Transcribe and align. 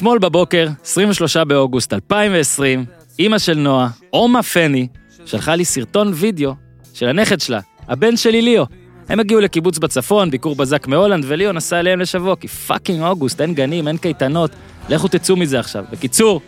אתמול 0.00 0.18
בבוקר, 0.18 0.68
23 0.84 1.36
באוגוסט 1.36 1.92
2020, 1.92 2.84
אימא 3.18 3.38
של 3.38 3.54
נועה, 3.54 3.88
Oma 4.10 4.42
פני, 4.42 4.86
שלחה 5.26 5.54
לי 5.54 5.64
סרטון 5.64 6.10
וידאו 6.14 6.54
של 6.94 7.08
הנכד 7.08 7.40
שלה, 7.40 7.60
הבן 7.88 8.16
שלי 8.16 8.42
ליאו. 8.42 8.64
הם 9.08 9.20
הגיעו 9.20 9.40
לקיבוץ 9.40 9.78
בצפון, 9.78 10.30
ביקור 10.30 10.56
בזק 10.56 10.86
מהולנד, 10.86 11.24
וליאו 11.28 11.52
נסע 11.52 11.80
אליהם 11.80 12.00
לשבוע, 12.00 12.36
כי 12.36 12.48
fucking 12.48 13.02
אוגוסט, 13.02 13.40
אין 13.40 13.54
גנים, 13.54 13.88
אין 13.88 13.96
קייטנות, 13.96 14.50
לכו 14.88 15.08
תצאו 15.08 15.36
מזה 15.36 15.60
עכשיו. 15.60 15.84
בקיצור, 15.92 16.40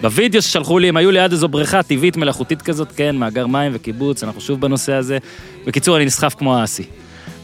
בווידאו 0.00 0.42
ששלחו 0.42 0.78
לי, 0.78 0.88
הם 0.88 0.96
היו 0.96 1.10
ליד 1.10 1.32
איזו 1.32 1.48
בריכה 1.48 1.82
טבעית 1.82 2.16
מלאכותית 2.16 2.62
כזאת, 2.62 2.88
כן, 2.96 3.16
מאגר 3.16 3.46
מים 3.46 3.72
וקיבוץ, 3.74 4.24
אנחנו 4.24 4.40
שוב 4.40 4.60
בנושא 4.60 4.92
הזה. 4.92 5.18
בקיצור, 5.66 5.96
אני 5.96 6.04
נסחף 6.04 6.34
כמו 6.34 6.56
האסי. 6.56 6.84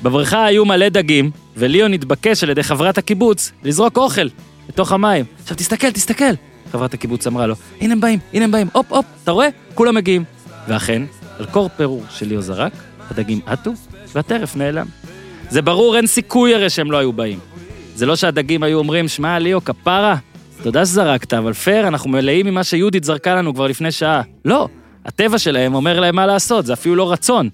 בבריכה 0.03 0.45
היו 0.45 0.65
מלא 0.65 0.89
דגים, 0.89 1.31
וליאו 1.57 1.89
נתבקש 1.89 2.45
על 2.45 2.51
ידי 2.51 2.63
חברת 2.63 2.99
הקיבוץ 2.99 3.53
לזרוק 3.65 3.97
אוכל 3.97 4.29
לתוך 4.75 4.93
המים. 4.93 5.25
עכשיו 5.43 5.57
תסתכל, 5.57 5.91
תסתכל! 5.91 6.35
חברת 6.73 6.95
הקיבוץ 6.95 7.27
אמרה 7.27 7.47
לו, 7.47 7.55
הנה 7.81 7.93
הם 7.93 8.01
באים, 8.01 8.19
הנה 8.33 8.45
הם 8.45 8.51
באים, 8.51 8.67
הופ, 8.73 8.93
הופ, 8.93 9.07
אתה 9.23 9.31
רואה? 9.31 9.49
כולם 9.75 9.95
מגיעים. 9.95 10.25
ואכן, 10.69 11.03
על 11.39 11.47
קור 11.47 11.71
פירור 11.77 12.05
שליאו 12.11 12.43
זרק, 12.43 12.73
הדגים 13.11 13.41
עטו, 13.47 13.73
והטרף 14.15 14.57
נעלם. 14.57 14.87
זה 15.51 15.63
ברור, 15.63 15.97
אין 15.97 16.07
סיכוי 16.07 16.55
הרי 16.55 16.71
שהם 16.71 16.91
לא 16.91 16.97
היו 16.97 17.13
באים. 17.13 17.39
זה 17.95 18.07
לא 18.07 18.17
שהדגים 18.17 18.63
היו 18.63 18.79
אומרים, 18.79 19.09
שמע, 19.09 19.39
ליאו, 19.39 19.65
כפרה, 19.65 20.17
תודה 20.63 20.87
שזרקת, 20.87 21.35
אבל 21.35 21.53
פייר, 21.53 21.89
אנחנו 21.89 22.11
מלאים 22.11 22.47
ממה 22.47 22.65
שיהודית 22.65 23.05
זרקה 23.05 23.35
לנו 23.35 23.55
כבר 23.55 23.67
לפני 23.67 23.93
שעה. 23.93 24.23
לא, 24.45 24.69
הטבע 25.05 25.39
שלהם 25.39 25.75
אומר 25.75 26.01
להם 26.01 26.17
מה 26.17 26.27
לעשות, 26.27 26.67
זה 26.67 26.73
אפילו 26.73 26.95
לא 26.97 27.13
רצון. 27.13 27.49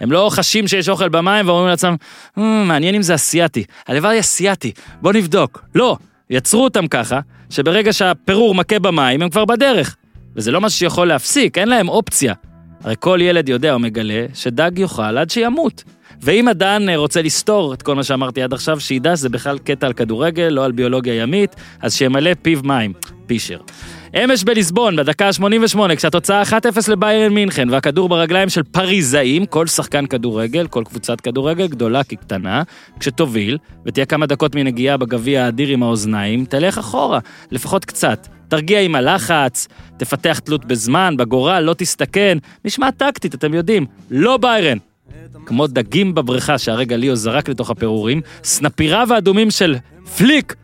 הם 0.00 0.12
לא 0.12 0.28
חשים 0.32 0.68
שיש 0.68 0.88
אוכל 0.88 1.08
במים 1.08 1.48
ואומרים 1.48 1.68
לעצמם, 1.68 1.96
"מ, 2.36 2.42
מעניין 2.68 2.94
אם 2.94 3.02
זה 3.02 3.14
אסיאתי, 3.14 3.64
הלוואי 3.86 4.20
אסיאתי, 4.20 4.72
בוא 5.00 5.12
נבדוק. 5.12 5.64
לא, 5.74 5.96
יצרו 6.30 6.64
אותם 6.64 6.86
ככה, 6.86 7.20
שברגע 7.50 7.92
שהפירור 7.92 8.54
מכה 8.54 8.78
במים 8.78 9.22
הם 9.22 9.30
כבר 9.30 9.44
בדרך. 9.44 9.96
וזה 10.36 10.50
לא 10.50 10.60
משהו 10.60 10.78
שיכול 10.78 11.08
להפסיק, 11.08 11.58
אין 11.58 11.68
להם 11.68 11.88
אופציה. 11.88 12.34
הרי 12.84 12.94
כל 12.98 13.18
ילד 13.22 13.48
יודע 13.48 13.72
או 13.72 13.78
מגלה 13.78 14.26
שדג 14.34 14.78
יאכל 14.78 15.18
עד 15.18 15.30
שימות. 15.30 15.84
ואם 16.22 16.48
הדן 16.48 16.88
אה, 16.88 16.96
רוצה 16.96 17.22
לסתור 17.22 17.74
את 17.74 17.82
כל 17.82 17.94
מה 17.94 18.04
שאמרתי 18.04 18.42
עד 18.42 18.52
עכשיו, 18.52 18.80
שידע 18.80 19.16
שזה 19.16 19.28
בכלל 19.28 19.58
קטע 19.58 19.86
על 19.86 19.92
כדורגל, 19.92 20.48
לא 20.48 20.64
על 20.64 20.72
ביולוגיה 20.72 21.14
ימית, 21.14 21.56
אז 21.80 21.94
שימלא 21.94 22.30
פיו 22.42 22.60
מים. 22.64 22.92
פישר. 23.26 23.58
אמש 24.16 24.44
בליסבון, 24.44 24.96
בדקה 24.96 25.26
ה-88, 25.26 25.96
כשהתוצאה 25.96 26.42
1-0 26.42 26.54
לביירן 26.88 27.32
מינכן, 27.32 27.70
והכדור 27.70 28.08
ברגליים 28.08 28.48
של 28.48 28.62
פריזאים, 28.62 29.46
כל 29.46 29.66
שחקן 29.66 30.06
כדורגל, 30.06 30.66
כל 30.66 30.84
קבוצת 30.84 31.20
כדורגל, 31.20 31.66
גדולה 31.66 32.04
כקטנה, 32.04 32.62
כשתוביל, 33.00 33.58
ותהיה 33.86 34.06
כמה 34.06 34.26
דקות 34.26 34.54
מנגיעה 34.54 34.96
בגביע 34.96 35.44
האדיר 35.44 35.68
עם 35.68 35.82
האוזניים, 35.82 36.44
תלך 36.44 36.78
אחורה, 36.78 37.18
לפחות 37.50 37.84
קצת. 37.84 38.28
תרגיע 38.48 38.80
עם 38.80 38.94
הלחץ, 38.94 39.68
תפתח 39.96 40.38
תלות 40.38 40.64
בזמן, 40.64 41.14
בגורל, 41.16 41.60
לא 41.60 41.74
תסתכן. 41.74 42.38
נשמע 42.64 42.90
טקטית, 42.90 43.34
אתם 43.34 43.54
יודעים. 43.54 43.86
לא 44.10 44.36
ביירן. 44.36 44.78
כמו 45.46 45.66
דגים 45.66 46.14
בבריכה 46.14 46.58
שהרגע 46.58 46.96
ליאו 46.96 47.16
זרק 47.16 47.48
לתוך 47.48 47.70
הפירורים, 47.70 48.20
סנפיריו 48.44 49.14
האדומים 49.14 49.50
של 49.50 49.76
פליק 50.16 50.54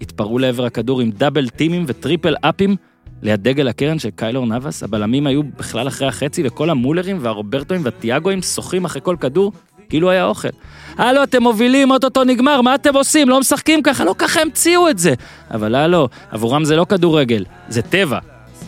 התפרעו 0.00 0.38
לעבר 0.38 0.64
הכדור 0.64 1.00
עם 1.00 1.10
double 1.10 1.48
team 1.48 1.72
ים 1.72 1.84
ו 1.86 1.93
triple 1.93 2.34
up 2.40 2.58
ים 2.58 2.76
ליד 3.22 3.42
דגל 3.42 3.68
הקרן 3.68 3.98
של 3.98 4.10
קיילור 4.10 4.46
נאבס. 4.46 4.82
הבלמים 4.82 5.26
היו 5.26 5.42
בכלל 5.42 5.88
אחרי 5.88 6.08
החצי, 6.08 6.42
וכל 6.46 6.70
המולרים 6.70 7.18
והרוברטואים 7.20 7.84
והטיאגואים 7.84 8.42
שוחים 8.42 8.84
אחרי 8.84 9.00
כל 9.04 9.16
כדור, 9.20 9.52
כאילו 9.88 10.10
היה 10.10 10.24
אוכל. 10.24 10.48
הלו, 10.96 11.22
אתם 11.22 11.42
מובילים, 11.42 11.90
אוטוטו 11.90 12.24
נגמר, 12.24 12.60
מה 12.60 12.74
אתם 12.74 12.94
עושים? 12.94 13.28
לא 13.28 13.40
משחקים 13.40 13.82
ככה, 13.82 14.04
לא 14.04 14.14
ככה 14.18 14.40
המציאו 14.40 14.88
את 14.88 14.98
זה. 14.98 15.14
אבל 15.50 15.74
הלו, 15.74 16.08
עבורם 16.30 16.64
זה 16.64 16.76
לא 16.76 16.84
כדורגל, 16.84 17.44
זה 17.68 17.82
טבע. 17.82 18.18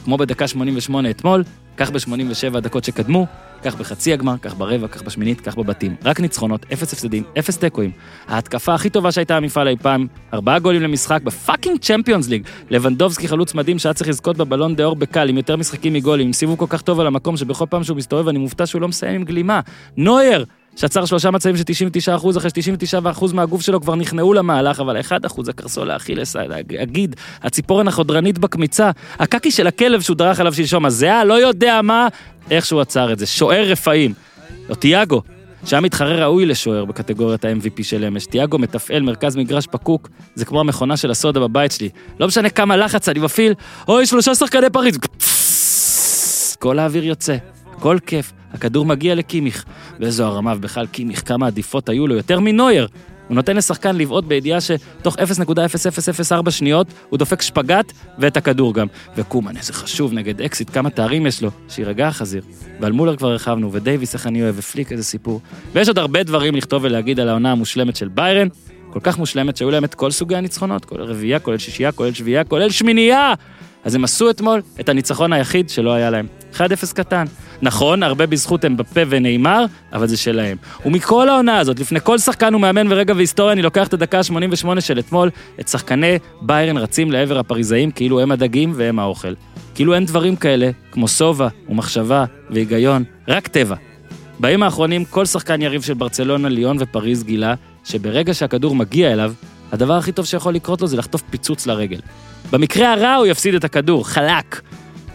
כמו 0.05 0.16
בדקה 0.16 0.48
88 0.48 1.10
אתמול, 1.10 1.44
כך 1.77 1.91
ב-87 1.91 2.56
הדקות 2.56 2.84
שקדמו, 2.84 3.27
כך 3.65 3.75
בחצי 3.75 4.12
הגמר, 4.12 4.38
כך 4.43 4.55
ברבע, 4.55 4.88
כך 4.88 5.03
בשמינית, 5.03 5.41
כך 5.41 5.56
בבתים. 5.56 5.97
רק 6.05 6.21
ניצחונות, 6.21 6.66
אפס 6.72 6.93
הפסדים, 6.93 7.22
אפס 7.38 7.59
תיקואים. 7.59 7.91
ההתקפה 8.28 8.75
הכי 8.75 8.91
טובה 8.91 9.12
שהייתה 9.12 9.37
המפעל 9.37 9.69
אי 9.69 9.77
פעם, 9.77 10.06
ארבעה 10.34 10.59
גולים 10.59 10.83
למשחק 10.83 11.22
ב 11.22 11.30
fucking 11.30 11.78
Champions 11.81 12.28
League. 12.28 12.47
לבנדובסקי 12.71 13.28
חלוץ 13.28 13.55
מדהים 13.55 13.78
שהיה 13.78 13.94
צריך 13.94 14.10
לזכות 14.10 14.37
בבלון 14.37 14.77
דה 14.77 14.84
אור 14.84 14.97
בקל, 14.97 15.28
עם 15.28 15.37
יותר 15.37 15.56
משחקים 15.56 15.93
מגולים, 15.93 16.27
עם 16.27 16.33
סיבוב 16.33 16.59
כל 16.59 16.66
כך 16.69 16.83
טוב 16.83 17.00
על 17.00 17.06
המקום, 17.06 17.37
שבכל 17.37 17.66
פעם 17.71 17.84
שהוא 17.84 17.97
מסתובב 17.97 18.28
אני 18.28 18.39
מופתע 18.39 18.66
שהוא 18.66 18.83
לא 18.83 18.89
מסיים 18.89 19.15
עם 19.15 19.25
גלימה. 19.25 19.60
נוייר! 19.97 20.44
שעצר 20.77 21.05
שלושה 21.05 21.31
מצבים 21.31 21.56
של 21.56 21.62
99% 22.19 22.38
אחרי 22.38 22.50
ש-99% 22.50 23.34
מהגוף 23.34 23.60
שלו 23.60 23.81
כבר 23.81 23.94
נכנעו 23.94 24.33
למהלך, 24.33 24.81
אבל 24.81 25.00
1% 25.00 25.50
הקרסול 25.50 25.91
האכילס, 25.91 26.37
הגיד, 26.78 27.16
הציפורן 27.43 27.88
החודרנית 27.88 28.38
בקמיצה, 28.38 28.91
הקקי 29.19 29.50
של 29.50 29.66
הכלב 29.66 30.00
שהוא 30.00 30.16
דרך 30.16 30.41
עליו 30.41 30.55
שלשום, 30.55 30.87
הזיעה, 30.87 31.25
לא 31.25 31.34
יודע 31.34 31.81
מה, 31.83 32.09
איך 32.50 32.66
שהוא 32.66 32.81
עצר 32.81 33.12
את 33.12 33.19
זה. 33.19 33.27
שוער 33.27 33.65
רפאים. 33.65 34.15
או 34.69 34.75
תיאגו, 34.75 35.22
שהיה 35.66 35.81
מתחרה 35.81 36.25
ראוי 36.25 36.47
לשוער 36.47 36.84
בקטגוריית 36.84 37.44
ה-MVP 37.44 37.83
של 37.83 38.04
אמש. 38.04 38.27
תיאגו 38.27 38.59
מתפעל 38.59 39.03
מרכז 39.03 39.37
מגרש 39.37 39.66
פקוק, 39.66 40.09
זה 40.34 40.44
כמו 40.44 40.60
המכונה 40.60 40.97
של 40.97 41.10
הסודה 41.10 41.41
בבית 41.41 41.72
שלי. 41.72 41.89
לא 42.21 42.27
משנה 42.27 42.50
כמה 42.50 42.77
לחץ 42.77 43.09
אני 43.09 43.21
מפעיל, 43.21 43.54
אוי, 43.89 44.06
שלושה 44.06 44.34
שחקני 44.34 44.71
פריז. 44.71 44.99
כל 46.59 46.78
האוויר 46.78 47.04
יוצא, 47.04 47.37
הכל 47.77 47.99
כיף. 48.06 48.33
הכדור 48.53 48.87
מגיע 48.87 49.15
לקימיך, 49.15 49.65
ואיזו 50.01 50.25
הרמה, 50.25 50.55
ובכלל 50.57 50.87
קימיך, 50.87 51.29
כמה 51.29 51.47
עדיפות 51.47 51.89
היו 51.89 52.07
לו, 52.07 52.15
יותר 52.15 52.41
מנויר. 52.41 52.89
הוא 53.29 53.35
נותן 53.35 53.57
לשחקן 53.57 53.97
לבעוט 53.97 54.25
בידיעה 54.25 54.59
שתוך 54.61 55.17
0.0004 55.17 56.51
שניות 56.51 56.87
הוא 57.09 57.19
דופק 57.19 57.43
שפגאט 57.43 57.93
ואת 58.19 58.37
הכדור 58.37 58.75
גם. 58.75 58.87
וקומן, 59.17 59.57
איזה 59.57 59.73
חשוב, 59.73 60.13
נגד 60.13 60.41
אקסיט, 60.41 60.71
כמה 60.71 60.91
תארים 60.91 61.27
יש 61.27 61.43
לו, 61.43 61.51
שיירגע 61.69 62.09
החזיר. 62.09 62.43
ועל 62.81 62.93
מולר 62.93 63.17
כבר 63.17 63.31
הרחבנו, 63.31 63.73
ודייוויס, 63.73 64.15
איך 64.15 64.27
אני 64.27 64.43
אוהב, 64.43 64.55
ופליק, 64.59 64.93
איזה 64.93 65.05
סיפור. 65.05 65.41
ויש 65.73 65.89
עוד 65.89 65.99
הרבה 65.99 66.23
דברים 66.23 66.55
לכתוב 66.55 66.84
ולהגיד 66.84 67.21
על 67.21 67.29
העונה 67.29 67.53
המושלמת 67.53 67.97
של 67.97 68.09
ביירן, 68.09 68.49
כל 68.93 69.01
כך 69.03 69.19
מושלמת 69.19 69.57
שהיו 69.57 69.71
להם 69.71 69.84
את 69.84 69.95
כל 69.95 70.11
סוגי 70.11 70.37
הניצחונות, 70.37 70.84
כולל 70.84 71.03
רביעייה, 71.03 71.39
כולל 71.39 71.59
שישייה, 71.59 71.93
כולל 71.93 72.13
שביעייה, 72.13 72.45
כולל 72.45 72.71
שמינייה! 72.71 73.34
אז 73.84 73.94
הם 73.94 74.04
עשו 74.04 74.31
אתמול 74.31 74.62
את 74.81 74.88
הניצחון 74.88 75.32
היחיד 75.32 75.70
שלא 75.70 75.93
היה 75.93 76.10
להם. 76.10 76.26
1-0 76.54 76.59
קטן. 76.94 77.25
נכון, 77.62 78.03
הרבה 78.03 78.26
בזכות 78.26 78.65
הם 78.65 78.76
בפה 78.76 79.00
ונאמר, 79.09 79.65
אבל 79.93 80.06
זה 80.06 80.16
שלהם. 80.16 80.56
ומכל 80.87 81.28
העונה 81.28 81.59
הזאת, 81.59 81.81
לפני 81.81 82.00
כל 82.00 82.19
שחקן 82.19 82.54
ומאמן 82.54 82.92
ורגע 82.92 83.15
והיסטוריה, 83.16 83.53
אני 83.53 83.62
לוקח 83.62 83.88
את 83.88 83.94
הדקה 83.94 84.19
ה-88 84.19 84.81
של 84.81 84.98
אתמול, 84.98 85.31
את 85.60 85.69
שחקני 85.69 86.19
ביירן 86.41 86.76
רצים 86.76 87.10
לעבר 87.12 87.38
הפריזאים 87.38 87.91
כאילו 87.91 88.21
הם 88.21 88.32
הדגים 88.32 88.72
והם 88.76 88.98
האוכל. 88.98 89.34
כאילו 89.75 89.94
אין 89.94 90.06
דברים 90.06 90.37
כאלה, 90.37 90.71
כמו 90.92 91.09
שובע 91.09 91.48
ומחשבה 91.69 92.25
והיגיון, 92.50 93.04
רק 93.28 93.48
טבע. 93.48 93.76
בימים 94.41 94.62
האחרונים 94.62 95.04
כל 95.04 95.26
שחקן 95.26 95.62
יריב 95.62 95.82
של 95.82 95.94
ברצלונה, 95.94 96.48
ליון 96.48 96.76
ופריז 96.81 97.25
גילה 97.25 97.54
שברגע 97.84 98.34
שהכדור 98.34 98.75
מגיע 98.75 99.12
אליו, 99.12 99.32
הדבר 99.72 99.94
הכי 99.94 100.12
טוב 100.12 100.26
שיכול 100.26 100.54
לקרות 100.54 100.81
לו 100.81 100.87
זה 100.87 100.97
לחטוף 100.97 101.22
פיצוץ 101.31 101.66
לרגל. 101.66 102.00
במקרה 102.53 102.93
הרע 102.93 103.15
הוא 103.15 103.27
יפסיד 103.27 103.55
את 103.55 103.65
הכדור, 103.65 104.09
חלק. 104.09 104.61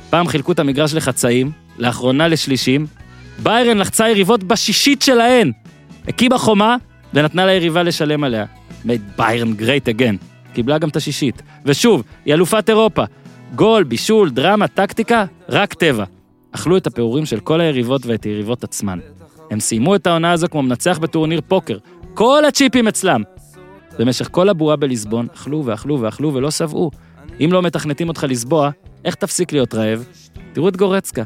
פעם 0.10 0.28
חילקו 0.28 0.52
את 0.52 0.60
המגרש 0.60 0.94
לחצאים, 0.94 1.52
לאחרונה 1.78 2.28
לשלישים. 2.28 2.88
ביירן 3.44 3.78
לחצה 3.78 4.10
יריבות 4.10 4.44
בשישית 4.44 5.02
שלהן. 5.02 5.52
הקימה 6.08 6.38
חומה 6.38 6.76
ונתנה 7.14 7.46
ליריבה 7.46 7.84
לשלם 7.84 8.24
עליה. 8.24 8.46
made 8.86 9.18
ביירן 9.18 9.52
great 9.52 9.96
again. 9.96 10.26
קיבלה 10.54 10.78
גם 10.78 10.90
את 10.90 10.96
השישית. 10.96 11.42
ושוב, 11.66 12.04
היא 12.26 12.34
אלופת 12.34 12.70
אירופה. 12.70 13.04
גול, 13.56 13.84
בישול, 13.84 14.30
דרמה, 14.30 14.68
טקטיקה, 14.68 15.26
רק 15.50 15.74
טבע. 15.74 16.04
אכלו 16.52 16.78
את 16.78 16.88
הפירורים 16.88 17.26
של 17.26 17.40
כל 17.40 17.62
היריבות 17.62 18.06
ואת 18.06 18.24
היריבות 18.24 18.64
עצמן. 18.64 19.00
הם 19.52 19.60
סיימו 19.60 19.96
את 19.96 20.08
העונה 20.08 20.32
הזו 20.32 20.48
כמו 20.52 20.62
מנצח 20.62 20.98
בטורניר 20.98 21.42
פוקר. 21.48 21.78
כל 22.14 22.46
הצ'יפים 22.46 22.88
אצלם. 22.88 23.22
במשך 24.00 24.28
כל 24.32 24.50
הבועה 24.50 24.76
בליסבון, 24.76 25.28
אכלו 25.36 25.66
ואכלו 25.66 26.00
ואכלו 26.02 26.34
ולא 26.34 26.52
שבעו. 26.52 26.92
אם 27.40 27.50
לא 27.54 27.62
מתכנתים 27.62 28.08
אותך 28.08 28.26
לסבוע, 28.30 28.70
איך 29.06 29.16
תפסיק 29.16 29.52
להיות 29.52 29.74
רעב? 29.74 30.06
תראו 30.54 30.70
את 30.70 30.78
גורצקה. 30.78 31.24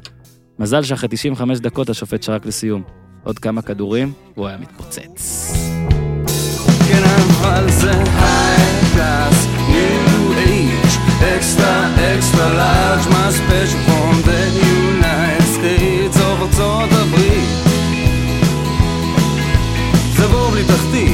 מזל 0.60 0.84
שאחרי 0.84 1.10
95 1.10 1.60
דקות 1.60 1.90
השופט 1.90 2.24
שרק 2.24 2.46
לסיום. 2.46 2.84
עוד 3.24 3.40
כמה 3.40 3.62
כדורים, 3.62 4.14
והוא 4.38 4.48
היה 4.48 4.58
מתפוצץ. 4.58 5.52
כן 6.88 7.04
תחתית, 20.68 21.11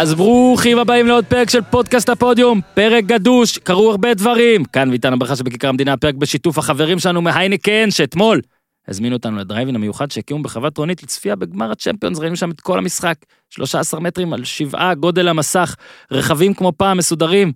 אז 0.00 0.14
ברוכים 0.14 0.78
הבאים 0.78 1.06
לעוד 1.06 1.24
פרק 1.24 1.50
של 1.50 1.62
פודקאסט 1.62 2.08
הפודיום, 2.08 2.60
פרק 2.74 3.04
גדוש, 3.04 3.58
קרו 3.58 3.90
הרבה 3.90 4.14
דברים. 4.14 4.64
כאן 4.64 4.90
ואיתנו 4.90 5.18
ברכה 5.18 5.36
שבכיכר 5.36 5.68
המדינה, 5.68 5.92
הפרק 5.92 6.14
בשיתוף 6.14 6.58
החברים 6.58 6.98
שלנו 6.98 7.22
מהיינקן, 7.22 7.90
שאתמול 7.90 8.40
הזמינו 8.88 9.16
אותנו 9.16 9.36
לדרייבין 9.36 9.74
המיוחד 9.74 10.10
שהקימו 10.10 10.42
בחוות 10.42 10.78
רונית 10.78 11.02
לצפייה 11.02 11.36
בגמר 11.36 11.70
הצ'מפיונס, 11.70 12.18
ראינו 12.18 12.36
שם 12.36 12.50
את 12.50 12.60
כל 12.60 12.78
המשחק, 12.78 13.14
13 13.50 14.00
מטרים 14.00 14.32
על 14.32 14.44
שבעה, 14.44 14.94
גודל 14.94 15.28
המסך, 15.28 15.74
רכבים 16.10 16.54
כמו 16.54 16.72
פעם 16.76 16.98
מסודרים. 16.98 17.52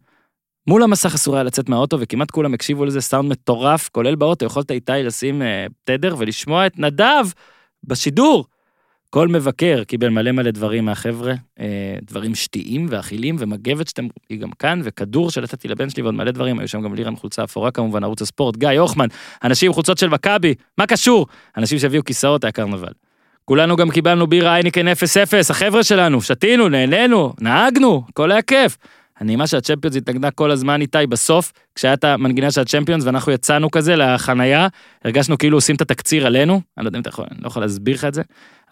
מול 0.66 0.82
המסך 0.82 1.14
אסור 1.14 1.34
היה 1.34 1.44
לצאת 1.44 1.68
מהאוטו 1.68 2.00
וכמעט 2.00 2.30
כולם 2.30 2.54
הקשיבו 2.54 2.84
לזה, 2.84 3.00
סאונד 3.00 3.30
מטורף, 3.30 3.88
כולל 3.92 4.14
באוטו, 4.14 4.46
יכולת 4.46 4.70
איתי 4.70 4.92
לשים 4.92 5.42
אה, 5.42 5.66
תדר 5.84 6.14
ולשמוע 6.18 6.66
את 6.66 6.78
נדב 6.78 7.24
בשידור. 7.84 8.44
כל 9.14 9.28
מבקר 9.28 9.84
קיבל 9.84 10.08
מלא 10.08 10.32
מלא 10.32 10.50
דברים 10.50 10.84
מהחבר'ה, 10.84 11.34
אה, 11.60 11.66
דברים 12.02 12.34
שתיים 12.34 12.86
ואכילים 12.90 13.36
ומגבת 13.38 13.88
שאתם, 13.88 14.06
היא 14.28 14.38
גם 14.38 14.50
כאן, 14.58 14.80
וכדור 14.84 15.30
שנתתי 15.30 15.68
לבן 15.68 15.90
שלי 15.90 16.02
ועוד 16.02 16.14
מלא 16.14 16.30
דברים, 16.30 16.58
היו 16.58 16.68
שם 16.68 16.82
גם 16.82 16.94
לירן 16.94 17.16
חולצה 17.16 17.44
אפורה 17.44 17.70
כמובן, 17.70 18.04
ערוץ 18.04 18.22
הספורט, 18.22 18.56
גיא 18.56 18.68
הוחמן, 18.80 19.06
אנשים 19.44 19.68
עם 19.68 19.72
חולצות 19.72 19.98
של 19.98 20.08
מכבי, 20.08 20.54
מה 20.78 20.86
קשור? 20.86 21.26
אנשים 21.56 21.78
שהביאו 21.78 22.04
כיסאות, 22.04 22.44
היה 22.44 22.52
קרנבל. 22.52 22.92
כולנו 23.44 23.76
גם 23.76 23.90
קיבלנו 23.90 24.26
בירה 24.26 24.56
אייניקן 24.56 24.88
0-0, 24.88 24.92
החבר'ה 25.50 25.82
שלנו, 25.82 26.22
שתינו, 26.22 26.68
נהנינו, 26.68 27.32
נהגנו, 27.40 28.02
הכל 28.08 28.32
היה 28.32 28.42
כיף. 28.42 28.78
הנעימה 29.20 29.46
של 29.46 29.56
הצ'מפיונס 29.56 29.96
התנגנה 29.96 30.30
כל 30.30 30.50
הזמן 30.50 30.80
איתי 30.80 31.06
בסוף, 31.08 31.52
כשהיה 31.74 31.94
את 31.94 32.04
המנגינה 32.04 32.50
של 32.50 32.60
הצ'מפיונס 32.60 33.04
ואנחנו 33.04 33.32
יצאנו 33.32 33.70
כזה 33.70 33.96
לחנייה, 33.96 34.68
הרגשנו 35.04 35.38
כאילו 35.38 35.56
עושים 35.56 35.76
את 35.76 35.80
התקציר 35.80 36.26
עלינו, 36.26 36.60
אני 36.78 36.84
לא 36.84 36.88
יודע 36.88 36.98
אם 36.98 37.02
אתה 37.02 37.08
יכול, 37.08 37.24
אני 37.30 37.42
לא 37.42 37.46
יכול 37.46 37.62
להסביר 37.62 37.94
לך 37.94 38.04
את 38.04 38.14
זה, 38.14 38.22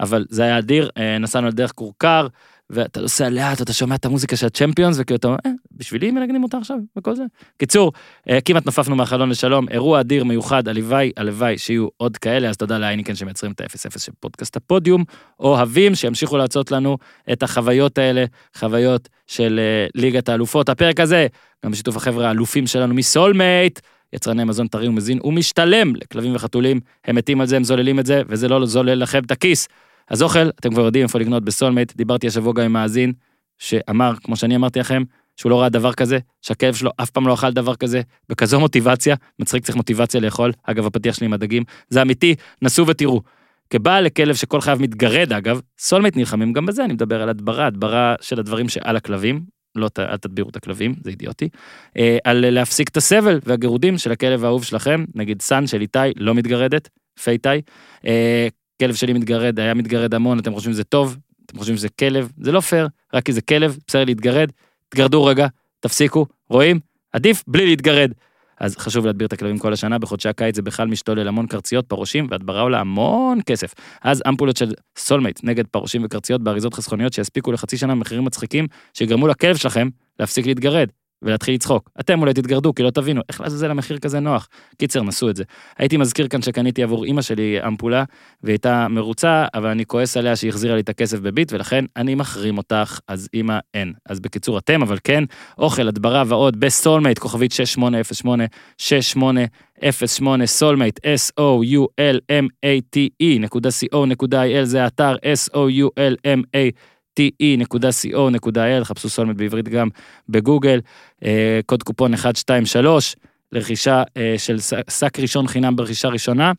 אבל 0.00 0.24
זה 0.28 0.42
היה 0.42 0.58
אדיר, 0.58 0.90
אה, 0.96 1.18
נסענו 1.18 1.46
על 1.46 1.52
דרך 1.52 1.72
כורכר, 1.72 2.26
ואתה 2.70 3.00
נוסע 3.00 3.28
לאט, 3.28 3.62
אתה 3.62 3.72
שומע 3.72 3.94
את 3.94 4.04
המוזיקה 4.04 4.36
של 4.36 4.46
הצ'מפיונס, 4.46 4.96
וכאילו 4.98 5.16
אתה 5.16 5.28
אומר, 5.28 5.38
אה, 5.46 5.50
בשבילי 5.76 6.10
מנגנים 6.10 6.42
אותה 6.42 6.58
עכשיו, 6.58 6.76
וכל 6.98 7.16
זה. 7.16 7.22
קיצור, 7.58 7.92
אה, 8.30 8.40
כמעט 8.40 8.66
נופפנו 8.66 8.96
מהחלון 8.96 9.30
לשלום, 9.30 9.68
אירוע 9.68 10.00
אדיר 10.00 10.24
מיוחד, 10.24 10.68
הלוואי, 10.68 11.12
הלוואי 11.16 11.58
שיהיו 11.58 11.88
עוד 11.96 12.16
כאלה, 12.16 12.48
אז 12.48 12.56
תודה 12.56 12.78
להייניקן 12.78 13.14
שמייצרים 13.14 13.52
את 13.52 13.60
ה-0-0 13.60 13.98
של 13.98 14.12
פודקאסט 14.20 14.56
הפודיום, 14.56 15.04
אוהבים 15.40 15.94
שימשיכו 15.94 16.36
להרצות 16.36 16.70
לנו 16.70 16.98
את 17.32 17.42
החוויות 17.42 17.98
האלה, 17.98 18.24
חוויות 18.56 19.08
של 19.26 19.60
אה, 19.62 19.86
ליגת 19.94 20.28
האלופות. 20.28 20.68
הפרק 20.68 21.00
הזה, 21.00 21.26
גם 21.64 21.70
בשיתוף 21.70 21.96
החבר'ה 21.96 22.28
האלופים 22.28 22.66
שלנו 22.66 22.94
מ 22.94 23.03
Soulmate, 23.03 23.80
יצרני 24.12 24.44
מזון 24.44 24.66
טרי 24.66 24.88
ומזין, 24.88 25.18
הוא 25.22 25.32
משתלם 25.32 25.96
לכלבים 25.96 26.34
וחתולים, 26.34 26.80
הם 27.04 27.16
מתים 27.16 27.40
על 27.40 27.46
זה, 27.46 27.56
הם 27.56 27.64
זוללים 27.64 27.98
את 27.98 28.06
זה, 28.06 28.22
וזה 28.28 28.48
לא 28.48 28.66
זולל 28.66 28.94
לכם 28.94 29.22
את 29.26 29.30
הכיס. 29.30 29.68
אז 30.10 30.22
אוכל, 30.22 30.48
אתם 30.48 30.70
כבר 30.70 30.84
יודעים 30.84 31.02
איפה 31.02 31.18
לקנות 31.18 31.44
ב 31.44 31.49
Soulmate, 31.49 31.96
דיברתי 31.96 32.26
השבוע 32.26 32.52
גם 32.52 32.64
עם 32.64 32.72
מאזין, 32.72 33.12
שאמר, 33.58 34.12
כמו 34.24 34.36
שאני 34.36 34.56
אמרתי 34.56 34.78
לכם, 34.78 35.02
שהוא 35.36 35.50
לא 35.50 35.60
ראה 35.60 35.68
דבר 35.68 35.92
כזה, 35.92 36.18
שהכלב 36.42 36.74
שלו 36.74 36.90
אף 36.96 37.10
פעם 37.10 37.26
לא 37.26 37.34
אכל 37.34 37.52
דבר 37.52 37.74
כזה, 37.74 38.00
בכזו 38.28 38.60
מוטיבציה, 38.60 39.16
מצחיק 39.38 39.64
צריך 39.64 39.76
מוטיבציה 39.76 40.20
לאכול, 40.20 40.52
אגב 40.62 40.86
הפתיח 40.86 41.14
שלי 41.14 41.26
עם 41.26 41.32
הדגים, 41.32 41.62
זה 41.88 42.02
אמיתי, 42.02 42.34
נסו 42.62 42.86
ותראו. 42.86 43.22
כבעל 43.70 44.04
לכלב 44.04 44.34
שכל 44.34 44.60
חייו 44.60 44.78
מתגרד 44.80 45.32
אגב, 45.32 45.60
Soulmate 45.78 46.16
נלחמים 46.16 46.52
גם 46.52 46.66
בזה, 46.66 46.84
אני 46.84 46.92
מדבר 46.92 47.22
על 47.22 47.28
הדברה, 47.28 47.66
הדברה 47.66 48.14
של 48.20 48.40
הדברים 48.40 48.68
שעל 48.68 48.96
הכלבים, 48.96 49.40
לא 49.76 49.88
אל 49.98 50.16
תדבירו 50.16 50.50
את 50.50 50.56
הכלבים, 50.56 50.94
זה 51.04 51.10
אידיוטי, 51.10 51.48
אה, 51.96 52.18
על 52.24 52.50
להפסיק 52.50 52.88
את 52.88 52.96
הסבל 52.96 53.40
והגירודים 53.44 53.98
של 53.98 54.12
הכלב 54.12 54.44
האהוב 54.44 54.64
שלכם, 54.64 55.04
נגיד 55.14 55.42
סאן 55.42 55.66
של 55.66 55.80
איתי, 55.80 55.98
לא 56.16 56.34
מתגרדת, 56.34 56.88
פייטאי, 57.22 57.60
אה, 58.06 58.48
כלב 58.80 58.94
שלי 58.94 59.12
מתגרד, 59.12 59.60
היה 59.60 59.74
מתגרד 59.74 60.14
המון, 60.14 60.38
אתם 60.38 60.54
חושבים 60.54 60.72
שזה 60.74 60.84
טוב, 60.84 61.16
אתם 61.46 61.58
חושבים 61.58 61.76
שזה 61.76 61.88
כלב, 61.88 62.32
זה 62.40 62.52
לא 62.52 62.60
פייר, 62.60 62.88
רק 63.14 63.24
כי 63.24 63.32
זה 63.32 63.40
כלב, 63.40 63.76
בסדר 63.86 64.04
להתגרד, 64.04 64.50
תגרדו 64.88 65.24
רגע, 65.24 65.46
תפסיקו, 65.80 66.26
רואים? 66.48 66.80
עדיף 67.12 67.44
בלי 67.46 67.66
להתגרד. 67.66 68.12
אז 68.60 68.76
חשוב 68.76 69.06
להדביר 69.06 69.26
את 69.26 69.32
הכלבים 69.32 69.58
כל 69.58 69.72
השנה, 69.72 69.98
בחודשי 69.98 70.28
הקיץ 70.28 70.56
זה 70.56 70.62
בכלל 70.62 70.88
משתולל 70.88 71.28
המון 71.28 71.46
קרציות, 71.46 71.86
פרעושים, 71.86 72.26
והדברה 72.30 72.60
עולה 72.60 72.80
המון 72.80 73.38
כסף. 73.46 73.74
אז 74.02 74.22
אמפולות 74.28 74.56
של 74.56 74.72
Soulmate 74.98 75.40
נגד 75.42 75.66
פרעושים 75.66 76.04
וקרציות 76.04 76.42
באריזות 76.42 76.74
חסכוניות 76.74 77.12
שיספיקו 77.12 77.52
לחצי 77.52 77.76
שנה 77.76 77.94
במחירים 77.94 78.24
מצחיקים, 78.24 78.66
שיגרמו 78.94 79.28
לכלב 79.28 79.56
שלכם 79.56 79.88
להפסיק 80.20 80.46
להתגרד. 80.46 80.88
ולהתחיל 81.22 81.54
לצחוק. 81.54 81.90
אתם 82.00 82.20
אולי 82.20 82.34
תתגרדו, 82.34 82.74
כי 82.74 82.82
לא 82.82 82.90
תבינו, 82.90 83.20
איך 83.28 83.40
לעזאזל 83.40 83.70
המחיר 83.70 83.98
כזה 83.98 84.20
נוח. 84.20 84.48
קיצר, 84.78 85.02
נסו 85.02 85.30
את 85.30 85.36
זה. 85.36 85.44
הייתי 85.78 85.96
מזכיר 85.96 86.28
כאן 86.28 86.42
שקניתי 86.42 86.82
עבור 86.82 87.04
אימא 87.04 87.22
שלי 87.22 87.58
אמפולה, 87.66 88.04
והיא 88.42 88.52
הייתה 88.52 88.88
מרוצה, 88.88 89.46
אבל 89.54 89.68
אני 89.68 89.86
כועס 89.86 90.16
עליה 90.16 90.36
שהיא 90.36 90.48
החזירה 90.48 90.74
לי 90.74 90.80
את 90.80 90.88
הכסף 90.88 91.18
בביט, 91.18 91.52
ולכן 91.52 91.84
אני 91.96 92.14
מחרים 92.14 92.58
אותך, 92.58 92.98
אז 93.08 93.28
אימא 93.34 93.58
אין. 93.74 93.92
אז 94.08 94.20
בקיצור, 94.20 94.58
אתם, 94.58 94.82
אבל 94.82 94.98
כן, 95.04 95.24
אוכל, 95.58 95.88
הדברה 95.88 96.22
ועוד 96.26 96.60
ב 96.60 96.66
Soulmate, 96.66 97.18
כוכבית 97.18 97.52
6808, 97.52 98.44
6808, 98.78 100.46
Soulmate, 100.46 100.98
S-O-U-L-M-A-T-E, 100.98 103.38
נקודה 103.40 103.68
co.il, 103.68 104.64
זה 104.64 104.84
האתר 104.84 105.16
S-O-U-L-M-A. 105.16 106.70
te.co.il, 107.14 108.84
חפשו 108.84 109.08
סולמייט 109.08 109.36
בעברית 109.36 109.68
גם 109.68 109.88
בגוגל, 110.28 110.80
אה, 111.24 111.60
קוד 111.66 111.82
קופון 111.82 112.10
123 112.10 113.16
לרכישה 113.52 114.02
אה, 114.16 114.34
של 114.38 114.58
שק 114.90 115.18
ראשון 115.18 115.46
חינם 115.46 115.76
ברכישה 115.76 116.08
ראשונה. 116.08 116.52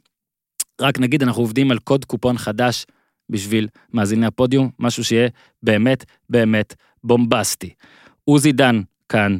רק 0.82 1.00
נגיד, 1.00 1.24
אנחנו 1.24 1.42
עובדים 1.42 1.72
על 1.72 1.80
קוד 1.80 2.06
קופון 2.06 2.38
חדש 2.38 2.86
בשביל 3.30 3.68
מאזיני 3.94 4.26
הפודיום, 4.26 4.70
משהו 4.80 5.04
שיהיה 5.04 5.30
באמת 5.64 6.06
באמת 6.30 6.76
בומבסטי. 7.04 7.74
עוזי 8.24 8.52
דן 8.52 8.82
כאן, 9.10 9.38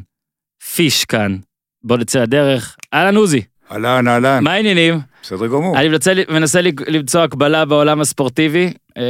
פיש 0.74 1.04
כאן, 1.04 1.36
בוא 1.84 1.96
נצא 1.96 2.22
לדרך. 2.22 2.76
אהלן 2.94 3.16
עוזי, 3.16 3.42
אהלן, 3.72 4.08
אהלן, 4.08 4.44
מה 4.44 4.52
העניינים? 4.52 5.11
בסדר 5.22 5.46
גמור. 5.46 5.78
אני 5.78 5.88
מנסה, 5.88 6.12
מנסה 6.28 6.60
למצוא 6.88 7.20
הקבלה 7.22 7.64
בעולם 7.64 8.00
הספורטיבי. 8.00 8.72
אה, 8.98 9.02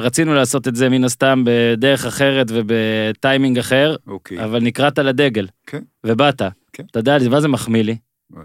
רצינו 0.00 0.34
לעשות 0.34 0.68
את 0.68 0.76
זה 0.76 0.88
מן 0.88 1.04
הסתם 1.04 1.42
בדרך 1.46 2.06
אחרת 2.06 2.46
ובטיימינג 2.50 3.58
אחר, 3.58 3.96
אוקיי. 4.06 4.44
אבל 4.44 4.60
נקראת 4.60 4.98
לדגל. 4.98 5.46
כן. 5.66 5.80
ובאת. 6.06 6.42
כן. 6.72 6.82
אתה 6.90 6.98
יודע, 6.98 7.18
מה 7.30 7.40
זה 7.40 7.48
מחמיא 7.48 7.82
לי? 7.82 7.96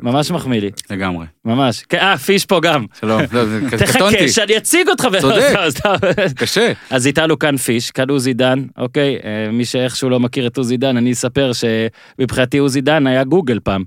ממש 0.01 0.31
מחמיא 0.31 0.61
לי. 0.61 0.69
לגמרי. 0.89 1.25
ממש. 1.45 1.83
כן, 1.89 1.97
אה, 1.97 2.17
פיש 2.17 2.45
פה 2.45 2.59
גם. 2.61 2.85
שלום, 2.99 3.21
לא, 3.31 3.45
זה- 3.45 3.61
תחכה 3.77 4.27
שאני 4.27 4.57
אציג 4.57 4.89
אותך. 4.89 5.07
צודק. 5.21 5.53
קשה. 6.41 6.71
אז 6.89 7.07
איתנו 7.07 7.39
כאן 7.39 7.57
פיש, 7.57 7.91
כאן 7.91 8.09
עוזי 8.09 8.33
דן, 8.33 8.63
אוקיי? 8.77 9.15
אה, 9.23 9.51
מי 9.51 9.65
שאיכשהו 9.65 10.09
לא 10.09 10.19
מכיר 10.19 10.47
את 10.47 10.57
עוזי 10.57 10.77
דן, 10.77 10.97
אני 10.97 11.11
אספר 11.11 11.51
שמבחינתי 11.53 12.57
עוזי 12.57 12.81
דן 12.81 13.07
היה 13.07 13.23
גוגל 13.23 13.59
פעם. 13.63 13.83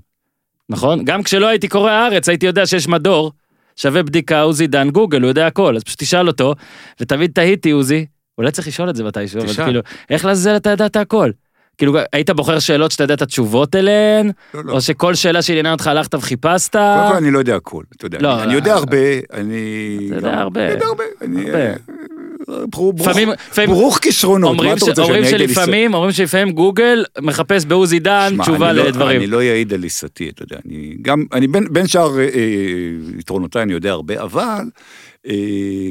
נכון? 0.71 1.05
גם 1.05 1.23
כשלא 1.23 1.47
הייתי 1.47 1.67
קורא 1.67 1.91
הארץ, 1.91 2.29
הייתי 2.29 2.45
יודע 2.45 2.65
שיש 2.65 2.87
מדור, 2.87 3.31
שווה 3.75 4.03
בדיקה, 4.03 4.41
עוזי 4.41 4.67
דן, 4.67 4.89
גוגל, 4.89 5.21
הוא 5.21 5.27
יודע 5.29 5.47
הכל, 5.47 5.75
אז 5.75 5.83
פשוט 5.83 5.99
תשאל 5.99 6.27
אותו, 6.27 6.55
ותמיד 7.01 7.31
תהיתי, 7.33 7.71
עוזי, 7.71 8.05
אולי 8.37 8.51
צריך 8.51 8.67
לשאול 8.67 8.89
את 8.89 8.95
זה 8.95 9.03
מתישהו, 9.03 9.39
אבל. 9.41 9.53
כאילו, 9.53 9.81
איך 10.09 10.25
לעזאזל 10.25 10.55
אתה 10.55 10.69
ידעת 10.69 10.95
הכל? 10.95 11.31
כאילו, 11.77 11.93
היית 12.13 12.29
בוחר 12.29 12.59
שאלות 12.59 12.91
שאתה 12.91 13.03
יודע 13.03 13.13
את 13.13 13.21
התשובות 13.21 13.75
אליהן, 13.75 14.31
לא, 14.53 14.61
לא. 14.65 14.73
או 14.73 14.81
שכל 14.81 15.15
שאלה 15.15 15.41
שעניינה 15.41 15.71
אותך 15.71 15.87
הלכת 15.87 16.15
וחיפשת? 16.15 16.71
קודם 16.75 17.07
כל 17.11 17.15
אני 17.17 17.31
לא 17.31 17.39
יודע 17.39 17.55
הכל, 17.55 17.83
אתה 17.95 18.05
יודע. 18.05 18.17
לא, 18.21 18.33
אני- 18.33 18.43
אני 18.43 18.51
לא. 18.51 18.57
יודע 18.57 18.73
הרבה, 18.73 18.97
אני... 19.33 19.55
אתה 20.07 20.15
יודע 20.15 20.33
הרבה. 20.39 20.65
אני 20.65 20.71
יודע 20.73 20.85
הרבה. 20.85 21.03
אני... 21.21 21.45
הרבה. 21.45 21.59
אה, 21.59 21.73
ברוך- 22.69 23.07
ברוך- 23.67 23.99
כישרונות, 24.01 24.57
מה 24.57 24.73
אתה. 24.73 24.85
רוצה 24.85 25.05
שאני 25.05 25.23
אעיד 25.23 25.33
על 25.33 25.93
אומרים 25.93 26.11
שלפעמים 26.11 26.51
גוגל 26.51 27.03
מחפש 27.21 27.65
בעוזי 27.65 27.99
דן 27.99 28.35
תשובה 28.41 28.69
אני 28.69 28.77
לא- 28.77 28.87
לדברים. 28.87 29.17
אני 29.21 29.27
לא 29.27 29.39
אעיד 29.41 29.73
על 29.73 29.83
עיסתי, 29.83 30.29
אתה 30.29 30.43
יודע. 30.43 30.57
אני 30.65 30.95
גם, 31.01 31.25
אני 31.33 31.47
בין 31.47 31.67
בין 31.73 31.87
שאר 31.87 32.19
אה, 32.19 32.23
אה, 32.23 32.29
יתרונותיי 33.19 33.61
אני 33.63 33.73
יודע 33.73 33.91
הרבה, 33.91 34.21
אבל 34.23 34.61
אה, 35.27 35.33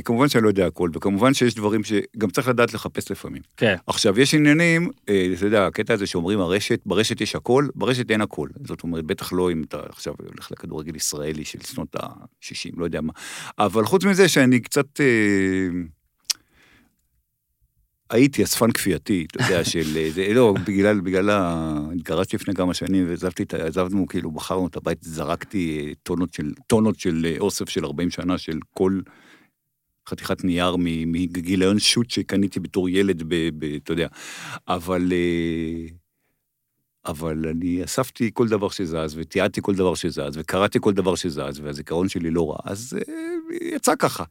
כמובן 0.04 0.28
שאני 0.28 0.44
לא 0.44 0.48
יודע 0.48 0.66
הכל, 0.66 0.90
וכמובן 0.94 1.34
שיש 1.34 1.54
דברים 1.54 1.80
שגם 1.84 2.30
צריך 2.30 2.48
לדעת 2.48 2.74
לחפש 2.74 3.10
לפעמים. 3.10 3.42
כן. 3.56 3.74
עכשיו, 3.86 4.20
יש 4.20 4.34
עניינים, 4.34 4.90
אה, 5.08 5.26
אתה 5.36 5.46
יודע, 5.46 5.66
הקטע 5.66 5.94
הזה 5.94 6.06
שאומרים 6.06 6.40
הרשת, 6.40 6.80
ברשת 6.86 7.20
יש 7.20 7.34
הכל, 7.36 7.66
ברשת 7.74 8.10
אין 8.10 8.20
הכל. 8.20 8.48
זאת 8.66 8.82
אומרת, 8.82 9.04
בטח 9.04 9.32
לא 9.32 9.52
אם 9.52 9.62
אתה 9.68 9.78
עכשיו 9.88 10.14
הולך 10.30 10.52
לכדורגל 10.52 10.96
ישראלי 10.96 11.44
של 11.44 11.58
שנות 11.62 11.96
ה-60, 11.96 12.70
לא 12.76 12.84
יודע 12.84 13.00
מה. 13.00 13.12
אבל 13.58 13.84
חוץ 13.84 14.04
מזה 14.04 14.28
שאני 14.28 14.60
קצת... 14.60 15.00
אה, 15.00 15.06
הייתי 18.10 18.44
אספן 18.44 18.70
כפייתי, 18.70 19.26
אתה 19.30 19.44
יודע, 19.44 19.64
של... 19.70 19.96
אה, 19.96 20.10
זה, 20.10 20.34
לא, 20.34 20.54
בגלל, 20.66 21.00
בגלל 21.00 21.30
ה... 21.30 21.74
התגרשתי 21.96 22.36
לפני 22.36 22.54
כמה 22.54 22.74
שנים 22.74 23.08
ועזבתי 23.08 23.42
את 23.42 23.54
ה... 23.54 23.66
עזבנו, 23.66 24.06
כאילו, 24.06 24.30
מכרנו 24.30 24.66
את 24.66 24.76
הבית, 24.76 24.98
זרקתי 25.02 25.86
אה, 25.88 25.92
טונות 26.02 26.34
של, 26.34 26.52
טונות 26.66 26.98
של 26.98 27.26
אה, 27.26 27.36
אוסף 27.40 27.68
של 27.68 27.84
40 27.84 28.10
שנה 28.10 28.38
של 28.38 28.58
כל 28.74 29.00
חתיכת 30.08 30.44
נייר 30.44 30.76
מגיליון 31.06 31.78
שוט 31.78 32.10
שקניתי 32.10 32.60
בתור 32.60 32.88
ילד, 32.88 33.22
ב, 33.28 33.48
ב, 33.58 33.64
אתה 33.64 33.92
יודע. 33.92 34.08
אבל... 34.68 35.12
אבל 37.06 37.48
אני 37.48 37.84
אספתי 37.84 38.30
כל 38.34 38.48
דבר 38.48 38.68
שזז, 38.68 39.16
ותיעדתי 39.16 39.60
כל 39.62 39.74
דבר 39.74 39.94
שזז, 39.94 40.36
וקראתי 40.36 40.78
כל 40.80 40.92
דבר 40.92 41.14
שזז, 41.14 41.60
והזיכרון 41.62 42.08
שלי 42.08 42.30
לא 42.30 42.50
רע, 42.50 42.56
אז 42.64 42.98
יצא 43.60 43.96
ככה. 43.98 44.24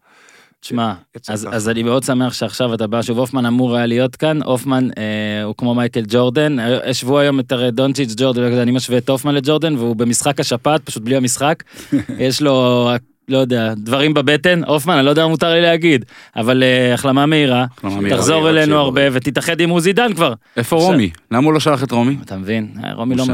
תשמע, 0.61 0.93
אז. 1.27 1.47
אז 1.51 1.69
אני 1.69 1.83
מאוד 1.83 2.03
שמח 2.03 2.33
שעכשיו 2.33 2.73
אתה 2.73 2.87
בא, 2.87 3.01
שוב 3.01 3.19
הופמן 3.19 3.45
אמור 3.45 3.75
היה 3.75 3.85
להיות 3.85 4.15
כאן, 4.15 4.41
הופמן 4.43 4.87
אה, 4.97 5.43
הוא 5.43 5.55
כמו 5.57 5.75
מייקל 5.75 6.03
ג'ורדן, 6.07 6.59
אה, 6.59 6.89
השוו 6.89 7.19
היום 7.19 7.39
את 7.39 7.51
הרי 7.51 7.71
דונצ'יץ' 7.71 8.13
ג'ורדן, 8.17 8.43
אני 8.43 8.71
משווה 8.71 8.97
את 8.97 9.09
הופמן 9.09 9.35
לג'ורדן, 9.35 9.75
והוא 9.75 9.95
במשחק 9.95 10.39
השפעת, 10.39 10.81
פשוט 10.81 11.03
בלי 11.03 11.15
המשחק, 11.15 11.63
יש 12.19 12.41
לו 12.41 12.89
לא 13.29 13.37
יודע, 13.37 13.73
דברים 13.77 14.13
בבטן, 14.13 14.63
הופמן, 14.63 14.93
אני 14.93 15.05
לא 15.05 15.09
יודע 15.09 15.23
מה 15.23 15.29
מותר 15.29 15.53
לי 15.53 15.61
להגיד, 15.61 16.05
אבל 16.35 16.63
אה, 16.63 16.93
החלמה 16.93 17.25
מהירה, 17.25 17.65
מהירה. 17.83 18.17
תחזור 18.17 18.47
רק 18.47 18.55
אלינו 18.55 18.77
הרבה 18.77 19.01
ותתאחד 19.11 19.59
עם 19.59 19.69
עוזי 19.69 19.93
דן 19.93 20.13
כבר. 20.13 20.33
איפה 20.57 20.75
רומי? 20.75 21.09
למה 21.31 21.45
הוא 21.45 21.53
לא 21.53 21.59
שלח 21.59 21.83
את 21.83 21.91
רומי? 21.91 22.17
אתה 22.21 22.37
מבין? 22.37 22.67
אה, 22.83 22.93
רומי 22.93 23.15
לא, 23.15 23.25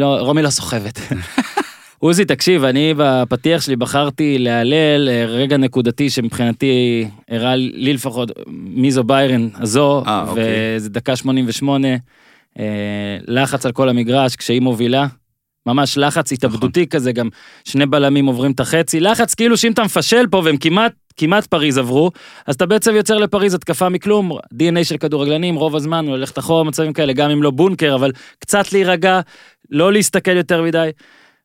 לא, 0.00 0.16
רומי 0.18 0.42
לא 0.42 0.50
סוחבת. 0.50 1.00
עוזי, 2.04 2.24
תקשיב, 2.24 2.64
אני 2.64 2.94
בפתיח 2.96 3.62
שלי 3.62 3.76
בחרתי 3.76 4.38
להלל 4.38 5.08
אה, 5.08 5.24
רגע 5.26 5.56
נקודתי 5.56 6.10
שמבחינתי 6.10 7.06
הראה 7.30 7.56
לי 7.56 7.92
לפחות 7.92 8.30
מי 8.48 8.90
זו 8.90 9.04
ביירן 9.04 9.48
הזו, 9.54 10.02
אה, 10.06 10.24
אוקיי. 10.28 10.44
וזה 10.76 10.90
דקה 10.90 11.16
88, 11.16 11.88
אה, 12.58 12.64
לחץ 13.26 13.66
על 13.66 13.72
כל 13.72 13.88
המגרש 13.88 14.36
כשהיא 14.36 14.60
מובילה. 14.60 15.06
ממש 15.66 15.98
לחץ 15.98 16.32
התאבדותי 16.32 16.86
כזה, 16.86 17.12
גם 17.12 17.28
שני 17.64 17.86
בלמים 17.86 18.26
עוברים 18.26 18.52
את 18.52 18.60
החצי, 18.60 19.00
לחץ 19.00 19.34
כאילו 19.34 19.56
שאם 19.56 19.72
אתה 19.72 19.84
מפשל 19.84 20.26
פה 20.30 20.42
והם 20.44 20.56
כמעט, 20.56 20.92
כמעט 21.16 21.46
פריז 21.46 21.78
עברו, 21.78 22.10
אז 22.46 22.54
אתה 22.54 22.66
בעצם 22.66 22.94
יוצר 22.94 23.18
לפריז 23.18 23.54
התקפה 23.54 23.88
מכלום, 23.88 24.32
DNA 24.32 24.84
של 24.84 24.96
כדורגלנים, 24.96 25.54
רוב 25.54 25.76
הזמן 25.76 26.06
הוא 26.06 26.16
ללכת 26.16 26.38
אחורה 26.38 26.64
במצבים 26.64 26.92
כאלה, 26.92 27.12
גם 27.12 27.30
אם 27.30 27.42
לא 27.42 27.50
בונקר, 27.50 27.94
אבל 27.94 28.12
קצת 28.38 28.72
להירגע, 28.72 29.20
לא 29.70 29.92
להסתכל 29.92 30.36
יותר 30.36 30.62
מדי. 30.62 30.90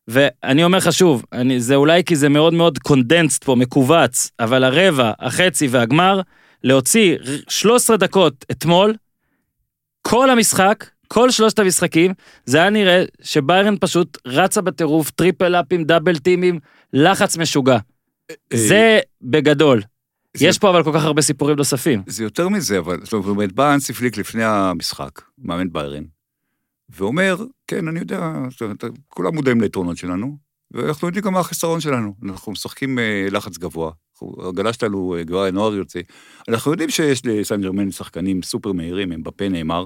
ואני 0.08 0.64
אומר 0.64 0.78
לך 0.78 0.92
שוב, 0.92 1.24
אני, 1.32 1.60
זה 1.60 1.74
אולי 1.74 2.04
כי 2.04 2.16
זה 2.16 2.28
מאוד 2.28 2.54
מאוד 2.54 2.78
קונדנסט 2.78 3.44
פה, 3.44 3.54
מכווץ, 3.54 4.30
אבל 4.40 4.64
הרבע, 4.64 5.12
החצי 5.18 5.66
והגמר, 5.66 6.20
להוציא 6.64 7.16
13 7.48 7.96
דקות 7.96 8.44
אתמול, 8.50 8.94
כל 10.02 10.30
המשחק, 10.30 10.84
כל 11.08 11.30
שלושת 11.30 11.58
המשחקים, 11.58 12.12
זה 12.44 12.58
היה 12.58 12.70
נראה 12.70 13.04
שביירן 13.22 13.74
פשוט 13.80 14.18
רצה 14.26 14.60
בטירוף, 14.60 15.10
triple 15.10 15.54
up 15.54 15.66
ים, 15.66 15.84
double 15.84 16.18
team 16.18 16.41
ים, 16.41 16.58
לחץ 16.92 17.36
משוגע. 17.36 17.78
זה 18.54 18.98
בגדול. 19.22 19.78
אה, 19.78 19.84
זה- 20.36 20.46
יש 20.46 20.58
פה 20.58 20.70
אבל 20.70 20.82
כל 20.84 20.90
כך 20.94 21.04
הרבה 21.04 21.22
סיפורים 21.22 21.56
נוספים. 21.56 22.02
זה 22.06 22.22
יותר 22.24 22.48
מזה, 22.48 22.78
אבל 22.78 22.98
זאת 23.02 23.12
אומרת, 23.12 23.52
בא 23.52 23.74
האנסי 23.74 23.92
פליק 23.92 24.16
לפני 24.16 24.44
המשחק, 24.44 25.10
מאמן 25.38 25.72
ביירן, 25.72 26.02
ואומר, 26.96 27.36
כן, 27.66 27.88
אני 27.88 28.00
יודע, 28.00 28.32
כולם 29.08 29.34
מודעים 29.34 29.60
ליתרונות 29.60 29.96
שלנו, 29.96 30.38
ואנחנו 30.70 31.08
יודעים 31.08 31.24
גם 31.24 31.32
מה 31.32 31.40
החסרון 31.40 31.80
שלנו. 31.80 32.14
אנחנו 32.24 32.52
משחקים 32.52 32.98
אה, 32.98 33.26
לחץ 33.30 33.58
גבוה, 33.58 33.92
הגלה 34.48 34.72
שלנו, 34.72 35.16
אה, 35.16 35.22
גבוה 35.22 35.48
הנוער 35.48 35.74
יוצא. 35.74 36.00
אנחנו 36.48 36.70
יודעים 36.70 36.90
שיש 36.90 37.26
לסן 37.26 37.60
ג'רמן 37.60 37.90
שחקנים 37.90 38.42
סופר 38.42 38.72
מהירים, 38.72 39.12
הם 39.12 39.22
בפה 39.22 39.48
נאמר, 39.48 39.84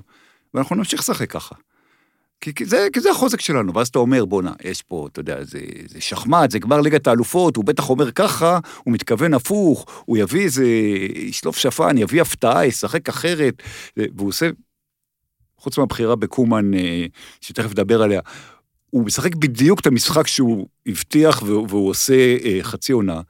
ואנחנו 0.54 0.76
נמשיך 0.76 1.00
לשחק 1.00 1.30
ככה. 1.30 1.54
כי, 2.40 2.54
כי, 2.54 2.64
זה, 2.64 2.86
כי 2.92 3.00
זה 3.00 3.10
החוזק 3.10 3.40
שלנו, 3.40 3.74
ואז 3.74 3.88
אתה 3.88 3.98
אומר, 3.98 4.24
בואנה, 4.24 4.52
יש 4.64 4.82
פה, 4.82 5.08
אתה 5.12 5.20
יודע, 5.20 5.44
זה, 5.44 5.60
זה 5.86 6.00
שחמט, 6.00 6.50
זה 6.50 6.58
גמר 6.58 6.80
ליגת 6.80 7.06
האלופות, 7.06 7.56
הוא 7.56 7.64
בטח 7.64 7.90
אומר 7.90 8.10
ככה, 8.12 8.58
הוא 8.84 8.94
מתכוון 8.94 9.34
הפוך, 9.34 9.86
הוא 10.04 10.16
יביא 10.16 10.44
איזה, 10.44 10.66
ישלוף 11.16 11.56
שפן, 11.56 11.98
יביא 11.98 12.22
הפתעה, 12.22 12.66
ישחק 12.66 13.08
אחרת, 13.08 13.62
והוא 13.96 14.28
עושה, 14.28 14.50
חוץ 15.64 15.78
מהבחירה 15.78 16.16
בקומן, 16.16 16.74
אה, 16.74 17.06
שתכף 17.40 17.70
נדבר 17.70 18.02
עליה, 18.02 18.20
הוא 18.90 19.04
משחק 19.04 19.34
בדיוק 19.34 19.80
את 19.80 19.86
המשחק 19.86 20.26
שהוא 20.26 20.66
הבטיח, 20.86 21.42
והוא, 21.42 21.66
והוא 21.68 21.90
עושה 21.90 22.14
אה, 22.44 22.58
חצי 22.62 22.92
עונה, 22.92 23.20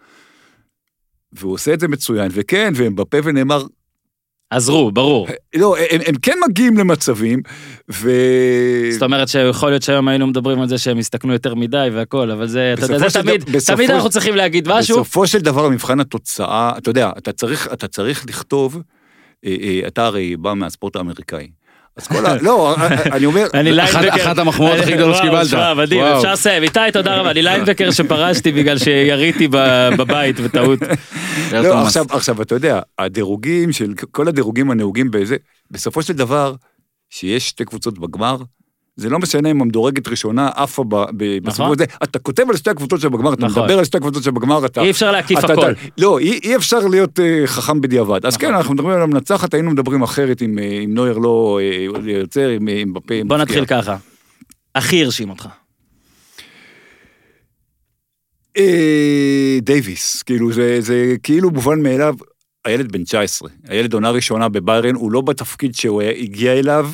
והוא 1.33 1.53
עושה 1.53 1.75
את 1.75 1.81
זה 1.81 1.89
מצוין, 1.89 2.31
וכן, 2.35 2.73
והם 2.77 2.97
בפה 2.97 3.17
ונאמר, 3.25 3.65
עזרו, 4.51 4.93
ברור. 4.93 5.29
לא, 5.57 5.77
הם, 5.91 6.01
הם 6.07 6.15
כן 6.23 6.39
מגיעים 6.49 6.79
למצבים, 6.79 7.41
ו... 7.93 8.11
זאת 8.93 9.03
אומרת 9.03 9.29
שיכול 9.29 9.71
להיות 9.71 9.83
שהיום 9.83 10.09
היינו 10.09 10.27
מדברים 10.27 10.61
על 10.61 10.69
זה 10.69 10.79
שהם 10.79 10.99
הסתכנו 10.99 11.33
יותר 11.33 11.55
מדי 11.55 11.89
והכל, 11.93 12.31
אבל 12.31 12.47
זה, 12.47 12.75
אתה 12.79 12.85
יודע, 12.85 12.99
זה 12.99 13.11
של 13.11 13.23
תמיד, 13.23 13.45
בסופו- 13.45 13.77
תמיד 13.77 13.91
אנחנו 13.91 14.11
צריכים 14.11 14.37
להגיד 14.37 14.69
משהו. 14.69 14.97
בסופו 14.97 15.27
של 15.27 15.39
דבר, 15.39 15.69
מבחן 15.69 16.01
התוצאה, 16.01 16.73
אתה 16.79 16.91
יודע, 16.91 17.11
אתה 17.19 17.33
צריך, 17.33 17.69
אתה 17.73 17.89
צריך 17.89 18.25
לכתוב, 18.29 18.83
אה, 19.45 19.57
אה, 19.63 19.81
אתה 19.87 20.07
הרי 20.07 20.37
בא 20.37 20.55
מהספורט 20.55 20.97
האמריקאי. 20.97 21.49
אז 21.97 22.07
כל 22.07 22.27
ה... 22.27 22.37
לא, 22.43 22.77
אני 23.13 23.27
אומר, 23.27 23.47
אני 23.55 23.73
ליינבקר. 23.73 24.23
אחת 24.23 24.39
המחמאות 24.39 24.79
הכי 24.79 24.93
גדולות 24.93 25.17
וואו, 25.17 25.27
שקיבלת. 25.27 25.47
שמע, 25.49 25.75
מדהים, 25.75 26.01
וואו. 26.01 26.17
אפשר 26.17 26.33
לסיים. 26.33 26.63
איתי, 26.63 26.81
תודה 26.93 27.17
רבה. 27.17 27.31
אני 27.31 27.43
ליינבקר 27.43 27.91
שפרשתי 27.91 28.53
בגלל 28.53 28.79
שיריתי 28.79 29.49
בבית 29.97 30.41
בטעות. 30.41 30.79
לא, 31.53 31.83
עכשיו, 31.83 32.05
עכשיו, 32.11 32.43
אתה 32.43 32.55
יודע, 32.55 32.81
הדירוגים 32.99 33.73
של, 33.73 33.95
כל 34.11 34.29
הדירוגים 34.29 34.71
הנהוגים 34.71 35.11
בזה, 35.11 35.37
בסופו 35.71 36.03
של 36.03 36.13
דבר, 36.13 36.55
שיש 37.11 37.49
שתי 37.49 37.65
קבוצות 37.65 37.99
בגמר, 37.99 38.37
זה 38.97 39.11
לא 39.11 39.19
משנה 39.19 39.51
אם 39.51 39.61
המדורגת 39.61 40.09
ראשונה 40.09 40.49
עפה 40.55 40.85
נכון. 41.43 41.73
של 41.73 41.79
זה, 41.79 41.85
אתה 42.03 42.19
כותב 42.19 42.45
על 42.51 42.57
שתי 42.57 42.71
הקבוצות 42.71 43.01
שבגמר, 43.01 43.35
אתה 43.35 43.47
נכון. 43.47 43.63
מדבר 43.63 43.79
על 43.79 43.85
שתי 43.85 43.97
הקבוצות 43.97 44.23
שבגמר, 44.23 44.67
אתה... 44.67 44.83
אי 44.83 44.91
אפשר 44.91 45.13
להקיף 45.13 45.45
הכל. 45.45 45.73
לא, 45.99 46.19
אי 46.19 46.57
אפשר 46.57 46.79
להיות 46.79 47.21
אה, 47.21 47.43
חכם 47.47 47.81
בדיעבד. 47.81 48.27
אז 48.27 48.35
נכון. 48.35 48.49
כן, 48.49 48.55
אנחנו 48.55 48.75
מדברים 48.75 48.97
על 48.97 49.03
המנצחת, 49.03 49.55
היינו 49.55 49.71
מדברים 49.71 50.03
אחרת 50.03 50.43
אם 50.43 50.59
אה, 50.59 50.85
נויר 50.89 51.19
לא 51.19 51.61
אה, 51.63 52.11
יוצר, 52.11 52.57
אם 52.57 52.93
בפה... 52.93 53.15
בוא. 53.27 53.37
נתחיל 53.37 53.67
ככה. 53.67 53.97
הכי 54.75 55.05
הרשים 55.05 55.31
אותך. 55.31 55.49
דייוויס, 59.63 60.23
כאילו 60.23 60.53
זה, 60.53 60.81
זה 60.81 61.15
כאילו 61.23 61.51
מובן 61.51 61.83
מאליו, 61.83 62.15
הילד 62.65 62.93
בן 62.93 63.05
19, 63.05 63.49
הילד 63.69 63.95
עונה 63.95 64.11
ראשונה 64.11 64.49
בביירן, 64.49 64.95
הוא 64.95 65.13
לא 65.13 65.21
בתפקיד 65.21 65.75
שהוא 65.75 66.03
הגיע 66.03 66.53
אליו, 66.53 66.91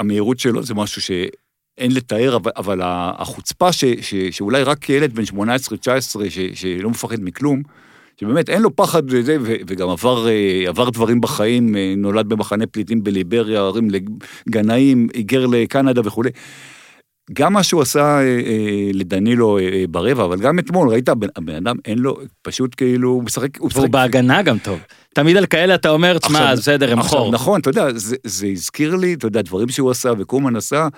המהירות 0.00 0.38
שלו 0.38 0.62
זה 0.62 0.74
משהו 0.74 1.02
שאין 1.02 1.92
לתאר, 1.94 2.36
אבל, 2.36 2.50
אבל 2.56 2.80
החוצפה 2.84 3.72
ש, 3.72 3.84
ש, 3.84 4.14
שאולי 4.14 4.62
רק 4.62 4.88
ילד 4.88 5.14
בן 5.14 5.22
18-19 5.22 5.36
ש, 6.28 6.38
שלא 6.54 6.90
מפחד 6.90 7.16
מכלום, 7.20 7.62
שבאמת 8.20 8.48
אין 8.48 8.62
לו 8.62 8.76
פחד 8.76 9.02
וזה, 9.06 9.36
וגם 9.42 9.88
עבר, 9.88 10.28
אה, 10.28 10.64
עבר 10.68 10.90
דברים 10.90 11.20
בחיים, 11.20 11.76
אה, 11.76 11.94
נולד 11.96 12.28
במחנה 12.28 12.66
פליטים 12.66 13.04
בליבריה, 13.04 13.60
הרים 13.60 13.88
לגנאים, 14.46 15.08
היגר 15.14 15.46
לקנדה 15.46 16.00
וכולי. 16.04 16.30
גם 17.32 17.52
מה 17.52 17.62
שהוא 17.62 17.82
עשה 17.82 18.00
אה, 18.00 18.22
אה, 18.22 18.90
לדנילו 18.94 19.58
אה, 19.58 19.62
אה, 19.62 19.84
ברבע, 19.88 20.24
אבל 20.24 20.40
גם 20.40 20.58
אתמול, 20.58 20.88
ראית, 20.88 21.08
הבן, 21.08 21.28
הבן 21.36 21.54
אדם 21.54 21.76
אין 21.84 21.98
לו, 21.98 22.16
פשוט 22.42 22.74
כאילו, 22.76 23.08
הוא 23.08 23.22
משחק, 23.22 23.58
הוא 23.58 23.70
והוא 23.72 23.82
משחק... 23.82 23.92
בהגנה 23.92 24.42
גם 24.42 24.58
טוב. 24.58 24.78
תמיד 25.14 25.36
על 25.36 25.46
כאלה 25.46 25.74
אתה 25.74 25.90
אומר, 25.90 26.18
תשמע, 26.18 26.54
בסדר, 26.54 26.92
הם 26.92 27.02
חור. 27.02 27.32
נכון, 27.32 27.60
אתה 27.60 27.70
יודע, 27.70 27.92
זה, 27.94 28.16
זה 28.24 28.46
הזכיר 28.46 28.96
לי, 28.96 29.14
אתה 29.14 29.26
יודע, 29.26 29.42
דברים 29.42 29.68
שהוא 29.68 29.90
עשה 29.90 30.12
וקומן 30.18 30.56
עשה, 30.56 30.88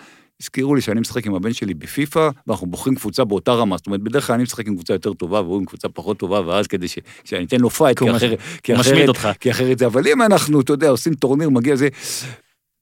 הזכירו 0.42 0.74
לי 0.74 0.80
שאני 0.80 1.00
משחק 1.00 1.26
עם 1.26 1.34
הבן 1.34 1.52
שלי 1.52 1.74
בפיפא, 1.74 2.28
ואנחנו 2.46 2.66
בוחרים 2.66 2.96
קבוצה 2.96 3.24
באותה 3.24 3.52
רמה. 3.52 3.76
זאת 3.76 3.86
אומרת, 3.86 4.00
בדרך 4.00 4.26
כלל 4.26 4.34
אני 4.34 4.42
משחק 4.42 4.66
עם 4.66 4.74
קבוצה 4.74 4.92
יותר 4.92 5.12
טובה, 5.12 5.40
והוא 5.40 5.58
עם 5.58 5.64
קבוצה 5.64 5.88
פחות 5.88 6.18
טובה, 6.18 6.40
ואז 6.46 6.66
כדי 6.66 6.88
ש, 6.88 6.98
שאני 7.24 7.44
אתן 7.44 7.60
לו 7.60 7.70
fight, 7.70 7.98
כי 7.98 8.10
אחרת, 8.16 8.38
כי 8.62 8.74
אחרת. 8.74 9.16
כי 9.40 9.50
אחרת 9.50 9.78
זה, 9.78 9.86
אבל 9.86 10.08
אם 10.08 10.22
אנחנו, 10.22 10.60
אתה 10.60 10.72
יודע, 10.72 10.88
עושים 10.88 11.14
טורניר, 11.14 11.50
מגיע 11.50 11.76
זה, 11.76 11.88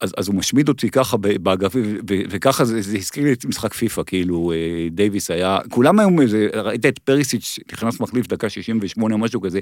אז, 0.00 0.12
אז 0.16 0.28
הוא 0.28 0.34
משמיד 0.36 0.68
אותי 0.68 0.90
ככה 0.90 1.16
באגפים, 1.16 1.96
וככה 2.30 2.64
זה, 2.64 2.82
זה 2.82 2.96
הזכיר 2.96 3.24
לי 3.24 3.32
את 3.32 3.44
משחק 3.44 3.74
פיפא, 3.74 4.02
כאילו 4.06 4.52
אה, 4.52 4.56
דייוויס 4.90 5.30
היה, 5.30 5.58
כולם 5.70 6.00
היו, 6.00 6.08
ראית 6.54 6.86
את 6.86 6.98
פריסיץ', 6.98 7.58
נכנס 7.72 8.00
מחליף 8.00 8.26
דקה 8.26 8.48
68 8.48 9.14
או 9.14 9.20
משהו 9.20 9.40
כזה, 9.40 9.60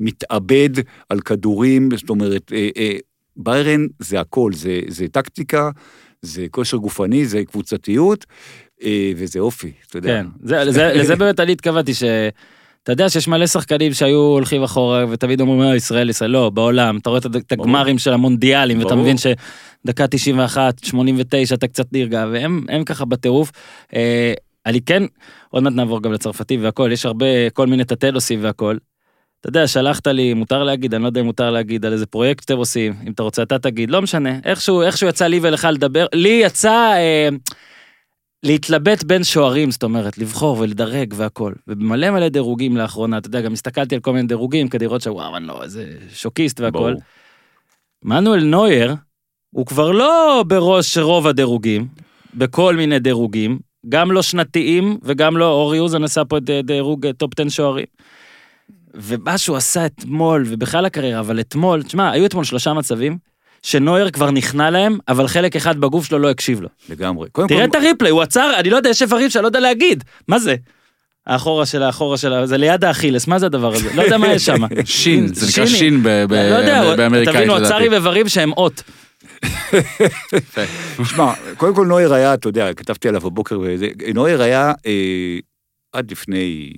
מתאבד 0.00 0.70
על 1.08 1.20
כדורים, 1.20 1.88
זאת 1.96 2.10
אומרת, 2.10 2.52
אה, 2.54 2.68
אה, 2.76 2.96
ביירן 3.36 3.86
זה 3.98 4.20
הכל, 4.20 4.52
זה, 4.54 4.80
זה 4.88 5.08
טקטיקה, 5.08 5.70
זה 6.22 6.46
כושר 6.50 6.76
גופני, 6.76 7.26
זה 7.26 7.44
קבוצתיות, 7.44 8.24
אה, 8.82 9.12
וזה 9.16 9.38
אופי, 9.40 9.72
אתה 9.88 9.98
יודע. 9.98 10.22
כן, 10.22 10.26
זה- 10.48 10.72
זה- 10.72 10.92
לזה 10.94 11.16
באמת 11.16 11.40
אני 11.40 11.52
התכוונתי 11.52 11.94
ש... 11.94 12.02
אתה 12.84 12.92
יודע 12.92 13.08
שיש 13.08 13.28
מלא 13.28 13.46
שחקנים 13.46 13.92
שהיו 13.92 14.18
הולכים 14.18 14.62
אחורה 14.62 15.04
ותמיד 15.10 15.40
אומרים 15.40 15.60
"אה, 15.60 15.76
ישראל 15.76 16.10
ישראל 16.10 16.30
לא 16.30 16.50
בעולם 16.50 16.96
אתה 16.96 17.10
רואה 17.10 17.20
את. 17.20 17.52
הגמרים 17.52 17.98
של 17.98 18.12
המונדיאלים 18.12 18.78
ואתה. 18.78 18.94
מבין 18.94 19.16
שדקה 19.16 20.06
91 20.06 20.84
89 20.84 21.54
אתה 21.54 21.66
קצת 21.66 21.92
נרגע 21.92 22.26
והם 22.32 22.64
הם 22.68 22.84
ככה 22.84 23.04
בטירוף. 23.04 23.52
אה, 23.94 24.34
אני 24.66 24.80
כן 24.80 25.02
עוד 25.50 25.62
מעט 25.62 25.72
נעבור 25.72 26.02
גם 26.02 26.12
לצרפתי 26.12 26.56
והכל 26.56 26.90
יש 26.92 27.06
הרבה 27.06 27.50
כל 27.52 27.66
מיני 27.66 27.84
תתי-נושאים 27.84 28.38
והכל. 28.42 28.76
אתה 29.40 29.48
יודע 29.48 29.66
שלחת 29.66 30.06
לי 30.06 30.34
מותר 30.34 30.64
להגיד 30.64 30.94
אני 30.94 31.02
לא 31.02 31.08
יודע 31.08 31.20
אם 31.20 31.26
מותר 31.26 31.50
להגיד 31.50 31.84
על 31.86 31.92
איזה 31.92 32.06
פרויקט 32.06 32.42
שאתם 32.42 32.56
עושים 32.56 32.94
אם 33.06 33.12
אתה 33.12 33.22
רוצה 33.22 33.42
אתה 33.42 33.58
תגיד 33.58 33.90
לא 33.90 34.02
משנה 34.02 34.38
איכשהו 34.44 34.82
איכשהו 34.82 35.08
יצא 35.08 35.26
לי 35.26 35.38
ולך 35.42 35.68
לדבר 35.72 36.06
לי 36.14 36.40
יצא. 36.44 36.92
אה, 36.92 37.28
להתלבט 38.44 39.04
בין 39.04 39.24
שוערים, 39.24 39.70
זאת 39.70 39.82
אומרת, 39.82 40.18
לבחור 40.18 40.58
ולדרג 40.58 41.14
והכל. 41.16 41.52
ובמלא 41.68 42.10
מלא 42.10 42.28
דירוגים 42.28 42.76
לאחרונה, 42.76 43.18
אתה 43.18 43.28
יודע, 43.28 43.40
גם 43.40 43.52
הסתכלתי 43.52 43.94
על 43.94 44.00
כל 44.00 44.12
מיני 44.12 44.28
דירוגים 44.28 44.68
כדי 44.68 44.84
לראות 44.84 45.02
שוואו, 45.02 45.36
אני 45.36 45.46
לא, 45.46 45.62
איזה 45.62 45.86
שוקיסט 46.12 46.60
והכל. 46.60 46.94
מנואל 48.04 48.44
נויר, 48.44 48.94
הוא 49.50 49.66
כבר 49.66 49.90
לא 49.90 50.44
בראש 50.46 50.98
רוב 50.98 51.26
הדירוגים, 51.26 51.88
בכל 52.34 52.76
מיני 52.76 52.98
דירוגים, 52.98 53.58
גם 53.88 54.12
לא 54.12 54.22
שנתיים 54.22 54.98
וגם 55.02 55.36
לא, 55.36 55.50
אורי 55.50 55.78
אוזן 55.78 56.04
עשה 56.04 56.24
פה 56.24 56.38
את 56.38 56.44
ד- 56.50 56.66
דירוג 56.66 57.06
אה, 57.06 57.12
top 57.12 57.30
10 57.40 57.48
שוערים. 57.48 57.86
ומה 58.94 59.38
שהוא 59.38 59.56
עשה 59.56 59.86
אתמול, 59.86 60.44
ובכלל 60.46 60.84
הקריירה, 60.86 61.20
אבל 61.20 61.40
אתמול, 61.40 61.82
תשמע, 61.82 62.10
היו 62.10 62.26
אתמול 62.26 62.44
שלושה 62.44 62.72
מצבים, 62.72 63.18
שנויר 63.64 64.10
כבר 64.10 64.30
נכנע 64.30 64.70
להם, 64.70 64.98
אבל 65.08 65.28
חלק 65.28 65.56
אחד 65.56 65.78
בגוף 65.78 66.06
שלו 66.06 66.18
לא 66.18 66.30
הקשיב 66.30 66.60
לו. 66.60 66.68
לגמרי. 66.88 67.28
קודם 67.32 67.48
תראה 67.48 67.60
כל, 67.60 67.70
את 67.70 67.74
ה 67.74 67.78
replay, 67.78 68.10
הוא 68.10 68.22
עצר, 68.22 68.52
אני 68.58 68.70
לא 68.70 68.76
יודע, 68.76 68.90
יש 68.90 69.02
איברים 69.02 69.30
שאני 69.30 69.42
לא 69.42 69.48
יודע 69.48 69.60
להגיד. 69.60 70.04
מה 70.28 70.38
זה? 70.38 70.54
האחורה 71.26 71.66
של 71.66 71.82
האחורה 71.82 72.18
של 72.18 72.32
ה... 72.32 72.46
זה 72.46 72.56
ליד 72.56 72.84
האכילס, 72.84 73.26
מה 73.26 73.38
זה 73.38 73.46
הדבר 73.46 73.72
הזה? 73.74 73.88
לא 73.94 74.02
יודע 74.02 74.18
מה 74.18 74.32
יש 74.32 74.46
שם. 74.46 74.62
שין, 74.84 75.34
זה 75.34 75.46
נקרא. 75.46 75.66
שין 75.66 76.02
ב- 76.02 76.24
ב- 76.28 76.32
לא 76.32 76.96
באמריקאית 76.96 77.36
תבינו, 77.36 77.54
לדעתי. 77.56 77.72
אוצרי 77.74 77.94
איברים 77.94 78.28
שהם 78.28 78.52
אות. 78.52 78.82
שמע, 81.14 81.32
קודם 81.56 81.74
כל 81.74 81.86
נויר 81.86 82.14
היה, 82.14 82.34
אתה 82.34 82.48
יודע, 82.48 82.74
כתבתי 82.74 83.08
עליו 83.08 83.20
בבוקר, 83.20 83.58
נויר 84.14 84.42
היה 84.42 84.72
אה, 84.86 85.38
עד 85.92 86.10
לפני 86.10 86.72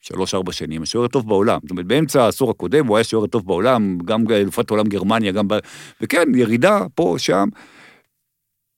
שלוש-ארבע 0.00 0.52
שנים, 0.52 0.82
השוער 0.82 1.04
הטוב 1.04 1.28
בעולם. 1.28 1.58
זאת 1.62 1.70
אומרת, 1.70 1.86
באמצע 1.86 2.24
העשור 2.24 2.50
הקודם 2.50 2.86
הוא 2.86 2.96
היה 2.96 3.04
שוער 3.04 3.24
הטוב 3.24 3.46
בעולם, 3.46 3.98
גם 4.04 4.24
אלופת 4.30 4.70
עולם 4.70 4.86
גרמניה, 4.86 5.32
גם 5.32 5.48
ב... 5.48 5.54
וכן, 6.00 6.34
ירידה 6.34 6.80
פה, 6.94 7.14
שם. 7.18 7.48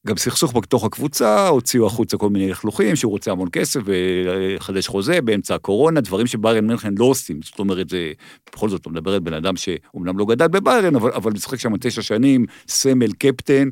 גם 0.06 0.16
סכסוך 0.16 0.56
בתוך 0.56 0.84
הקבוצה, 0.84 1.48
הוציאו 1.48 1.86
החוצה 1.86 2.16
כל 2.16 2.30
מיני 2.30 2.48
לכלוכים, 2.48 2.96
שהוא 2.96 3.12
רוצה 3.12 3.30
המון 3.32 3.48
כסף 3.52 3.80
ולחדש 3.84 4.88
חוזה 4.88 5.20
באמצע 5.20 5.54
הקורונה, 5.54 6.00
דברים 6.00 6.26
שביירן 6.26 6.66
מינכן 6.66 6.94
לא 6.98 7.04
עושים. 7.04 7.40
זאת 7.42 7.58
אומרת, 7.58 7.88
זה, 7.88 8.12
בכל 8.52 8.68
זאת, 8.68 8.80
אתה 8.80 8.90
מדבר 8.90 9.12
על 9.14 9.20
בן 9.20 9.34
אדם 9.34 9.56
שאומנם 9.56 10.18
לא 10.18 10.24
גדל 10.24 10.48
בביירן, 10.48 10.96
אבל, 10.96 11.12
אבל 11.12 11.32
משחק 11.32 11.58
שם 11.58 11.76
תשע 11.76 12.02
שנים, 12.02 12.46
סמל, 12.68 13.12
קפטן. 13.12 13.68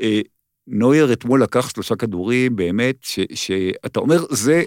אה, 0.00 0.20
נויר 0.66 1.12
אתמול 1.12 1.42
לקח 1.42 1.70
שלושה 1.70 1.96
כדורים, 1.96 2.56
באמת, 2.56 2.96
שאתה 3.34 4.00
אומר, 4.00 4.24
זה... 4.30 4.62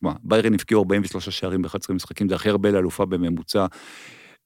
תשמע, 0.00 0.12
ביירן 0.22 0.54
הבקיעו 0.54 0.80
43 0.80 1.28
שערים 1.28 1.62
ב-11 1.62 1.92
משחקים, 1.92 2.28
זה 2.28 2.34
הכי 2.34 2.48
הרבה 2.48 2.70
לאלופה 2.70 3.04
בממוצע. 3.06 3.66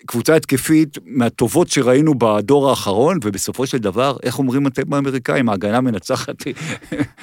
קבוצה 0.07 0.37
התקפית 0.37 0.99
מהטובות 1.05 1.69
שראינו 1.69 2.15
בדור 2.19 2.71
האחרון, 2.71 3.19
ובסופו 3.25 3.67
של 3.67 3.79
דבר, 3.79 4.17
איך 4.23 4.39
אומרים 4.39 4.67
אתם 4.67 4.95
האמריקאים, 4.95 5.49
ההגנה 5.49 5.81
מנצחת. 5.81 6.35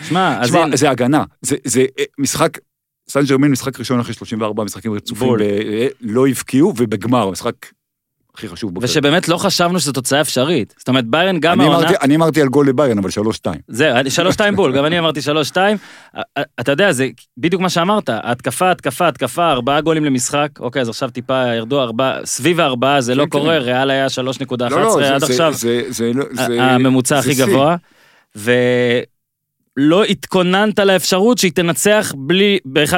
שמע, 0.08 0.42
אז 0.42 0.56
הנה, 0.56 0.78
זה 0.78 0.90
הגנה, 0.90 1.24
זה, 1.42 1.56
זה 1.64 1.86
אה, 2.00 2.04
משחק, 2.18 2.58
סן 3.10 3.22
ג'רמן 3.26 3.52
משחק 3.52 3.80
ראשון 3.80 4.00
אחרי 4.00 4.14
34 4.14 4.64
משחקים 4.64 4.94
רצופים. 4.94 5.34
ב, 5.38 5.42
אה, 5.42 5.88
לא 6.02 6.28
הבקיעו, 6.28 6.74
ובגמר, 6.78 7.28
המשחק 7.28 7.56
הכי 8.36 8.48
חשוב. 8.48 8.72
בפרק. 8.76 8.84
ושבאמת 8.84 9.28
לא 9.30 9.38
חשבנו 9.38 9.80
שזו 9.80 9.92
תוצאה 9.92 10.22
אפשרית. 10.22 10.74
זאת 10.78 10.88
אומרת, 10.88 11.06
ביירן 11.06 11.40
גם 11.40 11.62
אני 11.62 11.70
העונה... 11.70 11.88
אמרתי- 11.88 11.98
אני 12.02 12.16
אמרתי 12.16 12.42
על 12.42 12.48
גול 12.48 12.68
לביירן, 12.68 12.98
אבל 12.98 13.10
שלוש 13.10 13.36
שתיים. 13.36 13.60
זהו, 13.68 13.96
אני- 13.96 14.10
שלוש 14.10 14.34
שתיים 14.34 14.56
בול, 14.56 14.78
גם 14.78 14.86
אני 14.86 15.00
אמרתי 15.00 15.22
שלוש 15.22 15.48
שתיים. 15.48 15.78
א- 16.16 16.22
א- 16.38 16.42
אתה 16.60 16.72
יודע, 16.72 16.92
זה 16.92 17.08
בדיוק 17.38 17.62
מה 17.62 17.70
שאמרת, 17.70 18.10
התקפה, 18.14 18.72
התקפה, 18.72 19.08
התקפה, 19.08 19.52
ארבעה 19.52 19.82
גולים 19.82 20.06
למשחק, 20.06 20.50
אוקיי, 20.60 20.82
אז 20.82 20.90
עכשיו 20.90 21.10
טיפה 21.10 21.44
ירדו 21.56 21.82
ארבעה, 21.82 22.18
סביב 22.26 22.60
הארבעה 22.60 23.02
זה 23.02 23.16
לא 23.16 23.24
כן, 23.24 23.30
קורה, 23.30 23.58
כן. 23.60 23.66
ריאל 23.66 23.90
היה 23.90 24.08
3.11 24.10 24.70
לא, 24.70 24.82
לא, 24.82 25.06
עד 25.16 25.24
עכשיו, 25.24 25.54
זה- 25.54 25.82
זה 25.90 26.12
זה- 26.32 26.64
הממוצע 26.64 27.18
הכי. 27.20 27.34
גבוה, 27.34 27.76
ולא 29.82 30.04
התכוננת 30.04 30.80
לאפשרות 30.80 31.38
שהיא 31.38 31.52
תנצח 31.52 32.14
בלי, 32.18 32.58
ב-1-0, 32.66 32.94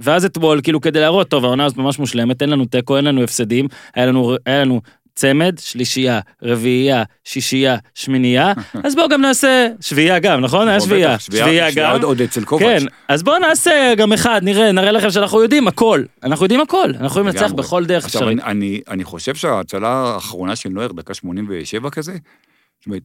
ואז 0.00 0.24
אתמול, 0.24 0.60
כאילו 0.62 0.80
כדי 0.80 1.00
להראות, 1.00 1.28
טוב, 1.28 1.44
העונה 1.44 1.64
הזאת 1.64 1.78
ממש 1.78 1.98
מושלמת, 1.98 2.42
אין 2.42 2.50
לנו 2.50 2.64
תיקו, 2.64 2.96
אין 2.96 3.04
לנו 3.04 3.22
הפסדים, 3.22 3.68
היה 3.94 4.06
לנו, 4.06 4.36
היה 4.46 4.60
לנו 4.60 4.80
צמד, 5.14 5.54
שלישייה, 5.60 6.20
רביעייה, 6.42 7.02
שישייה, 7.24 7.76
שמינייה, 7.94 8.52
אז 8.84 8.94
בואו 8.94 9.08
גם 9.08 9.20
נעשה 9.20 9.68
שביעייה 9.80 10.18
גם, 10.18 10.40
נכון? 10.40 10.68
היה 10.68 10.80
שביעייה, 10.80 11.18
שביעייה- 11.18 11.70
גם. 11.74 11.92
עוד- 11.92 12.02
עוד 12.04 12.20
אצל 12.22 12.44
קובץ'. 12.44 12.62
כן, 12.62 12.78
אז 13.08 13.22
בואו 13.22 13.38
נעשה 13.38 13.94
גם 13.96 14.12
אחד, 14.12 14.40
נראה, 14.44 14.72
נראה 14.72 14.92
לכם 14.92 15.10
שאנחנו 15.10 15.42
יודעים 15.42 15.68
הכל. 15.68 16.02
אנחנו 16.24 16.44
יודעים 16.44 16.60
הכל, 16.60 16.88
אנחנו 16.90 17.06
יכולים 17.06 17.26
לנצח. 17.28 17.52
בכל 17.52 17.84
דרך 17.84 18.04
עכשיו, 18.04 18.20
אפשרית. 18.22 18.38
אני- 18.40 18.50
אני, 18.50 18.80
אני 18.88 19.04
חושב 19.04 19.34
שההצלה 19.34 19.88
האחרונה 19.88 20.56
של 20.56 20.68
נויר, 20.68 20.92
דקה 20.92 21.14
87 21.14 21.90
כזה, 21.90 22.12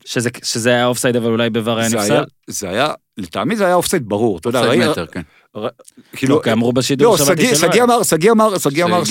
שזה, 0.05 0.29
שזה 0.43 0.69
היה 0.69 0.85
אופסייד, 0.85 1.15
אבל 1.15 1.31
אולי 1.31 1.49
ב 1.49 1.56
VAR 1.56 1.77
היה 1.77 1.89
נפסל. 1.89 2.23
זה 2.47 2.69
היה, 2.69 2.87
לטעמי 3.17 3.55
זה 3.55 3.65
היה 3.65 3.75
אופסייד 3.75 4.09
ברור, 4.09 4.37
אתה 4.37 4.49
יודע, 4.49 4.59
אופסייד 4.59 4.81
ראי- 4.81 4.91
מטר, 4.91 5.05
כן. 5.05 5.21
ר- 5.57 5.67
כאילו, 6.13 6.35
לא, 6.35 6.41
כי 6.43 6.51
אמרו 6.51 6.73
בשידור 6.73 7.11
לא, 7.19 7.25
שמעתי 7.25 7.41
שגיא- 7.41 7.55
שלא 7.55 7.71
שגיא. 7.71 7.83
אמר, 7.83 8.03
שגיא 8.03 8.31
אמר, 8.31 8.57
שגיא 8.57 8.83
אמר 8.83 9.03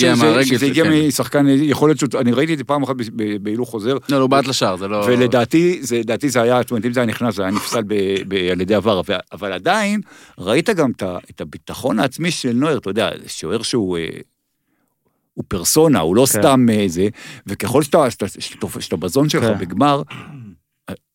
שזה 0.43 0.65
הגיע 0.65 0.83
כן. 0.83 0.91
משחקן, 1.07 1.45
יכול 1.49 1.89
להיות, 1.89 2.15
אני 2.15 2.31
ראיתי 2.31 2.53
את 2.53 2.57
זה 2.57 2.63
פעם 2.63 2.83
אחת 2.83 2.95
ב- 2.95 3.03
ב- 3.15 3.43
בהילוך 3.43 3.69
חוזר, 3.69 3.97
לא, 4.09 4.19
לא, 4.19 4.27
בעט 4.27 4.47
לשער, 4.47 4.75
זה 4.77 4.87
לא... 4.87 4.97
ולדעתי, 5.07 5.77
זה, 5.81 5.99
לדעתי 5.99 6.29
זה 6.29 6.41
היה, 6.41 6.61
זאת 6.61 6.71
אומרת, 6.71 6.85
אם 6.85 6.93
זה 6.93 6.99
היה 6.99 7.07
נכנס, 7.07 7.35
זה 7.35 7.41
היה 7.41 7.51
נפסל 7.51 7.81
ב- 7.87 7.93
ב- 8.27 8.49
על 8.51 8.61
ידי 8.61 8.75
ה 8.75 8.80
VAR, 8.80 8.99
אבל- 8.99 9.15
אבל 9.31 9.53
עדיין, 9.53 10.01
ראית 10.39 10.69
גם 10.69 10.91
את 11.29 11.41
הביטחון 11.41 11.99
העצמי 11.99 12.31
של 12.31 12.51
נויר, 12.53 12.77
אתה 12.77 12.89
יודע, 12.89 13.09
שוער 13.27 13.61
שהוא... 13.61 13.97
אה, 13.97 14.07
הוא 15.33 15.43
פרסונה, 15.47 15.99
הוא 15.99 16.15
לא 16.15 16.21
כן. 16.21 16.39
סתם 16.39 16.65
אה, 16.71 16.83
זה, 16.87 17.07
וככל 17.47 17.83
שאתה, 17.83 18.11
שאתה, 18.11 18.25
שאתה, 18.39 18.67
שאתה 18.79 18.95
בזון 18.97 19.29
שלך 19.29 19.43
כן. 19.43 19.57
בגמר, 19.59 20.01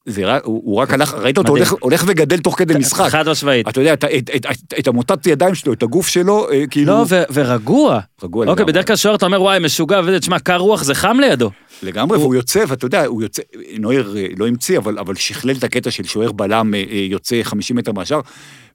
זה, 0.06 0.26
רק- 0.26 0.44
הוא, 0.44 0.62
הוא 0.64 0.76
רק 0.76 0.92
הלך, 0.92 1.14
ראית 1.14 1.38
אותו. 1.38 1.52
הולך, 1.52 1.74
הולך 1.80 2.04
וגדל 2.06 2.38
תוך 2.38 2.58
כדי 2.58 2.74
משחק. 2.74 3.08
חד 3.10 3.28
משמעית. 3.28 3.68
אתה 3.68 3.80
יודע, 3.80 3.94
את, 3.94 4.04
את, 4.04 4.30
את, 4.36 4.46
את, 4.46 4.74
את 4.78 4.88
המוטת 4.88 5.26
ידיים 5.26 5.54
שלו, 5.54 5.72
את 5.72 5.82
הגוף 5.82 6.08
שלו, 6.08 6.50
אה, 6.50 6.66
כאילו... 6.70 6.92
לא, 6.92 7.04
ו- 7.08 7.22
ורגוע. 7.32 8.00
רגוע 8.22 8.46
אוקיי, 8.46 8.54
לגמרי. 8.62 8.72
בדרך 8.72 8.86
כלל 8.86 8.96
שוער 8.96 9.14
אתה 9.14 9.26
אומר, 9.26 9.42
וואי, 9.42 9.58
משוגע, 9.58 10.00
וזה, 10.04 10.20
תשמע, 10.20 10.38
קר 10.38 10.56
רוח 10.56 10.82
זה 10.82 10.94
חם 10.94 11.16
לידו. 11.20 11.50
לגמרי, 11.82 12.18
והוא 12.18 12.34
יוצא, 12.34 12.64
ואתה 12.68 12.86
יודע, 12.86 13.04
הוא 13.04 13.22
יוצא, 13.22 13.42
נויר 13.78 14.14
אה, 14.16 14.26
לא 14.36 14.48
המציא, 14.48 14.78
אבל, 14.78 14.98
אבל 14.98 15.14
שכלל 15.14 15.56
את 15.56 15.64
הקטע 15.64 15.90
של 15.90 16.04
שוער 16.04 16.32
בלם 16.32 16.74
אה, 16.74 16.80
יוצא 16.92 17.40
50 17.42 17.76
מטר 17.76 17.92
מהשאר, 17.92 18.20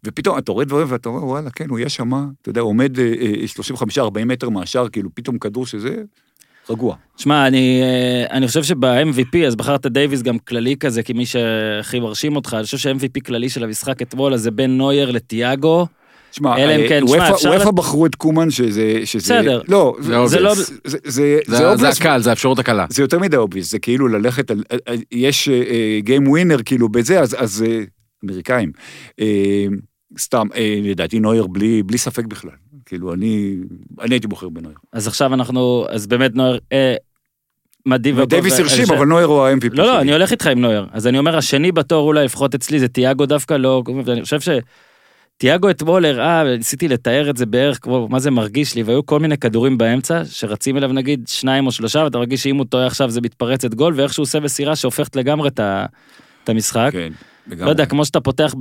ופתאום 0.04 0.38
אתה 0.38 0.52
רואה 0.52 0.66
דברים 0.66 0.88
ואתה 0.90 1.10
אומר, 1.10 1.26
וואלה, 1.26 1.50
כן, 1.50 1.70
הוא 1.70 1.80
יהיה 1.80 1.90
שם, 1.90 2.12
אתה 2.42 2.50
יודע, 2.50 2.62
הוא 2.62 2.70
עומד 2.70 3.00
אה, 3.00 3.14
אה, 3.22 4.04
35-40 4.22 4.26
מטר 4.26 4.50
מהשאר, 4.50 4.90
כאילו 4.90 5.10
פתאום 5.14 5.38
כדור 5.38 5.66
שזה 5.66 5.96
רגוע. 6.70 6.96
שמע, 7.18 7.48
אני, 7.48 7.82
אה, 7.84 8.38
אני 8.38 8.48
חושב 8.48 8.64
שב-MVP, 8.64 9.38
אז 9.48 9.56
בחרת 9.56 9.86
דייוויס 9.86 10.22
גם 10.22 10.40
כללי 10.40 10.76
כזה, 10.80 11.04
כי 11.04 11.14
מי 11.14 11.26
שהכי 11.26 12.00
מרשים 12.00 12.36
אותך, 12.36 12.54
אני 12.58 12.64
חושב 12.64 12.78
שה-MVP 12.78 13.22
כללי 13.26 13.50
של 13.50 13.64
המשחק 13.64 14.02
אתמול, 14.02 14.34
אז 14.34 14.42
זה 14.42 14.52
בין 14.52 14.78
נויר 14.78 15.12
לתיאגו. 15.12 15.88
שמע, 16.32 16.58
אלא 16.58 16.76
אם 16.76 16.80
אה, 16.80 16.90
כן, 16.90 17.02
אופ״א- 17.04 17.14
שמע, 17.16 17.30
אפשר 17.36 17.50
אופ״א 17.50 17.68
לת- 17.70 17.76
בחרו 17.76 18.06
את 18.06 18.16
קומן 18.16 18.50
שזה... 18.52 19.00
בסדר. 19.16 19.62
לא, 19.68 19.96
זה 20.02 20.40
לא- 20.40 20.56
זה- 20.56 20.64
זה- 20.84 21.40
זה-. 21.78 21.90
הקל, 21.90 22.22
זה 22.22 22.30
האפשרות 22.30 22.60
הקלה. 22.60 22.86
זה 22.90 23.04
יותר 23.04 23.20
מדי 23.20 23.38
obvious, 23.38 23.72
זה 23.72 23.80
כאילו 23.80 24.08
ללכת 24.08 24.52
על... 24.52 24.64
אה, 24.72 24.96
יש 25.12 25.50
game 26.00 26.28
winner 26.28 26.58
כאילו 26.66 26.90
בזה, 26.90 27.20
אז, 27.20 27.36
אז 27.40 27.66
אמריקאים. 28.26 28.72
סתם, 30.20 30.48
לדעתי 30.84 31.20
נויר 31.20 31.48
בלי, 31.48 31.84
בלי 31.84 31.98
ספק 31.98 32.26
בכלל. 32.26 32.52
כאילו, 32.88 33.14
אני, 33.14 33.56
אני 34.02 34.16
הייתי 34.16 34.28
בוחר 34.28 34.50
בנויר. 34.50 34.76
אז 34.94 35.08
עכשיו 35.08 35.34
אנחנו, 35.34 35.86
אז 35.90 36.08
באמת 36.08 36.36
נויר, 36.36 36.60
אה, 36.72 36.96
מדהים. 37.86 38.18
ודייוויס 38.18 38.60
ו- 38.60 38.62
הרשים, 38.62 38.86
ש- 38.86 38.90
אבל 38.92 39.06
נויר 39.06 39.26
הוא 39.26 39.42
ה-MVP 39.42 39.70
לא, 39.72 39.86
לא, 39.86 39.92
שלי. 39.94 40.02
אני 40.02 40.14
הולך 40.14 40.32
איתך 40.32 40.48
עם 40.48 40.62
נויר. 40.62 40.86
אז 40.92 41.08
אני 41.08 41.20
אומר, 41.20 41.38
השני 41.38 41.72
בתור 41.72 42.08
אולי, 42.08 42.26
לפחות 42.26 42.56
אצלי, 42.56 42.80
זה 42.80 42.88
תיאגו 42.88 43.26
דווקא, 43.26 43.54
לא... 43.54 43.84
ואני 44.06 44.22
חושב 44.24 44.40
ש... 44.40 44.50
תיאגו 45.38 45.70
אתמול 45.70 46.06
הראה, 46.06 46.58
ניסיתי 46.58 46.88
לתאר 46.88 47.30
את 47.30 47.38
זה 47.38 47.46
בערך 47.46 47.80
כמו 47.82 48.08
מה 48.08 48.20
זה 48.20 48.32
מרגיש 48.32 48.76
לי, 48.76 48.84
והיו 48.84 49.06
כל 49.06 49.20
מיני 49.20 49.38
כדורים 49.38 49.78
באמצע, 49.78 50.26
שרצים 50.26 50.78
אליו 50.78 50.94
נגיד 50.94 51.28
שניים 51.28 51.66
או 51.66 51.72
שלושה, 51.72 52.04
ואתה 52.04 52.18
מרגיש 52.18 52.44
שאם 52.44 52.56
הוא 52.56 52.66
טועה 52.66 52.88
עכשיו 52.88 53.10
זה 53.10 53.22
מתפרצת 53.22 53.74
גול, 53.74 53.94
ואיך 53.98 54.14
שהוא 54.14 54.24
עושה 54.24 54.40
מסירה 54.40 54.76
שהופכת 54.76 55.16
לגמרי 55.16 55.50
את 55.50 56.50
המשחק. 56.50 56.90
כן. 56.92 57.12
לא 57.60 57.70
יודע, 57.70 57.86
כמו 57.86 58.06
שאתה 58.06 58.20
פותח, 58.20 58.54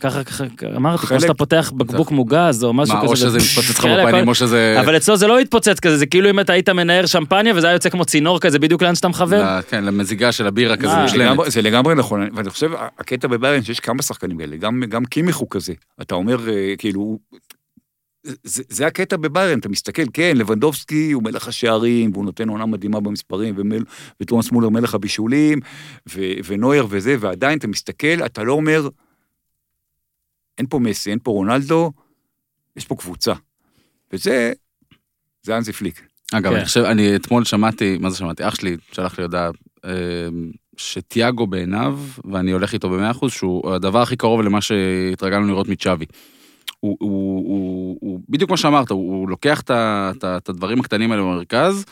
ככה, 0.00 0.24
ככה, 0.24 0.44
אמרתי, 0.76 1.06
כמו 1.06 1.20
שאתה 1.20 1.34
פותח 1.34 1.72
בקבוק 1.76 2.10
מוגז 2.10 2.64
או 2.64 2.72
משהו 2.72 2.94
מה, 2.94 3.00
כזה. 3.02 3.10
או 3.10 3.16
שזה 3.16 3.38
מתפוצץ 3.38 3.70
לך 3.78 3.82
כאלה, 3.82 4.06
בפנים, 4.06 4.28
או 4.28 4.34
שזה... 4.34 4.76
אבל 4.80 4.96
אצלו 4.96 5.16
זה 5.16 5.26
לא 5.26 5.38
התפוצץ 5.38 5.80
כזה, 5.80 5.96
זה 5.96 6.06
כאילו 6.06 6.30
אם 6.30 6.40
אתה 6.40 6.52
היית 6.52 6.68
מנער 6.68 7.06
שמפניה 7.06 7.54
וזה 7.56 7.66
היה 7.66 7.74
יוצא 7.74 7.88
כמו 7.90 8.04
צינור 8.04 8.40
כזה 8.40 8.58
בדיוק 8.58 8.82
לאן 8.82 8.94
שאתה 8.94 9.08
מכוון. 9.08 9.40
ל- 9.40 9.60
כן, 9.68 9.84
למזיגה 9.84 10.32
של 10.32 10.46
הבירה 10.46 10.76
כזה 10.76 10.94
מושלמת. 11.02 11.38
זה 11.46 11.62
לגמרי 11.62 11.94
נכון, 11.94 12.28
ואני 12.34 12.50
חושב, 12.50 12.70
הקטע 12.98 13.28
בביירן 13.28 13.62
שיש 13.62 13.80
כמה 13.80 14.02
שחקנים 14.02 14.38
כאלה, 14.38 14.56
גם, 14.56 14.82
גם 14.88 15.04
קימיך 15.04 15.36
הוא 15.36 15.48
כזה. 15.50 15.72
אתה 16.00 16.14
אומר, 16.14 16.48
אה, 16.48 16.74
כאילו, 16.78 17.18
זה, 18.22 18.62
זה 18.68 18.86
הקטע 18.86 19.16
בביירן, 19.16 19.58
אתה 19.58 19.68
מסתכל, 19.68 20.02
כן, 20.12 20.36
לבנדובסקי 20.36 21.12
הוא 21.12 21.22
מלך 21.22 21.48
השערים, 21.48 22.10
והוא 22.12 22.24
נותן 22.24 22.48
עונה 22.48 22.66
מדהימה 22.66 23.00
במספרים, 23.00 23.54
ומל, 23.58 23.84
ותומאס 24.20 24.52
מולר 24.52 24.68
מלך 24.68 24.94
הבישולים, 24.94 25.60
ו, 26.08 26.20
ונויר 26.44 26.86
וזה, 26.90 27.16
ועדיין 27.20 27.58
אתה 27.58 27.66
מסתכל, 27.66 28.24
אתה 28.26 28.42
לא 28.42 28.52
אומר, 28.52 28.88
אין 30.58 30.66
פה 30.66 30.78
מסי, 30.78 31.10
אין 31.10 31.18
פה 31.22 31.30
רונלדו, 31.30 31.92
יש 32.76 32.84
פה 32.84 32.96
קבוצה. 32.96 33.32
וזה, 34.12 34.52
זה 35.42 35.56
אנזי 35.56 35.72
פליק. 35.72 36.02
אגב, 36.32 36.50
כן. 36.50 36.56
אני 36.56 36.64
חושב, 36.64 36.80
אני 36.80 37.16
אתמול 37.16 37.44
שמעתי, 37.44 37.98
מה 38.00 38.10
זה 38.10 38.16
שמעתי? 38.16 38.48
אח 38.48 38.54
שלי 38.54 38.76
שלח 38.92 39.18
לי 39.18 39.24
הודעה, 39.24 39.50
אה, 39.84 39.90
שתיאגו 40.76 41.46
בעיניו, 41.46 41.98
ואני 42.32 42.52
הולך 42.52 42.72
איתו 42.74 42.90
במאה 42.90 43.10
אחוז, 43.10 43.32
שהוא 43.32 43.74
הדבר 43.74 44.02
הכי 44.02 44.16
קרוב 44.16 44.40
למה 44.40 44.60
שהתרגלנו 44.60 45.46
לראות 45.46 45.68
מצ'אבי. 45.68 46.06
הוא, 46.80 46.96
הוא, 47.00 47.10
הוא, 47.48 47.96
הוא, 48.00 48.20
בדיוק 48.28 48.50
כמו 48.50 48.56
שאמרת, 48.56 48.90
הוא, 48.90 49.16
הוא 49.16 49.28
לוקח 49.28 49.60
את, 49.60 50.48
הדברים 50.48 50.80
הקטנים 50.80 51.12
האלה 51.12 51.22
במרכז, 51.22 51.84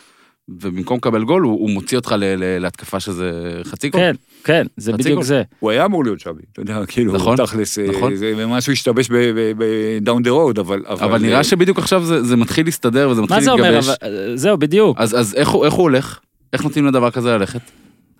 ובמקום 0.48 0.98
לקבל 0.98 1.24
גול, 1.24 1.42
הוא, 1.42 1.52
הוא 1.52 1.70
מוציא 1.70 1.98
אותך 1.98 2.14
ל, 2.18 2.24
ל, 2.24 2.58
להתקפה 2.58 3.00
שזה 3.00 3.60
חצי 3.64 3.88
גול. 3.88 4.00
כן, 4.00 4.14
כן, 4.44 4.66
זה 4.76 4.92
חצי 4.92 5.02
בדיוק 5.02 5.14
גול. 5.14 5.24
זה. 5.24 5.42
הוא 5.60 5.70
היה 5.70 5.84
אמור 5.84 6.04
להיות 6.04 6.20
שווי, 6.20 6.42
אתה 6.52 6.60
יודע, 6.60 6.86
כאילו, 6.86 7.12
נכון, 7.14 7.36
תכלס, 7.36 7.78
אה, 7.78 7.86
נכון. 7.88 8.16
זה 8.16 8.46
משהו 8.46 8.72
השתבש 8.72 9.10
ב-down 9.10 10.20
the 10.24 10.28
road, 10.28 10.60
אבל... 10.60 10.82
אבל 10.86 11.18
נראה 11.22 11.44
שבדיוק 11.44 11.78
עכשיו 11.78 12.04
זה, 12.04 12.22
זה 12.22 12.36
מתחיל 12.36 12.66
להסתדר 12.66 13.08
וזה 13.10 13.22
מתחיל 13.22 13.36
מה 13.36 13.42
זה 13.44 13.50
אומר? 13.50 13.70
להתגבש. 13.70 13.88
אבל- 14.02 14.32
זהו, 14.36 14.58
בדיוק. 14.58 14.96
אז, 15.00 15.20
אז 15.20 15.34
איך, 15.34 15.48
הוא, 15.48 15.64
איך 15.64 15.74
הוא 15.74 15.82
הולך? 15.82 16.18
איך 16.52 16.64
נותנים 16.64 16.86
לדבר 16.86 17.10
כזה 17.10 17.28
ללכת? 17.36 17.60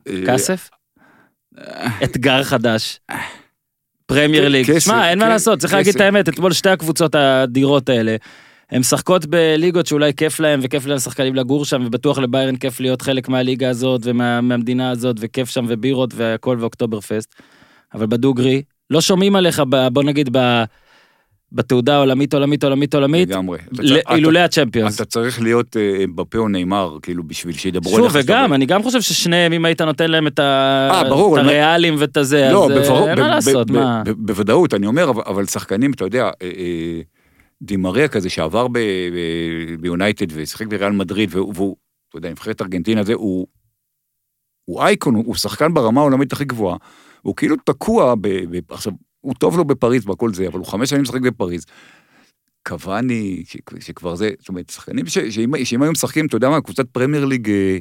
אה, 0.08 0.22
כסף? 0.26 0.70
אתגר 2.04 2.42
חדש. 2.42 3.00
פרמייר 4.08 4.48
ליג. 4.48 4.78
שמע, 4.78 5.10
אין 5.10 5.18
מה 5.18 5.24
כן, 5.24 5.30
לעשות, 5.30 5.58
צריך 5.58 5.74
להגיד 5.74 5.94
את. 5.94 6.00
האמת, 6.00 6.28
אתמול 6.28 6.52
שתי 6.52 6.68
הקבוצות 6.70 7.14
האדירות 7.14 7.88
האלה, 7.88 8.16
הן 8.70 8.80
משחקות 8.80 9.26
בליגות 9.26 9.86
שאולי 9.86 10.12
כיף 10.14 10.40
להם, 10.40 10.60
וכיף 10.62 10.86
לשחקנים 10.86 11.34
לגור 11.34 11.64
שם, 11.64 11.82
ובטוח 11.86 12.18
לביירן 12.18 12.56
כיף 12.56 12.80
להיות 12.80 13.02
חלק 13.02 13.28
מהליגה 13.28 13.68
הזאת, 13.68 14.00
ומהמדינה 14.04 14.90
הזאת, 14.90 15.16
וכיף 15.20 15.50
שם, 15.50 15.64
ובירות, 15.68 16.10
והכל, 16.16 16.56
ואוקטובר 16.60 17.00
פסט. 17.00 17.34
אבל 17.94 18.06
בדוגרי, 18.06 18.62
לא 18.90 19.00
שומעים 19.00 19.36
עליך, 19.36 19.62
ב- 19.68 19.88
בוא 19.88 20.02
נגיד, 20.02 20.28
ב- 20.32 20.64
בתעודה 21.52 21.94
העולמית, 21.96 22.34
עולמית, 22.34 22.64
עולמית, 22.64 22.94
עולמית, 22.94 23.28
לגמרי. 23.28 23.58
אילולא 24.10 24.38
הצ'מפיונס. 24.38 24.96
אתה 24.96 25.04
צריך 25.04 25.42
להיות 25.42 25.76
אה, 25.76 26.04
אמבפה 26.04 26.38
או 26.38 26.48
נאמר, 26.48 26.98
כאילו, 27.02 27.24
בשביל 27.24 27.54
שידברו 27.54 27.96
שוב, 27.96 28.08
שאתה 28.08 28.18
וגם, 28.24 28.52
אני 28.52 28.66
גם 28.66 28.82
חושב 28.82 29.00
ששניהם, 29.00 29.52
אם 29.52 29.64
היית 29.64 29.80
נותן 29.80 30.10
להם 30.10 30.26
את 30.26 30.40
אה, 30.40 31.00
הריאלים 31.00 31.94
ואת 31.98 32.16
הזה, 32.16 32.48
לא, 32.52 32.64
אז 32.64 32.90
אה, 32.90 33.10
אין 33.10 33.20
מה 33.20 33.28
לעשות, 33.28 33.70
מה? 33.70 34.02
בוודאות, 34.16 34.74
אני 34.74 34.86
אומר, 34.86 35.10
אבל- 35.10 35.46
שחקנים, 35.46 35.90
אתה 35.92 36.04
יודע, 36.04 36.30
די 37.62 37.78
מריה 37.78 38.08
כזה 38.08 38.30
שעבר 38.30 38.66
ביונייטד 39.80 40.26
ושיחק 40.30 40.66
בריאל 40.66 40.92
מדריד, 40.92 41.28
והוא, 41.32 41.76
אתה 42.08 42.18
יודע, 42.18 42.30
נבחרת 42.30 42.62
ארגנטינה 42.62 43.02
זה, 43.02 43.14
הוא, 43.14 43.46
אייקון, 44.82 45.14
הוא 45.14 45.34
שחקן 45.34 45.74
ברמה 45.74 46.00
העולמית 46.00 46.32
הכי 46.32 46.44
גבוהה, 46.44 46.76
הוא 47.22 47.36
כאילו 47.36 47.56
תקוע, 47.64 48.14
ב, 48.14 48.28
ב, 48.28 48.72
עכשיו, 48.72 48.92
הוא 49.20 49.34
טוב 49.34 49.56
לו 49.56 49.64
בפריז 49.64 50.08
והכל 50.08 50.34
זה, 50.34 50.48
אבל 50.48 50.58
הוא 50.58 50.66
חמש 50.66 50.90
שנים 50.90 51.02
משחק 51.02 51.20
בפריז. 51.20 51.64
קבאני, 52.68 53.42
ש- 53.46 53.56
שכבר 53.80 54.14
זה, 54.14 54.30
זאת 54.38 54.48
אומרת, 54.48 54.70
שחקנים 54.70 55.06
ש- 55.06 55.18
שאם 55.18 55.64
שאם 55.64 55.82
היו 55.82 55.92
משחקים, 55.92 56.26
אתה 56.26 56.36
יודע 56.36 56.48
מה, 56.48 56.60
קבוצת 56.60 56.88
פרמייר 56.88 57.24
ליג, 57.24 57.50
אה, 57.50 57.78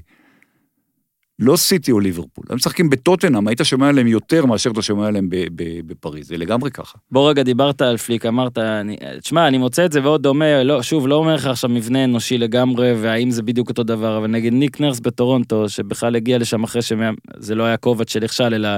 לא 1.40 1.58
סיטי 1.58 1.92
או 1.92 2.00
ליברפול, 2.00 2.46
הם 2.50 2.56
משחקים 2.56 2.90
בטוטנאם, 2.90 3.48
היית 3.48 3.60
שומע 3.64 3.90
עליהם 3.90 4.08
יותר 4.08 4.46
מאשר 4.46 4.72
אתה 4.72 4.82
שומע 4.82 5.08
עליהם 5.08 5.30
בפריז, 5.86 6.28
זה 6.28 6.38
לגמרי 6.38 6.72
ככה. 6.72 6.98
בוא 7.12 7.30
רגע, 7.30 7.44
דיברת 7.44 7.82
על 7.82 7.98
פליק, 7.98 8.26
אמרת, 8.26 8.58
תשמע, 9.22 9.48
אני 9.48 9.58
מוצא 9.58 9.86
את 9.86 9.92
זה 9.92 10.04
ועוד 10.04 10.24
דומה, 10.24 10.64
לא, 10.64 10.82
שוב, 10.84 11.08
לא 11.08 11.16
אומר 11.16 11.36
לך 11.36 11.46
עכשיו 11.46 11.70
מבנה 11.70 12.04
אנושי 12.04 12.38
לגמרי, 12.38 12.94
והאם 13.02 13.32
זה 13.32 13.44
בדיוק 13.44 13.70
אותו 13.70 13.84
דבר, 13.84 14.18
אבל 14.18 14.28
נגיד 14.28 14.54
ניק 14.54 14.82
נרס 14.82 15.00
בטורונטו, 15.00 15.70
שבכלל 15.70 16.16
הגיע 16.16 16.38
לשם 16.38 16.64
אחרי 16.64 16.82
שזה 16.82 17.56
לא 17.56 17.64
היה 17.64 17.78
קובץ' 17.78 18.12
שנכשל, 18.12 18.54
אלא 18.54 18.70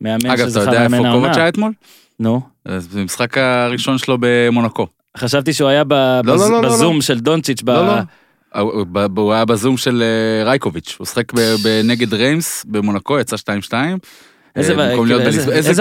מאמן 0.00 0.30
אגב, 0.30 0.40
אתה 0.40 0.48
שזכה 0.50 0.60
יודע 0.60 0.78
מאמן 0.80 0.94
איפה 0.94 1.08
העונה. 1.08 1.26
קובץ' 1.26 1.36
היה 1.36 1.48
אתמול? 1.48 1.72
נו. 2.20 2.40
זה 2.78 3.00
המשחק 3.00 3.38
הראשון 3.38 3.98
שלו 3.98 4.16
במונקו. 4.20 4.86
חשבתי 5.16 5.52
שהוא 5.52 5.68
היה 5.68 5.82
לא, 5.90 6.22
לא, 6.24 6.50
לא, 6.50 6.62
לא, 6.62 6.68
בזום 6.68 7.00
של 7.00 7.20
דונצ'יץ', 7.20 7.62
ב- 7.62 7.70
לא, 7.70 7.86
לא. 7.86 8.60
הוא- 8.60 9.32
היה 9.32 9.44
בזום 9.44 9.76
של 9.76 10.02
אה, 10.02 10.44
רייקוביץ', 10.50 10.96
הוא 10.98 11.06
שחק 11.06 11.32
בנגד 11.64 12.14
ריימס 12.14 12.64
במונקו, 12.68 13.18
יצא 13.20 13.36
2-2. 13.36 13.72
איזה 14.56 14.72
אה, 14.72 14.88
כאילו, 14.88 14.98
עונה 14.98 15.30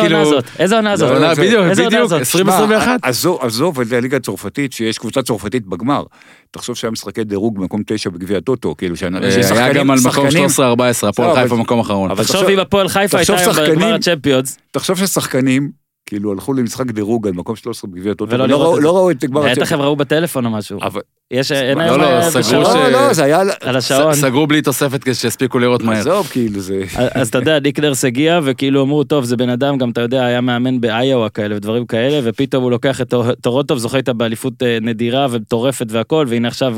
כאילו- 0.02 0.26
זאת? 0.26 0.44
איזה 0.60 0.76
עונה 0.76 0.96
זאת? 0.98 1.12
לא, 1.12 1.34
בדיוק, 1.34 1.66
בדיוק, 1.66 2.08
זאת? 2.08 2.20
2021. 2.20 2.84
שמע, 2.86 2.96
עזוב, 3.10 3.40
עזוב, 3.42 3.84
זה 3.84 3.98
הליגה 3.98 4.18
הצרפתית, 4.18 4.74
שיש 4.74 4.98
קבוצה 4.98 5.22
צרפתית 5.22 5.66
בגמר. 5.68 6.04
תחשוב 6.52 6.76
שהיה 6.76 6.92
משחקי 6.92 7.24
דירוג 7.24 7.60
במקום 7.60 7.82
תשע 7.88 8.10
בגביע 8.10 8.38
הטוטו, 8.38 8.76
כאילו, 8.78 8.96
אה, 9.04 9.20
היה 9.22 9.32
ששחקנים, 9.32 9.74
גם 9.74 9.92
על 9.92 10.00
מקום 10.00 10.32
שחקנים, 10.32 10.46
13-14, 10.46 11.08
הפועל 11.08 11.30
לא, 11.30 11.36
חיפה 11.36 11.56
מקום 11.56 11.80
אחרון. 11.80 12.12
אבל 12.12 12.24
תחשוב 12.24 12.50
אם 12.50 12.60
הפועל 12.60 12.88
חיפה 12.88 13.18
הייתה 13.18 13.34
היום 13.34 13.56
בגמר 13.72 13.94
הצ'מפיונס, 13.94 14.58
תחשוב 14.72 14.98
ששחקנים, 14.98 15.72
כאילו, 16.10 16.32
הלכו 16.32 16.54
למשחק 16.54 16.92
דירוג 16.92 17.28
על 17.28 17.34
מקום 17.34 17.56
13 17.56 17.92
בגביע 17.92 18.12
הטוטו, 18.12 18.32
ולא 18.32 18.62
ראו- 18.64 18.80
לא. 18.80 18.98
ראו 18.98 19.12
את 19.12 19.26
גמר 19.26 19.42
בטח 19.52 19.72
הם 19.72 19.82
ראו 19.82 19.96
בטלפון 19.96 20.46
או 20.46 20.50
משהו. 20.52 20.80
אבל- 20.82 21.02
יש, 21.32 21.52
אין 21.52 21.78
לא, 21.78 21.84
היום 21.84 22.02
לא, 22.02 22.06
אה, 22.06 22.32
סגרו? 22.32 22.44
ש- 22.44 22.54
לא, 22.54 22.90
לא, 22.92 23.14
זה 23.14 23.24
היה... 23.24 23.42
על 23.62 23.76
השעון. 23.76 24.14
סגרו 24.14 24.48
בלי 24.48 24.62
תוספת 24.62 25.04
כדי 25.04 25.14
שיספיקו 25.14 25.60
לראות 25.60 25.84
מהר. 25.84 26.00
עזוב, 26.00 26.28
כאילו, 26.28 26.60
זה... 26.60 26.84
אז 26.96 27.28
אתה 27.30 27.38
יודע, 27.38 27.60
ניק 27.60 27.80
נרס 27.80 28.06
הגיע, 28.06 28.40
וכאילו 28.44 28.82
אמרו, 28.84 29.04
טוב, 29.04 29.24
זה 29.24 29.38
בן 29.38 29.50
אדם, 29.50 29.78
גם 29.78 29.90
אתה 29.90 30.02
יודע, 30.02 30.26
היה 30.26 30.42
מאמן 30.42 30.82
באיואה 30.82 31.30
כאלה 31.30 31.56
ודברים 31.56 31.86
כאלה, 31.86 32.20
ופתאום 32.24 32.64
הוא 32.64 32.72
לוקח 32.72 33.02
את 33.02 33.10
טור- 33.10 33.34
טורונטו 33.34 33.74
וזוכה 33.76 33.98
איתה 33.98 34.14
באליפות 34.14 34.64
אה, 34.64 34.78
נדירה 34.82 35.28
ומטורפת 35.32 35.86
והכל, 35.90 36.26
והנה 36.30 36.48
עכשיו 36.48 36.76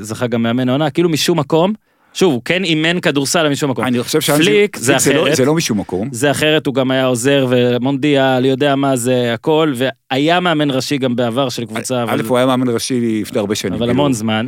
זכה 0.00 0.26
גם 0.26 0.42
מאמן 0.42 0.68
העונה, 0.68 0.90
כאילו 0.90 1.08
משום 1.08 1.38
מקום, 1.38 1.72
שוב, 2.14 2.32
הוא 2.34 2.42
כן 2.44 2.64
אימן 2.64 3.00
כדורסל 3.00 3.48
משום 3.48 3.70
מקום. 3.70 3.84
אני 3.84 4.02
חושב 4.02 4.20
פליק 4.20 4.76
זה 4.76 4.92
לא- 4.92 4.96
אחרת. 4.96 5.36
זה 5.36 5.44
לא 5.44 5.54
משום 5.54 5.80
מקום. 5.80 6.08
זה 6.12 6.30
אחרת, 6.30 6.66
הוא 6.66 6.74
גם 6.74 6.90
היה 6.90 7.06
עוזר 7.06 7.46
ומונדיאל, 7.48 8.44
יודע 8.44 8.76
מה 8.76 8.96
זה, 8.96 9.34
הכל, 9.34 9.72
והיה 9.76 10.40
מאמן 10.40 10.70
ראשי 10.70 10.98
גם 10.98 11.16
בעבר 11.16 11.48
של 11.48 11.64
קבוצה, 11.64 12.02
אבל, 12.02 12.20
א', 12.20 12.28
הוא 12.28 12.36
היה 12.36 12.46
מאמן 12.46 12.68
ראשי 12.68 13.20
לפני 13.22 13.38
הרבה 13.38 13.54
שנים. 13.54 13.72
אבל 13.72 13.80
כאילו. 13.86 13.92
המון 13.92 14.12
זמן. 14.12 14.46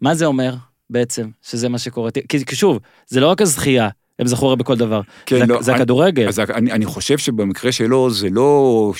מה 0.00 0.14
זה 0.14 0.26
אומר 0.26 0.54
בעצם, 0.90 1.26
שזה 1.42 1.68
מה 1.68 1.78
שקורה? 1.78 2.10
כי 2.28 2.44
כי 2.44 2.56
שוב, 2.56 2.78
זה 3.06 3.20
לא 3.20 3.26
רק 3.30 3.42
הזכייה, 3.42 3.88
הם 4.18 4.26
זכו 4.26 4.46
הרי 4.46 4.56
בכל 4.56 4.76
דבר. 4.76 5.00
כן, 5.26 5.38
זה- 5.38 5.46
לא, 5.46 5.62
זה 5.62 5.72
אני- 5.72 5.80
הכדורגל. 5.80 6.28
אז 6.28 6.40
אני, 6.40 6.72
אני 6.72 6.86
חושב 6.86 7.18
שבמקרה 7.18 7.72
שלו 7.72 8.10
זה 8.10 8.28
לא... 8.30 8.92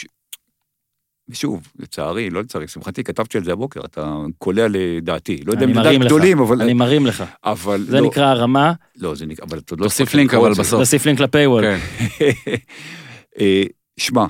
ושוב, 1.28 1.68
לצערי, 1.78 2.30
לא 2.30 2.40
לצערי, 2.40 2.68
שמחתי, 2.68 3.04
כתבתי 3.04 3.38
על 3.38 3.44
זה 3.44 3.52
הבוקר, 3.52 3.80
אתה 3.80 4.16
קולע 4.38 4.66
לדעתי. 4.70 5.40
לא 5.46 5.52
יודע 5.52 5.64
אם 5.64 5.70
לדעת 5.70 6.00
גדולים, 6.00 6.38
אבל... 6.38 6.62
אני 6.62 6.72
מרים 6.72 7.06
לך. 7.06 7.24
אבל 7.44 7.84
זה 7.88 8.00
לא, 8.00 8.06
נקרא 8.06 8.24
הרמה, 8.24 8.72
לא, 8.96 9.14
זה 9.14 9.26
נקרא, 9.26 9.46
אבל 9.46 9.58
אתה 9.58 9.74
עוד 9.74 9.80
לא... 9.80 9.84
תוסיף 9.84 10.14
לינק 10.14 10.34
אבל. 10.34 10.50
בסוף. 10.50 10.80
תוסיף 10.80 11.06
לינק 11.06 11.20
לפייוול. 11.20 11.64
כן. 11.64 11.78
אה, 13.40 13.62
שמע, 13.96 14.26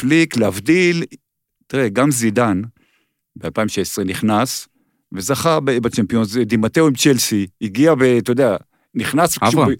פליק, 0.00 0.36
להבדיל, 0.36 1.04
תראה, 1.66 1.88
גם 1.88 2.10
זידן 2.10 2.62
ב-2016 3.36 4.04
נכנס 4.04 4.68
וזכה 5.12 5.60
בצ'מפיונס, 5.60 6.36
דימטאו 6.36 6.86
עם 6.86 6.94
צ'לסי, 6.94 7.46
הגיע 7.62 7.94
ב... 7.94 8.02
אתה 8.02 8.32
יודע, 8.32 8.56
נכנס 8.94 9.38
כשהוא 9.38 9.62
אברהם. 9.62 9.76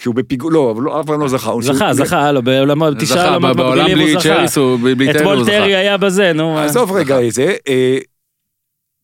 כשהוא 0.00 0.14
בפיגור, 0.14 0.52
לא, 0.52 0.70
אבל 0.70 0.82
לא, 0.82 1.00
אברהם 1.00 1.20
לא 1.20 1.28
זכה. 1.28 1.50
הוא- 1.50 1.62
זכה, 1.62 1.74
שהוא- 1.94 2.06
זכה, 2.06 2.18
הלו, 2.28 2.42
בעולמות, 2.42 2.94
תשעה 2.98 3.06
זכה, 3.18 3.28
עולמות 3.28 3.56
בעולם 3.56 3.78
מקבילים 3.84 3.98
בלי 4.04 4.12
הוא 4.12 4.20
זכה. 4.20 4.36
צ'ריס, 4.36 4.56
הוא- 4.58 4.78
בלי 4.78 4.94
טרי 5.12 5.16
אתמול 5.20 5.42
זכה. 5.44 5.50
טרי 5.52 5.74
היה 5.76 5.96
בזה, 5.96 6.32
נו. 6.32 6.58
עזוב 6.58 6.92
רגע 6.92 7.18
איזה, 7.18 7.54
אה, 7.68 7.98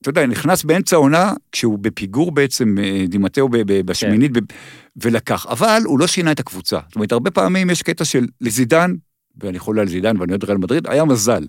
אתה 0.03 0.11
יודע, 0.11 0.27
נכנס 0.27 0.65
באמצע 0.65 0.97
העונה, 0.97 1.33
כשהוא 1.53 1.79
בפיגור 1.79 2.33
בעצם, 2.33 2.77
אה, 2.83 3.05
דימטאו 3.09 3.49
בשמינית, 3.85 4.33
ב- 4.33 4.41
ולקח, 5.03 5.47
אבל 5.47 5.83
הוא 5.85 5.99
לא 5.99 6.07
שינה 6.07 6.33
את 6.33 6.41
הקבוצה. 6.41 6.79
זאת 6.87 6.95
אומרת, 6.97 7.13
הרבה 7.13 7.31
פעמים 7.31 7.71
יש 7.71 7.83
קטע 7.83 8.05
של 8.05 8.27
לזידן, 8.41 8.95
ואני 9.41 9.59
חולה 9.59 9.83
על 9.83 9.89
זידן 9.89 10.21
ואני 10.21 10.33
אוהד 10.33 10.45
ריאל 10.45 10.59
מדריד, 10.59 10.87
היה 10.89 11.05
מזל. 11.05 11.45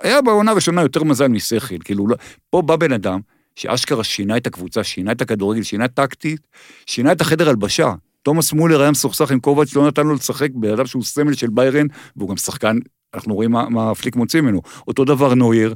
היה 0.00 0.22
בעונה 0.22 0.50
הראשונה 0.50 0.82
יותר 0.82 1.04
מזל 1.04 1.28
משכל, 1.28 1.78
כאילו, 1.84 2.08
לא- 2.08 2.16
פה 2.50 2.62
בא 2.62 2.76
בן 2.76 2.92
אדם 2.92 3.20
שאשכרה 3.56 4.04
שינה 4.04 4.36
את 4.36 4.46
הקבוצה, 4.46 4.84
שינה 4.84 5.12
את 5.12 5.20
הכדורגל, 5.22 5.62
שינה 5.62 5.88
טקטית, 5.88 6.40
שינה 6.86 7.12
את 7.12 7.20
החדר 7.20 7.48
הלבשה. 7.48 7.92
תומאס 8.22 8.52
מולר 8.52 8.80
היה 8.80 8.90
מסוכסך 8.90 9.30
עם 9.30 9.40
קובץ', 9.40 9.76
לא 9.76 9.86
נתן 9.86 10.06
לו 10.06 10.14
לשחק, 10.14 10.48
בן 10.54 10.72
אדם 10.72 10.86
שהוא 10.86 11.02
סמל 11.02 11.34
של 11.34 11.48
ביירן, 11.50 11.86
והוא 12.16 12.28
גם 12.28 12.36
שחקן, 12.36 12.76
אנחנו 13.14 13.34
רואים 13.34 13.50
מה, 13.50 13.68
מה 13.68 13.94
פליק 13.94 14.16
מוציא 14.16 14.40
ממנו. 14.40 14.60
אותו 14.88 15.04
דבר 15.04 15.34
נויר, 15.34 15.74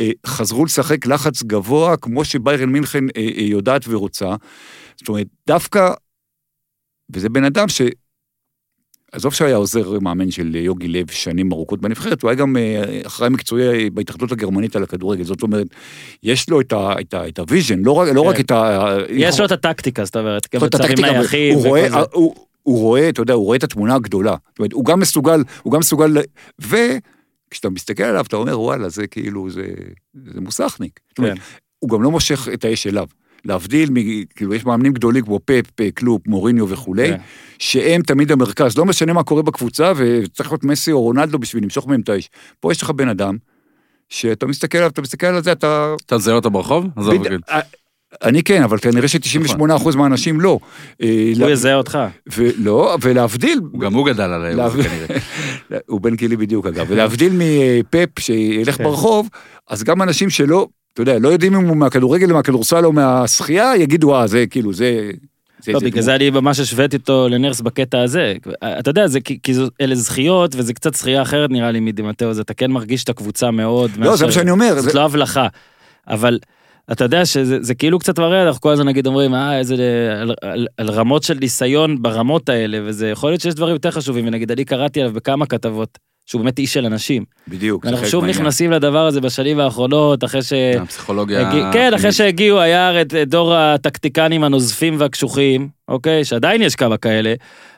אה, 0.00 0.10
חזרו 0.26 0.64
לשחק 0.64 1.06
לחץ 1.06 1.42
גבוה, 1.42 1.96
כמו 1.96 2.24
שביירן 2.24 2.68
מינכן 2.68 3.04
אה, 3.16 3.28
אה, 3.36 3.42
יודעת 3.42 3.82
ורוצה. 3.88 4.34
זאת 4.96 5.08
אומרת, 5.08 5.26
דווקא, 5.46 5.92
וזה 7.14 7.28
בן 7.28 7.44
אדם 7.44 7.68
ש... 7.68 7.82
עזוב 9.12 9.34
שהיה 9.34 9.56
עוזר 9.56 9.98
מאמן 10.00 10.30
של 10.30 10.54
יוגי 10.54 10.88
לב 10.88 11.10
שנים 11.10 11.52
ארוכות 11.52 11.80
בנבחרת, 11.80 12.22
הוא 12.22 12.30
היה 12.30 12.36
גם 12.38 12.56
אה, 12.56 13.00
אחראי 13.06 13.28
מקצועי 13.30 13.90
בהתאחדות 13.90 14.32
הגרמנית 14.32 14.76
על 14.76 14.82
הכדורגל. 14.82 15.24
זאת 15.24 15.42
אומרת, 15.42 15.66
יש 16.22 16.48
לו 16.50 16.60
את 16.60 16.72
ה- 16.72 16.94
את 17.00 17.14
ה- 17.14 17.28
את 17.28 17.38
ה 17.38 17.43
vision, 17.43 17.78
לא 17.84 17.92
רק- 17.92 18.08
לא 18.14 18.22
כן. 18.22 18.28
רק 18.28 18.40
את 18.40 18.50
ה... 18.50 18.96
יש 19.08 19.40
לו 19.40 19.46
את 19.46 19.52
הטקטיקה, 19.52 20.04
זאת 20.04 20.16
אומרת, 20.16 20.54
גם 20.54 20.60
אבל 20.62 20.94
נייחים 21.00 21.54
הוא 21.54 21.66
רואה, 21.66 21.82
וכל 21.88 21.90
זה. 22.00 22.06
הוא, 22.12 22.34
הוא 22.62 22.78
רואה, 22.78 23.08
אתה 23.08 23.22
יודע, 23.22 23.34
הוא 23.34 23.44
רואה 23.44 23.56
את 23.56 23.64
התמונה 23.64 23.94
הגדולה. 23.94 24.36
זאת 24.50 24.58
אומרת, 24.58 24.72
הוא 24.72 24.84
גם 24.84 25.00
מסוגל, 25.00 25.42
הוא 25.62 25.72
גם 25.72 25.80
מסוגל, 25.80 26.16
וכשאתה 26.58 27.70
מסתכל 27.70 28.02
עליו, 28.02 28.24
אתה 28.28 28.36
אומר, 28.36 28.60
וואלה, 28.60 28.88
זה 28.88 29.06
כאילו, 29.06 29.50
זה, 29.50 29.66
זה 30.34 30.40
מוסכניק. 30.40 31.00
זאת 31.08 31.18
אומרת, 31.18 31.34
כן. 31.34 31.40
הוא 31.78 31.90
גם 31.90 32.02
לא 32.02 32.10
מושך 32.10 32.48
את 32.54 32.64
האש 32.64 32.86
אליו. 32.86 33.06
להבדיל, 33.44 33.88
כאילו, 34.36 34.54
יש 34.54 34.64
מאמנים 34.64 34.92
גדולים 34.92 35.24
כמו 35.24 35.40
פפ, 35.44 35.64
קלופ, 35.94 36.22
מוריניו 36.26 36.68
וכולי, 36.68 37.08
כן. 37.08 37.16
שהם 37.58 38.02
תמיד 38.02 38.32
המרכז. 38.32 38.78
לא 38.78 38.84
משנה 38.84 39.12
מה 39.12 39.22
קורה 39.22 39.42
בקבוצה, 39.42 39.92
וצריך 39.96 40.50
להיות 40.52 40.64
מסי 40.64 40.92
או 40.92 41.02
רונלדו 41.02 41.38
בשביל 41.38 41.62
למשוך 41.64 41.86
מהם 41.86 42.00
את 42.00 42.08
האש. 42.08 42.30
פה 42.60 42.72
יש 42.72 42.82
לך 42.82 42.90
בן 42.90 43.08
אדם, 43.08 43.36
שאתה 44.08 44.46
מסתכל 44.46 44.78
עליו, 44.78 44.90
אתה 44.90 45.02
מסתכל 45.02 45.26
על 45.26 45.42
זה, 45.42 45.52
אתה... 45.52 45.94
אתה 46.06 46.18
תזהה 46.18 46.34
אותו 46.34 46.50
ברחוב? 46.50 46.86
עזוב, 46.96 47.14
בד- 47.14 47.26
רגע. 47.26 47.36
אה, 47.50 47.60
אני 48.22 48.42
כן, 48.42 48.62
אבל 48.62 48.78
כנראה 48.78 49.08
ש-98% 49.08 49.62
מהאנשים 49.96 50.40
לא. 50.40 50.58
אה, 51.02 51.32
הוא 51.40 51.50
יזהה 51.50 51.74
אותך. 51.74 51.98
ולא, 52.36 52.96
ולהבדיל, 53.02 53.60
גם 53.78 53.94
הוא 53.94 54.06
גדל 54.06 54.22
עליהם, 54.22 54.56
להבדיל- 54.56 54.82
כנראה. 54.88 55.18
הוא 55.88 56.00
בן 56.00 56.14
גילי 56.16 56.36
בדיוק 56.36 56.66
אגב, 56.66 56.86
ולהבדיל 56.88 57.32
מפפ 57.38 58.18
שילך 58.18 58.76
כן. 58.76 58.84
ברחוב, 58.84 59.28
אז 59.68 59.84
גם 59.84 60.02
אנשים 60.02 60.30
שלא, 60.30 60.68
אתה 60.92 61.02
יודע, 61.02 61.18
לא 61.18 61.28
יודעים 61.28 61.54
אם 61.54 61.68
הוא 61.68 61.76
מהכדורגל, 61.76 62.32
מהכדורסל 62.32 62.84
או 62.84 62.92
מהשחייה, 62.92 63.76
יגידו, 63.76 64.14
אה, 64.16 64.26
זה 64.26 64.44
כאילו, 64.46 64.72
זה... 64.72 65.10
זה- 65.62 65.72
לא, 65.72 65.78
זה 65.78 65.84
בגלל 65.84 65.90
דמות." 65.92 66.04
זה 66.04 66.14
אני 66.14 66.30
ממש 66.30 66.60
השוויתי 66.60 66.96
אותו 66.96 67.28
לנרס 67.28 67.60
בקטע 67.60 68.02
הזה. 68.02 68.34
אתה 68.78 68.90
יודע, 68.90 69.06
זה 69.06 69.20
כי 69.20 69.38
כי 69.42 69.54
זו- 69.54 69.68
אלה 69.80 69.94
זכיות, 69.94 70.54
וזה 70.56 70.74
קצת 70.74 70.94
זכייה 70.94 71.22
אחרת 71.22 71.50
נראה 71.50 71.70
לי 71.70 71.80
מדימטאו, 71.80 72.30
אז 72.30 72.38
אתה 72.40 72.54
כן 72.54 72.70
מרגיש 72.70 73.04
את 73.04 73.08
הקבוצה 73.08 73.50
מאוד. 73.50 73.90
לא, 73.96 74.16
זה 74.16 74.26
מה 74.26 74.32
שאני 74.32 74.50
אומר. 74.50 74.74
זאת 74.80 74.84
זה- 74.92 74.98
לא 74.98 75.04
הבלחה. 75.04 75.46
אבל 76.08 76.38
אתה 76.92 77.04
יודע 77.04 77.24
שזה 77.26 77.58
זה 77.60 77.74
כאילו 77.74 77.98
קצת 77.98 78.18
מראה, 78.18 78.42
אנחנו 78.46 78.60
כל 78.60 78.72
הזמן 78.72 78.86
נגיד 78.86 79.06
אומרים, 79.06 79.34
אה, 79.34 79.58
איזה, 79.58 79.76
על, 80.20 80.34
על, 80.42 80.66
על 80.76 80.90
רמות 80.90 81.22
של 81.22 81.34
ניסיון 81.40 82.02
ברמות 82.02 82.48
האלה, 82.48 82.78
וזה 82.84 83.08
יכול 83.08 83.30
להיות 83.30 83.40
שיש 83.40 83.54
דברים 83.54 83.74
יותר 83.74 83.90
חשובים, 83.90 84.26
ונגיד 84.26 84.50
אני 84.50 84.64
קראתי 84.64 85.00
עליו 85.00 85.12
בכמה 85.14 85.46
כתבות, 85.46 85.98
שהוא 86.26 86.40
באמת 86.42 86.58
איש 86.58 86.72
של 86.74 86.86
אנשים. 86.86 87.24
בדיוק. 87.48 87.86
חלק 87.86 88.04
שוב. 88.04 88.24
נכנסים 88.24 88.70
לדבר 88.70 89.06
הזה 89.06 89.20
בשנים 89.20 89.60
האחרונות, 89.60 90.24
אחרי 90.24 90.42
ש... 90.42 90.52
הפסיכולוגיה... 90.52 91.48
הגיע- 91.48 91.70
כן, 91.72 91.94
אחרי. 91.94 92.12
שהגיעו, 92.12 92.60
היה 92.60 93.00
את 93.00 93.14
דור 93.26 93.54
הטקטיקנים 93.54 94.44
הנוזפים 94.44 94.94
והקשוחים, 94.98 95.68
אוקיי? 95.88 96.24
שעדיין 96.24 96.62
יש 96.62 96.74
כמה 96.76 96.96
כאלה, 96.96 97.34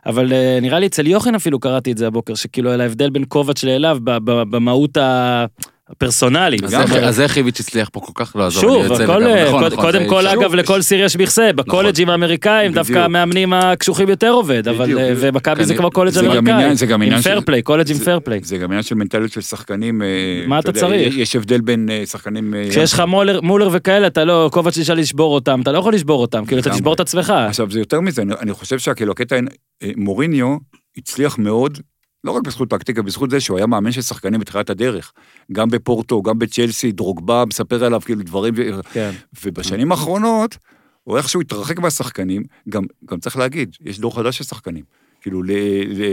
אבל 0.07 0.33
אה, 0.33 0.59
נראה 0.63 0.79
לי 0.79 0.87
אצל 0.87 1.07
יוחנן 1.07 1.35
אפילו 1.35 1.59
קראתי 1.61 1.93
את 1.93 1.99
זה 1.99 2.07
הבוקר, 2.07 2.35
שכאילו 2.35 2.71
על 2.71 2.81
ההבדל 2.81 3.11
בין 3.11 3.25
קובאץ' 3.25 3.65
לאליו 3.65 3.99
במהות 4.25 4.97
ה- 4.97 5.45
הפרסונלית. 5.91 6.65
אז 7.03 7.21
איך- 7.21 7.37
איביץ' 7.39 7.61
הצליח 7.61 7.89
פה 7.93 8.01
כל 8.01 8.13
כך? 8.15 8.37
לא, 8.37 8.47
עזוב, 8.47 8.61
שוב, 8.63 8.93
אה, 8.93 9.05
נכון, 9.05 9.23
נכון, 9.25 9.71
קודם 9.77 10.09
כל. 10.09 10.27
אגב, 10.27 10.55
לכל 10.55 10.83
סיר 10.83 11.05
יש 11.05 11.17
מכסה, 11.17 11.51
בקולג'ים 11.55 12.11
האמריקאים 12.11 12.73
דווקא. 12.73 12.99
המאמנים 12.99 13.53
הקשוחים 13.53 14.09
יותר 14.09 14.31
עובד, 14.31 14.69
אבל 14.69 14.85
בדיוק. 14.85 15.01
אה, 15.01 15.13
ומכבי 15.17 15.65
זה 15.65 15.69
כנראה- 15.75 15.79
כמו 15.79 15.91
קולג' 15.91 16.19
אמריקאי. 16.19 16.77
זה 16.77 16.87
גם 16.87 17.03
עם 17.03 17.07
עניין 17.09 17.23
של- 17.23 17.29
פייר 17.31 17.41
פליי, 17.41 17.63
קולג' 17.63 17.91
עם 17.91 17.97
זה- 17.97 18.05
פייר 18.05 18.21
פליי. 18.25 18.41
זה 18.43 18.57
גם 18.59 18.65
עניין 18.71 18.83
של 18.83 18.95
מנטליות 18.95 19.33
של 19.33 19.41
שחקנים. 19.41 20.03
אה, 20.03 20.07
מה 20.47 20.59
אתה 20.59 20.73
צריך? 20.73 21.17
יש 21.17 21.37
הבדל 21.37 21.61
בין 21.61 21.89
שחקנים... 22.07 22.55
כשיש 22.71 22.93
לך 22.93 23.03
מולר- 23.43 23.69
וכאלה, 23.73 24.07
אתה 24.07 24.25
לא, 24.25 24.49
קובאץ' 24.53 24.79
נשאר 24.79 24.95
לשבור 24.95 25.35
אותם, 25.35 25.61
אתה 25.63 25.73
לא 25.73 25.79
יכול 25.79 25.95
לשבור 25.95 26.21
אותם, 26.21 26.45
כאילו 26.45 26.61
אתה. 26.61 26.71
תשבור 26.71 26.95
את 26.95 27.01
עצמך. 27.01 27.33
עכשיו 27.49 27.71
זה 27.71 27.79
יותר 27.79 28.01
מזה, 28.01 28.23
אני, 28.41 28.53
חושב 28.53 28.79
שכאילו 28.79 29.13
הקטע, 29.13 29.37
אה, 29.83 29.91
מוריניו 29.97 30.57
הצליח 30.99 31.39
מאוד, 31.39 31.79
לא 32.25 32.31
רק 32.31 32.43
בזכות 32.43 32.71
טקטיקה, 32.71 33.03
בזכות 33.03 33.31
זה 33.31 33.41
שהוא 33.41 33.57
היה 33.57 33.67
מאמן 33.67 33.93
של 33.93 34.03
שחקנים 34.03 34.41
בתחילת 34.41 34.71
הדרך. 34.71 35.13
גם 35.53 35.69
בפורטו, 35.69 36.23
גם 36.23 36.39
בצ'לסי, 36.39 36.93
דרוגבה 36.93 37.45
מספר 37.49 37.85
עליו 37.85 38.01
כאילו 38.01 38.23
דברים, 38.23 38.55
כן. 38.93 39.11
ובשנים 39.45 39.93
האחרונות, 39.93 40.57
הוא 41.05 41.17
איכשהו 41.17 41.41
התרחק 41.41 41.79
מהשחקנים, 41.79 42.43
גם, 42.69 42.83
גם 43.11 43.19
צריך 43.19 43.37
להגיד, 43.37 43.77
יש 43.81 43.99
דור 43.99 44.17
חדש 44.17 44.39
של 44.39 44.45
שחקנים. 44.45 44.85
כאילו, 45.21 45.43
ל, 45.43 45.51
ל, 45.87 46.05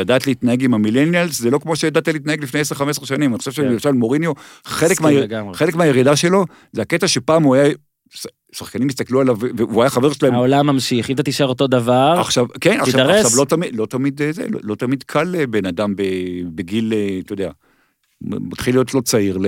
לדעת 0.00 0.26
להתנהג 0.26 0.64
עם 0.64 0.74
המילניאלס, 0.74 1.38
זה 1.38 1.50
לא 1.50 1.58
כמו 1.58 1.76
שידעת 1.76 2.08
להתנהג 2.08 2.42
לפני 2.42 2.60
10-15 2.60 3.06
שנים. 3.06 3.30
אני 3.30 3.38
חושב 3.38 3.50
כן. 3.50 3.56
שלמשל 3.56 3.92
מוריניו, 3.92 4.32
חלק, 4.64 5.00
מה. 5.00 5.08
חלק 5.54 5.74
מהירידה 5.74 6.16
שלו, 6.16 6.44
זה 6.72 6.82
הקטע 6.82 7.08
שפעם 7.08 7.42
הוא 7.42 7.54
היה, 7.54 7.74
שחקנים 8.52 8.88
הסתכלו 8.88 9.20
עליו, 9.20 9.36
והוא 9.40 9.82
היה 9.82 9.90
חבר 9.90 10.12
שלהם. 10.12 10.34
העולם 10.34 10.66
ממשיך, 10.66 11.10
אם 11.10 11.14
אתה 11.14 11.22
תישאר 11.22 11.46
אותו 11.46 11.66
דבר, 11.66 12.14
עכשיו, 12.20 12.46
כן, 12.60 12.80
עכשיו, 12.80 13.00
תידרס. 13.00 13.24
עכשיו 13.26 13.40
לא 13.40 13.44
תמיד, 13.44 13.76
לא 13.76 13.86
תמיד 13.86 14.22
אה, 14.22 14.32
זה, 14.32 14.48
לא, 14.48 14.60
לא 14.62 14.74
תמיד 14.74 15.02
קל 15.02 15.22
לבן 15.22 15.66
אדם 15.66 15.96
ב, 15.96 16.02
בגיל, 16.54 16.92
אה, 16.92 17.18
אתה 17.24 17.32
יודע, 17.32 17.50
מתחיל 18.20 18.74
להיות 18.74 18.94
לא 18.94 19.00
צעיר, 19.00 19.38
ל, 19.38 19.46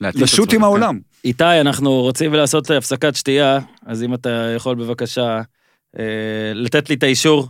לשוט 0.00 0.52
עם 0.52 0.58
כן. 0.58 0.64
העולם. 0.64 0.98
איתי, 1.24 1.60
אנחנו 1.60 2.00
רוצים 2.00 2.34
לעשות 2.34 2.70
הפסקת 2.70 3.16
שתייה, 3.16 3.58
אז 3.86 4.02
אם 4.02 4.14
אתה 4.14 4.52
יכול 4.56 4.74
בבקשה 4.74 5.40
אה, 5.98 6.52
לתת 6.54 6.88
לי 6.90 6.94
את 6.94 7.02
האישור 7.02 7.48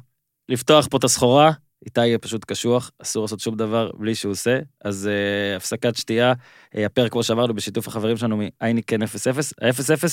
לפתוח 0.49 0.89
פה 0.91 0.97
את 0.97 1.05
הסחורה, 1.05 1.53
איתי 1.87 2.19
פשוט 2.21 2.45
קשוח, 2.47 2.91
אסור 3.03 3.23
לעשות 3.25 3.41
שום 3.41 3.57
דבר 3.57 3.91
בלי 3.99 4.15
שהוא 4.15 4.33
עושה, 4.33 4.59
אז 4.85 5.09
אה, 5.13 5.57
הפסקת 5.57 5.97
שתייה, 5.97 6.33
אה, 6.77 6.87
הפרק 6.87 7.13
כמו 7.13 7.23
שאמרנו 7.23 7.55
בשיתוף 7.55 7.89
החברים 7.89 8.17
שלנו 8.17 8.41
מאייניקן 8.61 9.03
0-0, 9.03 9.07
ה-0-0 9.63 10.05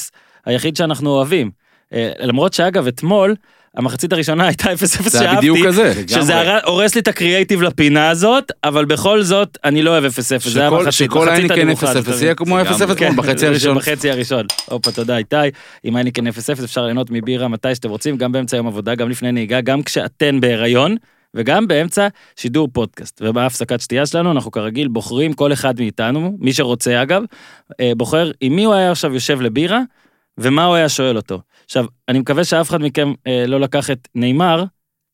היחיד 0.45 0.75
שאנחנו 0.75 1.10
אוהבים. 1.10 1.51
אה, 1.93 2.12
למרות 2.19 2.53
שאגב, 2.53 2.88
אתמול, 2.88 3.36
המחצית 3.75 4.13
הראשונה 4.13 4.47
הייתה 4.47 4.73
0-0 4.73 4.75
זה 5.10 5.19
היה 5.19 5.29
שאהבתי, 5.31 5.38
בדיוק 5.51 5.67
כזה. 5.67 5.93
שזה 6.07 6.36
הר- 6.36 6.65
הורס 6.65 6.95
לי 6.95 7.01
את 7.01 7.07
הקריאייטיב 7.07 7.62
לפינה 7.62 8.10
הזאת, 8.10 8.51
אבל 8.63 8.86
בכל 8.86 9.21
זאת, 9.23 9.57
אני 9.63 9.81
לא 9.81 9.89
אוהב 9.91 10.05
0-0, 10.05 10.10
זה 10.49 10.60
היה 10.62 10.91
שכל- 10.91 11.29
אייניקן 11.29 11.60
הנמוכה, 11.60 11.86
0-0 11.91 11.99
אתה 11.99 12.10
מבין? 12.12 12.23
יהיה 12.23 12.36
כמו 12.36 12.60
0-0 12.62 12.71
לגמרי. 12.81 13.07
אתמול 13.07 13.25
בחצי 13.25 13.47
הראשון. 13.47 13.77
בחצי 13.77 14.12
הראשון. 14.12 14.45
הופה, 14.65 14.91
תודה 14.91 15.17
איתי. 15.17 15.36
עם 15.84 15.97
אייניקן 15.97 16.27
0-0 16.27 16.31
אפשר 16.63 16.86
ליהנות 16.86 17.07
מבירה 17.12 17.47
מתי 17.47 17.75
שאתם 17.75 17.89
רוצים, 17.89 18.17
גם 18.17 18.31
באמצע 18.31 18.57
יום 18.57 18.67
עבודה, 18.67 18.95
גם 18.95 19.10
לפני 19.10 19.31
נהיגה, 19.31 19.62
גם 19.62 19.84
כשאתן 19.84 20.39
בהיריון, 20.39 20.95
וגם 21.36 21.67
באמצע 21.67 22.08
שידור 22.36 22.70
פודקאסט. 22.74 23.22
ובהפסקת 23.26 23.82
שתייה 23.82 24.06
שלנו, 24.06 24.32
אנחנו 24.32 24.52
כרגיל 24.52 24.88
בוחרים 24.88 25.34
כל 25.34 25.54
אחד 25.54 25.80
מאיתנו, 25.80 26.38
מי 26.39 26.54
שרוצה 26.54 27.02
אגב, 27.02 27.24
אה, 27.80 27.91
בוחר 27.98 28.32
עם 28.41 28.56
מי 28.56 28.63
הוא 28.63 28.74
היה 28.74 28.91
עכשיו 28.91 29.13
יושב 29.13 29.41
לבירה, 29.41 29.82
ומה 30.38 30.65
הוא 30.65 30.76
היה 30.76 30.89
שואל 30.89 31.17
אותו. 31.17 31.41
עכשיו, 31.65 31.86
אני 32.10 32.20
מקווה 32.20 32.44
שאף 32.44 32.70
אחד 32.70 32.82
מכם 32.82 33.13
אה, 33.28 33.46
לא 33.48 33.60
לקח 33.60 33.91
את 33.91 34.08
נאמר, 34.15 34.63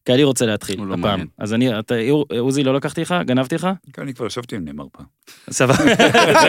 כי 0.05 0.13
אני 0.13 0.23
רוצה 0.23 0.45
להתחיל 0.45 0.79
לא 0.79 0.93
הפעם. 0.93 1.01
מעניין. 1.01 1.27
אז 1.37 1.53
אני, 1.53 1.79
אתה, 1.79 1.95
עוזי, 2.39 2.63
לא 2.63 2.73
לקחתי 2.73 3.01
לך? 3.01 3.15
גנבתי 3.25 3.55
לך? 3.55 3.67
כן, 3.93 4.01
אני 4.01 4.13
כבר 4.13 4.25
ישבתי 4.25 4.55
עם 4.55 4.65
נאמר 4.65 4.85
פעם. 4.91 5.05
סבבה. 5.49 5.95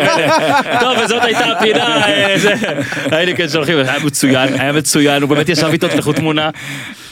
טוב, 0.81 0.99
וזאת 1.05 1.25
הייתה 1.25 1.45
הפינה, 1.45 2.07
אה, 2.07 2.35
זה, 2.39 2.55
היינו 3.11 3.37
כן 3.37 3.49
שולחים, 3.49 3.79
היה 3.79 4.05
מצוין, 4.05 4.55
היה 4.55 4.73
מצוין, 4.73 5.23
הוא 5.23 5.31
באמת 5.31 5.49
ישב 5.49 5.69
איתו, 5.73 5.89
תלכו 5.89 6.13
תמונה. 6.13 6.51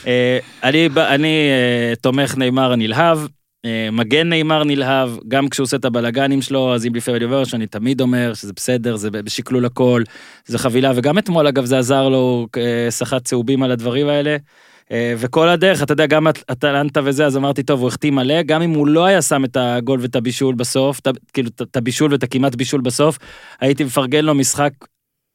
אה, 0.06 0.38
אני 0.62 0.88
אני 0.96 1.48
אה, 1.50 1.94
תומך 2.00 2.36
נאמר 2.36 2.76
נלהב, 2.76 3.18
אה, 3.64 3.88
מגן 3.92 4.28
נאמר 4.28 4.64
נלהב, 4.64 5.10
גם 5.28 5.48
כשהוא 5.48 5.64
עושה 5.64 5.76
את 5.76 5.84
הבלגנים 5.84 6.42
שלו, 6.42 6.74
אז 6.74 6.86
אם 6.86 6.94
לפעמים 6.94 7.16
אני 7.16 7.24
אומר 7.24 7.44
שאני 7.44 7.66
תמיד 7.66 8.00
אומר 8.00 8.34
שזה 8.34 8.52
בסדר, 8.56 8.96
זה 8.96 9.10
בשקלול 9.10 9.64
הכל, 9.64 10.02
זה 10.46 10.58
חבילה, 10.58 10.92
וגם 10.94 11.18
אתמול 11.18 11.46
אגב 11.46 11.64
זה 11.64 11.78
עזר 11.78 12.08
לו, 12.08 12.46
סחט 12.88 13.24
צהובים 13.24 13.62
על 13.62 13.70
הדברים 13.70 14.08
האלה. 14.08 14.36
וכל 15.16 15.48
הדרך, 15.48 15.82
אתה 15.82 15.92
יודע, 15.92 16.06
גם 16.06 16.26
אטלנטה 16.52 17.00
וזה, 17.04 17.26
אז 17.26 17.36
אמרתי, 17.36 17.62
טוב, 17.62 17.80
הוא 17.80 17.88
החטיא 17.88 18.10
מלא, 18.10 18.42
גם 18.42 18.62
אם 18.62 18.70
הוא 18.70 18.86
לא 18.86 19.04
היה 19.04 19.22
שם 19.22 19.44
את 19.44 19.56
הגול 19.56 20.00
ואת 20.02 20.16
הבישול 20.16 20.54
בסוף, 20.54 21.00
ה- 21.06 21.10
כאילו, 21.32 21.50
את 21.62 21.76
הבישול 21.76 22.12
ואת 22.12 22.22
הכמעט 22.22 22.54
בישול 22.54 22.80
בסוף, 22.80 23.18
הייתי 23.60 23.84
מפרגן 23.84 24.24
לו 24.24 24.34
משחק, 24.34 24.70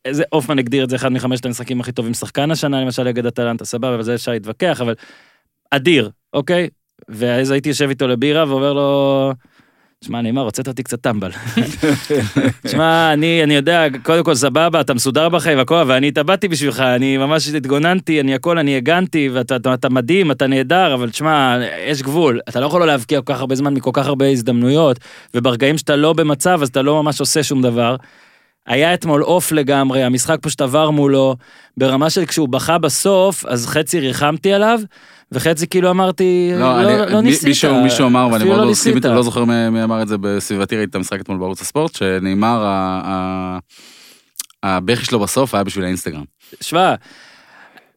איזה 0.05 0.23
הופמן 0.29 0.59
הגדיר 0.59 0.83
את 0.83 0.89
זה 0.89 0.95
אחד 0.95 1.09
מחמשת 1.09 1.45
המשחקים 1.45 1.79
הכי 1.81 1.91
טובים 1.91 2.13
שחקן 2.13 2.51
השנה, 2.51 2.81
למשל, 2.81 3.03
נגד 3.03 3.25
אטלנטה, 3.25 3.65
סבבה, 3.65 3.95
אבל 3.95 4.03
זה 4.03 4.15
אפשר 4.15 4.31
להתווכח, 4.31 4.81
אבל 4.81 4.93
אדיר, 5.71 6.09
אוקיי? 6.33 6.69
ואז 7.09 7.51
הייתי 7.51 7.69
יושב 7.69 7.89
איתו 7.89 8.07
לבירה 8.07 8.45
ואומר 8.47 8.73
לו, 8.73 9.33
שמע, 10.05 10.21
נאמר, 10.21 10.41
הוצאת 10.41 10.67
אותי 10.67 10.83
קצת 10.83 11.01
טמבל. 11.01 11.31
שמע, 12.71 13.13
אני, 13.13 13.43
אני 13.43 13.53
יודע, 13.53 13.85
קודם 14.03 14.23
כל 14.23 14.35
סבבה, 14.35 14.81
אתה 14.81 14.93
מסודר 14.93 15.29
בחיים 15.29 15.57
והכל, 15.57 15.83
ואני 15.87 16.07
התאבדתי 16.07 16.47
בשבילך, 16.47 16.79
אני 16.79 17.17
ממש 17.17 17.47
התגוננתי, 17.47 18.21
אני 18.21 18.35
הכל, 18.35 18.57
אני 18.57 18.77
הגנתי, 18.77 19.29
ואתה 19.33 19.55
אתה, 19.55 19.73
אתה 19.73 19.89
מדהים, 19.89 20.31
אתה 20.31 20.47
נהדר, 20.47 20.93
אבל 20.93 21.09
תשמע, 21.09 21.57
יש 21.87 22.01
גבול. 22.01 22.39
אתה 22.49 22.59
לא 22.59 22.65
יכול 22.65 22.79
לא 22.79 22.87
להבקיע 22.87 23.21
כל 23.21 23.33
כך 23.33 23.39
הרבה 23.39 23.55
זמן 23.55 23.73
מכל 23.73 23.91
כך 23.93 24.07
הרבה 24.07 24.27
הזדמנויות, 24.29 24.99
וברגעים 25.33 25.77
שאתה 25.77 25.95
לא 25.95 26.13
במצב, 26.13 26.59
אז 26.61 26.67
אתה 26.67 26.81
לא 26.81 27.03
ממש 27.03 27.19
עושה 27.19 27.43
שום 27.43 27.61
דבר. 27.61 27.95
היה 28.67 28.93
אתמול 28.93 29.21
עוף 29.21 29.51
לגמרי, 29.51 30.03
המשחק 30.03 30.37
פשוט 30.41 30.61
עבר 30.61 30.89
מולו, 30.89 31.35
ברמה 31.77 32.09
של 32.09 32.25
כשהוא 32.25 32.49
בכה 32.49 32.77
בסוף, 32.77 33.45
אז 33.45 33.67
חצי 33.67 33.99
ריחמתי 33.99 34.53
עליו, 34.53 34.79
וחצי 35.31 35.67
כאילו 35.67 35.89
אמרתי, 35.89 36.51
לא, 36.53 36.59
לא, 36.83 36.89
אני- 37.03 37.11
לא 37.13 37.21
מי- 37.21 37.27
ניסית. 37.29 37.47
מישהו 37.47 37.81
מישהו 37.83 38.07
אמר, 38.07 38.27
ואני 38.33 38.43
מאוד 38.43 38.59
לא 38.59 38.71
מסכים. 38.71 38.95
איתו, 38.95 39.13
לא 39.13 39.23
זוכר 39.23 39.45
מי 39.45 39.69
מי 39.69 39.83
אמר 39.83 40.01
את 40.01 40.07
זה 40.07 40.17
בסביבתי, 40.17 40.75
ראיתי 40.77 40.89
את 40.89 40.95
המשחק 40.95 41.21
אתמול 41.21 41.37
בערוץ 41.37 41.61
הספורט, 41.61 41.95
שנאמר, 41.95 42.65
הבכי 44.63 45.05
שלו 45.05 45.19
בסוף 45.19 45.55
היה 45.55 45.63
בשביל 45.63 45.85
האינסטגרם. 45.85 46.23
שמע, 46.61 46.95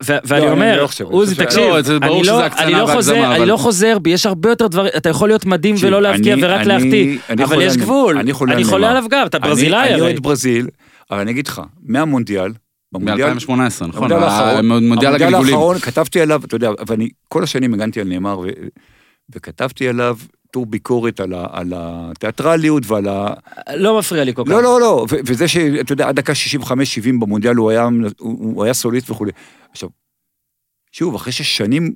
ואני 0.03 0.43
אני 0.43 0.51
אומר, 0.51 0.77
לא 0.83 0.89
אני 1.01 1.09
עוזי, 1.11 1.35
תקשיב, 1.35 1.61
לא, 1.61 1.79
אני 1.79 2.23
לא- 2.27 2.43
אני 2.59 2.73
לא 2.73 2.87
חוזר, 2.93 3.35
אני 3.37 3.47
לא 3.47 3.57
בי, 3.99 4.11
יש 4.11 4.27
הרבה 4.27 4.49
יותר 4.49 4.67
דברים, 4.67 4.91
אתה 4.97 5.09
יכול 5.09 5.29
להיות 5.29 5.47
מדהים 5.47 5.75
ולא 5.81 6.03
להבקיע 6.03 6.35
אני- 6.35 6.45
ורק 6.45 6.61
אני- 6.61 6.69
להחטיא, 6.69 7.19
אני 7.31 7.45
אבל 7.45 7.63
יש 7.63 7.77
גבול, 7.77 8.19
אני 8.19 8.33
חולה 8.33 8.55
אני. 8.55 8.87
עליו 8.87 9.05
גם, 9.11 9.27
אתה 9.27 9.39
אני- 9.39 9.49
ברזילאי 9.49 9.81
אני 9.81 9.93
הרי. 9.93 10.01
אוהד 10.01 10.21
ברזיל, 10.23 10.67
אבל 11.11 11.21
אני 11.21 11.31
אגיד 11.31 11.47
לך, 11.47 11.63
מהמונדיאל, 11.83 12.53
במונדיאל, 12.93 13.35
מ-2018, 13.35 13.49
נכון? 13.87 14.13
המונדיאל 14.13 14.23
האחרון, 14.23 14.73
הגלגולים. 15.15 15.79
כתבתי 15.81 16.21
עליו, 16.21 16.41
אתה 16.45 16.55
יודע, 16.55 16.71
ואני 16.87 17.09
כל 17.29 17.43
השנים 17.43 17.75
הגנתי 17.75 18.01
על 18.01 18.09
נאמר, 18.09 18.41
וכתבתי 19.35 19.89
עליו 19.89 20.17
טור 20.55 20.67
ביקורת 20.67 21.21
על 21.21 21.33
ה- 21.33 21.47
על 21.51 21.73
התיאטרליות 21.77 22.83
ועל 22.87 23.09
ה... 23.09 23.35
לא 23.77 23.99
מפריע 23.99 24.25
לי 24.25 24.35
כל 24.35 24.43
כך. 24.45 24.51
לא, 24.51 24.63
לא, 24.63 24.81
לא, 24.81 25.07
ו- 25.11 25.17
וזה 25.27 25.49
שאתה 25.49 25.93
יודע, 25.93 26.09
עד 26.09 26.17
דקה 26.17 26.33
65-70 26.33 26.67
במונדיאל 27.21 27.57
הוא 27.57 27.71
היה, 27.71 27.83
הוא, 28.19 28.55
הוא 28.55 28.65
היה 28.65 28.75
סוליסט 28.75 29.11
וכולי. 29.11 29.33
עכשיו, 29.71 29.89
שוב, 30.93 31.15
אחרי 31.15 31.33
ששנים 31.33 31.93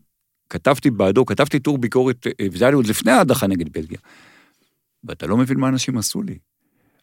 כתבתי 0.50 0.90
בעדו, 0.90 1.26
כתבתי 1.26 1.58
טור 1.58 1.78
ביקורת, 1.78 2.26
אה, 2.26 2.46
וזה 2.52 2.64
היה 2.64 2.70
לי 2.70 2.74
עוד 2.76 2.86
לפני 2.86 3.12
ההדחה 3.12 3.46
נגד 3.46 3.72
בלגיה. 3.72 3.98
ואתה 5.04 5.26
לא 5.26 5.36
מבין 5.36 5.58
מה 5.60 5.68
אנשים 5.68 5.98
עשו 5.98 6.22
לי. 6.22 6.38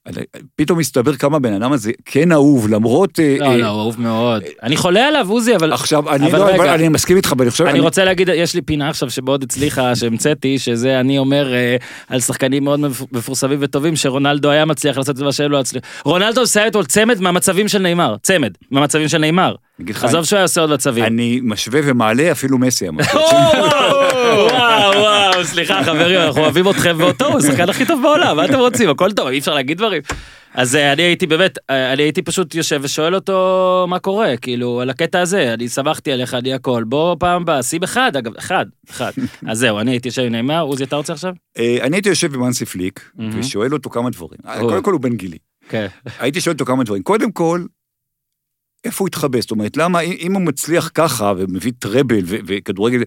אני- 0.08 0.16
פתאום 0.56 0.80
מסתבר 0.80 1.16
כמה 1.16 1.38
הבן 1.38 1.54
אדם 1.54 1.72
הזה 1.72 1.92
כן 2.06 2.32
אהוב, 2.32 2.68
למרות... 2.70 3.20
אה, 3.20 3.36
לא, 3.40 3.46
אה, 3.46 3.58
לא, 3.58 3.68
הוא 3.68 3.80
אהוב 3.82 4.02
מאוד. 4.02 4.44
אני 4.64 4.78
חולה 4.78 5.08
עליו, 5.08 5.30
עוזי, 5.30 5.56
אבל... 5.56 5.74
עכשיו, 5.74 6.10
אני 6.16 6.28
אבל 6.32 6.40
לא, 6.40 6.46
רגע. 6.46 6.56
אבל 6.56 6.68
אני 6.70 6.90
מסכים 6.90 7.18
איתך, 7.18 7.34
ואני 7.38 7.52
חושב... 7.52 7.66
אני 7.66 7.80
רוצה 7.80 8.04
להגיד, 8.06 8.30
יש 8.34 8.54
לי 8.56 8.62
פינה 8.62 8.90
עכשיו 8.90 9.10
שמאוד 9.10 9.44
הצליחה, 9.44 9.96
שהמצאתי, 9.96 10.60
שזה 10.60 11.00
אני 11.00 11.18
אומר 11.18 11.54
אה, 11.54 11.76
על 12.10 12.20
שחקנים 12.20 12.64
מאוד 12.64 12.80
מפ- 12.80 13.02
מפורסמים 13.12 13.58
וטובים, 13.62 13.96
שרונלדו 13.96 14.50
היה 14.50 14.66
מצליח 14.66 14.98
לעשות 14.98 15.16
את 15.16 15.22
מה 15.22 15.32
שהם 15.32 15.52
לא 15.52 15.60
הצליחו. 15.60 15.86
רונלדו 16.06 16.42
עושה 16.42 16.68
אתמול 16.68 16.86
צמד 16.86 17.22
מהמצבים 17.22 17.68
של 17.68 17.80
נאמר, 17.80 18.16
צמד, 18.24 18.52
מהמצבים 18.72 19.08
של 19.08 19.18
נאמר. 19.18 19.56
אני 19.80 19.92
עזוב 20.04 20.24
שהוא 20.24 20.38
היה 20.38 20.44
עושה 20.44 20.62
עוד 20.62 20.70
מצבים. 20.74 21.04
אני 21.06 21.40
משווה 21.44 21.80
ומעלה 21.84 22.32
אפילו 22.32 22.58
מסי. 22.58 22.88
אמרתי. 22.88 23.10
וואו, 23.16 24.50
וואו, 24.52 25.15
וואו, 25.36 25.46
סליחה 25.48 25.84
חברים, 25.84 26.20
אנחנו 26.20 26.42
אוהבים 26.42 26.70
אתכם 26.70 26.96
ואותו, 27.00 27.26
הוא 27.26 27.38
השחקן 27.38 27.70
הכי 27.70 27.86
טוב 27.86 28.02
בעולם, 28.02 28.36
מה 28.38 28.46
אתם 28.46 28.60
רוצים? 28.60 28.90
הכל 28.90 29.12
טוב, 29.12 29.28
אי 29.28 29.40
אפשר 29.40 29.54
להגיד 29.54 29.78
דברים. 29.78 30.02
אז 30.54 30.76
אה, 30.76 30.94
אני 30.94 31.02
הייתי 31.04 31.28
באמת, 31.28 31.58
אה, 31.70 31.94
אני 31.94 32.04
הייתי 32.04 32.22
פשוט 32.22 32.56
יושב 32.56 32.80
ושואל 32.84 33.16
אותו 33.16 33.86
מה 33.90 34.00
קורה, 34.00 34.38
כאילו, 34.38 34.82
על 34.82 34.90
הקטע 34.90 35.22
הזה, 35.22 35.54
אני 35.54 35.70
שמחתי 35.70 36.12
עליך, 36.12 36.34
אני 36.34 36.54
הכל, 36.54 36.84
בוא 36.84 37.16
פעם 37.20 37.42
הבאה, 37.42 37.64
שים 37.64 37.84
אחד, 37.84 38.16
אגב, 38.16 38.32
אחד, 38.38 38.66
אחד. 38.90 39.12
אז 39.48 39.60
זהו, 39.60 39.80
אני 39.80 39.92
הייתי 39.92 40.08
יושב 40.08 40.22
עם 40.22 40.32
נעימה, 40.32 40.60
עוזי, 40.60 40.84
אתה 40.84 40.96
רוצה 40.96 41.14
עכשיו? 41.14 41.34
אה, 41.58 41.78
אני 41.82 41.96
הייתי 41.96 42.10
יושב 42.10 42.36
עם 42.36 42.44
אנסי 42.44 42.66
פליק. 42.66 43.12
ושואל 43.34 43.74
אותו 43.74 43.90
כמה 43.90 44.10
דברים. 44.10 44.40
קודם 44.60 44.84
כל 44.84 44.92
הוא 44.92 45.02
בן 45.02 45.16
גילי. 45.16 45.38
כן. 45.70 45.88
הייתי 46.20 46.42
שואל 46.42 46.54
אותו 46.54 46.66
כמה 46.66 46.84
דברים. 46.84 47.04
קודם 47.04 47.32
כל, 47.32 47.66
איפה 48.84 49.04
הוא 49.04 49.08
התחבא? 49.08 49.42
זאת 49.42 49.52
אומרת, 49.52 49.78
למה, 49.78 50.00
אם 50.00 50.34
הוא 50.34 50.42
מצליח 50.42 50.92
ככה, 50.94 51.34
ומביא 51.38 51.72
טראבל 51.80 52.22
ו- 52.26 52.38
וכדורגל, 52.48 53.04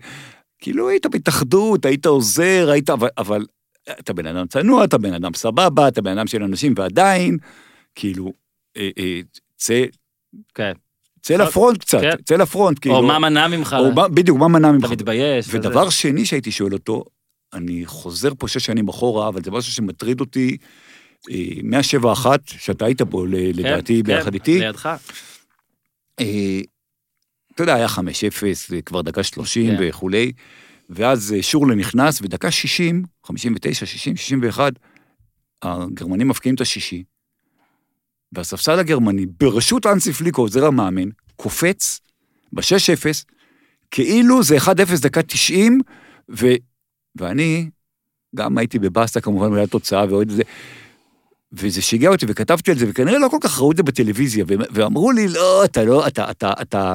כאילו 0.59 0.89
היית 0.89 1.07
בהתאחדות, 1.07 1.85
היית 1.85 2.07
עוזר, 2.07 2.69
היית, 2.73 2.91
אבל, 2.91 3.09
אבל 3.19 3.47
אתה 3.91 4.13
בן 4.13 4.27
אדם 4.27 4.47
צנוע, 4.47 4.85
אתה 4.85 4.99
בן 4.99 5.15
אדם 5.15 5.35
סבבה, 5.35 5.89
אתה 5.89 6.03
בן 6.03 6.19
אדם 6.19 6.27
של 6.27 6.43
אנשים, 6.43 6.75
ועדיין, 6.77 7.39
כאילו, 7.95 8.33
אה, 8.77 8.91
אה, 8.99 9.21
צא, 9.57 9.85
כן. 10.55 10.73
צא 11.23 11.37
לפרונט 11.37 11.79
קצת, 11.79 12.01
כן. 12.01 12.23
צא 12.25 12.37
לפרונט, 12.37 12.79
כאילו. 12.81 12.97
או 12.97 13.03
מה 13.03 13.19
מנע 13.19 13.49
ממך? 13.49 13.77
או 13.79 13.93
מה- 13.93 14.09
בדיוק, 14.09 14.39
מה 14.39 14.49
מנע 14.49 14.73
ממך? 14.73 14.85
אתה 14.85 14.93
מתבייש? 14.93 15.49
וזה. 15.49 15.59
ודבר 15.59 15.91
שני 15.91 16.25
שהייתי 16.27 16.51
שואל 16.51 16.73
אותו, 16.73 17.05
אני 17.53 17.87
חוזר 17.87 18.31
פה 18.39 18.49
שש 18.49 18.67
שנים 18.67 18.89
אחורה, 18.89 19.29
אבל 19.29 19.43
זה 19.43 19.51
משהו 19.51 19.73
שמטריד 19.73 20.21
אותי 20.21 20.57
אה, 21.31 21.37
מהשבע 21.63 22.13
אחת, 22.13 22.41
שאתה 22.47 22.85
היית 22.85 23.03
פה 23.03 23.25
כן, 23.27 23.37
לדעתי 23.55 23.97
כן, 23.97 24.03
ביחד 24.03 24.35
איתי. 24.35 24.59
לידך. 24.59 24.89
אתה 27.59 27.65
יודע, 27.65 27.75
היה 27.75 27.87
5-0, 27.87 28.01
וכבר 28.71 29.03
דקה 29.03 29.23
30 29.23 29.71
כן. 29.71 29.77
וכולי, 29.81 30.33
ואז 30.91 31.35
אה, 31.37 31.43
שורלה 31.43 31.75
נכנס, 31.75 32.23
ודקה 32.23 32.51
60, 32.51 33.05
59, 33.27 33.87
60, 33.87 34.17
61, 34.17 34.73
הגרמנים 35.63 36.29
מפקיעים 36.29 36.55
את 36.55 36.61
השישי, 36.61 37.05
והספסל 38.33 38.79
הגרמני, 38.79 39.27
ברשות 39.27 39.87
אנסי 39.87 40.13
פליקו, 40.13 40.43
עוזר 40.43 40.67
המאמן, 40.67 41.09
קופץ 41.37 42.01
ב-6-0, 42.53 43.25
כאילו 43.91 44.43
זה 44.43 44.57
1-0 44.57 44.71
דקה 45.03 45.23
90, 45.23 45.81
ו... 46.31 46.47
ואני 47.17 47.71
גם 48.37 48.59
הייתי 48.59 48.79
בבאסה 48.79 49.21
כמובן 49.21 49.51
בגלל 49.51 49.65
התוצאה 49.65 50.05
ועוד 50.09 50.31
זה. 50.31 50.43
וזה 51.53 51.83
שיגע 51.83 52.09
אותי 52.09 52.27
וכתבתי 52.29 52.71
על 52.71 52.79
זה, 52.79 52.87
וכנראה 52.89 53.19
לא 53.19 53.29
כל 53.29 53.37
כך 53.41 53.61
ראו 53.61 53.73
את 53.73 53.77
זה 53.77 53.83
בטלוויזיה, 53.83 54.45
ואמרו 54.49 55.13
לי, 55.13 55.29
לא, 55.29 55.65
אתה 55.65 55.85
לא, 55.85 56.07
אתה, 56.07 56.31
אתה, 56.31 56.53
אתה... 56.63 56.95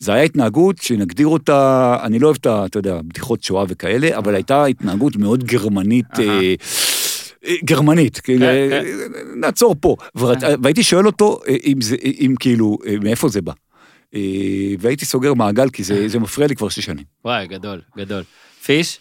זה 0.00 0.12
היה 0.12 0.22
התנהגות 0.22 0.78
שנגדיר 0.78 1.26
אותה, 1.26 1.96
אני 2.02 2.18
לא 2.18 2.26
אוהב 2.26 2.36
את 2.40 2.46
ה, 2.46 2.66
אתה 2.66 2.78
יודע, 2.78 3.00
בדיחות 3.02 3.42
שואה 3.42 3.64
וכאלה, 3.68 4.18
אבל 4.18 4.34
הייתה 4.34 4.64
התנהגות 4.64 5.16
מאוד 5.16 5.44
גרמנית. 5.44 6.18
אה, 6.18 6.54
אה, 7.46 7.54
גרמנית, 7.64 8.20
כאילו, 8.20 8.40
כן, 8.40 8.72
אה, 8.72 8.82
נעצור 9.36 9.76
פה. 9.80 9.96
והייתי 10.62 10.82
שואל 10.82 11.06
אותו 11.06 11.40
אם 11.66 11.80
זה, 11.80 11.96
אם 12.04 12.34
כאילו, 12.40 12.78
מאיפה 13.02 13.28
זה 13.28 13.40
בא. 13.42 13.52
והייתי 14.78 15.04
סוגר 15.04 15.34
מעגל, 15.34 15.70
כי 15.70 15.84
זה 15.84 16.08
זה 16.08 16.18
מפריע 16.18 16.48
לי 16.48 16.56
כבר 16.56 16.68
שש 16.68 16.84
שנים. 16.84 17.04
וואי, 17.24 17.46
גדול, 17.46 17.80
גדול. 17.96 18.22
פיש? 18.64 18.98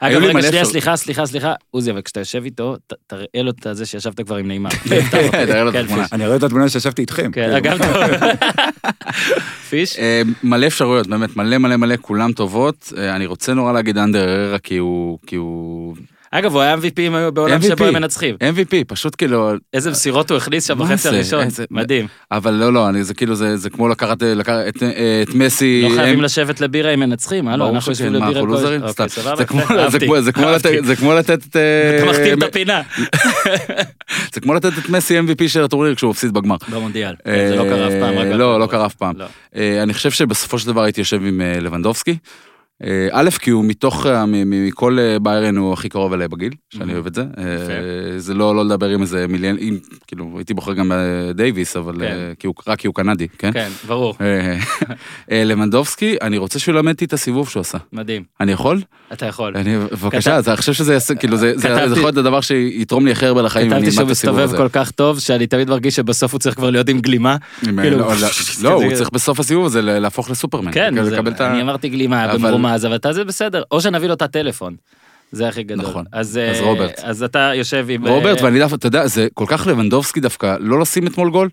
אגב, 0.00 0.22
רגע, 0.22 0.42
שנייה, 0.42 0.64
סליחה, 0.64 0.96
סליחה, 0.96 1.26
סליחה. 1.26 1.54
עוזי, 1.70 1.90
אבל 1.90 2.02
כשאתה 2.02 2.20
יושב 2.20 2.44
איתו, 2.44 2.76
תראה 3.06 3.42
לו 3.42 3.50
את 3.50 3.66
זה 3.72 3.86
שישבת 3.86 4.20
כבר 4.20 4.36
עם 4.36 4.48
נעימה. 4.48 4.68
תראה 5.10 5.64
לו 5.64 5.70
את 5.70 5.74
כן, 5.74 5.84
התמונה. 5.84 6.06
אני 6.12 6.26
רואה 6.26 6.36
את 6.36 6.42
התמונה 6.42 6.68
שישבתי 6.68 7.02
איתכם. 7.02 7.32
כן, 7.32 7.42
כאילו. 7.42 7.56
אגב, 7.56 7.78
טוב. 7.78 8.28
פיש? 9.70 9.98
אה, 9.98 10.22
מלא 10.42 10.66
אפשרויות, 10.66 11.06
באמת, 11.06 11.36
מלא 11.36 11.58
מלא 11.58 11.76
מלא, 11.76 11.94
כולם 12.00 12.32
טובות. 12.32 12.92
אה, 12.96 13.16
אני 13.16 13.26
רוצה 13.26 13.54
נורא 13.54 13.72
להגיד 13.72 13.98
אנדר 13.98 14.28
אררה, 14.28 14.58
כי 14.58 14.76
הוא... 14.76 15.96
אגב, 16.30 16.52
הוא 16.52 16.60
היה 16.62 16.74
MVP 16.74 17.00
בעולם 17.34 17.60
MVP. 17.60 17.64
שבו 17.66 17.84
הם 17.84 17.94
מנצחים. 17.94 18.34
MVP, 18.34 18.84
פשוט 18.86 19.14
כאילו... 19.18 19.50
איזה 19.74 19.90
מסירות 19.90 20.30
הוא 20.30 20.36
הכניס 20.36 20.66
שם 20.66 20.78
מה 20.78 20.84
בחצי? 20.84 21.08
הראשון. 21.08 21.40
איזה- 21.44 21.64
מדהים. 21.70 22.06
אבל 22.32 22.54
לא, 22.54 22.72
לא, 22.72 22.88
אני, 22.88 23.04
זה 23.04 23.14
כאילו, 23.14 23.34
זה, 23.34 23.56
זה 23.56 23.70
כמו 23.70 23.88
לקחת, 23.88 24.22
לקחת 24.22 24.56
את, 24.68 24.82
את 25.22 25.34
מסי... 25.34 25.82
לא 25.90 25.94
חייבים 25.96 26.18
הם- 26.18 26.24
לשבת 26.24 26.60
לבירה 26.60 26.94
אם 26.94 27.00
מנצחים, 27.00 27.48
הלו, 27.48 27.64
ברור 27.64 27.76
אנחנו 27.76 27.94
שכן, 27.94 28.04
יושבים 28.04 28.20
מה, 28.20 28.26
לבירה 28.26 28.40
אנחנו 28.40 28.54
כל... 28.54 28.60
לוזרים? 28.60 28.82
אוקיי, 28.82 29.08
סתם. 29.08 29.08
סבבה, 29.22 29.36
זה 29.36 29.44
כמו-. 30.32 30.44
לתת- 30.50 30.84
זה 30.84 30.96
כמו 30.96 31.12
לתת 31.14 31.46
את... 31.46 31.56
אה, 31.56 31.96
אתה 31.98 32.10
מכתיר 32.10 32.34
את 32.38 32.42
הפינה. 32.42 32.82
זה 34.34 34.40
כמו 34.40 34.54
לתת 34.54 34.72
את 34.78 34.88
מסי 34.88 35.18
MVP 35.18 35.48
של 35.48 35.64
הטורניר 35.64 35.94
כשהוא 35.94 36.10
הפסיד 36.10 36.32
בגמר. 36.34 36.56
במונדיאל. 36.68 37.14
כן, 37.24 37.48
זה 37.48 37.56
לא 37.56 37.62
קרה 37.62 37.86
אף 37.88 37.92
פעם. 38.00 38.18
אה, 38.18 38.36
לא, 38.36 38.60
לא. 38.60 38.66
קרה 38.66 38.86
אף 38.86 38.94
פעם. 38.94 39.14
לא. 39.18 39.24
אה, 39.56 39.82
אני 39.82 39.94
חושב 39.94 40.10
שבסופו 40.10 40.58
של 40.58 40.66
דבר 40.66 40.82
הייתי 40.82 41.00
יושב 41.00 41.20
עם 41.26 41.40
אה, 41.40 41.60
לבנדובסקי. 41.60 42.16
אה, 42.84 43.08
א', 43.12 43.30
כי 43.30 43.50
הוא 43.50 43.64
מתוך, 43.64 44.06
אה, 44.06 44.24
מכל 44.26 44.98
אה, 44.98 45.18
ביירן 45.18 45.56
הוא 45.56 45.72
הכי 45.72 45.88
קרוב 45.88 46.12
אליי 46.12 46.28
בגיל, 46.28 46.52
שאני 46.74 46.94
אוהב 46.94 47.06
את 47.06 47.14
זה. 47.14 47.24
זה 48.16 48.34
לא 48.34 48.56
לא 48.56 48.64
לדבר 48.64 48.88
עם 48.88 49.02
איזה 49.02 49.26
מיליון, 49.28 49.56
אם, 49.60 49.78
כאילו, 50.06 50.32
הייתי 50.36 50.54
בוחר 50.54 50.72
גם 50.72 50.92
בדייוויס, 50.94 51.76
אבל 51.76 51.94
כן. 51.98 52.50
רק 52.66 52.78
כי 52.78 52.86
הוא 52.86 52.94
קנדי, 52.94 53.28
כן? 53.38 53.52
כן, 53.52 53.68
ברור. 53.86 54.14
לבנדובסקי, 55.28 56.16
אני 56.22 56.38
רוצה 56.38 56.58
שהוא 56.58 56.74
ילמד 56.74 56.92
אותי 56.92 57.04
את 57.04 57.12
הסיבוב 57.12 57.48
שהוא 57.48 57.60
עשה. 57.60 57.78
מדהים. 57.92 58.22
אני 58.40 58.52
יכול? 58.52 58.80
אתה 59.12 59.26
יכול. 59.26 59.54
בבקשה, 59.92 60.38
אני 60.46 60.56
חושב 60.56 60.72
שזה 60.72 60.92
יעשה, 60.92 61.14
כאילו, 61.14 61.36
זה 61.36 61.54
יכול 61.68 61.96
להיות 61.96 62.16
הדבר 62.16 62.40
שיתרום 62.40 63.06
לי 63.06 63.12
הכי 63.12 63.26
הרבה 63.26 63.42
לחיים, 63.42 63.70
כתבתי 63.70 63.90
שהוא 63.92 64.08
מסתובב. 64.08 64.56
כל 64.56 64.68
כך 64.72 64.90
טוב, 64.90 65.20
שאני 65.20 65.46
תמיד 65.46 65.70
מרגיש 65.70 65.96
שבסוף 65.96 66.32
הוא 66.32 66.38
צריך 66.38 66.56
כבר 66.56 66.70
להיות 66.70 66.88
עם 66.88 67.00
גלימה. 67.00 67.36
כאילו, 67.60 67.98
לא, 67.98 67.98
לא, 67.98 68.28
לא, 68.62 68.72
הוא 68.72 68.94
צריך 68.94 69.10
בסוף 69.10 69.40
הסיבוב 69.40 69.66
הזה 69.66 69.82
להפוך 69.82 70.30
לסופרמן. 70.30 70.72
כן, 70.72 70.94
כאילו, 70.94 71.16
אני 71.40 71.62
אמרתי 71.62 71.88
גלימה 71.88 72.24
אבל- 72.24 72.67
במרומז, 72.68 72.86
אבל 72.86 72.94
אתה 72.96 73.12
זה 73.12 73.24
בסדר. 73.24 73.62
או 73.70 73.80
שנביא 73.80 74.08
לו 74.08 74.14
את 74.14 74.22
הטלפון. 74.22 74.76
זה 75.32 75.48
הכי 75.48 75.62
גדול. 75.62 75.84
נכון. 75.86 76.04
אז 76.12 76.28
אז 76.28 76.60
אה, 76.60 76.64
רוברט. 76.64 76.98
אז 76.98 77.22
אתה 77.22 77.50
יושב 77.54 77.86
עם... 77.90 78.06
רוברט, 78.08 78.38
אה, 78.38 78.44
ואני 78.44 78.58
דווקא, 78.58 78.76
אתה 78.76 78.86
יודע, 78.86 79.06
זה 79.06 79.28
כל 79.34 79.44
כך 79.48 79.66
לבנדובסקי 79.66 80.20
דווקא, 80.20 80.56
לא 80.60 80.80
לשים 80.80 81.06
אתמול 81.06 81.30
גול, 81.30 81.48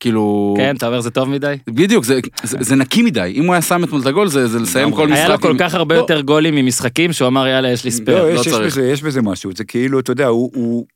כאילו... 0.00 0.54
כן, 0.56 0.76
אתה 0.76 0.86
אומר 0.86 1.00
זה 1.00 1.10
טוב 1.10 1.28
מדי? 1.28 1.54
בדיוק, 1.70 2.04
זה- 2.04 2.20
זה 2.42 2.56
זה 2.60 2.76
נקי 2.76 3.02
מדי, 3.02 3.32
אם 3.36 3.44
הוא 3.46 3.54
היה 3.54 3.62
שם 3.62 3.84
אתמול 3.84 4.00
את 4.00 4.06
הגול, 4.06 4.28
זה 4.28 4.46
זה 4.48 4.58
לסיים 4.58 4.92
כל 4.92 5.06
משחק. 5.06 5.16
היה 5.18 5.28
לו 5.28 5.40
כל 5.40 5.50
עם- 5.50 5.58
כך 5.58 5.74
הרבה 5.74 5.94
לא, 5.94 6.00
יותר 6.00 6.20
גולים 6.20 6.54
ממשחקים, 6.54 7.12
שהוא 7.12 7.28
אמר 7.28 7.46
יאללה 7.46 7.68
יש 7.72 7.84
לי 7.84 7.90
ספייר. 7.90 8.18
לא, 8.22 8.28
לא 8.34 8.40
יש, 8.40 8.46
יש, 8.46 8.52
צריך. 8.52 8.66
בזה, 8.76 8.88
יש 8.88 9.02
בזה 9.02 9.22
משהו, 9.22 9.50
זה 9.56 9.64
כאילו, 9.64 10.00
אתה 10.00 10.12
יודע, 10.12 10.26
הוא, 10.26 10.50
הוא, 10.54 10.86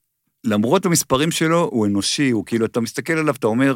למרות 0.45 0.87
המספרים 0.87 1.31
שלו, 1.31 1.69
הוא 1.73 1.87
אנושי, 1.87 2.31
הוא 2.31 2.47
כאילו, 2.47 2.67
אתה 2.67 2.81
מסתכל 2.81 3.13
עליו, 3.13 3.35
אתה 3.39 3.47
אומר, 3.47 3.75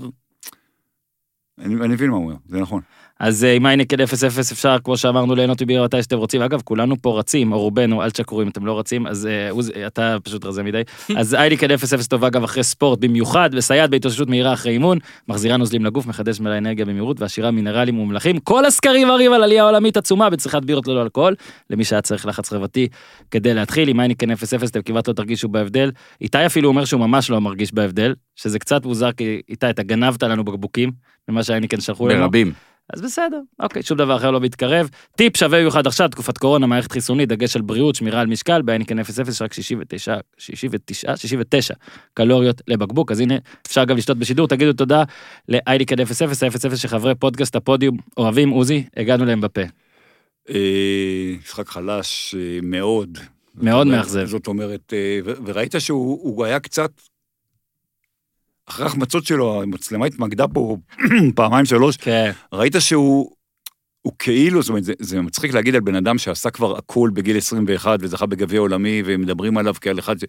אני, 1.59 1.75
אני 1.75 1.89
מבין 1.95 2.11
מה 2.11 2.17
הוא 2.17 2.25
אומר, 2.25 2.35
זה 2.49 2.61
נכון. 2.61 2.81
אז 3.20 3.44
אה, 3.44 3.53
עם 3.53 3.66
איינקד 3.66 4.00
0-0 4.00 4.05
אפשר, 4.53 4.77
כמו 4.85 4.96
שאמרנו, 4.96 5.35
ליהנות 5.35 5.62
מבירה 5.62 5.85
מתי 5.85 6.03
שאתם 6.03 6.16
רוצים. 6.16 6.42
אגב, 6.42 6.61
כולנו 6.64 7.03
פה 7.03 7.18
רצים, 7.18 7.53
או 7.53 7.61
רובנו, 7.61 8.03
אל 8.03 8.11
תשקרו 8.11 8.42
אם 8.42 8.48
אתם 8.48 8.66
לא 8.66 8.79
רצים, 8.79 9.07
אז 9.07 9.27
אה, 9.27 9.87
אתה 9.87 10.16
פשוט 10.22 10.44
רזה 10.44 10.62
מדי. 10.62 10.83
אז 11.18 11.35
איינקד 11.35 11.70
0-0 11.70 11.74
טובה 12.09 12.27
אגב 12.27 12.44
אחרי 12.44 12.62
ספורט, 12.62 12.98
במיוחד, 12.98 13.55
מסייעת 13.55 13.90
בהתאוששות 13.90 14.29
מהירה 14.29 14.53
אחרי 14.53 14.72
אימון, 14.72 14.98
מחזירה 15.29 15.57
נוזלים 15.57 15.85
לגוף, 15.85 16.07
מחדש 16.07 16.40
מלא 16.40 16.59
אנרגיה 16.59 16.85
במהירות, 16.85 17.20
ועשירה 17.20 17.50
מינרלים 17.50 17.98
וממלחים. 17.98 18.38
כל 18.38 18.64
הסקרים 18.64 19.09
מראים 19.09 19.33
על 19.33 19.42
עלייה 19.42 19.64
עולמית 19.64 19.96
עצומה 19.96 20.31
בצריכת 20.31 20.64
בירות 20.64 20.88
ללא 20.88 21.03
אלכוהול, 21.03 21.35
למי 21.70 21.85
שהיה 21.85 22.03
צריך 22.03 22.27
לחץ 22.27 22.48
חברתי 22.48 22.88
כדי 23.31 23.55
להתחיל. 23.55 23.88
עם 23.88 24.00
איינקד 24.00 24.31
0-0 24.31 24.35
אתם 24.66 24.83
כמעט 24.83 25.09
לא 25.09 25.12
תרגישו 25.12 25.48
בהבדל. 25.48 25.90
איתי 26.20 26.46
אפילו 26.46 26.68
אומר 26.68 26.85
שהוא 26.85 27.00
ממש 27.00 27.31
לא 27.31 27.40
מרגיש 27.40 27.74
בהבדל, 27.74 28.14
שזה 28.37 28.59
קצת 28.59 28.85
מוזר, 28.85 29.12
כי 29.12 29.40
איתי, 29.48 29.70
אתה 29.70 29.83
גנבת 29.83 30.22
לנו 30.22 30.44
בקבוקים, 30.44 30.90
ממה 31.29 31.42
שהייניקן 31.42 31.81
שלחו 31.81 32.09
לנו. 32.09 32.20
ברבים. 32.20 32.53
אז 32.92 33.01
בסדר, 33.01 33.40
אוקיי, 33.61 33.83
שום 33.83 33.99
דבר 33.99 34.16
אחר 34.16 34.31
לא 34.31 34.40
מתקרב. 34.40 34.90
טיפ 35.16 35.37
שווה 35.37 35.59
במיוחד 35.59 35.87
עכשיו, 35.87 36.09
תקופת 36.09 36.38
קורונה, 36.38 36.66
מערכת 36.66 36.92
חיסונית, 36.92 37.29
דגש 37.29 37.57
על 37.57 37.62
בריאות, 37.62 37.94
שמירה 37.94 38.20
על 38.20 38.27
משקל, 38.27 38.62
בהניקן 38.62 38.99
0-0, 38.99 39.03
רק 39.40 39.53
69, 39.53 40.16
69, 40.38 41.16
69 41.16 41.75
קלוריות 42.14 42.62
לבקבוק, 42.68 43.12
אז 43.12 43.20
הנה, 43.20 43.35
אפשר 43.66 43.85
גם 43.85 43.97
לשתות 43.97 44.18
בשידור, 44.18 44.49
תגידו 44.49 44.73
תודה 44.73 45.03
לאייניקן 45.49 45.97
0-0, 45.99 46.03
ה-0-0 46.03 46.77
שחברי 46.77 47.14
פודקאסט 47.14 47.57
הפודיום 47.57 47.97
אוהבים, 48.16 48.51
עוזי, 48.51 48.85
הגענו 48.97 49.25
להם 49.25 49.40
בפה. 49.40 49.62
אה, 50.51 51.35
משחק 51.44 51.68
חלש 51.68 52.35
אה, 52.38 52.59
מאוד. 52.62 53.18
מאוד 53.55 53.87
מאכזב. 53.87 54.25
זאת 54.25 54.47
אומרת, 54.47 54.92
אה, 54.92 55.33
וראית 55.44 55.75
שהוא 55.79 56.18
הוא 56.23 56.44
היה 56.44 56.61
קצת, 56.61 56.90
אחרי 58.68 58.85
ההחמצות 58.85 59.27
שלו, 59.27 59.62
המצלמה 59.62 60.07
התמקדה 60.07 60.48
פה 60.48 60.77
פעמיים 61.37 61.64
שלוש, 61.64 61.96
כן, 61.96 62.31
ראית 62.53 62.74
שהוא 62.79 63.31
הוא 64.03 64.12
כאילו, 64.18 64.62
זאת 64.62 64.68
אומרת, 64.68 64.85
זה, 64.85 64.92
זה 64.98 65.20
מצחיק 65.20 65.55
להגיד 65.55 65.74
על 65.74 65.81
בן 65.81 65.94
אדם 65.94 66.18
שעשה 66.18 66.50
כבר 66.50 66.79
הכל 66.79 67.11
בגיל 67.12 67.37
21 67.37 67.98
וזכה 68.03 68.27
בגביע 68.27 68.61
עולמי 68.61 69.03
ומדברים 69.07 69.59
עליו 69.59 69.74
כעל 69.81 69.98
אחד 69.98 70.18
ש... 70.18 70.24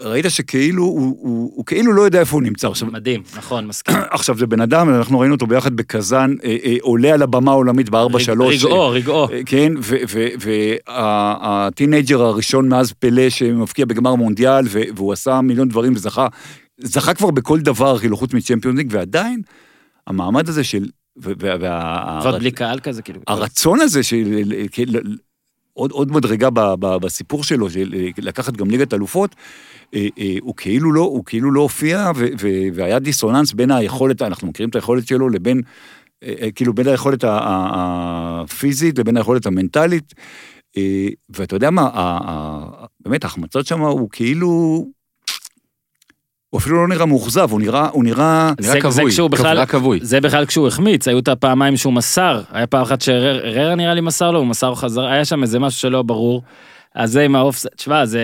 ראית 0.00 0.26
שכאילו, 0.28 0.82
הוא, 0.82 1.16
הוא, 1.20 1.52
הוא 1.54 1.66
כאילו 1.66 1.92
לא 1.92 2.02
יודע 2.02 2.20
איפה 2.20 2.36
הוא 2.36 2.42
נמצא. 2.42 2.68
עכשיו, 2.68 2.88
מדהים, 2.92 3.22
נכון, 3.36 3.66
מסכים. 3.66 3.96
עכשיו 4.10 4.38
זה 4.38 4.46
בן 4.46 4.60
אדם, 4.60 4.90
אנחנו 4.90 5.20
ראינו 5.20 5.34
אותו 5.34 5.46
ביחד 5.46 5.76
בקזאן, 5.76 6.34
אה, 6.44 6.56
אה, 6.64 6.76
עולה 6.80 7.14
על 7.14 7.22
הבמה 7.22 7.50
העולמית 7.50 7.88
בארבע 7.88 8.20
שלוש. 8.20 8.64
רגעו, 8.64 8.90
רגעו. 8.90 9.28
אה, 9.30 9.40
כן, 9.46 9.72
והטינג'ר 10.88 12.22
הראשון 12.22 12.68
מאז 12.68 12.92
פלא 12.92 13.30
שמבקיע 13.30 13.84
בגמר 13.84 14.14
מונדיאל, 14.14 14.64
והוא 14.70 15.12
עשה 15.12 15.40
מיליון 15.40 15.68
דברים 15.68 15.92
וזכה, 15.92 16.26
זכה 16.80 17.14
כבר 17.14 17.30
בכל 17.30 17.60
דבר, 17.60 17.98
כאילו, 17.98 18.16
חוץ 18.16 18.34
מצ'מפיונס 18.34 18.78
ליג, 18.78 18.88
ועדיין, 18.90 19.42
המעמד 20.06 20.48
הזה 20.48 20.64
של... 20.64 20.88
וה- 21.16 22.22
ועוד 22.22 22.38
בלי 22.38 22.50
קהל 22.50 22.80
כזה, 22.80 23.02
כאילו. 23.02 23.20
הרצון 23.26 23.80
הזה 23.80 24.02
של 24.02 24.42
כאילו, 24.70 25.00
עוד, 25.72 25.90
עוד 25.90 26.12
מדרגה 26.12 26.50
ב, 26.50 26.60
ב, 26.60 26.96
בסיפור 26.96 27.44
שלו, 27.44 27.70
של 27.70 27.94
לקחת 28.18 28.56
גם 28.56 28.70
ליגת 28.70 28.94
אלופות, 28.94 29.34
אה, 29.94 30.06
אה, 30.18 30.34
הוא 30.40 30.54
כאילו 30.56 30.92
לא, 30.92 31.00
הוא 31.00 31.24
כאילו 31.24 31.52
לא 31.52 31.60
הופיע, 31.60 32.10
ו, 32.16 32.26
ו, 32.40 32.48
והיה 32.74 32.98
דיסוננס 32.98 33.52
בין 33.52 33.70
היכולת, 33.70 34.22
אנחנו 34.22 34.48
מכירים 34.48 34.70
את 34.70 34.74
היכולת 34.74 35.06
שלו, 35.06 35.28
לבין, 35.28 35.62
אה, 36.22 36.34
אה, 36.40 36.50
כאילו 36.50 36.74
בין 36.74 36.86
היכולת 36.86 37.24
הפיזית 37.28 38.98
לבין 38.98 39.16
היכולת 39.16 39.46
המנטלית. 39.46 40.14
אה, 40.76 41.08
ואתה 41.28 41.56
יודע 41.56 41.70
מה, 41.70 41.90
באמת 43.00 43.24
ההחמצות 43.24 43.66
שם 43.66 43.80
הוא 43.80 44.08
כאילו, 44.12 44.86
הוא 46.56 46.60
אפילו 46.60 46.76
לא 46.82 46.88
נראה 46.88 47.06
מאוכזב, 47.06 47.48
הוא 47.50 47.60
נראה, 47.60 47.88
הוא 47.92 48.04
נראה, 48.04 48.52
זה- 48.60 48.68
נראה 48.68 48.90
זה 48.90 48.98
כבוי, 49.00 49.10
כשהוא 49.10 49.30
בכלל- 49.30 49.54
נראה 49.54 49.66
כבוי. 49.66 49.98
זה 50.02 50.20
בכלל 50.20 50.46
כשהוא 50.46 50.68
החמיץ, 50.68 51.08
היו 51.08 51.18
את 51.18 51.28
הפעמיים 51.28 51.76
שהוא 51.76 51.92
מסר, 51.92 52.40
היה 52.52 52.66
פעם 52.66 52.82
אחת 52.82 53.00
שררה 53.00 53.74
נראה 53.74 53.94
לי 53.94 54.00
מסר 54.00 54.30
לו, 54.30 54.38
הוא 54.38 54.46
מסר 54.46 54.74
חזרה, 54.74 55.12
היה 55.12 55.24
שם 55.24 55.42
איזה 55.42 55.58
משהו 55.58 55.80
שלא 55.80 56.02
ברור. 56.02 56.42
אז 56.94 57.12
זה 57.12 57.22
עם 57.22 57.36
האופסט, 57.36 57.66
תשמע, 57.76 58.06
זה... 58.06 58.20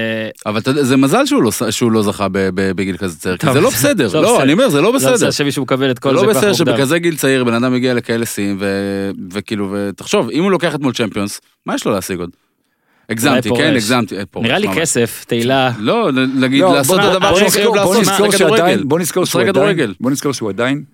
אבל 0.46 0.58
אתה 0.60 0.70
יודע, 0.70 0.82
זה 0.82 0.96
מזל 0.96 1.26
שהוא 1.26 1.42
לא, 1.42 1.50
שהוא 1.70 1.92
לא 1.92 2.02
זכה 2.02 2.28
ב, 2.28 2.38
ב, 2.38 2.72
בגיל 2.76 2.96
כזה 2.96 3.18
צעיר, 3.18 3.36
כי 3.36 3.52
זה 3.52 3.60
לא 3.60 3.70
בסדר, 3.70 4.08
לא, 4.20 4.22
בסדר. 4.32 4.42
אני 4.42 4.52
אומר, 4.52 4.68
זה 4.68 4.80
לא 4.80 4.84
לא 4.84 4.92
בסדר. 4.92 5.12
בסדר 5.14 5.30
שמישהו 5.30 5.62
מקבל 5.62 5.90
את 5.90 5.96
זה 5.96 6.00
כל 6.00 6.18
זה 6.18 6.26
לא 6.26 6.32
ככה 6.34 6.38
בסדר. 6.40 6.52
שבכזה 6.52 6.98
גיל 6.98 7.16
צעיר 7.16 7.44
בן 7.44 7.54
אדם 7.54 7.72
מגיע 7.72 7.94
לכאלה 7.94 8.26
שיאים, 8.26 8.56
ו- 8.60 9.10
וכאילו, 9.32 9.68
ותחשוב, 9.72 10.30
אם 10.30 10.42
הוא 10.42 10.50
לוקח 10.50 10.74
אתמול 10.74 10.92
צ'מפיונס, 10.92 11.40
מה 11.66 11.74
יש 11.74 11.84
לו 11.86 11.92
להשיג 11.92 12.18
עוד? 12.20 12.30
הגזמתי. 13.12 13.48
כן, 13.56 13.72
הגזמתי. 13.72 14.16
אה, 14.18 14.22
נראה 14.36 14.58
לי. 14.58 14.68
כסף, 14.76 15.24
תהילה. 15.28 15.70
לא, 15.78 16.12
נגיד, 16.12 16.60
לא, 16.60 16.74
לעשות 16.74 17.00
את 17.00 17.04
הדבר 17.04 17.30
בוא 17.30 17.36
שהוא 17.38 17.46
נזכור- 17.46 17.74
חייב 17.74 17.84
בוא 17.84 17.96
לעשות, 17.96 18.34
כדורגל. 18.34 18.82
בוא 18.84 18.98
נזכור 18.98 19.24
שהוא 19.24 19.42
עדיין. 19.48 19.92
בוא 20.00 20.10
נזכור 20.10 20.32
שהוא 20.32 20.48
עדיין, 20.48 20.84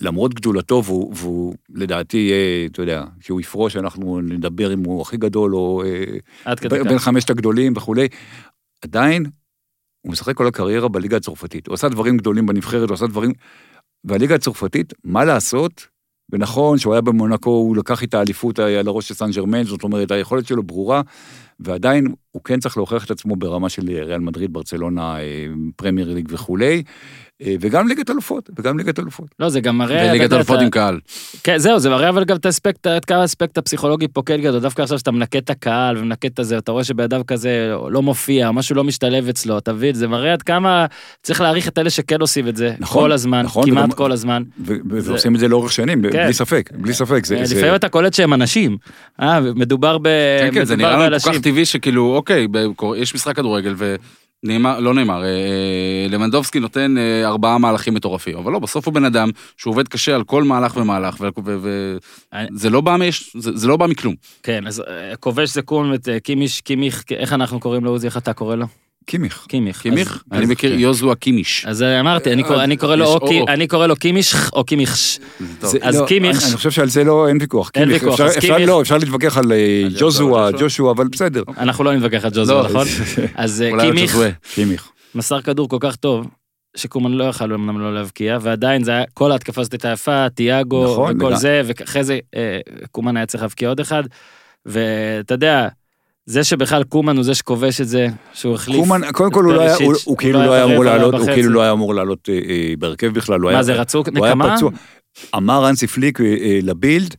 למרות 0.00 0.34
גדולתו, 0.34 0.82
והוא, 0.84 1.12
והוא 1.16 1.54
לדעתי 1.74 2.16
יהיה, 2.16 2.66
אתה 2.66 2.82
יודע, 2.82 3.04
כשהוא 3.20 3.40
יפרוש, 3.40 3.76
אנחנו 3.76 4.20
נדבר 4.20 4.72
אם 4.72 4.84
הוא 4.84 5.02
הכי 5.02 5.16
גדול, 5.16 5.54
או 5.54 5.82
אה, 6.46 6.54
ב-. 6.54 6.88
בין 6.88 6.98
חמשת 6.98 7.30
הגדולים 7.30 7.72
וכולי, 7.76 8.08
עדיין, 8.84 9.26
הוא 10.00 10.12
משחק 10.12 10.34
כל 10.36 10.46
הקריירה 10.46 10.88
בליגה 10.88 11.16
הצרפתית. 11.16 11.66
הוא 11.66 11.74
עשה 11.74 11.88
דברים 11.88 12.16
גדולים 12.16 12.46
בנבחרת, 12.46 12.88
הוא 12.88 12.94
עשה 12.94 13.06
דברים... 13.06 13.32
והליגה 14.04 14.34
הצרפתית, 14.34 14.92
מה 15.04 15.24
לעשות? 15.24 15.86
ונכון 16.32 16.78
שהוא 16.78 16.92
היה 16.94 17.00
במונקו, 17.00 17.50
הוא 17.50 17.76
לקח 17.76 18.02
איתה 18.02 18.20
אליפות 18.20 18.58
על 18.58 18.88
הראש 18.88 19.08
של 19.08 19.14
סן 19.14 19.30
ג'רמן, 19.30 19.62
זאת 19.64 19.82
אומרת, 19.82 20.10
היכולת 20.10 20.46
שלו 20.46 20.62
ברורה, 20.62 21.02
ועדיין 21.60 22.06
הוא 22.30 22.42
כן 22.44 22.60
צריך 22.60 22.76
להוכיח 22.76 23.04
את 23.04 23.10
עצמו 23.10 23.36
ברמה 23.36 23.68
של 23.68 23.88
ריאל 23.88 24.20
מדריד, 24.20 24.52
ברצלונה, 24.52 25.20
אה, 25.20 25.46
פרמייר 25.76 26.14
ליג 26.14 26.28
וכולי, 26.32 26.76
אה, 26.76 26.82
וגם 27.60 27.88
ליגת 27.88 28.10
אלופות, 28.10 28.50
וגם 28.58 28.78
ליגת 28.78 28.98
אלופות. 28.98 29.26
לא, 29.40 29.48
זה 29.48 29.60
גם 29.60 29.78
מראה... 29.78 30.08
וליגת 30.10 30.32
אלופות 30.32 30.56
אתה- 30.56 30.64
עם 30.64 30.70
קהל. 30.70 30.98
כן, 31.44 31.58
זהו, 31.58 31.78
זה 31.78 31.90
מראה 31.90 32.08
אבל 32.08 32.24
גם 32.24 32.36
את 32.36 32.46
האספקט, 32.46 32.86
את 32.86 33.04
כמה 33.04 33.20
האספקט 33.22 33.58
הפסיכולוגי 33.58 34.08
פה 34.12 34.22
כן 34.26 34.40
גדול, 34.40 34.60
דווקא 34.60 34.82
עכשיו 34.82 34.98
שאתה 34.98 35.10
מנקה 35.10 35.38
את 35.38 35.50
הקהל 35.50 35.96
ומנקה 35.98 36.28
את 36.28 36.38
הזה, 36.38 36.58
אתה 36.58 36.72
רואה 36.72 36.84
שבן 36.84 37.22
כזה 37.26 37.50
לא 37.90 38.02
מופיע, 38.02 38.50
משהו 38.50 38.74
לא 38.76 38.84
משתלב 38.84 39.28
אצלו, 39.28 39.58
אתה 39.58 39.72
מבין? 39.72 39.94
זה 39.94 40.08
מראה 40.08 40.32
עד 40.32 40.42
כמה 40.42 40.86
צריך 41.22 41.40
להעריך 41.40 41.68
את 41.68 41.78
אלה 41.78 41.90
שכן 41.90 42.20
עושים 42.20 42.48
את 42.48 42.56
זה, 42.56 42.74
נכון, 42.78 43.02
כל 43.02 43.12
הזמן, 43.12 43.42
נכון, 43.42 43.64
כמעט 43.70 43.84
וגם- 43.84 43.92
כל 43.96 44.12
הזמן. 44.12 44.42
ו- 44.66 44.74
ועושים 44.90 45.34
את 45.34 45.40
זה 45.40 45.48
לאורך 45.48 45.72
שנים, 45.72 46.02
כן. 46.02 46.24
בלי 46.24 46.32
ספק, 46.32 46.70
בלי 46.74 46.94
ספק. 46.94 47.26
זה- 47.26 47.36
אה, 47.38 47.44
זה- 47.46 47.56
לפעמים 47.56 47.74
אתה 47.74 47.88
קולט 47.88 48.14
שהם 48.14 48.34
אנשים, 48.34 48.76
אה, 49.20 49.40
מדובר 49.40 49.98
ב... 49.98 50.08
כן, 50.40 50.50
כן, 50.54 50.64
זה 50.64 50.76
נראה 50.76 50.90
לנו 50.92 51.02
כל 51.04 51.10
באנשים. 51.10 51.32
כך 51.32 51.38
טבעי 51.40 51.64
שכאילו, 51.64 52.14
אוקיי, 52.16 52.46
יש 52.96 53.14
משחק 53.14 53.36
כדורגל 53.36 53.74
ונאמר, 54.44 54.80
לא 54.80 54.94
נאמר, 54.94 55.22
אה, 55.22 55.28
אה, 55.28 56.06
למנדובסקי 56.08 56.60
נותן 56.60 56.98
אה, 56.98 57.26
ארבעה 57.26 57.58
מהלכים 57.58 57.94
מטורפים, 57.94 58.38
אבל 58.38 58.52
לא, 58.52 58.58
בסוף 58.58 58.86
הוא 58.86 58.94
בן 58.94 59.04
אדם 59.04 59.30
שהוא 59.56 59.72
עובד 59.72 59.88
קשה 59.88 60.14
על 60.14 60.24
כל 60.24 60.44
מהלך 60.44 60.76
ומהלך, 60.76 61.16
וזה 61.44 62.70
לא 62.70 62.82
לא 63.64 63.76
בא 63.76 63.86
מכלום. 63.86 64.14
כן, 64.42 64.66
אז 64.66 64.82
כובש 65.20 65.50
זה 65.50 65.62
קום 65.62 65.94
את 65.94 66.08
קימיש, 66.22 66.60
קימיך, 66.60 67.04
איך 67.10 67.32
אנחנו 67.32 67.60
קוראים 67.60 67.84
לו 67.84 67.90
עוזי, 67.90 68.06
איך 68.06 68.16
אתה 68.16 68.32
קורא 68.32 68.54
לו? 68.56 68.66
קימיך. 69.06 69.46
קימיך. 69.48 69.80
קימיך? 69.82 70.22
אני 70.32 70.46
מכיר 70.46 70.74
יוזואה 70.80 71.14
קימיש. 71.14 71.66
אז 71.66 71.82
אמרתי, 71.82 72.32
אני 72.32 72.42
קורא- 72.42 72.64
אני 72.64 72.76
קורא 72.76 72.96
לו 73.86 73.92
או 73.92 73.96
קימיש 73.96 74.34
או 74.52 74.64
קימיכש. 74.64 75.18
אז 75.82 75.96
לא, 76.00 76.06
קימיך- 76.06 76.42
אני- 76.46 76.56
חושב 76.56 76.70
שעל 76.70 76.88
זה 76.88 77.04
לא, 77.04 77.28
אין 77.28 77.38
ויכוח. 77.40 77.70
אין 77.74 77.88
ויכוח, 77.90 78.12
אפשר- 78.12 78.24
אז 78.24 78.36
קימיך- 78.36 78.68
לא, 78.68 78.82
אפשר 78.82 78.98
להתווכח 78.98 79.36
על 79.38 79.52
אה, 79.52 79.82
ג'וזואה, 80.00 80.50
ג'ושוע. 80.50 80.62
ג'ושוע, 80.64 80.92
אבל 80.92 81.08
בסדר. 81.08 81.42
אנחנו 81.58 81.84
לא 81.84 81.94
נתווכח 81.96 82.24
על 82.24 82.30
ג'וזו, 82.34 82.54
לא, 82.54 82.64
נכון? 82.68 82.86
אז 83.34 83.62
אה, 83.62 83.80
קימיך. 83.80 84.16
קימיך. 84.54 84.88
מסר 85.14 85.40
כדור 85.40 85.68
כל 85.68 85.76
כך 85.80 85.96
טוב, 85.96 86.26
שקומן 86.76 87.12
לא 87.12 87.24
יכל 87.24 87.52
אמנם 87.52 87.80
לא 87.80 87.94
להבקיע, 87.94 88.38
ועדיין 88.40 88.84
זה 88.84 88.90
היה, 88.90 89.04
כל 89.14 89.32
ההתקפה 89.32 89.60
הזאת 89.60 89.72
הייתה 89.72 89.88
יפה, 89.88 90.28
תיאגו 90.28 90.84
נכון, 90.92 91.16
וכל 91.16 91.36
זה, 91.36 91.62
ואחרי 91.64 92.04
זה 92.04 92.18
אה, 92.36 92.58
קומן 92.90 93.16
היה 93.16 93.26
צריך 93.26 93.42
להבקיע 93.42 93.68
עוד 93.68 93.80
אחד, 93.80 94.02
ואתה 94.66 95.34
יודע, 95.34 95.68
זה 96.26 96.44
שבכלל 96.44 96.84
קומן 96.84 97.16
הוא 97.16 97.24
זה 97.24 97.34
שכובש 97.34 97.80
את 97.80 97.88
זה, 97.88 98.06
שהוא 98.32 98.54
החליף. 98.54 98.80
קומן, 98.80 99.00
קודם 99.12 99.30
כל 99.32 99.44
הוא 99.44 99.52
לא 99.52 99.60
היה- 99.60 99.76
הוא- 99.76 99.94
הוא 100.04 100.16
כאילו 100.18 100.38
לא 100.42 100.52
היה 100.52 100.64
אמור 100.64 100.84
לעלות, 100.84 101.14
הוא. 101.14 101.24
כאילו 101.26 101.50
לא 101.50 101.62
היה 101.62 101.72
אמור 101.72 101.94
לעלות 101.94 102.28
אה, 102.28 102.34
אה, 102.48 102.74
בהרכב 102.78 103.06
בכלל. 103.14 103.38
מה 103.40 103.62
זה 103.62 103.72
רצו 103.74 104.02
נקמה? 104.12 104.54
אמר 105.36 105.68
אנסי 105.68 105.86
פליק 105.86 106.20
אה, 106.20 106.26
אה, 106.26 106.58
לבילד, 106.62 107.14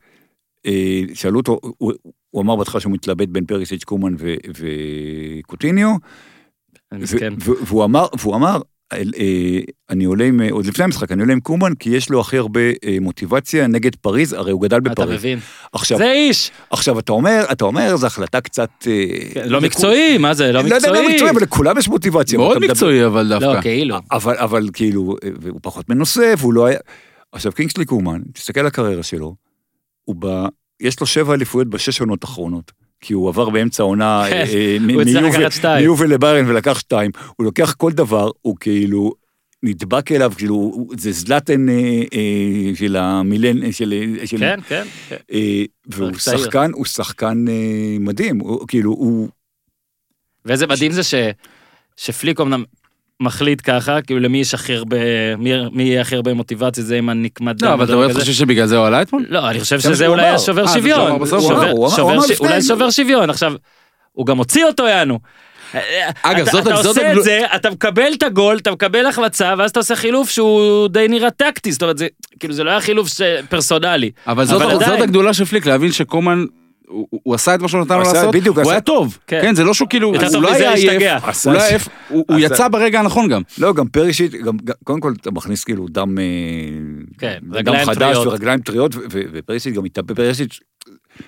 שאלו 1.14 1.40
אותו, 1.40 1.60
הוא- 1.78 1.94
אמר 2.40 2.56
בהתחלה 2.56 2.82
שהוא 2.82 2.94
מתלבט 2.94 3.28
בין 3.28 3.46
פריסיץ' 3.46 3.84
קומן 3.84 4.14
וקוטיניו, 5.40 5.90
והוא 7.42 7.86
אמר, 8.36 8.58
אה, 8.94 9.60
אני 9.90 10.06
עולה 10.06 10.26
עם, 10.26 10.42
עוד 10.52 10.66
לפני 10.66 10.84
המשחק, 10.86 11.12
אני 11.12 11.22
עולה 11.22 11.34
עם 11.34 11.40
קומן, 11.40 11.74
כי 11.80 11.90
יש 11.90 12.10
לו 12.10 12.22
הכי 12.22 12.38
הרבה 12.38 12.60
אה, 12.62 12.98
מוטיבציה 13.02 13.68
נגד 13.68 13.96
פריז, 13.96 14.34
הרי 14.34 14.52
הוא 14.52 14.62
גדל 14.62 14.78
אתה 14.78 14.90
בפריז. 14.90 15.10
מבין? 15.20 15.40
עכשיו, 15.74 15.98
זה 15.98 16.12
איש! 16.12 16.52
עכשיו 16.70 17.00
אתה 17.00 17.12
אומר, 17.12 17.46
אתה 17.52 17.66
אומר, 17.66 17.96
זו 17.98 18.08
החלטה 18.08 18.42
קצת... 18.42 18.70
אה, 18.88 19.06
כן, 19.34 19.50
לא 19.50 19.58
לכו- 19.58 19.66
מקצועי, 19.66 20.18
מה 20.18 20.34
זה? 20.34 20.52
לא 20.52 20.62
לא 20.64 20.76
יודע, 20.76 20.88
לא 20.88 20.94
מקצועי. 20.94 21.14
מקצועי, 21.14 21.30
אבל 21.32 21.42
לכולם 21.42 21.78
יש 21.78 21.88
מוטיבציה. 21.88 22.38
מאוד 22.40 22.58
מקצועי 22.60 23.06
אבל 23.06 23.22
לא, 23.26 23.40
דווקא. 23.40 23.62
כאילו. 23.62 23.96
אבל, 24.12 24.36
אבל 24.38 24.70
כאילו, 24.74 25.16
הוא 25.50 25.60
פחות 25.64 25.90
מנוסה, 25.90 26.34
והוא 26.38 26.54
לא 26.54 26.66
היה... 26.66 26.78
עכשיו, 27.32 27.52
קינגסלי 27.52 27.86
קומן, 27.86 28.22
תסתכל 28.34 28.60
על 28.60 28.66
הקריירה 28.68 29.04
שלו, 29.04 29.36
הוא 30.04 30.16
ב... 30.20 30.46
יש 30.82 31.00
לו 31.00 31.06
שבע 31.06 31.34
אליפויות 31.34 31.68
בשש 31.68 32.00
עונות 32.02 32.24
האחרונות. 32.24 32.72
כי 33.02 33.14
הוא 33.14 33.30
עבר 33.30 33.50
באמצע 33.50 33.84
העונה 33.84 34.24
כן, 34.30 34.36
אה, 34.36 34.78
הצליח 35.02 35.24
מיובל- 35.80 36.08
לביירן 36.08 36.50
ולקח 36.50 36.80
שתיים. 36.80 37.12
הוא 37.36 37.46
לוקח 37.46 37.74
כל 37.74 37.92
דבר, 37.92 38.30
הוא 38.42 38.56
כאילו 38.60 39.14
נדבק 39.64 40.12
אליו, 40.12 40.32
כאילו, 40.38 40.88
זה 40.98 41.12
זלאטן 41.12 41.70
אה, 41.70 41.74
אה, 42.14 42.76
של 42.76 42.96
המילן, 42.96 43.72
של... 43.72 43.94
של 44.26 44.38
כן, 44.38 44.60
כן. 44.68 44.84
כן. 45.10 45.16
אה, 45.34 45.64
והוא. 45.86 46.14
שחקן, 46.14 46.72
הוא 46.74 46.86
שחקן 46.86 47.46
אה, 47.48 47.54
מדהים, 48.00 48.40
הוא, 48.40 48.68
כאילו, 48.68 48.92
הוא... 48.92 49.30
ואיזה 50.46 50.68
מדהים 50.68 50.92
זה 50.92 51.04
ש... 51.04 51.14
שפליק 51.98 52.40
אמנם 52.42 52.64
מחליט 53.22 53.62
ככה, 53.64 54.02
כאילו 54.02 54.20
למי 54.20 54.38
יש 54.38 54.54
הכי 54.54 54.74
הרבה, 54.74 54.98
מי, 55.38 55.52
מי 55.72 55.84
יהיה 55.84 56.02
הכי 56.02 56.16
הרבה 56.16 56.34
מוטיבציה, 56.34 56.84
זה 56.84 56.98
עם 56.98 57.10
הנקמת 57.10 57.62
לא, 57.62 57.74
אבל 57.74 57.86
אתה 57.86 57.96
באמת. 57.96 58.14
חושב 58.16 58.34
שבגלל 58.34 58.66
זה 58.66 58.78
הוא 58.78 58.86
עלה 58.88 59.02
אתמול? 59.02 59.26
לא, 59.30 59.50
אני 59.50 59.60
חושב 59.60 59.80
שזה 59.80 60.08
אולי. 60.08 60.40
שובר 60.40 60.64
אה, 60.68 60.74
שוויון. 60.74 61.26
שובר- 61.26 61.38
הוא 61.38 61.52
אמר, 61.52 61.70
הוא 61.72 61.86
אמר, 61.88 61.96
שובר 61.96 62.02
הוא 62.02 62.18
אמר 62.18 62.28
ש- 62.28 62.32
לפני 62.32 62.48
אולי. 62.48 62.62
שובר 62.62 62.90
שוויון. 62.90 63.30
עכשיו, 63.30 63.54
הוא 64.12 64.26
גם 64.26 64.38
הוציא 64.38 64.66
אותו 64.66 64.88
יענו. 64.88 65.20
אגב, 66.24 66.48
אתה, 66.48 66.52
זאת- 66.52 66.68
אתה 66.68 66.76
זאת 66.76 66.86
עושה 66.86 67.14
את 67.14 67.24
זה, 67.24 67.40
אתה 67.56 67.70
מקבל 67.70 68.12
את 68.18 68.24
הגול, 68.24 68.58
אתה 68.58 68.72
מקבל 68.72 69.06
החמצה, 69.06 69.54
ואז 69.58 69.70
אתה 69.72 69.80
עושה 69.80 69.96
חילוף 69.96 70.30
שהוא 70.30 70.88
די 70.88 71.06
נראה 71.10 71.30
טקטי, 71.32 71.72
זאת 71.72 71.82
אומרת, 71.82 71.98
זה, 71.98 72.08
כאילו 72.40 72.54
זה 72.54 72.64
לא 72.64 72.70
היה 72.70 72.82
חילוף 72.82 73.10
פרסונלי. 73.50 74.12
אבל 74.28 74.46
זאת 74.46 74.62
אבל 74.62 74.74
זאת 74.74 74.82
עדיין. 74.84 75.02
הגדולה 75.02 75.34
של 75.34 75.46
פליק, 75.46 75.66
להבין 75.66 75.92
שקומאן, 75.92 76.46
הוא 76.92 77.08
הוא 77.24 77.36
עשה 77.36 77.56
את 77.56 77.62
מה 77.62 77.68
שהוא 77.68 77.82
נתן 77.82 77.94
לו 77.98 78.04
לעשות, 78.04 78.36
בדיוק, 78.36 78.56
הוא 78.58 78.62
עשה- 78.62 78.72
היה 78.72 78.82
טוב. 78.82 79.18
כן. 79.28 79.40
כן, 79.42 79.56
זה 79.56 79.64
לא 79.64 79.74
שהוא 79.74 79.90
כאילו, 79.90 80.08
הוא 80.08 80.16
לא 80.42 80.52
מזה 80.52 80.58
היה 80.58 80.74
עייף, 80.74 81.46
הוא 81.46 81.54
לא 81.54 81.62
עייף, 81.64 81.88
הוא 82.10 82.26
הוא 82.30 82.38
עשה- 82.38 82.46
יצא 82.46 82.68
ברגע 82.68 83.00
הנכון 83.00 83.28
גם. 83.30 83.42
לא, 83.58 83.74
גם 83.74 83.86
גם- 84.66 84.76
קודם 84.84 85.00
כל 85.00 85.14
אתה 85.22 85.32
מכניס 85.32 85.64
כאילו 85.64 85.86
דם, 85.90 86.18
אה, 86.20 86.24
כן, 87.18 87.38
דם 87.44 87.54
רגליים 87.54 87.86
חדש 87.86 87.98
טריות. 87.98 88.28
ורגליים 88.28 88.60
טריות, 88.60 88.96
ו- 88.96 89.00
ו- 89.12 89.22
ופרישיץ' 89.34 89.76
גם 89.76 89.86
התאבד, 89.86 90.16
פרישיץ', 90.16 90.54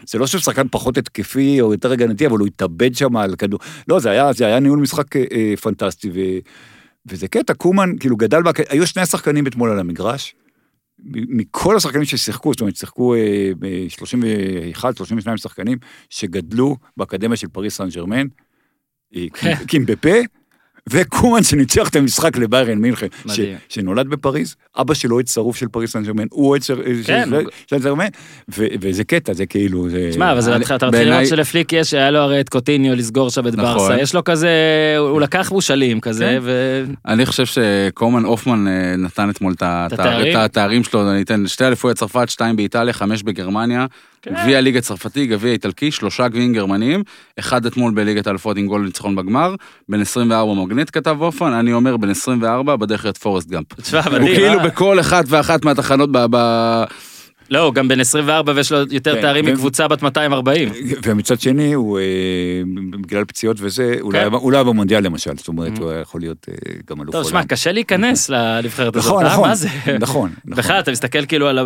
זה 0.07 0.17
לא 0.19 0.27
שהוא 0.27 0.41
שחקן 0.41 0.67
פחות 0.71 0.97
התקפי 0.97 1.61
או 1.61 1.71
יותר 1.73 1.91
הגנתי, 1.91 2.25
אבל 2.27 2.39
הוא 2.39 2.47
התאבד 2.47 2.95
שם 2.95 3.17
על 3.17 3.35
כדור. 3.35 3.59
לא, 3.87 3.99
זה 3.99 4.09
היה, 4.11 4.33
זה 4.33 4.45
היה 4.45 4.59
ניהול 4.59 4.79
משחק 4.79 5.15
אה, 5.15 5.23
אה, 5.31 5.53
פנטסטי, 5.61 6.09
ו, 6.13 6.19
וזה 7.05 7.27
קטע, 7.27 7.53
קומן 7.53 7.89
כאילו 7.99 8.15
גדל, 8.15 8.41
בה, 8.41 8.51
היו 8.69 8.87
שני 8.87 9.05
שחקנים 9.05 9.47
אתמול 9.47 9.69
על 9.69 9.79
המגרש, 9.79 10.35
מכל 11.05 11.75
השחקנים 11.75 12.05
ששיחקו, 12.05 12.51
זאת 12.53 12.61
אומרת, 12.61 12.75
שיחקו 12.75 13.15
אה, 13.15 13.51
ב-31, 13.59 14.83
32 14.97 15.37
שחקנים, 15.37 15.77
שגדלו 16.09 16.77
באקדמיה 16.97 17.37
של 17.37 17.47
פריס 17.47 17.77
סן 17.77 17.89
ג'רמן, 17.89 18.27
אה, 19.15 19.25
כן. 19.33 19.55
קימבפה, 19.67 20.17
וקומן 20.89 21.43
שניצח 21.43 21.89
את 21.89 21.95
המשחק 21.95 22.37
לביירן 22.37 22.77
מינכן, 22.77 23.07
ש-. 23.27 23.39
שנולד 23.69 24.07
בפריז, 24.07 24.55
אבא 24.77 24.93
שלו 24.93 25.15
אוהד 25.15 25.27
שרוף 25.27 25.55
של 25.57 25.67
פריז 25.67 25.89
סן 25.89 26.03
ג'רמן, 26.03 26.25
הוא 26.31 26.49
אוהד 26.49 26.61
כן. 27.05 27.29
סן 27.69 27.77
ג'רמן, 27.79 28.07
וזה 28.57 29.03
קטע, 29.03 29.33
זה 29.33 29.45
כאילו, 29.45 29.89
זה... 29.89 30.07
תשמע, 30.11 30.31
אבל 30.31 30.41
זה 30.41 30.55
אני- 30.55 30.65
אתה 30.65 30.73
מתחיל 30.75 30.89
בעיניי- 30.91 31.09
לראות 31.11 31.27
שלפליק 31.27 31.73
יש, 31.73 31.93
היה 31.93 32.11
לו 32.11 32.19
הרי 32.19 32.39
את 32.39 32.49
קוטיניו 32.49 32.95
לסגור 32.95 33.29
שם 33.29 33.47
את 33.47 33.53
נכון. 33.55 33.63
ברסה, 33.77 34.01
יש 34.01 34.15
לו 34.15 34.23
כזה, 34.23 34.49
הוא 34.99 35.21
לקח 35.21 35.51
מושאלים 35.51 35.99
כזה, 35.99 36.25
כן. 36.25 36.39
ו... 36.41 36.83
אני 37.07 37.25
חושב 37.25 37.45
שקומן 37.45 38.23
הופמן 38.23 38.67
אה, 38.67 38.95
נתן 38.97 39.29
אתמול 39.29 39.53
את 39.53 39.63
התאר- 39.65 40.37
התארים? 40.37 40.83
שלו, 40.83 41.11
אני 41.11 41.21
אתן 41.21 41.47
שתי 41.47 41.65
אליפויות 41.67 41.97
צרפת, 41.97 42.29
שתיים 42.29 42.55
באיטליה, 42.55 42.93
חמש 42.93 43.23
בגרמניה. 43.23 43.85
גביע 44.31 44.61
ליגה 44.61 44.81
צרפתי, 44.81 45.25
גביע 45.27 45.51
איטלקי, 45.51 45.91
שלושה 45.91 46.27
גביעים 46.27 46.53
גרמניים, 46.53 47.03
אחד 47.39 47.65
אתמול 47.65 47.93
בליגת 47.93 48.27
האלופות 48.27 48.57
עם 48.57 48.67
גול 48.67 48.81
ניצחון 48.85 49.15
בגמר, 49.15 49.55
בן 49.89 50.01
24 50.01 50.53
מגנט 50.61 50.89
כתב 50.93 51.15
הופמן, 51.19 51.53
אני 51.53 51.73
אומר 51.73 51.97
בן 51.97 52.09
24 52.09 52.75
בדרך 52.75 53.05
להיות 53.05 53.17
פורסט 53.17 53.49
גאמפ. 53.49 53.65
הוא 53.93 54.01
כאילו? 54.19 54.59
בכל 54.65 54.99
אחת 54.99 55.25
ואחת 55.27 55.65
מהתחנות 55.65 56.09
ב... 56.11 56.17
ב- 56.29 56.83
לא, 57.49 57.59
הוא 57.59 57.73
גם 57.73 57.87
בן 57.87 57.99
24 57.99 58.53
ויש 58.55 58.71
לו 58.71 58.77
יותר 58.91 59.15
כן, 59.15 59.21
תארים 59.21 59.45
מקבוצה 59.45 59.87
בת 59.87 60.01
240. 60.01 60.69
ומצד 61.05 61.39
שני, 61.39 61.73
הוא, 61.73 61.99
אה, 61.99 62.03
בגלל 63.01 63.25
פציעות 63.25 63.57
וזה, 63.59 63.95
הוא 64.01 64.13
לא 64.13 64.19
כן. 64.19 64.25
היה- 64.25 64.39
הוא 64.39 64.51
לא 64.51 64.63
במונדיאל 64.63 65.03
למשל, 65.03 65.31
זאת 65.37 65.47
אומרת, 65.47 65.77
הוא 65.77 65.89
היה 65.91 65.99
יכול 65.99 66.21
להיות 66.21 66.45
אה, 66.49 66.55
גם 66.89 66.97
אלוף 67.01 67.11
טוב, 67.11 67.21
עולם. 67.21 67.29
שמע, 67.29 67.43
קשה 67.45 67.71
להיכנס 67.71 68.29
לנבחרת 68.33 68.95
הזאת, 68.95 69.11
נכון, 69.11 69.25
אה? 69.25 69.31
נכון, 69.33 69.49
מה 69.49 69.55
זה? 69.55 69.67
נכון, 69.69 69.95
נכון. 69.99 70.31
בכלל, 70.45 70.79
אתה 70.79 70.91
מסתכל 70.91 71.25
כאילו 71.25 71.47
על 71.47 71.59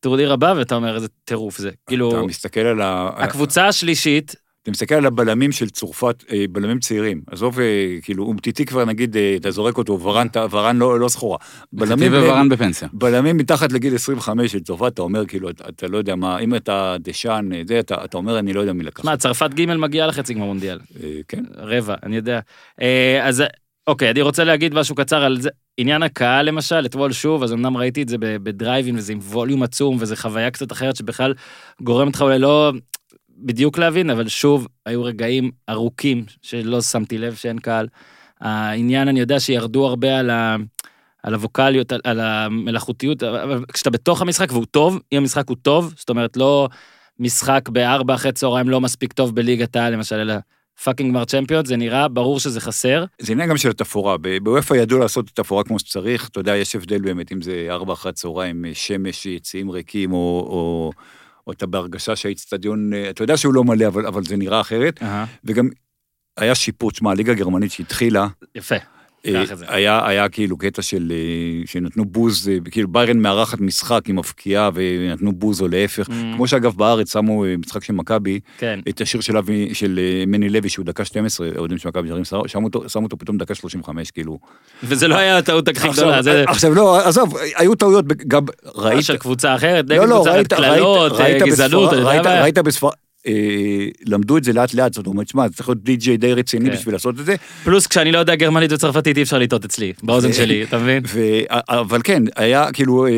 הטורניר 0.00 0.32
הבא 0.32 0.54
ואתה 0.56 0.74
אומר, 0.74 0.94
איזה 0.94 1.08
טירוף 1.24 1.58
זה. 1.58 1.68
אתה 1.68 1.76
כאילו, 1.86 2.26
מסתכל 2.26 2.60
על 2.60 2.80
ה... 2.80 3.10
הקבוצה 3.16 3.68
השלישית, 3.68 4.34
אתה 4.62 4.70
מסתכל 4.70 4.94
על 4.94 5.06
הבלמים 5.06 5.52
של 5.52 5.70
צרפת, 5.70 6.24
אה, 6.32 6.44
בלמים 6.50 6.78
צעירים. 6.78 7.20
עזוב, 7.30 7.60
אה, 7.60 7.64
כאילו, 8.02 8.24
אומטיטי 8.24 8.64
כבר 8.64 8.84
נגיד, 8.84 9.16
אה, 9.16 9.36
אתה 9.40 9.50
זורק 9.50 9.78
אותו, 9.78 10.00
ורן, 10.00 10.26
אתה- 10.26 10.46
ורן 10.50 10.76
לא 10.76 11.00
לא 11.00 11.08
סחורה. 11.08 11.38
בלמים 11.72 11.98
טיבי 11.98 12.16
ורן 12.18 12.48
בפנסיה. 12.48 12.88
בלמים 12.92 13.36
מתחת 13.36 13.72
לגיל 13.72 13.94
25 13.94 14.52
של 14.52 14.60
צרפת, 14.60 14.92
אתה 14.94 15.02
אומר, 15.02 15.26
כאילו, 15.26 15.50
אתה, 15.50 15.68
אתה 15.68 15.88
לא 15.88 15.98
יודע 15.98 16.14
מה, 16.14 16.38
אם 16.38 16.54
אתה 16.54 16.96
דשאן, 17.00 17.52
אה, 17.52 17.62
זה, 17.68 17.80
אתה, 17.80 18.04
אתה 18.04 18.16
אומר, 18.16 18.38
אני 18.38 18.52
לא 18.52 18.60
יודע 18.60 18.72
מי 18.72 18.84
לקח. 18.84 19.02
שמע, 19.02 19.16
צרפת 19.16 19.50
ג' 19.54 19.64
מגיעה 19.74 20.06
לחצי 20.06 20.34
גמר 20.34 20.44
מונדיאל. 20.44 20.78
אה, 21.02 21.08
כן. 21.28 21.42
רבע, 21.56 21.94
אני 22.02 22.16
יודע. 22.16 22.40
אה, 22.82 23.28
אז 23.28 23.42
אוקיי, 23.86 24.10
אני 24.10 24.22
רוצה 24.22 24.44
להגיד 24.44 24.74
משהו 24.74 24.94
קצר 24.94 25.24
על 25.24 25.40
זה. 25.40 25.50
עניין 25.76 26.02
הקהל 26.02 26.46
למשל, 26.46 26.86
אתמול 26.86 27.12
שוב, 27.12 27.42
אז 27.42 27.52
אמנם 27.52 27.76
ראיתי 27.76 28.02
את 28.02 28.08
זה 28.08 28.16
בדרייבין 28.18 28.96
וזה 28.96 29.12
עם 29.12 29.18
ווליום 29.18 29.62
עצום 29.62 29.96
וזה 30.00 30.16
חוויה 30.16 30.50
קצת 30.50 30.72
אחרת 30.72 30.96
שבכלל 30.96 31.34
גורמת 31.82 32.14
לך 32.14 32.22
אולי 32.22 32.38
לא 32.38 32.72
בדיוק 33.38 33.78
להבין, 33.78 34.10
אבל 34.10 34.28
שוב, 34.28 34.68
היו 34.86 35.04
רגעים 35.04 35.50
ארוכים 35.68 36.24
שלא 36.42 36.82
שמתי 36.82 37.18
לב 37.18 37.34
שאין 37.34 37.58
קהל. 37.58 37.88
העניין, 38.40 39.08
אני 39.08 39.20
יודע 39.20 39.40
שירדו 39.40 39.86
הרבה 39.86 40.18
על 40.18 40.30
ה... 40.30 40.56
על 41.22 41.34
הווקאליות, 41.34 41.92
על, 41.92 42.00
על 42.04 42.20
המלאכותיות, 42.20 43.22
אבל 43.22 43.64
כשאתה 43.72 43.90
בתוך 43.90 44.22
המשחק 44.22 44.52
והוא 44.52 44.66
טוב, 44.70 45.00
אם 45.12 45.18
המשחק 45.18 45.48
הוא 45.48 45.56
טוב, 45.62 45.94
זאת 45.96 46.10
אומרת 46.10 46.36
לא 46.36 46.68
משחק 47.18 47.68
בארבע 47.68 48.14
אחרי 48.14 48.32
צהריים 48.32 48.68
לא 48.68 48.80
מספיק 48.80 49.12
טוב 49.12 49.34
בליגת 49.34 49.76
העל 49.76 49.92
למשל, 49.92 50.16
אלא 50.16 50.34
fucking 50.84 51.10
גמר 51.10 51.24
צ'מפיונס, 51.24 51.68
זה 51.68 51.76
נראה 51.76 52.08
ברור 52.08 52.40
שזה 52.40 52.60
חסר. 52.60 53.04
זה 53.18 53.32
עניין 53.32 53.48
גם 53.48 53.56
של 53.56 53.70
התפאורה. 53.70 54.16
באופ"א 54.42 54.74
ידעו 54.74 54.98
לעשות 54.98 55.24
את 55.24 55.38
התפאורה 55.38 55.64
כמו 55.64 55.78
שצריך, 55.78 56.28
אתה 56.28 56.40
יודע, 56.40 56.56
יש 56.56 56.76
הבדל 56.76 56.98
באמת 56.98 57.32
אם 57.32 57.42
זה 57.42 57.66
ארבע 57.70 57.92
אחרי 57.92 58.10
הצהריים, 58.10 58.64
אה, 58.64 58.70
שמש, 58.74 59.26
יציעים 59.26 59.70
ריקים, 59.70 60.12
או, 60.12 60.16
או, 60.50 60.90
או 61.46 61.52
אתה 61.52 61.66
בהרגשה 61.66 62.16
שהאיצטדיון, 62.16 62.92
אה, 62.94 63.10
אתה 63.10 63.22
יודע 63.24 63.36
שהוא 63.36 63.54
לא 63.54 63.64
מלא, 63.64 63.86
אבל, 63.86 64.06
אבל 64.06 64.24
זה 64.24 64.36
נראה 64.36 64.60
אחרת, 64.60 65.02
וגם 65.44 65.68
היה 66.36 66.54
שיפוט, 66.54 66.94
שמע, 66.94 67.10
הליגה 67.10 67.32
הגרמנית 67.32 67.72
שהתחילה, 67.72 68.26
יפה. 68.54 68.95
אה. 69.34 69.44
היה, 69.68 70.08
היה 70.08 70.28
כאילו 70.28 70.58
קטע 70.58 70.82
של, 70.82 71.12
אה, 71.14 71.66
שנתנו 71.66 72.04
בוז, 72.04 72.48
אה, 72.48 72.56
כאילו 72.70 72.88
ביירן 72.88 73.18
מארחת 73.18 73.60
משחק 73.60 74.02
עם 74.08 74.18
מבקיעה 74.18 74.70
ונתנו 74.74 75.32
בוז 75.32 75.60
או 75.60 75.68
להפך. 75.68 76.08
Mm, 76.08 76.12
כמו 76.36 76.46
שאגב 76.46 76.74
בארץ 76.76 77.12
שמו 77.12 77.44
משחק 77.58 77.84
של 77.84 77.92
מכבי, 77.92 78.40
כן. 78.58 78.80
את 78.88 79.00
השיר 79.00 79.20
של, 79.20 79.36
אבי, 79.36 79.74
של 79.74 80.00
מני 80.26 80.48
לוי 80.48 80.68
שהוא 80.68 80.86
דקה 80.86 81.04
12, 81.04 81.48
אוהדים 81.56 81.78
של 81.78 81.88
מכבי 81.88 82.08
שרים, 82.08 82.24
שמו 82.24 82.70
שמו 82.88 83.04
אותו 83.04 83.18
פתאום 83.18 83.38
דקה 83.38 83.54
35, 83.54 84.10
כאילו. 84.10 84.38
וזה 84.82 85.08
לא 85.08 85.14
היה 85.14 85.38
הטעות 85.38 85.68
הכי 85.68 85.88
גדולה, 85.88 86.22
זה 86.22 86.44
עכשיו 86.48 86.74
לא, 86.74 87.08
עזוב, 87.08 87.36
היו 87.56 87.74
טעויות, 87.74 88.04
גם 88.28 88.44
ראית, 88.74 89.04
של 89.04 89.16
קבוצה 89.16 89.54
אחרת, 89.54 89.84
נגד 89.84 89.98
לא, 89.98 90.08
לא, 90.08 90.14
קבוצה 90.14 90.30
אחרת, 90.30 90.52
קללות, 90.52 91.12
גזענות? 91.46 91.92
ראית 91.92 92.58
בספרד, 92.58 92.92
אה, 93.26 93.86
למדו 94.06 94.36
את 94.36 94.44
זה 94.44 94.52
לאט 94.52 94.74
לאט, 94.74 94.94
זאת 94.94 95.06
אומרת, 95.06 95.28
שמע, 95.28 95.48
צריך 95.48 95.68
להיות 95.68 95.82
די.ג'יי 95.82 96.16
די 96.16 96.32
רציני 96.32 96.70
כן. 96.70 96.76
בשביל 96.76 96.94
לעשות 96.94 97.20
את 97.20 97.24
זה, 97.24 97.34
פלוס 97.64 97.86
כשאני 97.86 98.12
לא 98.12 98.18
יודע 98.18 98.34
גרמנית 98.34 98.72
וצרפתית 98.72 99.16
אי 99.16 99.22
אפשר 99.22 99.38
לטעות 99.38 99.64
אצלי, 99.64 99.92
באוזן 100.02 100.32
שלי, 100.32 100.62
אתה 100.62 100.78
מבין? 100.78 101.02
ו... 101.06 101.20
אבל 101.50 102.00
כן, 102.04 102.22
היה 102.36 102.72
כאילו, 102.72 103.06
אה, 103.06 103.12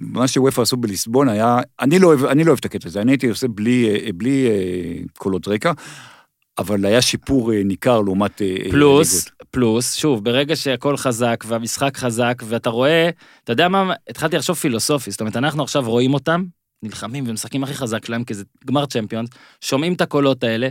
מה 0.00 0.28
שוופא 0.28 0.60
עשו 0.60 0.76
בליסבון 0.76 1.28
היה, 1.28 1.58
אני 1.80 1.98
לא 1.98 2.06
אוהב, 2.06 2.24
אני 2.24 2.44
לא 2.44 2.48
אוהב 2.48 2.58
את 2.58 2.64
הקטע 2.64 2.88
הזה, 2.88 3.00
אני 3.00 3.12
הייתי 3.12 3.28
עושה 3.28 3.48
בלי, 3.48 3.88
אה, 3.90 4.10
בלי 4.14 4.48
קולות 5.18 5.48
רקע, 5.48 5.72
אבל 6.58 6.84
היה 6.84 7.02
שיפור 7.02 7.52
ניכר 7.64 8.00
לעומת... 8.00 8.42
פלוס, 8.70 9.14
ליגות. 9.14 9.32
פלוס, 9.50 9.94
שוב, 9.94 10.24
ברגע 10.24 10.56
שהכל 10.56 10.96
חזק 10.96 11.44
והמשחק 11.48 11.96
חזק, 11.96 12.42
ואתה 12.46 12.70
רואה, 12.70 13.10
אתה 13.44 13.52
יודע 13.52 13.68
מה, 13.68 13.92
התחלתי 14.10 14.36
לחשוב 14.36 14.56
פילוסופי, 14.56 15.10
זאת 15.10 15.20
אומרת, 15.20 15.36
אנחנו 15.36 15.62
עכשיו 15.62 15.90
רואים 15.90 16.14
אותם, 16.14 16.44
נלחמים 16.82 17.24
ומשחקים 17.28 17.62
הכי 17.64 17.74
חזק 17.74 18.04
שלהם, 18.06 18.24
כי 18.24 18.34
זה 18.34 18.44
גמר 18.66 18.86
צ'מפיונס, 18.86 19.28
שומעים 19.60 19.92
את 19.92 20.00
הקולות 20.00 20.44
האלה, 20.44 20.68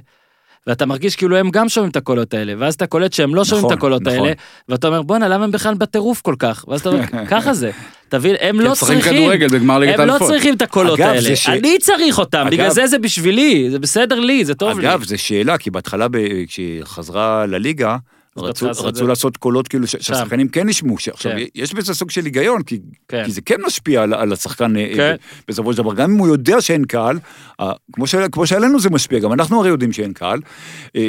ואתה 0.67 0.85
מרגיש 0.85 1.15
כאילו 1.15 1.37
הם 1.37 1.49
גם 1.51 1.69
שומעים 1.69 1.91
את 1.91 1.95
הקולות 1.95 2.33
האלה, 2.33 2.53
ואז 2.57 2.73
אתה 2.73 2.87
קולט 2.87 3.13
שהם 3.13 3.35
לא 3.35 3.45
שומעים 3.45 3.65
את 3.65 3.71
נכון, 3.71 3.77
הקולות 3.77 4.01
נכון. 4.01 4.19
האלה, 4.19 4.31
ואתה 4.69 4.87
אומר, 4.87 5.01
בואנה, 5.01 5.27
למה 5.27 5.43
הם 5.43 5.51
בכלל 5.51 5.73
בטירוף 5.73 6.21
כל 6.21 6.35
כך? 6.39 6.65
ואז 6.67 6.79
אתה 6.81 6.89
אומר, 6.89 7.03
ככה 7.31 7.53
זה. 7.53 7.71
תבין, 8.09 8.35
הם 8.41 8.59
לא 8.59 8.73
צריכים, 8.73 9.01
כדורגל 9.01 9.47
בגמר 9.47 9.79
ליגת 9.79 9.99
הם 9.99 10.07
לא. 10.07 10.17
צריכים 10.27 10.55
את 10.55 10.61
הקולות 10.61 10.99
אגב, 10.99 11.09
האלה. 11.09 11.35
ש- 11.35 11.49
אני 11.49 11.77
צריך 11.79 12.19
אותם, 12.19 12.37
אגב- 12.41 12.51
בגלל 12.51 12.69
זה 12.69 12.87
זה 12.87 12.99
בשבילי, 12.99 13.67
זה 13.71 13.79
בסדר 13.79 14.19
לי, 14.19 14.45
זה 14.45 14.55
טוב 14.55 14.79
לי. 14.79 14.89
אגב, 14.89 15.03
זו 15.03 15.17
שאלה, 15.17 15.57
כי 15.57 15.69
בהתחלה, 15.71 16.07
כשהיא 16.47 16.83
חזרה 16.83 17.45
לליגה, 17.45 17.97
רצו, 18.41 18.69
רצו 18.69 18.85
רצו 18.85 18.97
זה. 18.97 19.03
לעשות 19.03 19.37
קולות 19.37 19.67
כאילו 19.67 19.87
ש- 19.87 19.95
שהשחקנים 19.99 20.47
כן 20.47 20.69
ישמעו, 20.69 20.95
עכשיו 21.11 21.31
כן. 21.31 21.37
יש 21.55 21.73
בזה 21.73 21.93
סוג 21.93 22.11
של 22.11 22.25
היגיון, 22.25 22.61
כי, 22.63 22.79
כן. 23.07 23.23
כי 23.25 23.31
זה 23.31 23.41
כן 23.41 23.55
משפיע 23.67 24.03
על, 24.03 24.13
על 24.13 24.33
השחקן 24.33 24.77
אה, 24.77 24.91
כן. 24.95 25.15
בסופו 25.47 25.71
של 25.73 25.77
דבר, 25.77 25.93
גם 25.93 26.11
אם 26.11 26.17
הוא 26.17 26.27
יודע 26.27 26.61
שאין 26.61 26.85
קהל, 26.85 27.19
כמו, 27.93 28.07
ש, 28.07 28.15
כמו 28.31 28.47
שעלינו 28.47 28.79
זה 28.79 28.89
משפיע, 28.89 29.19
גם 29.19 29.33
אנחנו 29.33 29.59
הרי 29.59 29.69
יודעים 29.69 29.93
שאין 29.93 30.13
קהל, 30.13 30.39
אה, 30.95 31.01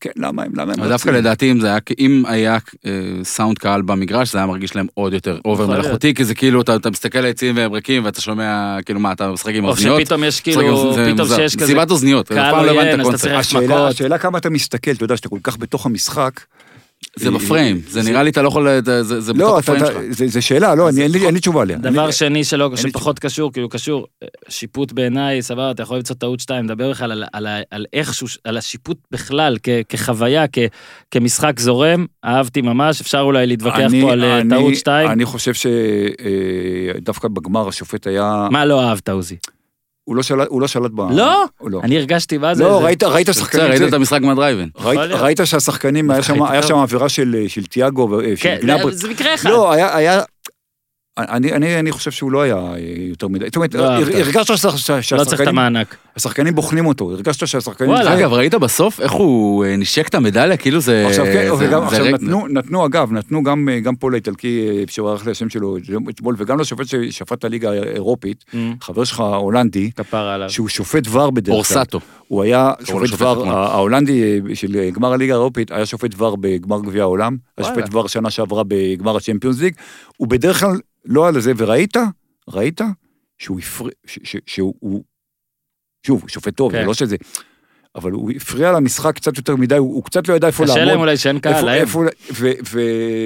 כן, 0.00 0.10
למה 0.16 0.42
הם, 0.42 0.52
למה 0.54 0.72
הם 0.72 0.80
אבל 0.80 0.88
דווקא? 0.88 1.10
לדעתי 1.10 1.50
אם 1.50 1.60
זה 1.60 1.66
היה, 1.66 1.78
אם 1.98 2.22
היה 2.26 2.58
אה, 2.86 2.90
סאונד 3.24 3.58
קהל 3.58 3.82
במגרש, 3.82 4.32
זה 4.32 4.38
היה 4.38 4.46
מרגיש 4.46 4.76
להם 4.76 4.86
עוד 4.94 5.12
יותר 5.12 5.38
over. 5.44 5.66
מלאכותי, 5.66 6.14
כי 6.14 6.24
זה 6.24 6.34
כאילו, 6.34 6.60
אתה 6.60 6.76
אתה 6.76 6.90
מסתכל 6.90 7.18
על 7.18 7.24
היציעים 7.24 7.56
והם 7.56 7.72
ריקים, 7.72 8.04
ואתה 8.04 8.20
שומע, 8.20 8.76
כאילו 8.86 9.00
מה, 9.00 9.12
אתה 9.12 9.32
משחק 9.32 9.54
עם 9.54 9.64
או 9.64 9.70
אוזניות? 9.70 10.00
שפתאום 10.00 10.24
יש 10.24 10.40
כאילו, 10.40 10.94
פתאום. 11.14 11.28
שיש 11.28 11.56
כזה, 11.56 11.64
מסיבת 11.64 11.90
אוזניות, 11.90 12.30
לא 12.30 12.40
הבנתי 12.40 12.68
עוין, 12.68 12.78
את 12.80 12.94
אז 12.94 12.94
אתה 12.94 13.00
הקונספט. 13.00 13.20
צריך 13.20 13.34
השאלה, 13.40 13.66
מכות. 13.66 13.90
השאלה 13.90 14.18
כמה 14.18 14.38
אתה 14.38 14.50
מסתכל, 14.50 14.90
אתה 14.90 15.04
יודע 15.04 15.16
שאתה 15.16 15.28
כל 15.28 15.38
כך 15.42 15.56
בתוך 15.58 15.86
המשחק. 15.86 16.21
זה 17.16 17.28
אה, 17.28 17.34
בפריים, 17.34 17.80
זה 17.88 18.02
נראה 18.02 18.22
לי 18.22 18.30
אתה 18.30 18.42
לא 18.42 18.48
יכול, 18.48 18.68
זה- 18.84 19.02
זה 19.02 19.20
זה 19.20 19.32
בתוך 19.32 19.42
לא, 19.42 19.58
אתה, 19.58 19.72
הפריים 19.72 19.86
שלך. 19.86 19.96
זה, 20.10 20.28
זה 20.28 20.40
שאלה, 20.42 20.74
לא, 20.74 20.88
אני, 20.88 21.02
אין, 21.02 21.34
לי, 21.34 21.40
תשובה 21.40 21.62
עליה. 21.62 21.78
דבר 21.78 22.10
שני 22.10 22.44
שלא, 22.44 22.76
שפחות 22.76 23.18
קשור, 23.18 23.52
כאילו 23.52 23.68
קשור, 23.68 24.06
אה, 24.22 24.28
שיפוט 24.48 24.92
בעיניי, 24.92 25.42
סבבה, 25.42 25.70
אתה 25.70 25.82
יכול 25.82 25.96
למצוא 25.96 26.16
טעות 26.16 26.40
שתיים, 26.40 26.64
מדבר 26.64 26.90
בכלל 26.90 27.12
על, 27.12 27.24
על, 27.32 27.46
על, 27.46 27.62
על 27.70 27.86
איכשהו, 27.92 28.26
על 28.44 28.56
השיפוט 28.56 28.98
בכלל, 29.10 29.56
כ, 29.62 29.68
כחוויה, 29.88 30.44
כ, 30.52 30.58
כמשחק 31.10 31.60
זורם, 31.60 32.06
אהבתי 32.24 32.62
ממש, 32.62 33.00
אפשר 33.00 33.20
אולי 33.20 33.46
להתווכח 33.46 33.88
פה 34.02 34.12
על 34.12 34.24
אה, 34.24 34.40
טעות 34.50 34.76
שתיים. 34.76 35.10
אני 35.10 35.24
חושב 35.24 35.52
שדווקא 35.54 37.28
בגמר 37.28 37.68
השופט 37.68 38.06
היה, 38.06 38.48
מה 38.50 38.64
לא 38.64 38.82
אהבת, 38.88 39.08
עוזי? 39.08 39.36
הוא 40.04 40.16
לא 40.16 40.22
שלט, 40.22 40.48
הוא 40.48 40.60
לא 40.60 40.66
שלט 40.66 40.90
ב... 40.94 41.00
לא? 41.10 41.44
הוא 41.58 41.70
לא. 41.70 41.80
אני 41.82 41.98
הרגשתי 41.98 42.38
מה 42.38 42.54
זה. 42.54 42.64
לא, 42.64 42.84
ראית, 42.84 43.02
ראית 43.02 43.28
שחקנים, 43.32 43.66
ראית 43.66 43.82
את 43.82 43.92
המשחק 43.92 44.20
מהדרייבין. 44.20 44.68
ראית, 44.84 45.40
שהשחקנים, 45.44 46.10
היה 46.10 46.62
שם, 46.62 46.76
עבירה 46.76 47.08
של, 47.08 47.44
של 47.48 47.64
תיאגו, 47.64 48.08
ו- 48.10 48.36
של 48.36 48.42
כן, 48.42 48.58
גנברי. 48.62 48.92
זה 48.92 49.08
מקרה 49.08 49.34
אחד. 49.34 49.50
לא, 49.50 49.72
היה, 49.72 49.96
היה, 49.96 50.22
אני, 51.18 51.52
אני, 51.52 51.78
אני 51.78 51.92
חושב 51.92 52.10
שהוא 52.10 52.32
לא 52.32 52.42
היה 52.42 52.56
אה, 52.56 52.76
יותר 53.08 53.28
מדי, 53.28 53.44
זאת 53.44 53.56
אומרת, 53.56 53.74
לא. 53.74 53.84
הרגשת 53.92 54.46
שהשח- 54.46 54.72
לא 54.72 54.78
צריך 54.78 54.98
את 54.98 55.04
שהשחקנים 55.04 55.48
המענק. 55.48 55.96
השחקנים 56.16 56.54
בוחנים 56.54 56.86
אותו, 56.86 57.10
הרגשת 57.10 57.46
שהשחקנים... 57.46 57.90
וואלה. 57.90 58.14
אגב, 58.18 58.32
ראית 58.32 58.54
בסוף 58.54 59.00
איך 59.00 59.12
הוא 59.12 59.64
אה, 59.64 59.76
נשק 59.76 60.08
את 60.08 60.14
המדליה? 60.14 60.56
כאילו 60.56 60.80
זה... 60.80 61.06
עכשיו 61.06 61.24
כן, 61.24 61.32
זה- 61.46 61.54
וגם, 61.54 61.80
זה 61.80 61.86
עכשיו 61.86 62.04
רגע- 62.04 62.14
נתנו, 62.14 62.46
נתנו 62.48 62.86
אגב, 62.86 63.12
נתנו 63.12 63.42
גם, 63.42 63.68
אה, 63.72 63.80
גם 63.80 63.96
פול 63.96 64.14
האיטלקי, 64.14 64.68
אה, 64.70 64.82
שערך 64.88 65.26
לי 65.26 65.32
השם 65.32 65.48
שלו 65.50 65.76
אתמול, 66.10 66.34
וגם 66.38 66.60
לשופט 66.60 66.86
ששפט 66.86 67.32
את 67.38 67.44
הליגה 67.44 67.70
האירופית, 67.70 68.44
Mm, 68.52 68.56
חבר 68.80 69.04
שלך 69.04 69.20
הולנדי. 69.20 69.90
שהוא 70.48 70.68
שופט 70.68 71.04
ור 71.10 71.30
בדרך 71.30 71.46
כלל. 71.46 71.54
אורסטו. 71.78 72.00
הוא 72.28 72.42
היה 72.42 72.72
שופט 72.84 73.20
ור. 73.22 73.46
ההולנדי 73.50 74.22
של 74.54 74.90
גמר 74.90 75.12
הליגה 75.12 75.34
האירופית, 75.34 75.70
היה 75.70 75.86
שופט 75.86 76.10
ור 76.20 76.36
בגמר 76.40 76.80
גביע 76.80 77.02
העולם, 77.02 77.36
היה. 77.58 77.66
שופט 77.66 77.94
ור 77.94 78.08
שנה 78.08 78.30
שעברה 78.30 78.62
בגמר 78.68 79.16
הצ'מפיונס 79.16 79.60
ליג, 79.60 79.74
הוא 80.16 80.28
בדרך 80.28 80.60
כלל 80.60 80.76
לא 81.04 81.28
על 81.28 81.40
זה, 81.40 81.52
וראית, 81.56 81.96
ראית 82.48 82.80
שהוא 83.38 83.58
הפריע, 83.60 83.92
שהוא, 84.46 84.74
הוא- 84.78 85.04
שוב, 86.06 86.24
שופט 86.28 86.56
טוב, 86.56 86.72
כן. 86.72 86.86
לא 86.86 86.94
שזה, 86.94 87.16
אבל 87.94 88.10
הוא 88.12 88.30
הפריע 88.36 88.72
למשחק 88.72 89.14
קצת 89.14 89.36
יותר 89.36 89.56
מדי, 89.56 89.76
הוא, 89.76 89.94
הוא 89.94 90.04
קצת 90.04 90.28
לא 90.28 90.34
ידע 90.34 90.46
איפה 90.46 90.64
לעמוד. 90.64 90.76
קשה 90.78 90.84
להם 90.84 91.00
אולי 91.00 91.16
שאין 91.16 91.38
קהל, 91.40 91.64
להם. 91.64 91.80
איפה, 91.80 92.04
ו, 92.34 92.50
ו, 92.72 92.80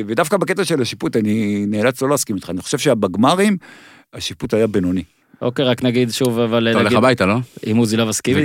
ודווקא 0.06 0.36
בקטע 0.36 0.64
של 0.64 0.82
השיפוט, 0.82 1.16
אני 1.16 1.64
נאלץ 1.66 2.02
לא 2.02 2.08
להסכים 2.08 2.36
איתך, 2.36 2.50
אני 2.50 2.60
חושב 2.62 2.78
שבגמרים, 2.78 3.56
השיפוט 4.12 4.54
היה 4.54 4.66
בינוני. 4.66 5.02
אוקיי, 5.42 5.64
רק 5.64 5.82
נגיד 5.82 6.10
שוב, 6.10 6.38
אבל 6.38 6.68
אתה 6.70 6.78
הולך 6.78 6.92
הביתה, 6.92 7.26
לא? 7.26 7.34
אם 7.70 7.76
עוזי 7.76 7.96
לא 7.96 8.06
מסכים. 8.06 8.36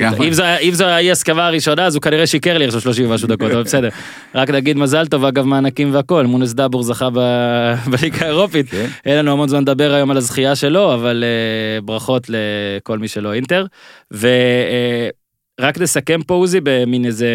אם 0.63 0.71
זו- 0.73 0.85
האי 0.85 1.11
הסכמה 1.11 1.47
הראשונה, 1.47 1.85
אז 1.85 1.95
הוא 1.95 2.01
כנראה 2.01 2.27
שיקר 2.27 2.57
לי 2.57 2.65
עכשיו 2.65 2.81
30 2.81 3.09
ומשהו 3.09 3.27
דקות, 3.27 3.51
אבל 3.51 3.63
בסדר. 3.63 3.89
רק 4.35 4.49
נגיד 4.49 4.77
מזל 4.77 5.05
טוב, 5.07 5.25
אגב, 5.25 5.45
מענקים 5.45 5.93
והכל, 5.93 6.25
מונס 6.25 6.53
דאבור 6.53 6.83
זכה 6.83 7.09
בליגה 7.91 8.25
האירופית. 8.25 8.69
כן? 8.69 8.87
אין 9.05 9.17
לנו 9.17 9.31
המון 9.31 9.49
זמן 9.49 9.61
לדבר 9.61 9.93
היום 9.93 10.11
על 10.11 10.17
הזכייה 10.17 10.55
שלו, 10.55 10.93
אבל 10.93 11.23
אה, 11.23 11.81
ברכות 11.81 12.27
לכל 12.29 12.99
מי 12.99 13.07
שלא 13.07 13.33
אינטר. 13.33 13.65
ורק 14.11 15.77
נסכם 15.79 16.21
פה 16.27 16.33
עוזי 16.33 16.59
במין 16.63 17.05
איזה, 17.05 17.27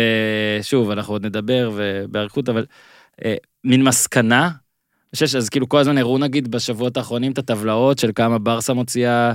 שוב, 0.62 0.90
אנחנו 0.90 1.14
עוד 1.14 1.26
נדבר 1.26 1.70
ובאריכות, 1.74 2.48
אבל 2.48 2.64
אה, 3.24 3.34
מין 3.64 3.82
מסקנה. 3.84 4.50
חושב 5.16 5.26
שאז 5.26 5.48
כאילו 5.48 5.68
כל 5.68 5.78
הזמן 5.78 5.98
הראו 5.98 6.18
נגיד 6.18 6.50
בשבועות 6.50 6.96
האחרונים 6.96 7.32
את 7.32 7.38
הטבלאות 7.38 7.98
של 7.98 8.10
כמה 8.14 8.38
ברסה 8.38 8.72
מוציאה, 8.72 9.32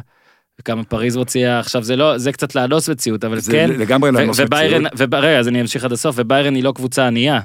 וכמה 0.60 0.84
פריז 0.84 1.18
מוציאה, 1.18 1.60
עכשיו 1.60 1.84
זה 1.84 1.96
לא, 1.96 2.18
זה 2.18 2.32
קצת 2.32 2.56
לאנוס 2.56 2.90
מציאות, 2.90 3.24
אבל 3.24 3.40
זה 3.40 3.52
כן. 3.52 3.70
לגמרי 3.70 4.12
לאנוס 4.12 4.40
וביירן, 4.40 4.84
רגע, 5.14 5.40
אז 5.40 5.48
אני 5.48 5.62
אמשיך 5.62 5.84
עד 5.84 5.92
הסוף, 5.92 6.16
וביירן 6.20 6.56
היא 6.56 6.64
לא 6.64 6.72
קבוצה 6.72 7.08
ענייה, 7.08 7.40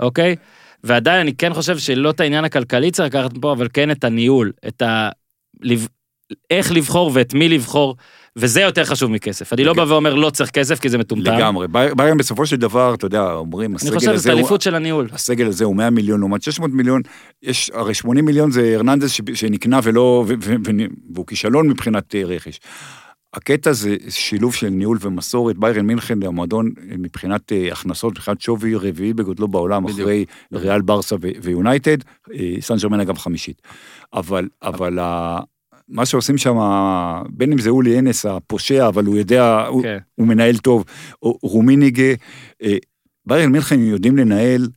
אוקיי? 0.00 0.36
ועדיין 0.84 1.20
אני 1.20 1.34
כן 1.34 1.54
חושב 1.54 1.78
שלא 1.78 2.10
את 2.10 2.20
העניין 2.20 2.44
הכלכלי 2.44 2.90
צריך 2.90 3.14
לקחת 3.14 3.30
פה, 3.40 3.52
אבל 3.52 3.68
כן 3.72 3.90
את 3.90 4.04
הניהול, 4.04 4.52
את 4.68 4.82
ה... 4.82 5.10
איך 6.50 6.72
לבחור 6.72 7.10
ואת 7.14 7.34
מי 7.34 7.48
לבחור, 7.48 7.96
וזה 8.36 8.60
יותר 8.60 8.84
חשוב 8.84 9.10
מכסף. 9.10 9.52
אני 9.52 9.64
לא 9.64 9.72
בא 9.74 9.82
ואומר 9.88 10.14
לא 10.14 10.30
צריך 10.30 10.50
כסף 10.50 10.80
כי 10.80 10.88
זה 10.88 10.98
מטומטם. 10.98 11.34
לגמרי. 11.36 11.68
ביי- 11.68 11.94
ביירן 11.96 12.16
בסופו 12.16 12.46
של 12.46 12.56
דבר, 12.56 12.94
אתה 12.94 13.06
יודע, 13.06 13.32
אומרים, 13.32 13.70
אני 13.70 13.76
הסגל 13.76 13.94
חושב 13.94 14.10
הזה 14.10 14.32
הוא... 14.32 14.38
אליפות 14.38 14.62
של 14.62 14.74
הניהול. 14.74 15.08
הסגל 15.12 15.46
הזה 15.46 15.64
הוא 15.64 15.76
100 15.76 15.90
מיליון 15.90 16.20
לעומת 16.20 16.42
600 16.42 16.70
מיליון, 16.70 17.02
יש, 17.42 17.70
הרי 17.74 17.94
80 17.94 18.24
מיליון 18.24 18.50
זה 18.50 18.72
הרננדז 18.74 19.10
ש- 19.10 19.20
שנקנה 19.34 19.80
ולא, 19.82 20.24
והוא 21.14 21.26
כישלון 21.26 21.68
מבחינת 21.68 22.14
אה, 22.14 22.22
רכש. 22.24 22.60
הקטע 23.34 23.72
זה 23.72 23.96
שילוב 24.08 24.54
של 24.54 24.68
ניהול 24.68 24.98
ומסורת, 25.00 25.56
ביירן 25.58 25.86
מינכן 25.86 26.22
המועדון 26.22 26.66
אה, 26.78 26.96
מבחינת 26.98 27.52
אה, 27.52 27.68
הכנסות, 27.72 28.12
מבחינת 28.12 28.40
שווי 28.40 28.74
רביעי 28.74 29.12
בגודלו 29.14 29.48
בעולם, 29.48 29.84
בדיוק. 29.84 30.00
אחרי 30.00 30.24
ריאל 30.54 30.80
ברסה 30.80 31.16
ויונייטד, 31.42 31.96
סן 32.60 32.76
ג'רמן 32.76 33.00
אגב 33.00 33.18
חמישית. 33.18 33.62
אבל, 34.14 34.48
אבל 34.62 34.98
ה- 34.98 35.40
מה 35.88 36.06
שעושים 36.06 36.38
שם, 36.38 36.56
בין 37.30 37.52
אם 37.52 37.58
זה 37.58 37.70
אולי 37.70 37.98
אנס 37.98 38.26
הפושע, 38.26 38.88
אבל 38.88 39.04
הוא 39.04 39.16
יודע, 39.16 39.66
הוא, 39.66 39.82
כן. 39.82 39.98
הוא 40.14 40.26
מנהל 40.26 40.56
טוב, 40.56 40.84
או 41.22 41.38
רומיניגה, 41.42 42.12
אה, 42.62 42.76
ביירן 43.26 43.52
מינכן 43.52 43.80
יודעים 43.80 44.16
לנהל, 44.16 44.68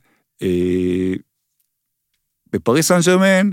אה, 0.42 1.12
בפריס 2.52 2.88
סן 2.88 2.98
ג'רמן, 3.06 3.50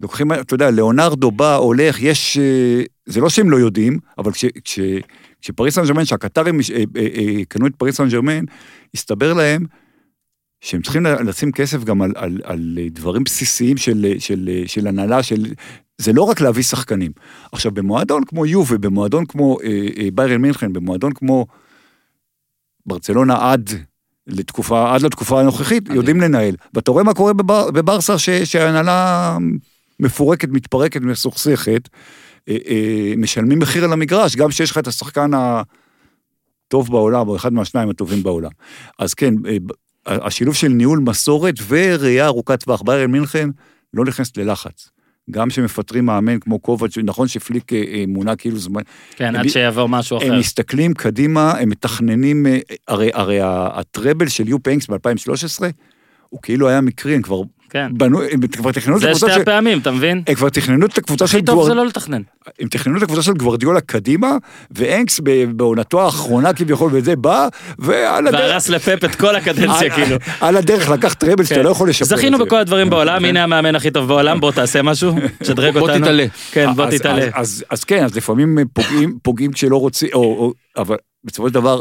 לוקחים, 0.00 0.32
אתה 0.32 0.54
יודע, 0.54 0.70
ליאונרדו 0.70 1.30
בא, 1.30 1.56
הולך, 1.56 2.02
יש, 2.02 2.38
זה 3.06 3.20
לא 3.20 3.28
שהם 3.28 3.50
לא 3.50 3.56
יודעים, 3.56 3.98
אבל 4.18 4.32
כש, 4.32 4.44
כש, 4.64 4.80
כשפריס 5.40 5.74
סן 5.74 5.86
ג'רמן, 5.86 6.04
שהקטרים 6.04 6.60
אה, 6.74 6.84
אה, 6.96 7.06
אה, 7.16 7.44
קנו 7.48 7.66
את 7.66 7.76
פריס 7.76 7.96
סן 7.96 8.08
ג'רמן, 8.08 8.44
הסתבר 8.94 9.32
להם 9.32 9.64
שהם 10.60 10.82
צריכים 10.82 11.06
לשים 11.06 11.52
כסף 11.52 11.84
גם 11.84 12.02
על, 12.02 12.12
על, 12.16 12.40
על 12.44 12.78
דברים 12.90 13.24
בסיסיים 13.24 13.76
של, 13.76 14.14
של, 14.18 14.62
של 14.66 14.86
הנהלה, 14.86 15.22
של... 15.22 15.46
זה 15.98 16.12
לא 16.12 16.22
רק 16.22 16.40
להביא 16.40 16.62
שחקנים. 16.62 17.12
עכשיו, 17.52 17.72
במועדון 17.72 18.24
כמו 18.24 18.46
יובה, 18.46 18.78
במועדון 18.78 19.26
כמו 19.26 19.58
אה, 19.64 19.86
אה, 19.96 20.08
ביירן 20.14 20.40
מינכן, 20.40 20.72
במועדון 20.72 21.12
כמו 21.12 21.46
ברצלונה 22.86 23.52
עד 23.52 23.70
לתקופה, 24.26 24.94
עד 24.94 25.02
לתקופה 25.02 25.40
הנוכחית, 25.40 25.82
מדהים. 25.82 25.96
יודעים 25.96 26.20
לנהל. 26.20 26.54
ואתה 26.74 26.90
רואה 26.90 27.04
מה 27.04 27.14
קורה 27.14 27.32
בבר, 27.32 27.70
בברסה, 27.70 28.18
ש, 28.18 28.30
שההנהלה 28.30 29.36
מפורקת, 30.00 30.48
מתפרקת, 30.48 31.00
מסוכסכת, 31.00 31.88
אה, 32.48 32.56
אה, 32.68 33.14
משלמים 33.16 33.58
מחיר 33.58 33.84
על 33.84 33.92
המגרש, 33.92 34.36
גם 34.36 34.48
כשיש 34.48 34.70
לך 34.70 34.78
את 34.78 34.86
השחקן 34.86 35.30
הטוב 35.34 36.90
בעולם, 36.90 37.28
או 37.28 37.36
אחד 37.36 37.52
מהשניים 37.52 37.90
הטובים 37.90 38.22
בעולם. 38.22 38.50
אז 38.98 39.14
כן, 39.14 39.34
אה, 39.46 39.56
השילוב 40.06 40.54
של 40.54 40.68
ניהול 40.68 40.98
מסורת 40.98 41.54
וראייה 41.68 42.26
ארוכת 42.26 42.64
טווח, 42.64 42.82
ביירן 42.82 43.10
מינכן 43.10 43.48
לא 43.94 44.04
נכנסת 44.04 44.36
ללחץ. 44.36 44.90
גם 45.30 45.48
כשמפטרים 45.48 46.06
מאמן 46.06 46.38
כמו 46.38 46.58
קובץ', 46.58 46.98
נכון 47.04 47.28
שפליק 47.28 47.72
אה, 47.72 47.82
אה, 47.94 48.04
מונה 48.08 48.36
כאילו 48.36 48.58
זמן, 48.58 48.82
כן, 49.16 49.34
הם- 49.34 49.36
עד 49.36 49.48
שיבוא 49.48 49.86
משהו 49.88 50.18
אחר. 50.18 50.32
הם 50.32 50.38
מסתכלים 50.38 50.94
קדימה, 50.94 51.52
הם 51.52 51.68
מתכננים, 51.68 52.46
אה, 52.46 52.58
הרי, 52.88 53.10
הרי 53.14 53.38
הטראבל 53.42 54.28
של 54.28 54.48
יו 54.48 54.62
פנקס 54.62 54.86
ב-2013, 54.86 55.62
הוא 56.28 56.42
כאילו 56.42 56.68
היה 56.68 56.80
מקרי, 56.80 57.14
הם 57.14 57.22
כבר 57.22 57.40
כן. 57.70 57.86
בנו, 57.92 58.22
הם 58.22 58.46
כבר 58.46 58.72
תכננו 58.72 58.96
את 58.96 59.00
זה 59.00 59.06
הקבוצה 59.08 59.26
שתי 59.26 59.34
של... 59.34 59.40
הפעמים, 59.42 59.78
אתה 59.78 59.90
מבין? 59.90 60.22
הם 60.26 60.34
כבר 60.34 60.48
תכננו 60.48 60.86
את 60.86 60.98
הקבוצה 60.98 61.26
של 61.26 61.36
הכי 61.36 61.46
טוב. 61.46 61.66
זה 61.66 61.74
לא 61.74 61.86
לתכנן. 61.86 62.22
הם 62.60 62.68
תכננו 62.68 62.98
את 62.98 63.02
הקבוצה 63.02 63.22
של 63.22 63.32
גוורדיולה 63.32 63.80
קדימה, 63.80 64.36
ואנקס 64.70 65.20
בעונתו 65.56 66.04
האחרונה 66.04 66.52
כביכול, 66.52 66.90
וזה 66.94 67.16
בא, 67.16 67.48
ועל 67.78 68.26
הדרך... 68.26 68.40
והרס 68.40 68.68
לפפ 68.68 69.04
את 69.04 69.14
כל 69.14 69.36
הקדנציה, 69.36 69.90
כאילו. 69.90 70.16
על 70.40 70.56
הדרך 70.56 70.88
לקח 70.88 71.14
טראבל 71.14 71.44
שאתה 71.44 71.54
כן. 71.54 71.62
לא 71.62 71.68
יכול 71.70 71.88
לשפר 71.88 72.04
את 72.04 72.08
זה. 72.08 72.16
זכינו 72.16 72.38
בכל 72.38 72.56
הדברים 72.56 72.90
בעולם, 72.90 73.24
הנה 73.24 73.42
המאמן 73.44 73.74
הכי 73.76 73.90
טוב 73.90 74.08
בעולם, 74.08 74.40
בוא 74.40 74.52
תעשה 74.52 74.82
משהו, 74.82 75.12
שדרג 75.42 75.72
בוא 75.78 75.80
אותנו. 75.80 76.04
תתעלה. 76.04 76.26
כן, 76.52 76.68
בוא 76.76 76.86
תתעלה. 76.90 77.26
אז- 77.34 77.84
כן, 77.86 78.04
אז 78.04 78.16
לפעמים 78.16 78.58
פוגעים, 79.22 79.52
כשלא 79.52 79.76
רוצים, 79.76 80.08
אבל 80.76 80.96
בסופו 81.24 81.48
של 81.48 81.54
דבר, 81.54 81.80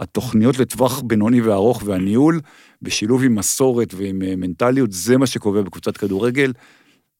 התוכניות 0.00 0.58
לטווח 0.58 1.00
בינוני 1.00 1.40
וארוך 1.40 1.82
והניהול, 1.86 2.40
בשילוב 2.82 3.24
עם 3.24 3.34
מסורת 3.34 3.94
ועם 3.94 4.22
אה, 4.22 4.36
מנטליות, 4.36 4.92
זה 4.92 5.16
מה 5.16 5.26
שקובע 5.26 5.62
בקבוצת 5.62 5.96
כדורגל. 5.96 6.52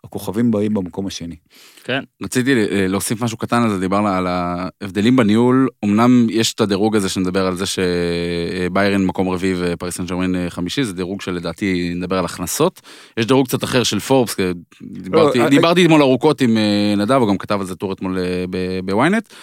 הכוכבים 0.04 0.50
באים 0.50 0.74
במקום 0.74 1.06
השני. 1.06 1.36
כן. 1.84 2.00
רציתי 2.22 2.54
אה, 2.54 2.86
להוסיף 2.88 3.22
משהו 3.22 3.38
קטן 3.38 3.62
על 3.62 3.70
זה, 3.70 3.80
דיברנו 3.80 4.08
על 4.08 4.26
ההבדלים 4.26 5.16
בניהול. 5.16 5.68
אמנם 5.84 6.26
יש 6.30 6.54
את 6.54 6.60
הדירוג 6.60 6.96
הזה 6.96 7.08
שנדבר 7.08 7.46
על 7.46 7.56
זה 7.56 7.64
שביירן 7.66 9.04
מקום 9.04 9.28
רביעי 9.28 9.54
ופריס 9.56 9.96
סן 9.96 10.06
ג'רמן 10.06 10.34
אה, 10.34 10.50
חמישי, 10.50 10.84
זה 10.84 10.92
דירוג 10.92 11.20
שלדעתי 11.20 11.92
נדבר 11.96 12.18
על 12.18 12.24
הכנסות. 12.24 12.80
יש 13.16 13.26
דירוג 13.26 13.46
קצת 13.46 13.64
אחר 13.64 13.82
של 13.82 14.00
פורבס, 14.00 14.34
כי 14.34 14.42
דיברתי, 14.82 15.48
דיברתי 15.48 15.84
אתמול 15.84 16.02
ארוכות 16.02 16.40
עם 16.40 16.56
אה, 16.56 16.94
נדב, 16.96 17.12
הוא 17.20 17.28
גם 17.28 17.38
כתב 17.38 17.60
על 17.60 17.66
זה 17.66 17.76
טור 17.76 17.92
אתמול 17.92 18.18
אה, 18.18 18.44
ב- 18.50 18.80
בוויינט. 18.84 19.28
אה, 19.32 19.36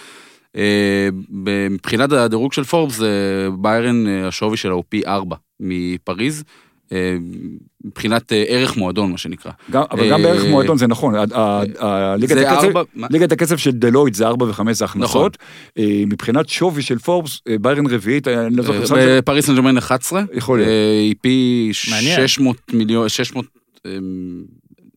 מבחינת 1.70 2.12
הדירוג 2.12 2.52
של 2.52 2.64
פורבס, 2.64 3.02
אה, 3.02 3.06
ביירן, 3.58 4.06
אה, 4.06 4.28
השווי 4.28 4.56
שלה 4.56 4.72
הוא 4.72 4.84
פי 4.88 5.02
ארבע 5.06 5.36
מפריז. 5.60 6.44
אה, 6.92 7.16
מבחינת 7.84 8.32
אה, 8.32 8.44
ערך 8.48 8.76
מועדון, 8.76 9.12
מה 9.12 9.18
שנקרא. 9.18 9.52
גם, 9.70 9.82
אבל 9.90 10.10
גם 10.10 10.20
אה, 10.20 10.26
בערך 10.26 10.44
מועדון 10.44 10.78
זה 10.78 10.86
נכון, 10.86 11.14
ליגת 13.10 13.32
הקצב 13.32 13.56
של 13.56 13.70
דלויט 13.70 14.14
זה 14.14 14.26
4 14.26 14.46
ו-5 14.46 14.72
זה 14.72 14.84
הכנסות. 14.84 15.38
אה, 15.78 16.02
מבחינת 16.06 16.48
שווי 16.48 16.82
של 16.82 16.98
פורבס, 16.98 17.40
אה, 17.48 17.58
ביירן 17.58 17.86
רביעית, 17.86 18.28
אני 18.28 18.56
לא 18.56 18.62
זוכר, 18.62 19.18
בפריס 19.18 19.46
סן 19.46 19.54
ג'רמן 19.54 19.78
11, 19.78 20.22
יכול 20.34 20.58
להיות. 20.58 20.68
אה, 20.68 21.00
היא 21.00 21.14
פי 21.20 21.70
מעניין. 21.90 22.28
600 22.28 22.56
מיליון, 22.72 23.08
600, 23.08 23.44
אה, 23.86 23.90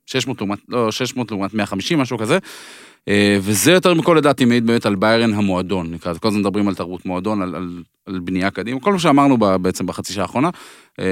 600 0.05 0.37
לעומת, 0.41 0.59
לא, 0.69 0.91
600 0.91 1.31
לעומת 1.31 1.53
150, 1.53 1.99
משהו 1.99 2.17
כזה. 2.17 2.37
אה, 3.09 3.37
וזה 3.41 3.71
יותר 3.71 3.93
מכל 3.93 4.15
לדעתי 4.17 4.45
מעיד 4.45 4.67
באמת 4.67 4.85
על 4.85 4.95
ביירן 4.95 5.33
המועדון, 5.33 5.91
נקרא 5.91 6.11
לזה. 6.11 6.19
כל 6.19 6.27
הזמן 6.27 6.39
מדברים 6.39 6.67
על 6.67 6.75
תרבות 6.75 7.05
מועדון, 7.05 7.41
על, 7.41 7.55
על, 7.55 7.69
על 8.05 8.19
בנייה 8.19 8.49
קדימה, 8.49 8.79
כל 8.79 8.93
מה 8.93 8.99
שאמרנו 8.99 9.37
ב- 9.37 9.55
בעצם 9.55 9.85
בחצי 9.85 10.13
שעה 10.13 10.21
האחרונה. 10.21 10.49
אה, 10.99 11.05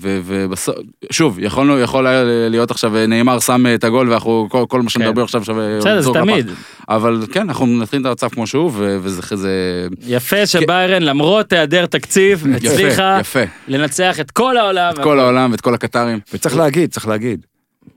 ובסוף, 0.00 0.74
שוב, 1.10 1.38
יכולנו, 1.38 1.78
יכול 1.78 2.06
היה 2.06 2.24
להיות 2.50 2.70
עכשיו 2.70 2.96
אה, 2.96 3.06
נאמר 3.06 3.38
שם 3.38 3.64
את 3.74 3.84
הגול 3.84 4.10
ואנחנו, 4.10 4.46
כל, 4.50 4.64
כל 4.68 4.82
מה 4.82 4.90
שמדברים 4.90 5.24
עכשיו 5.24 5.44
שווה... 5.44 5.78
בסדר, 5.78 6.00
זה. 6.00 6.10
תמיד. 6.12 6.50
אבל 6.88 7.22
כן, 7.32 7.40
אנחנו 7.40 7.66
מנתחים 7.66 8.00
את 8.00 8.06
המצב 8.06 8.28
כמו 8.28 8.46
שהוא, 8.46 8.72
וזה 8.74 9.36
זה... 9.36 9.86
יפה 10.06 10.46
שביירן, 10.46 11.02
למרות 11.02 11.52
היעדר 11.52 11.86
תקציב, 11.86 12.44
הצליחה. 12.56 13.20
לנצח 13.68 14.20
את 14.20 14.30
כל 14.30 14.56
העולם. 14.56 14.92
את 14.92 14.98
כל 14.98 15.20
העולם 15.20 15.52
ואת 15.52 15.60
כל 15.60 15.74
הקטרים. 15.74 16.18
וצריך 16.32 16.56
להגיד, 16.56 16.90
צריך 16.90 17.08
להגיד. 17.08 17.46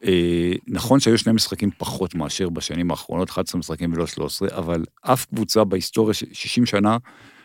אה, 0.05 0.51
נכון 0.67 0.99
שהיו 0.99 1.17
שני 1.17 1.33
משחקים 1.33 1.69
פחות 1.77 2.15
מאשר 2.15 2.49
בשנים 2.49 2.91
האחרונות, 2.91 3.29
11 3.29 3.59
משחקים 3.59 3.93
ולא 3.93 4.07
13, 4.07 4.49
אבל 4.57 4.83
אף 5.01 5.25
קבוצה 5.25 5.63
בהיסטוריה, 5.63 6.13
ש- 6.13 6.23
60 6.33 6.65
שנה, 6.65 6.97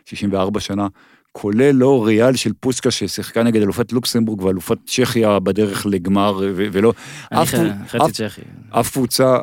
64 0.04 0.60
שנה, 0.60 0.88
כולל 1.32 1.70
לא 1.70 2.06
ריאל 2.06 2.36
של 2.36 2.52
פוסקה 2.60 2.90
ששיחקה 2.90 3.42
נגד 3.42 3.62
אלופת 3.62 3.92
לוקסמבורג 3.92 4.42
ואלופת 4.42 4.78
צ'כיה 4.86 5.38
בדרך 5.38 5.86
לגמר, 5.86 6.40
ולא, 6.56 6.92
אני 7.32 7.40
חצי 7.88 8.12
צ'כי. 8.12 8.40
אף 8.70 8.90
קבוצה, 8.90 9.36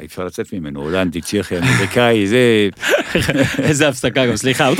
אי 0.00 0.06
אפשר 0.06 0.24
לצאת 0.24 0.52
ממנו, 0.52 0.82
הולנדי, 0.82 1.20
צ'כי, 1.20 1.58
אמריקאי, 1.58 2.26
זה... 2.26 2.68
איזה 3.68 3.88
הפסקה 3.88 4.26
גם, 4.26 4.36
סליחה. 4.36 4.68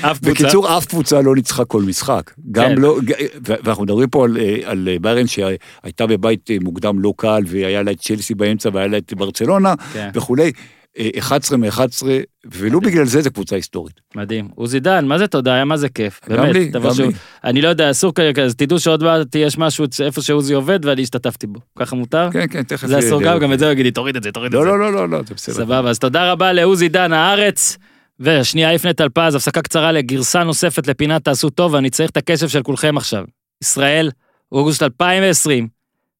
אף 0.00 0.18
קבוצה. 0.18 0.30
בקיצור, 0.30 0.78
אף 0.78 0.86
קבוצה 0.86 1.20
לא 1.20 1.34
ניצחה 1.34 1.64
כל 1.64 1.82
משחק. 1.82 2.30
גם 2.50 2.68
כן. 2.68 2.74
לא, 2.74 2.98
ואנחנו 3.44 3.84
מדברים 3.84 4.08
פה 4.08 4.24
על, 4.24 4.36
אה, 4.36 4.58
על 4.64 4.88
אה, 4.88 4.96
ביירן 5.00 5.26
שהייתה 5.26 6.06
בבית 6.06 6.50
אה, 6.50 6.56
מוקדם 6.60 7.00
לא 7.00 7.14
קל, 7.16 7.42
והיה 7.46 7.82
לה 7.82 7.90
את 7.90 8.00
צ'לסי 8.00 8.34
באמצע 8.34 8.70
והיה 8.72 8.86
לה 8.86 8.98
את 8.98 9.14
ברצלונה 9.14 9.74
כן. 9.92 10.10
וכולי. 10.14 10.52
אה, 10.98 11.08
11 11.18 11.58
מ-11, 11.58 12.02
ולו 12.44 12.80
בגלל 12.80 13.04
זה 13.06 13.22
זו 13.22 13.30
קבוצה 13.30 13.56
היסטורית. 13.56 14.00
מדהים. 14.14 14.48
עוזי 14.54 14.80
דן, 14.80 15.04
מה 15.06 15.18
זה 15.18 15.26
תודה, 15.26 15.54
היה 15.54 15.64
מה 15.64 15.76
זה 15.76 15.88
כיף. 15.88 16.20
גם 16.28 16.36
באמת, 16.36 16.54
לי, 16.54 16.68
גם 16.68 16.94
שהוא- 16.94 17.06
לי. 17.06 17.12
אני 17.44 17.62
לא 17.62 17.68
יודע, 17.68 17.90
אסור 17.90 18.14
כרגע, 18.14 18.42
אז 18.42 18.54
תדעו 18.54 18.78
שעוד 18.80 19.02
מעט 19.02 19.34
יש 19.34 19.58
משהו 19.58 19.84
איפה 20.04 20.22
שעוזי 20.22 20.54
עובד 20.54 20.84
ואני 20.84 21.02
השתתפתי 21.02 21.46
בו. 21.46 21.60
ככה 21.78 21.96
מותר? 21.96 22.28
כן, 22.32 22.46
כן, 22.50 22.62
תכף... 22.62 22.86
זה 22.86 22.98
אסור 22.98 23.20
אה, 23.22 23.26
גם, 23.26 23.38
גם 23.38 23.52
את 23.52 23.58
זה 23.58 23.64
הוא 23.64 23.72
יגיד 23.72 23.84
לי, 23.86 23.90
תוריד 23.92 24.16
את 24.16 24.22
זה, 24.22 24.32
תוריד 24.32 24.54
את 24.54 24.58
לא, 24.58 24.64
זה. 24.64 24.68
לא, 24.68 24.78
לא, 24.80 24.92
לא, 24.92 25.08
לא, 25.08 25.22
זה 25.26 25.34
בסדר. 25.34 25.54
סבבה, 25.54 25.90
אז 25.90 25.98
תודה 25.98 26.32
רבה 26.32 26.52
לעוזי 26.52 26.88
דן, 26.88 27.12
הארץ. 27.12 27.76
ושנייה, 28.20 28.72
יפנה 28.72 28.92
טלפז, 28.92 29.34
הפסקה 29.34 29.62
קצרה 29.62 29.92
לגרסה 29.92 30.44
נוספת 30.44 30.86
לפינת 30.86 31.24
תעשו 31.24 31.50
טוב, 31.50 31.74
ואני 31.74 31.90
צריך 31.90 32.10
את 32.10 32.16
הקשב 32.16 32.48
של 32.48 32.62
כולכם 32.62 32.96
עכשיו. 32.96 33.24
ישראל, 33.62 34.10
אוגוסט 34.52 34.82
2020, 34.82 35.68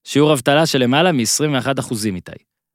שיעור 0.05 0.33
אבטלה 0.33 0.67
של 0.67 0.79
למעלה 0.79 1.13
מ-21 1.13 1.81
אחוזים 1.81 2.15
איתי. 2.17 2.33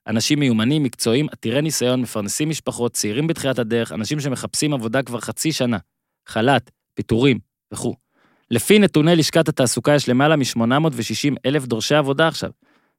אנשים 0.08 0.40
מיומנים, 0.40 0.84
מקצועיים, 0.84 1.28
עתירי 1.32 1.62
ניסיון, 1.62 2.02
מפרנסים 2.02 2.50
משפחות, 2.50 2.94
צעירים 2.94 3.28
בתחילת 3.28 3.60
הדרך, 3.60 3.92
אנשים 3.92 4.20
שמחפשים 4.20 4.74
עבודה 4.74 5.04
כבר 5.04 5.20
חצי 5.20 5.52
שנה, 5.52 5.78
חל"ת, 6.28 6.72
פיטורים 6.94 7.40
וכו'. 7.74 7.96
לפי 8.52 8.80
נתוני 8.80 9.16
לשכת 9.16 9.48
התעסוקה 9.48 9.96
יש 9.96 10.10
למעלה 10.10 10.36
מ-860 10.36 11.36
אלף 11.46 11.66
דורשי 11.66 11.96
עבודה 11.96 12.28
עכשיו. 12.28 12.50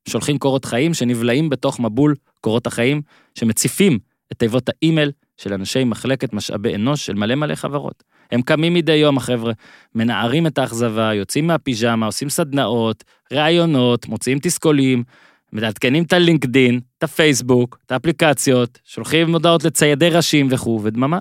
שולחים 0.08 0.38
קורות 0.38 0.64
חיים 0.64 0.94
שנבלעים 0.94 1.48
בתוך 1.48 1.80
מבול 1.80 2.14
קורות 2.40 2.66
החיים, 2.66 3.02
שמציפים 3.34 3.98
את 4.32 4.38
תיבות 4.38 4.68
האימייל 4.68 5.12
של 5.36 5.52
אנשי 5.52 5.84
מחלקת 5.84 6.32
משאבי 6.32 6.74
אנוש 6.74 7.06
של 7.06 7.14
מלא 7.14 7.34
מלא 7.34 7.54
חברות. 7.54 8.02
הם 8.32 8.42
קמים 8.42 8.74
מדי 8.74 8.92
יום, 8.92 9.16
החבר'ה, 9.16 9.52
מנערים 9.94 10.46
את 10.46 10.58
האכזבה, 10.58 11.14
יוצאים 11.14 11.46
מהפיג'מה, 11.46 12.06
עושים 12.06 12.28
סדנאות, 12.28 13.04
ראיונות, 13.32 14.08
מוציאים 14.08 14.38
תסכולים, 14.38 15.04
מעדכנים 15.52 16.02
את 16.02 16.12
הלינקדין, 16.12 16.80
את 16.98 17.02
הפייסבוק, 17.02 17.78
את 17.86 17.92
האפליקציות, 17.92 18.78
שולחים 18.84 19.32
הודעות 19.32 19.64
לציידי 19.64 20.10
ראשים 20.10 20.48
וכו', 20.50 20.80
ודממה. 20.82 21.20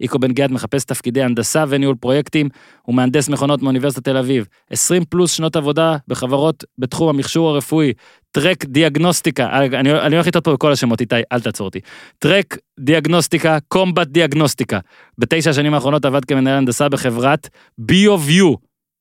איקו 0.00 0.18
בן 0.18 0.32
גיאת 0.32 0.50
מחפש 0.50 0.84
תפקידי 0.84 1.22
הנדסה 1.22 1.64
וניהול 1.68 1.94
פרויקטים, 2.00 2.48
הוא 2.82 2.94
מהנדס 2.94 3.28
מכונות 3.28 3.62
מאוניברסיטת 3.62 4.04
תל 4.04 4.16
אביב. 4.16 4.46
20 4.70 5.04
פלוס 5.04 5.32
שנות 5.32 5.56
עבודה 5.56 5.96
בחברות 6.08 6.64
בתחום 6.78 7.08
המכשור 7.08 7.50
הרפואי, 7.50 7.92
טרק 8.30 8.64
דיאגנוסטיקה, 8.64 9.58
אני, 9.58 9.92
אני 9.92 10.16
הולך 10.16 10.26
לטעות 10.26 10.44
פה 10.44 10.52
בכל 10.52 10.72
השמות, 10.72 11.00
איתי, 11.00 11.14
אל 11.32 11.40
תעצור 11.40 11.64
אותי. 11.64 11.80
טרק 12.18 12.56
דיאגנוסטיקה, 12.80 13.58
קומבט 13.68 14.06
דיאגנוסטיקה. 14.06 14.78
בתשע 15.18 15.50
השנים 15.50 15.74
האחרונות 15.74 16.04
עבד 16.04 16.24
כמנהל 16.24 16.56
הנדסה 16.56 16.88
בחברת 16.88 17.48
BioView, 17.90 18.56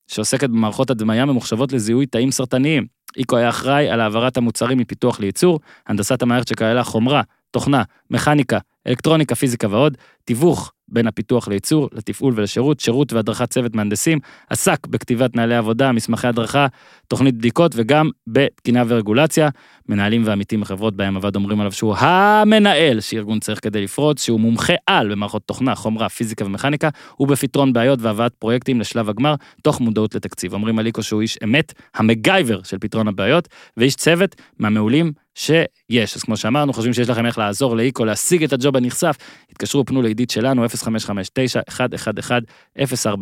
שעוסקת 0.07 0.49
במערכות 0.49 0.89
הדמיה 0.89 1.25
ממוחשבות 1.25 1.73
לזיהוי 1.73 2.05
תאים 2.05 2.31
סרטניים. 2.31 2.85
איקו 3.17 3.37
היה 3.37 3.49
אחראי 3.49 3.89
על 3.89 4.01
העברת 4.01 4.37
המוצרים 4.37 4.77
מפיתוח 4.77 5.19
לייצור, 5.19 5.59
הנדסת 5.87 6.21
המערכת 6.21 6.47
שכללה 6.47 6.83
חומרה, 6.83 7.21
תוכנה, 7.51 7.83
מכניקה, 8.11 8.59
אלקטרוניקה, 8.87 9.35
פיזיקה 9.35 9.67
ועוד, 9.69 9.97
תיווך 10.25 10.71
בין 10.89 11.07
הפיתוח 11.07 11.47
לייצור, 11.47 11.89
לתפעול 11.93 12.33
ולשירות, 12.35 12.79
שירות 12.79 13.13
והדרכת 13.13 13.49
צוות 13.49 13.75
מהנדסים, 13.75 14.19
עסק 14.49 14.87
בכתיבת 14.87 15.35
נהלי 15.35 15.55
עבודה, 15.55 15.91
מסמכי 15.91 16.27
הדרכה, 16.27 16.67
תוכנית 17.07 17.37
בדיקות 17.37 17.71
וגם 17.75 18.09
בתקינה 18.27 18.83
ורגולציה. 18.87 19.49
מנהלים 19.89 20.21
ועמיתים 20.25 20.61
בחברות 20.61 20.95
בהם 20.95 21.17
עבד 21.17 21.35
אומרים 21.35 21.59
עליו 21.59 21.71
שהוא 21.71 21.95
המנהל 21.97 22.99
שארגון 22.99 23.39
צריך 23.39 23.59
כדי 23.63 23.81
לפרוץ, 23.81 24.23
שהוא 24.23 24.39
מומחה 24.39 24.73
על 24.85 25.11
במערכות 25.11 25.41
תוכנה, 25.45 25.75
חומרה, 25.75 26.09
פיזיקה 26.09 26.45
ומכניקה, 26.45 26.89
ובפתרון 27.19 27.73
בעיות 27.73 27.99
והבאת 28.01 28.33
פרויקטים 28.33 28.79
לשלב 28.79 29.09
הגמר, 29.09 29.35
תוך 29.63 29.81
מודעות 29.81 30.15
לתקציב. 30.15 30.53
אומרים 30.53 30.79
על 30.79 30.87
שהוא 31.01 31.21
איש 31.21 31.37
אמת, 31.43 31.73
המגייבר 31.95 32.63
של 32.63 32.77
פתרון 32.77 33.07
הבעיות, 33.07 33.47
ואיש 33.77 33.95
צוות 33.95 34.35
מהמעולים 34.59 35.11
שיש. 35.37 36.15
אז 36.15 36.23
כמו 36.23 36.37
שאמרנו, 36.37 36.73
חושבים 36.73 36.93
שיש 36.93 37.09
לכם 37.09 37.25
איך 37.25 37.37
לעזור 37.37 37.75
לאיקו 37.77 38.05
להשיג 38.05 38.43
את 38.43 38.53
הג'וב 38.53 38.77
הנכסף, 38.77 39.15
התקשרו, 39.51 39.85
פנו 39.85 40.01
לעידית 40.01 40.29
שלנו, 40.29 40.65
0559-111-044, 40.65 43.17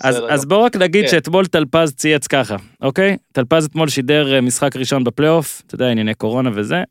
אז, 0.02 0.22
אז 0.30 0.46
גמור. 0.46 0.60
בוא 0.60 0.66
רק 0.66 0.76
נגיד 0.76 1.06
כן. 1.06 1.12
שאתמול 1.12 1.46
טלפז 1.46 1.94
צייץ 1.94 2.28
ככה, 2.28 2.56
אוקיי? 2.82 3.18
טלפז 3.32 3.66
אתמול 3.66 3.90
שידר 3.90 4.36
אה, 4.36 4.42
משחק 4.42 4.76
ראשון 4.76 5.04
בפלייאוף, 5.04 5.62
אתה 5.68 5.76
יודע, 5.76 5.88
ענייני 5.88 6.14
קורונה 6.14 6.50
וזה, 6.54 6.84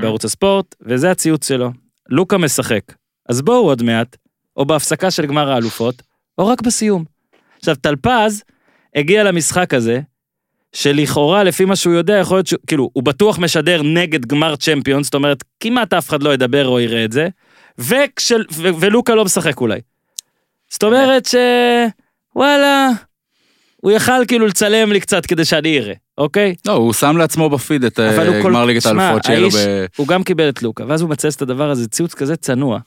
בערוץ 0.00 0.24
הספורט, 0.24 0.74
וזה 0.80 1.10
הציוץ 1.10 1.48
שלו. 1.48 1.70
לוקה 2.08 2.38
משחק. 2.38 2.82
אז 3.28 3.42
בואו 3.42 3.64
עוד 3.64 3.82
מעט, 3.82 4.16
או 4.56 4.64
בהפסקה 4.66 5.10
של 5.10 5.26
גמר 5.26 5.52
האלופות, 5.52 6.02
או 6.38 6.46
רק 6.46 6.62
בסיום. 6.62 7.04
עכשיו, 7.58 7.76
טלפז 7.76 8.42
הגיע 8.94 9.24
למשחק 9.24 9.74
הזה, 9.74 10.00
שלכאורה, 10.72 11.44
לפי 11.44 11.64
מה 11.64 11.76
שהוא 11.76 11.94
יודע, 11.94 12.14
יכול 12.14 12.36
להיות 12.36 12.46
שהוא, 12.46 12.60
כאילו, 12.66 12.90
הוא 12.92 13.02
בטוח 13.02 13.38
משדר 13.38 13.82
נגד 13.82 14.26
גמר 14.26 14.56
צ'מפיון, 14.56 15.02
זאת 15.02 15.14
אומרת, 15.14 15.44
כמעט 15.60 15.92
אף 15.92 16.08
אחד 16.08 16.22
לא 16.22 16.34
ידבר 16.34 16.68
או 16.68 16.80
יראה 16.80 17.04
את 17.04 17.12
זה, 17.12 17.28
וכשל, 17.78 18.44
ו, 18.52 18.68
ולוקה 18.80 19.14
לא 19.14 19.24
משחק 19.24 19.60
אולי. 19.60 19.80
זאת 20.70 20.82
אומרת 20.82 21.26
ש... 21.26 21.34
וואלה, 22.36 22.88
הוא 23.76 23.92
יכל 23.92 24.26
כאילו 24.28 24.46
לצלם 24.46 24.92
לי 24.92 25.00
קצת 25.00 25.26
כדי 25.26 25.44
שאני 25.44 25.78
אראה. 25.78 25.94
אוקיי? 26.18 26.54
לא, 26.66 26.72
הוא 26.72 26.92
שם 26.92 27.16
לעצמו 27.16 27.50
בפיד 27.50 27.84
את 27.84 28.00
אה. 28.00 28.42
גמר 28.42 28.64
ליגת 28.64 28.86
האלופות 28.86 29.24
שיהיה 29.24 29.40
לו 29.40 29.48
האיש- 29.48 29.54
ב... 29.56 29.86
הוא 29.96 30.08
גם 30.08 30.22
קיבל 30.22 30.48
את 30.48 30.62
לוקה, 30.62 30.84
ואז 30.88 31.00
הוא 31.02 31.10
מצייץ 31.10 31.34
את 31.34 31.42
הדבר 31.42 31.70
הזה, 31.70 31.88
ציוץ 31.88 32.14
כזה 32.14 32.36
צנוע. 32.36 32.78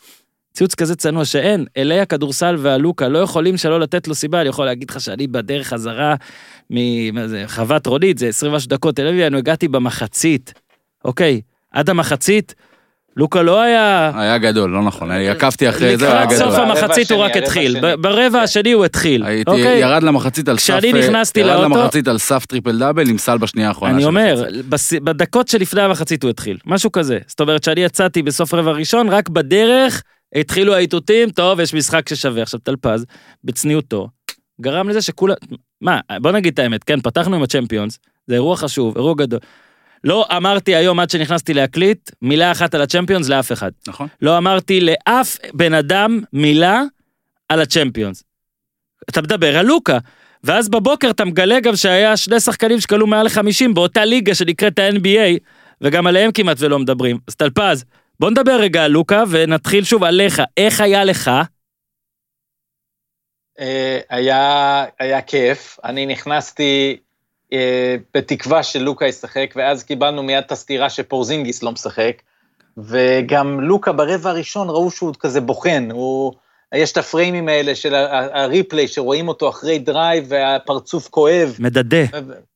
ציוץ 0.53 0.75
כזה 0.75 0.95
צנוע 0.95 1.25
שאין, 1.25 1.65
אלי 1.77 1.99
הכדורסל 1.99 2.55
והלוקה 2.59 3.07
לא 3.07 3.19
יכולים 3.19 3.57
שלא 3.57 3.79
לתת 3.79 4.07
לו 4.07 4.15
סיבה, 4.15 4.41
אני 4.41 4.49
יכול 4.49 4.65
להגיד 4.65 4.89
לך 4.89 5.01
שאני 5.01 5.27
בדרך 5.27 5.67
חזרה 5.67 6.15
מחוות 6.69 7.87
רונית, 7.87 8.17
זה 8.17 8.27
20 8.27 8.53
ומשהו 8.53 8.69
דקות 8.69 8.95
תל 8.95 9.07
אביב, 9.07 9.35
הגעתי 9.35 9.67
במחצית, 9.67 10.53
אוקיי, 11.05 11.41
עד 11.71 11.89
המחצית, 11.89 12.55
לוקה 13.19 13.41
לא 13.41 13.61
היה... 13.61 14.11
היה 14.15 14.37
גדול, 14.37 14.69
לא 14.71 14.81
נכון, 14.81 15.11
אני 15.11 15.29
עקבתי 15.29 15.69
אחרי 15.69 15.97
זה, 15.97 16.11
היה 16.11 16.23
לקראת 16.23 16.37
סוף 16.37 16.53
גדול. 16.53 16.65
המחצית 16.65 17.11
הוא 17.11 17.19
רק 17.19 17.37
התחיל, 17.37 17.95
ברבע 17.95 18.41
השני 18.41 18.71
הוא 18.71 18.85
התחיל, 18.85 19.23
הייתי, 19.23 19.51
אוקיי? 19.51 19.79
ירד 19.79 20.03
למחצית 20.03 20.49
על 20.49 20.57
סף... 20.57 20.63
כשאני 20.63 20.93
אה, 20.93 20.99
נכנסתי 20.99 21.39
ירד 21.39 21.49
לאוטו- 21.49 21.63
למחצית 21.63 22.07
על 22.07 22.17
סף 22.17 22.45
triple 22.45 22.79
double 22.79 23.09
עם 23.09 23.17
סל 23.17 23.37
בשנייה 23.37 23.67
האחרונה 23.67 23.93
אני 23.93 24.01
של 24.01 24.07
אומר, 24.07 24.43
בדקות 25.03 25.47
שלפני 25.47 25.81
המחצית 25.81 26.23
הוא 26.23 26.29
התחיל, 26.29 26.57
משהו 26.65 26.91
כזה. 26.91 27.17
זאת 27.27 27.39
אומרת 27.39 27.63
שאני 27.63 27.81
יצאתי 27.81 28.21
בסוף 28.21 28.53
רבע 28.53 28.71
ראשון, 28.71 29.09
רק 29.09 29.29
בדרך 29.29 30.03
התחילו 30.35 30.73
האיתותים, 30.73 31.29
טוב, 31.29 31.59
יש 31.59 31.73
משחק 31.73 32.09
ששווה. 32.09 32.41
עכשיו 32.41 32.59
טלפז, 32.59 33.05
בצניעותו, 33.43 34.07
גרם 34.61 34.89
לזה 34.89 35.01
שכולם... 35.01 35.35
מה, 35.81 35.99
בוא 36.21 36.31
נגיד 36.31 36.53
את 36.53 36.59
האמת, 36.59 36.83
כן, 36.83 37.01
פתחנו 37.01 37.35
עם 37.35 37.43
הצ'מפיונס, 37.43 37.99
זה 38.27 38.33
אירוע 38.33 38.55
חשוב, 38.55 38.95
אירוע 38.95 39.13
גדול. 39.17 39.39
לא 40.03 40.25
אמרתי 40.37 40.75
היום 40.75 40.99
עד 40.99 41.09
שנכנסתי 41.09 41.53
להקליט, 41.53 42.11
מילה 42.21 42.51
אחת 42.51 42.73
על 42.73 42.81
הצ'מפיונס 42.81 43.29
לאף 43.29 43.51
אחד. 43.51 43.71
נכון? 43.87 44.07
לא 44.21 44.37
אמרתי 44.37 44.81
לאף 44.81 45.37
בן 45.53 45.73
אדם 45.73 46.21
מילה 46.33 46.81
על 47.49 47.61
הצ'מפיונס. 47.61 48.23
אתה 49.09 49.21
מדבר 49.21 49.57
על 49.57 49.65
לוקה. 49.65 49.97
ואז 50.43 50.69
בבוקר 50.69 51.09
אתה 51.09 51.25
מגלה 51.25 51.59
גם 51.59 51.75
שהיה 51.75 52.17
שני 52.17 52.39
שחקנים 52.39 52.79
שכלו 52.79 53.07
מעל 53.07 53.25
ל-50 53.25 53.73
באותה 53.73 54.05
ליגה 54.05 54.35
שנקראת 54.35 54.79
ה-NBA, 54.79 55.39
וגם 55.81 56.07
עליהם 56.07 56.31
כמעט 56.31 56.57
ולא 56.59 56.79
מדברים. 56.79 57.17
אז 57.27 57.35
טלפז, 57.35 57.85
בוא 58.19 58.29
נדבר 58.29 58.55
רגע 58.59 58.83
על 58.83 58.91
לוקה 58.91 59.23
ונתחיל 59.29 59.83
שוב 59.83 60.03
עליך. 60.03 60.41
איך 60.57 60.81
היה 60.81 61.03
לך? 61.03 61.31
אה, 63.59 63.99
היה, 64.09 64.85
היה 64.99 65.21
כיף, 65.21 65.79
אני 65.83 66.05
נכנסתי 66.05 66.97
בתקווה 68.13 68.63
שלוקה 68.63 69.05
ישחק, 69.07 69.53
ואז 69.55 69.83
קיבלנו 69.83 70.23
מיד 70.23 70.43
את 70.45 70.51
הסתירה 70.51 70.89
שפורזינגיס 70.89 71.63
לא 71.63 71.71
משחק, 71.71 72.21
וגם 72.77 73.59
לוקה 73.61 73.91
ברבע 73.91 74.29
הראשון 74.29 74.69
ראו 74.69 74.91
שהוא 74.91 75.13
כזה 75.19 75.41
בוחן, 75.41 75.87
הוא, 75.91 76.33
יש 76.75 76.91
את 76.91 76.97
הפריימים 76.97 77.47
האלה 77.49 77.75
של 77.75 77.95
ה 78.33 78.41
replay 78.41 78.87
שרואים 78.87 79.27
אותו 79.27 79.49
אחרי 79.49 79.79
drive 79.79 80.25
והפרצוף 80.27 81.07
כואב, 81.09 81.55
מדדה. 81.59 81.97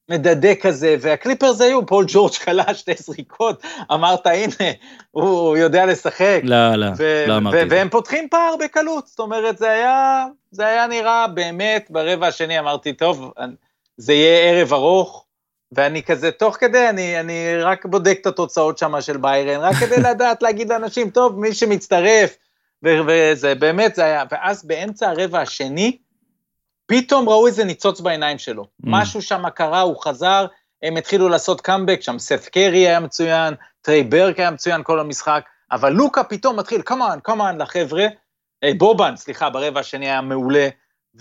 מדדה 0.10 0.56
כזה, 0.56 0.96
והקליפרס 1.00 1.62
היו, 1.62 1.86
פול 1.86 2.06
ג'ורג' 2.08 2.34
קלע 2.34 2.74
שתי 2.74 2.92
זריקות, 2.98 3.64
אמרת 3.94 4.28
הנה, 4.28 4.72
הוא 5.12 5.58
יודע 5.58 5.86
לשחק. 5.86 6.42
לא, 6.44 6.76
לא, 6.76 6.86
ו- 6.98 7.26
לא 7.28 7.38
אמרתי. 7.38 7.58
והם 7.70 7.90
פותחים 7.90 8.28
פער 8.30 8.56
בקלות, 8.64 9.08
זאת 9.08 9.20
אומרת, 9.20 9.58
זה 9.58 9.70
היה, 9.72 10.26
זה 10.52 10.66
היה 10.68 10.88
נראה 10.88 11.28
באמת, 11.28 11.88
ברבע 11.90 12.28
השני 12.28 12.60
אמרתי, 12.60 12.94
טוב, 12.94 13.32
אני- 13.38 13.54
זה 13.98 14.14
יהיה 14.14 14.52
ערב 14.52 14.74
ארוך, 14.74 15.26
ואני 15.72 16.04
כזה, 16.04 16.32
תוך 16.32 16.58
כדי, 16.60 16.90
אני, 16.90 17.20
אני 17.20 17.58
רק 17.62 17.86
בודק 17.86 18.18
את 18.22 18.28
התוצאות 18.28 18.78
שם 18.78 19.02
של 19.02 19.18
ביירן, 19.18 19.60
רק 19.60 19.76
כדי 19.76 19.98
לדעת 20.10 20.44
להגיד 20.44 20.70
לאנשים, 20.70 21.10
טוב, 21.10 21.40
מי 21.40 21.54
שמצטרף, 21.54 22.38
וזה 22.84 23.56
באמת, 23.56 23.96
זה 23.96 24.06
היה, 24.06 24.24
ואז 24.32 24.66
באמצע 24.66 25.10
הרבע 25.10 25.42
השני, 25.42 25.98
פתאום 26.86 27.30
ראו 27.30 27.48
איזה 27.48 27.64
ניצוץ 27.64 28.02
בעיניים 28.02 28.38
שלו. 28.38 28.64
Mm. 28.64 28.68
משהו 28.84 29.22
שם 29.22 29.50
קרה, 29.50 29.82
הוא 29.82 30.04
חזר, 30.04 30.46
הם 30.84 30.98
התחילו 30.98 31.30
לעשות 31.30 31.62
קאמבק, 31.62 32.02
שם 32.02 32.20
סף 32.20 32.50
קרי 32.50 32.88
היה 32.88 33.00
מצוין, 33.00 33.54
טריי 33.82 34.04
ברק 34.04 34.40
היה 34.40 34.52
מצוין 34.52 34.84
כל 34.84 35.00
המשחק, 35.00 35.46
אבל 35.72 35.94
לוקה 35.94 36.24
פתאום 36.24 36.60
מתחיל, 36.60 36.82
כמובן, 36.86 37.20
כמובן 37.24 37.62
לחבר'ה, 37.62 38.06
אה, 38.64 38.72
בובן, 38.78 39.16
סליחה, 39.16 39.50
ברבע 39.50 39.80
השני 39.80 40.06
היה 40.06 40.22
מעולה, 40.22 40.70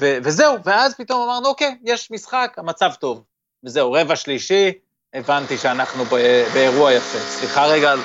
ו- 0.00 0.18
וזהו, 0.24 0.56
ואז 0.64 0.94
פתאום 0.94 1.22
אמרנו, 1.30 1.48
אוקיי, 1.48 1.74
יש 1.84 2.08
משחק, 2.10 2.54
המצב 2.58 2.90
טוב. 3.00 3.22
וזהו, 3.64 3.92
רבע 3.92 4.16
שלישי, 4.16 4.72
הבנתי 5.14 5.58
שאנחנו 5.58 6.04
ב- 6.04 6.44
באירוע 6.54 6.92
יפה. 6.92 7.18
סליחה 7.18 7.66
רגע 7.66 7.92
על 7.92 7.98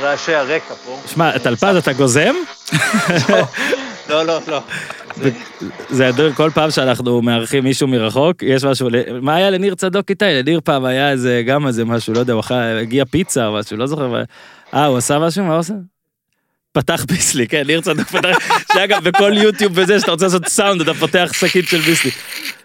רעשי 0.00 0.34
הרקע 0.34 0.74
פה. 0.74 0.98
שמע, 1.06 1.38
טלפז, 1.38 1.76
אתה 1.76 1.92
גוזם? 1.92 2.34
לא, 4.08 4.26
לא, 4.26 4.38
לא. 4.48 4.60
זה- 5.16 5.30
זה 5.90 6.04
ידוע, 6.04 6.32
כל 6.32 6.50
פעם 6.54 6.70
שאנחנו 6.70 7.22
מארחים 7.22 7.64
מישהו 7.64 7.88
מרחוק, 7.88 8.42
יש 8.42 8.64
משהו, 8.64 8.88
מה 9.22 9.34
היה 9.34 9.50
לניר 9.50 9.74
צדוק 9.74 10.10
איתי? 10.10 10.24
לניר 10.24 10.60
פעם 10.64 10.84
היה 10.84 11.10
איזה, 11.10 11.42
גם 11.46 11.66
איזה 11.66 11.84
משהו, 11.84 12.14
לא 12.14 12.18
יודע, 12.18 12.32
הוא 12.32 12.40
אכל, 12.40 12.54
הגיע 12.54 13.04
פיצה 13.04 13.46
או 13.46 13.54
משהו, 13.54 13.76
לא 13.76 13.86
זוכר, 13.86 14.22
אה, 14.74 14.86
הוא 14.86 14.96
עשה 14.96 15.18
משהו? 15.18 15.44
מה 15.44 15.50
הוא 15.52 15.58
עושה? 15.58 15.74
פתח 16.76 17.04
ביסלי, 17.04 17.48
כן, 17.48 17.62
ניר 17.66 17.80
צדוק 17.80 18.08
פתח, 18.08 18.36
שאגב, 18.72 19.08
בכל 19.08 19.32
יוטיוב 19.36 19.72
וזה, 19.76 20.00
שאתה 20.00 20.10
רוצה 20.10 20.24
לעשות 20.24 20.48
סאונד, 20.48 20.80
אתה 20.80 20.94
פותח 20.94 21.30
שקית 21.32 21.68
של 21.68 21.78
ביסלי. 21.78 22.10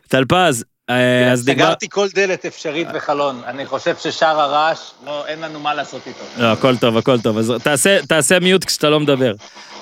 טלפז, 0.08 0.66
אה, 0.90 1.32
אז 1.32 1.46
דיבר... 1.46 1.64
סגרתי 1.64 1.90
כל 1.90 2.08
דלת 2.16 2.46
אפשרית 2.46 2.88
וחלון. 2.94 3.42
אני 3.46 3.66
חושב 3.66 3.96
ששאר 3.96 4.40
הרעש, 4.40 4.80
לא, 5.06 5.28
אין 5.28 5.40
לנו 5.40 5.60
מה 5.60 5.74
לעשות 5.74 6.08
איתו. 6.08 6.24
לא, 6.38 6.52
הכל 6.52 6.78
טוב, 6.78 6.98
הכל 6.98 7.20
טוב. 7.20 7.38
אז 7.38 7.54
תעשה, 7.64 8.00
תעשה 8.08 8.40
מיוט 8.40 8.66
כשאתה 8.66 8.90
לא 8.90 9.00
מדבר. 9.00 9.34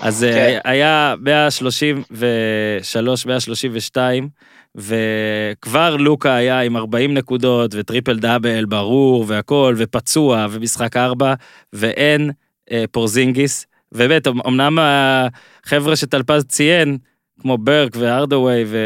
אז 0.02 0.26
כן. 0.30 0.34
כן. 0.34 0.60
היה 0.70 1.16
133, 1.22 3.26
132, 3.26 4.30
וכבר 4.76 5.96
לוקה 5.96 6.36
היה 6.36 6.60
עם 6.60 6.78
40 6.78 7.14
נקודות, 7.14 7.72
וטריפל 7.78 8.20
דאבל, 8.20 8.66
ברור, 8.66 9.26
והכל, 9.28 9.76
ופצוע, 9.78 10.46
ומשחק 10.50 10.98
ארבע, 10.98 11.34
ואין 11.74 12.32
אה, 12.72 12.84
פורזינגיס. 12.92 13.66
ובאמת, 13.92 14.28
אמ- 14.28 14.42
אמנם 14.48 14.78
החבר'ה 14.82 15.96
שטלפז 15.96 16.44
ציין, 16.44 16.98
כמו 17.42 17.58
בורק 17.58 17.92
והארדווי 17.96 18.64
ו... 18.68 18.78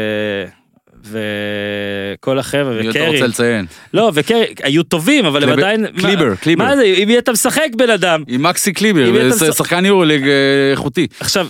וכל 1.04 2.38
החבר'ה, 2.38 2.74
מי 2.74 2.80
אתה 2.80 2.98
וקרי, 2.98 3.06
רוצה 3.06 3.26
לציין? 3.26 3.66
לא, 3.94 4.10
וקרי, 4.14 4.44
היו 4.62 4.82
טובים, 4.82 5.26
אבל 5.26 5.42
הם 5.42 5.48
עדיין... 5.48 5.86
קליבר, 5.86 6.34
קליבר. 6.34 6.64
מה 6.64 6.76
זה, 6.76 6.94
עם 6.96 7.08
מי 7.08 7.18
אתה 7.18 7.32
משחק 7.32 7.68
בן 7.76 7.90
אדם? 7.90 8.24
עם 8.26 8.42
מקסי 8.42 8.70
אם 8.70 8.74
קליבר, 8.74 9.32
שחקן 9.52 9.84
יורוליג 9.84 10.28
אה, 10.28 10.70
איכותי. 10.70 11.06
עכשיו, 11.20 11.48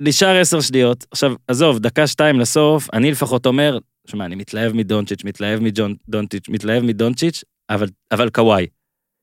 נשאר 0.00 0.36
עשר 0.40 0.60
שניות, 0.60 1.06
עכשיו, 1.10 1.32
עזוב, 1.48 1.78
דקה 1.78 2.06
שתיים 2.06 2.40
לסוף, 2.40 2.88
אני 2.92 3.10
לפחות 3.10 3.46
אומר, 3.46 3.78
שמע, 4.06 4.24
אני 4.24 4.34
מתלהב 4.34 4.72
מדונצ'יץ', 4.72 5.24
מתלהב 5.24 5.60
מדונצ'יץ', 5.60 6.48
מתלהב 6.48 6.82
מדונצ'יץ', 6.82 7.44
אבל, 7.70 7.88
אבל 8.10 8.30
קוואי. 8.30 8.66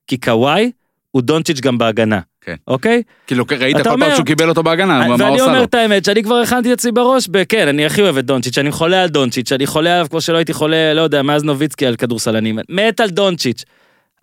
כי 0.08 0.18
קוואי 0.18 0.72
הוא 1.12 1.22
דונצ'יץ' 1.22 1.60
גם 1.60 1.78
בהגנה. 1.78 2.20
כן. 2.48 2.56
אוקיי? 2.68 3.02
כאילו, 3.28 3.46
ראית 3.60 3.78
כל 3.78 3.84
פעם 3.84 4.16
שהוא 4.16 4.26
קיבל 4.26 4.50
אותו 4.50 4.64
בהגנה, 4.64 5.00
מה- 5.00 5.08
מה 5.08 5.14
הוא 5.14 5.24
ואני 5.24 5.42
אומר 5.42 5.58
לו? 5.58 5.64
את 5.64 5.74
האמת, 5.74 6.06
שאני 6.06 6.24
כבר 6.24 6.36
הכנתי 6.36 6.74
את 6.74 6.78
עצמי 6.78 6.92
בראש, 6.92 7.28
בכן, 7.28 7.68
אני 7.68 7.86
הכי 7.86 8.02
אוהב 8.02 8.18
את 8.18 8.26
דונצ'יץ', 8.26 8.58
אני 8.58 8.72
חולה 8.72 9.02
על 9.04 9.10
דונצ'יץ', 9.10 9.52
אני 9.52 9.68
חולה 9.68 9.94
עליו 9.94 10.08
כמו 10.10 10.22
שלא 10.22 10.38
הייתי 10.38 10.54
חולה, 10.54 10.94
לא 10.94 11.02
יודע, 11.02 11.22
מאז 11.22 11.44
נוביצקי 11.44 11.86
על 11.86 11.96
כדורסלנים, 11.96 12.60
מת 12.70 13.00
על 13.00 13.10
דונצ'יץ', 13.10 13.64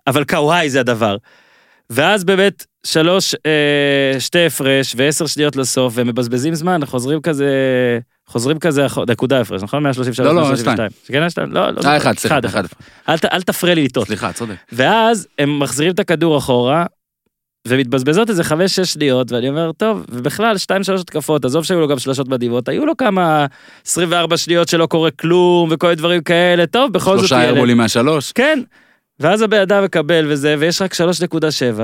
אבל 0.06 0.24
קוואי 0.24 0.70
זה 0.70 0.80
הדבר. 0.80 1.16
ואז 1.90 2.24
באמת, 2.24 2.64
שלוש, 2.86 3.34
אה, 3.46 4.20
שתי 4.20 4.46
הפרש 4.46 4.94
ועשר 4.98 5.26
שניות 5.26 5.56
לסוף, 5.56 5.92
ומבזבזים 5.96 6.54
זמן, 6.54 6.80
חוזרים 6.86 7.20
כזה, 7.20 7.48
חוזרים 8.26 8.58
כזה, 8.58 8.86
נקודה 9.08 9.40
הפרש, 9.40 9.62
נכון? 9.62 9.82
133, 9.82 10.26
לא, 10.26 10.34
לא, 10.34 10.40
132. 10.40 10.88
כן, 11.06 11.20
היה 11.20 11.30
שתיים? 11.30 11.52
לא, 11.52 11.70
לא. 11.70 11.80
אה. 11.84 11.96
אחד, 11.96 12.18
סליחה, 12.18 12.38
אחד. 12.44 12.62
אל 13.32 13.42
תפריע 13.42 13.74
לי 13.74 13.84
לטעות. 13.84 14.06
סליחה, 14.06 14.32
צודק. 14.32 14.54
ואז 14.72 15.26
הם 15.38 15.58
מחזירים 15.58 15.92
את 15.92 15.98
הכדור 15.98 16.38
אחורה, 16.38 16.86
ומתבזבזות 17.68 18.30
איזה 18.30 18.44
חמש-שש 18.44 18.92
שניות, 18.92 19.32
ואני 19.32 19.48
אומר, 19.48 19.72
טוב, 19.72 20.04
ובכלל, 20.10 20.58
שתיים-שלוש 20.58 21.00
התקפות, 21.00 21.44
עזוב 21.44 21.64
שהיו 21.64 21.80
לו 21.80 21.88
גם 21.88 21.98
שלושות 21.98 22.28
מדהימות, 22.28 22.68
היו 22.68 22.86
לו 22.86 22.96
כמה 22.96 23.46
24 23.86 24.36
שניות 24.36 24.68
שלא 24.68 24.86
קורה 24.86 25.10
כלום, 25.10 25.68
וכל 25.72 25.86
מיני 25.86 25.96
דברים 25.96 26.22
כאלה, 26.22 26.66
טוב, 26.66 26.92
בכל 26.92 27.10
זאת 27.10 27.18
שלושה 27.18 27.34
ילד. 27.34 27.44
איירבולים 27.44 27.76
מהשלוש. 27.76 28.32
כן. 28.32 28.60
ואז 29.20 29.42
הבן 29.42 29.60
אדם 29.60 29.84
מקבל 29.84 30.26
וזה, 30.28 30.56
ויש 30.58 30.82
רק 30.82 30.94
3.7, 30.94 31.82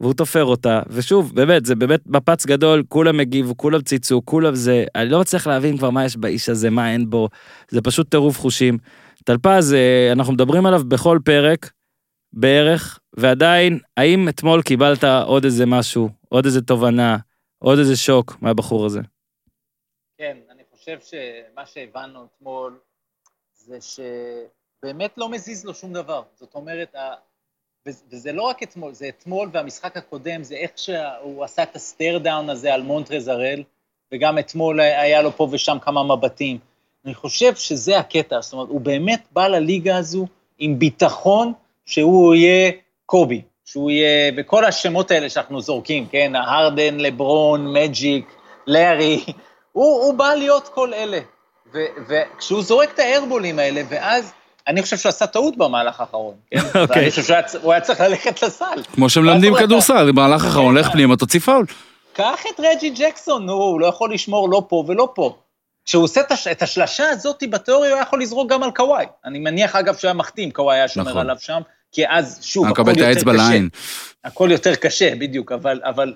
והוא 0.00 0.14
תופר 0.14 0.44
אותה, 0.44 0.80
ושוב, 0.90 1.32
באמת, 1.34 1.66
זה 1.66 1.74
באמת 1.74 2.00
מפץ 2.06 2.46
גדול, 2.46 2.82
כולם 2.88 3.20
הגיבו, 3.20 3.56
כולם 3.56 3.80
ציצו, 3.80 4.22
כולם 4.24 4.54
זה, 4.54 4.84
אני 4.94 5.08
לא 5.08 5.20
מצליח 5.20 5.46
להבין 5.46 5.78
כבר 5.78 5.90
מה 5.90 6.04
יש 6.04 6.16
באיש 6.16 6.48
הזה, 6.48 6.70
מה 6.70 6.92
אין 6.92 7.10
בו, 7.10 7.28
זה 7.68 7.80
פשוט 7.80 8.10
טירוף 8.10 8.38
חושים. 8.38 8.78
טלפז, 9.24 9.74
אה, 9.74 10.12
אנחנו 10.12 10.32
מדברים 10.32 10.66
עליו 10.66 10.82
בכל 10.88 11.18
פרק, 11.24 11.70
בערך, 12.32 12.98
ועדיין, 13.12 13.78
האם 13.96 14.28
אתמול 14.28 14.62
קיבלת 14.62 15.04
עוד 15.26 15.44
איזה 15.44 15.66
משהו, 15.66 16.08
עוד 16.28 16.44
איזה 16.44 16.62
תובנה, 16.62 17.16
עוד 17.58 17.78
איזה 17.78 17.96
שוק 17.96 18.36
מהבחור 18.40 18.86
הזה? 18.86 19.00
כן, 20.18 20.36
אני 20.50 20.62
חושב 20.72 20.98
שמה 21.00 21.66
שהבנו 21.66 22.24
אתמול 22.24 22.78
זה 23.54 23.78
שבאמת 23.80 25.18
לא 25.18 25.28
מזיז 25.28 25.64
לו 25.64 25.74
שום 25.74 25.92
דבר. 25.92 26.22
זאת 26.34 26.54
אומרת, 26.54 26.94
וזה 27.86 28.32
לא 28.32 28.42
רק 28.42 28.62
אתמול, 28.62 28.92
זה 28.92 29.08
אתמול 29.08 29.50
והמשחק 29.52 29.96
הקודם, 29.96 30.42
זה 30.42 30.54
איך 30.54 30.70
שהוא 30.76 31.44
עשה 31.44 31.62
את 31.62 31.76
ה 31.76 31.83
stare 31.83 32.18
down 32.18 32.50
הזה 32.50 32.74
על 32.74 32.82
מונטרז 32.82 33.28
הראל, 33.28 33.62
וגם 34.12 34.38
אתמול 34.38 34.80
היה 34.80 35.22
לו 35.22 35.32
פה 35.32 35.48
ושם 35.52 35.78
כמה 35.82 36.16
מבטים. 36.16 36.58
אני 37.04 37.14
חושב 37.14 37.54
שזה 37.54 37.98
הקטע, 37.98 38.40
זאת 38.40 38.52
אומרת, 38.52 38.68
הוא 38.68 38.80
באמת 38.80 39.26
בא 39.32 39.48
לליגה 39.48 39.96
הזו 39.96 40.26
עם 40.58 40.78
ביטחון 40.78 41.52
שהוא 41.86 42.34
יהיה 42.34 42.70
קובי, 43.06 43.42
שהוא 43.64 43.90
יהיה, 43.90 44.32
וכל 44.36 44.64
השמות 44.64 45.10
האלה 45.10 45.28
שאנחנו 45.28 45.60
זורקים, 45.60 46.06
כן, 46.06 46.32
ההרדן, 46.36 46.96
לברון, 46.98 47.72
מג'יק, 47.72 48.26
לארי, 48.66 49.24
הוא, 49.72 50.04
הוא 50.04 50.14
בא 50.14 50.34
להיות 50.34 50.68
כל 50.74 50.94
אלה. 50.94 51.18
ו- 51.74 51.86
וכשהוא 52.08 52.62
זורק 52.62 52.92
את 52.94 52.98
האיירבולים 52.98 53.58
האלה, 53.58 53.82
ואז 53.88 54.32
אני 54.68 54.82
חושב 54.82 54.96
שהוא 54.96 55.08
עשה 55.08 55.26
טעות 55.26 55.56
במהלך 55.56 56.00
האחרון, 56.00 56.34
כן? 56.50 56.58
אוקיי. 56.80 56.84
ואני 56.88 57.10
חושב 57.10 57.22
שהוא 57.52 57.72
היה, 57.72 57.80
צריך 57.80 58.00
ללכת 58.00 58.42
לסל. 58.42 58.82
כמו 58.92 59.08
שמלמדים 59.08 59.54
כדורסל, 59.54 60.12
במהלך 60.12 60.44
האחרון, 60.44 60.78
לך 60.78 60.92
פנימה, 60.92 61.16
תוציא 61.16 61.40
פאול. 61.40 61.66
קח 62.12 62.40
את 62.54 62.60
רג'י 62.60 62.90
ג'קסון, 62.90 63.46
נו, 63.46 63.52
הוא 63.52 63.80
לא 63.80 63.86
יכול 63.86 64.14
לשמור 64.14 64.48
לא 64.48 64.62
פה 64.68 64.84
ולא 64.88 65.08
פה. 65.14 65.36
כשהוא 65.84 66.04
עושה 66.04 66.20
את 66.20 66.32
הש- 66.32 66.46
את 66.46 66.62
השלשה 66.62 67.08
הזאת, 67.08 67.42
בתיאוריה 67.50 67.90
הוא 67.90 67.96
היה 67.96 68.02
יכול 68.02 68.22
לזרוק 68.22 68.50
גם 68.50 68.62
על 68.62 68.70
קוואי. 68.70 69.06
אני 69.24 69.38
מניח, 69.38 69.76
אגב, 69.76 69.96
שהוא 69.96 70.08
היה 70.08 70.14
מחתים, 70.14 70.50
קוואי 70.50 70.76
היה 70.76 70.88
שומר 70.88 71.08
נכון. 71.10 71.20
עליו 71.20 71.36
שם, 71.38 71.60
כי 71.92 72.08
אז, 72.08 72.38
שוב, 72.42 72.66
הכל 72.66 72.82
יותר 72.88 73.14
קשה. 73.14 73.32
לעין. 73.32 73.68
הכל 74.24 74.48
יותר 74.52 74.74
קשה, 74.74 75.14
בדיוק, 75.14 75.52
אבל, 75.52 75.80
אבל 75.84 76.14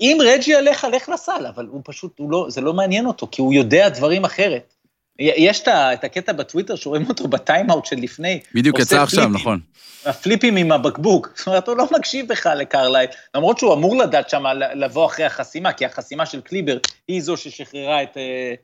אם 0.00 0.18
רג'י 0.24 0.54
עליך, 0.54 0.86
לך 0.92 1.08
לסל, 1.08 1.46
אבל 1.54 1.66
הוא 1.66 1.80
פשוט, 1.84 2.18
הוא 2.18 2.30
לא, 2.30 2.46
זה 2.48 2.60
לא 2.60 2.72
מעניין 2.72 3.06
אותו, 3.06 3.28
כי 3.30 3.42
הוא 3.42 3.52
יודע 3.52 3.88
דברים 3.88 4.24
אחרת. 4.24 4.74
יש 5.18 5.62
את 5.68 6.04
הקטע 6.04 6.32
בטוויטר 6.32 6.76
שרואים 6.76 7.08
אותו 7.08 7.28
בטיימאוט 7.28 7.84
של 7.86 7.96
לפני. 7.96 8.40
בדיוק 8.54 8.78
יצא 8.78 9.02
עכשיו, 9.02 9.22
פליפים. 9.22 9.40
נכון. 9.40 9.60
הפליפים 10.04 10.56
עם 10.56 10.72
הבקבוק. 10.72 11.28
זאת 11.36 11.46
אומרת, 11.46 11.68
הוא 11.68 11.76
לא 11.76 11.86
מקשיב 11.98 12.28
בכלל 12.28 12.58
לקרלייל, 12.58 13.10
למרות 13.34 13.58
שהוא 13.58 13.74
אמור 13.74 13.96
לדעת 13.96 14.30
שם 14.30 14.44
לבוא 14.74 15.06
אחרי 15.06 15.24
החסימה, 15.24 15.72
כי 15.72 15.86
החסימה 15.86 16.26
של 16.26 16.40
קליבר 16.40 16.76
היא 17.08 17.22
זו 17.22 17.36
ששחררה 17.36 18.02
את, 18.02 18.16
אה, 18.16 18.54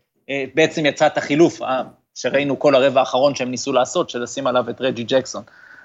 בעצם 0.54 0.86
יצאה 0.86 1.06
את 1.06 1.18
החילוף, 1.18 1.62
אה, 1.62 1.82
שראינו 2.14 2.58
כל 2.58 2.74
הרבע 2.74 3.00
האחרון 3.00 3.34
שהם 3.34 3.50
ניסו 3.50 3.72
לעשות, 3.72 4.10
של 4.10 4.22
לשים 4.22 4.46
עליו 4.46 4.70
את 4.70 4.80
רג'י 4.80 5.04
ג'קסון. 5.04 5.42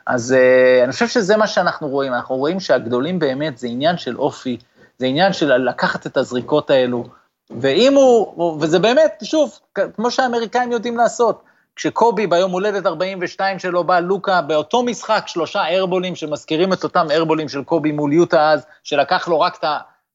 אז 0.07 0.33
אה, 0.33 0.83
אני 0.83 0.91
חושב 0.91 1.07
שזה 1.07 1.37
מה 1.37 1.47
שאנחנו 1.47 1.87
רואים, 1.87 2.13
אנחנו 2.13 2.35
רואים 2.35 2.59
שהגדולים 2.59 3.19
באמת 3.19 3.57
זה 3.57 3.67
עניין 3.67 3.97
של 3.97 4.17
אופי, 4.17 4.57
זה 4.97 5.05
עניין 5.05 5.33
של 5.33 5.57
לקחת 5.57 6.07
את 6.07 6.17
הזריקות 6.17 6.69
האלו, 6.69 7.03
ואם 7.49 7.93
הוא, 7.93 8.57
וזה 8.61 8.79
באמת, 8.79 9.23
שוב, 9.23 9.59
כמו 9.95 10.11
שהאמריקאים 10.11 10.71
יודעים 10.71 10.97
לעשות, 10.97 11.43
כשקובי 11.75 12.27
ביום 12.27 12.51
הולדת 12.51 12.85
42 12.85 13.59
שלו 13.59 13.83
בא 13.83 13.99
לוקה, 13.99 14.41
באותו 14.41 14.83
משחק 14.83 15.23
שלושה 15.27 15.67
איירבולים 15.67 16.15
שמזכירים 16.15 16.73
את 16.73 16.83
אותם 16.83 17.07
איירבולים 17.09 17.49
של 17.49 17.63
קובי 17.63 17.91
מול 17.91 18.13
יוטה 18.13 18.51
אז, 18.51 18.65
שלקח 18.83 19.27
לו 19.27 19.39
רק 19.39 19.57
את 19.59 19.63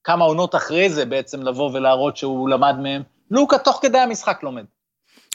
כמה 0.05 0.25
עונות 0.25 0.55
אחרי 0.55 0.91
זה 0.91 1.05
בעצם 1.05 1.43
לבוא 1.43 1.71
ולהראות 1.73 2.17
שהוא 2.17 2.49
למד 2.49 2.79
מהם, 2.79 3.03
לוקה 3.33 3.59
תוך 3.59 3.79
כדי 3.83 3.99
המשחק 3.99 4.43
לומד. 4.43 4.65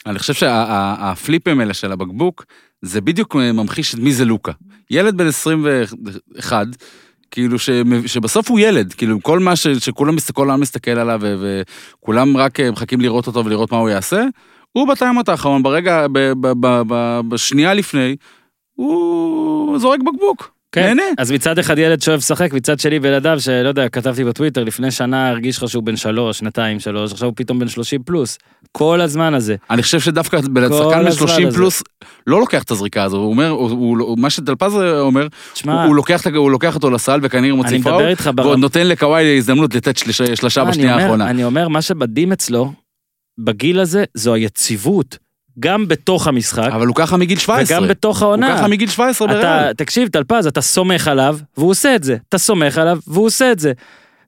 אני 0.06 0.18
חושב 0.18 0.34
שהפליפים 0.34 1.60
האלה 1.60 1.74
של 1.74 1.92
הבקבוק, 1.92 2.44
זה 2.82 3.00
בדיוק 3.00 3.34
ממחיש 3.34 3.94
מי 3.94 4.12
זה 4.12 4.24
לוקה. 4.24 4.52
ילד 4.90 5.16
בן 5.16 5.26
21, 5.26 6.66
כאילו 7.30 7.58
ש, 7.58 7.70
שבסוף 8.06 8.50
הוא 8.50 8.60
ילד, 8.60 8.92
כאילו 8.92 9.22
כל 9.22 9.38
מה 9.38 9.56
ש, 9.56 9.66
שכולם 9.66 10.14
מסת- 10.16 10.30
כל 10.32 10.50
העם 10.50 10.60
מסתכל 10.60 10.90
עליו 10.90 11.18
ו, 11.22 11.36
וכולם 12.00 12.36
רק 12.36 12.60
מחכים 12.60 13.00
לראות 13.00 13.26
אותו 13.26 13.44
ולראות 13.44 13.72
מה 13.72 13.78
הוא 13.78 13.88
יעשה, 13.88 14.24
הוא 14.72 14.88
בטיימות 14.88 15.28
האחרון, 15.28 15.62
ברגע, 15.62 16.06
ב, 16.12 16.18
ב, 16.40 16.52
ב, 16.60 17.20
בשנייה 17.28 17.74
לפני, 17.74 18.16
הוא 18.74 19.78
זורק 19.78 20.00
בקבוק. 20.00 20.57
כן, 20.72 20.86
נהנה. 20.86 21.02
אז 21.18 21.32
מצד 21.32 21.58
אחד 21.58 21.78
ילד 21.78 22.02
שאוהב 22.02 22.18
לשחק, 22.18 22.52
מצד 22.52 22.80
שני 22.80 23.00
בן 23.00 23.12
אדם 23.12 23.38
שלא 23.38 23.68
יודע, 23.68 23.88
כתבתי 23.88 24.24
בטוויטר, 24.24 24.64
לפני 24.64 24.90
שנה 24.90 25.28
הרגיש 25.28 25.58
לך 25.58 25.68
שהוא 25.68 25.82
בן 25.82 25.96
שלוש, 25.96 26.38
שנתיים, 26.38 26.80
שלוש, 26.80 27.12
עכשיו 27.12 27.28
הוא 27.28 27.34
פתאום 27.36 27.58
בן 27.58 27.68
שלושים 27.68 28.02
פלוס. 28.02 28.38
כל 28.72 29.00
הזמן 29.00 29.34
הזה. 29.34 29.56
אני 29.70 29.82
חושב 29.82 30.00
שדווקא 30.00 30.36
כל 30.36 30.42
שחקן 30.42 30.54
בן 30.54 30.62
הזמן 30.62 31.12
30 31.12 31.46
הזה. 31.46 31.56
פלוס 31.56 31.82
לא 32.26 32.40
לוקח 32.40 32.62
את 32.62 32.70
הזריקה 32.70 33.02
הזו, 33.02 33.16
הוא 33.16 33.30
אומר, 33.30 33.48
הוא, 33.48 33.70
הוא, 34.00 34.18
מה 34.18 34.30
שטלפז 34.30 34.74
אומר, 34.74 35.26
תשמע, 35.52 35.72
הוא, 35.72 35.82
הוא, 35.82 35.96
לוקח, 35.96 36.26
הוא 36.26 36.50
לוקח 36.50 36.74
אותו 36.74 36.90
לסל 36.90 37.20
וכנראה 37.22 37.56
מוציא 37.56 37.82
פאול, 37.82 38.02
ועוד 38.36 38.58
נותן 38.58 38.86
לקוואי 38.86 39.38
הזדמנות 39.38 39.74
לתת 39.74 39.96
שלושה, 39.96 40.64
בשנייה 40.64 40.96
האחרונה. 40.96 41.30
אני 41.30 41.44
אומר, 41.44 41.68
מה 41.68 41.82
שמדהים 41.82 42.32
אצלו, 42.32 42.72
בגיל 43.38 43.80
הזה, 43.80 44.04
זו 44.14 44.34
היציבות. 44.34 45.27
גם 45.60 45.88
בתוך 45.88 46.26
המשחק, 46.26 46.68
אבל 46.72 46.86
הוא 46.86 46.94
ככה 46.96 47.16
מגיל 47.16 47.38
17. 47.38 47.78
וגם 47.78 47.88
בתוך 47.88 48.18
הוא 48.18 48.26
העונה. 48.26 48.56
ככה 48.56 48.68
מגיל 48.68 48.88
17 48.88 49.28
אתה, 49.28 49.34
בריאל. 49.34 49.72
תקשיב, 49.72 50.08
טלפז, 50.08 50.46
אתה 50.46 50.60
סומך 50.60 51.08
עליו, 51.08 51.38
והוא 51.56 51.70
עושה 51.70 51.94
את 51.94 52.04
זה. 52.04 52.16
אתה 52.28 52.38
סומך 52.38 52.78
עליו, 52.78 52.98
והוא 53.06 53.26
עושה 53.26 53.52
את 53.52 53.58
זה. 53.58 53.72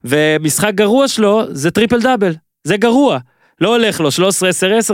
ומשחק 0.04 0.72
גרוע 0.74 1.08
שלו, 1.08 1.42
זה 1.50 1.70
טריפל 1.70 2.00
דאבל. 2.00 2.34
זה 2.64 2.76
גרוע. 2.76 3.18
לא 3.60 3.76
הולך 3.76 4.00
לו 4.00 4.08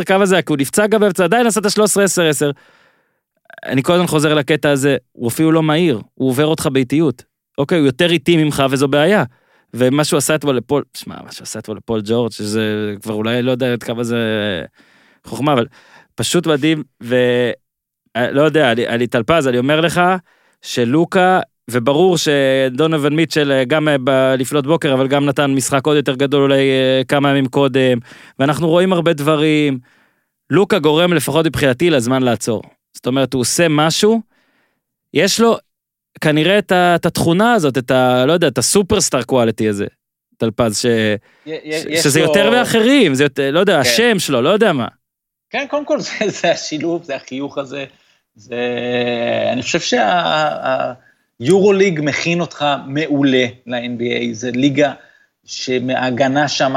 13-10-10, 0.00 0.04
כמה 0.04 0.26
זה 0.26 0.34
היה? 0.34 0.42
כי 0.42 0.52
הוא 0.52 0.58
נפצע 0.58 0.86
גם 0.86 1.00
באמצע, 1.00 1.24
עדיין 1.24 1.46
עשה 1.46 1.60
את 1.60 1.66
ה-13-10-10. 1.66 2.52
אני 3.66 3.82
כל 3.82 3.92
הזמן 3.92 4.06
חוזר 4.06 4.34
לקטע 4.34 4.70
הזה, 4.70 4.96
הוא 5.12 5.28
אפילו 5.28 5.52
לא 5.52 5.62
מהיר, 5.62 6.00
הוא 6.14 6.28
עובר 6.28 6.46
אותך 6.46 6.68
באיטיות. 6.72 7.22
אוקיי, 7.58 7.78
הוא 7.78 7.86
יותר 7.86 8.10
איטי 8.10 8.44
ממך 8.44 8.64
וזו 8.70 8.88
בעיה. 8.88 9.24
ומה 9.74 10.04
שהוא 10.04 10.18
עשה 10.18 10.34
אתמול 10.34 10.56
לפול, 10.56 10.82
שמע, 10.94 11.14
מה 11.24 11.32
שהוא 11.32 11.42
עשה 11.42 11.58
אתמול 11.58 11.76
לפול 11.76 12.00
ג'ורג', 12.04 12.32
שזה 12.32 12.94
כבר 13.02 13.14
אולי 13.14 13.42
לא 13.42 13.50
יודע 13.50 13.72
עד 13.72 13.82
כמה 13.82 14.04
זה 14.04 14.18
חוכמה, 15.24 15.52
אבל 15.52 15.66
פשוט 16.16 16.46
מדהים, 16.46 16.82
ולא 17.00 18.42
יודע, 18.42 18.72
אני, 18.72 18.88
אני 18.88 19.06
טלפז, 19.06 19.48
אני 19.48 19.58
אומר 19.58 19.80
לך 19.80 20.00
שלוקה, 20.62 21.40
וברור 21.70 22.16
שדונובל 22.18 23.08
מיטשל 23.12 23.52
אה, 23.52 23.64
גם 23.64 23.88
אה, 23.88 23.96
ב- 24.04 24.34
לפנות 24.38 24.66
בוקר, 24.66 24.94
אבל 24.94 25.08
גם 25.08 25.24
נתן 25.26 25.50
משחק 25.50 25.86
עוד 25.86 25.96
יותר 25.96 26.14
גדול 26.14 26.42
אולי 26.42 26.60
אה, 26.70 27.02
כמה 27.08 27.30
ימים 27.30 27.46
קודם, 27.46 27.98
ואנחנו 28.38 28.68
רואים 28.68 28.92
הרבה 28.92 29.12
דברים. 29.12 29.78
לוקה 30.50 30.78
גורם 30.78 31.12
לפחות 31.12 31.46
מבחינתי 31.46 31.90
לזמן 31.90 32.22
לעצור. 32.22 32.62
זאת 32.94 33.06
אומרת, 33.06 33.34
הוא 33.34 33.40
עושה 33.40 33.66
משהו, 33.70 34.20
יש 35.14 35.40
לו 35.40 35.56
כנראה 36.20 36.58
את, 36.58 36.72
ה, 36.72 36.94
את 36.94 37.06
התכונה 37.06 37.52
הזאת, 37.52 37.78
את 37.78 37.90
ה... 37.90 38.24
לא 38.26 38.32
יודע, 38.32 38.48
את 38.48 38.58
הסופרסטאר 38.58 39.22
קואליטי 39.22 39.68
הזה, 39.68 39.86
טלפז, 40.36 40.78
ש, 40.78 40.86
ש, 41.46 42.02
שזה 42.02 42.20
לו- 42.20 42.26
יותר 42.26 42.50
מאחרים, 42.50 43.14
זה 43.14 43.22
יותר, 43.24 43.50
לא 43.50 43.60
יודע, 43.60 43.74
כן. 43.74 43.80
השם 43.80 44.18
שלו, 44.18 44.42
לא 44.42 44.48
יודע 44.48 44.72
מה. 44.72 44.86
כן, 45.50 45.66
קודם 45.70 45.84
כל 45.84 46.00
זה, 46.06 46.10
זה 46.26 46.50
השילוב, 46.50 47.04
זה 47.04 47.16
החיוך 47.16 47.58
הזה. 47.58 47.84
זה... 48.34 48.56
אני 49.52 49.62
חושב 49.62 49.80
שהיורוליג 51.40 52.00
מכין 52.02 52.40
אותך 52.40 52.64
מעולה 52.86 53.46
ל-NBA, 53.66 54.32
זה 54.32 54.50
ליגה 54.50 54.92
שמההגנה 55.44 56.48
שם, 56.48 56.74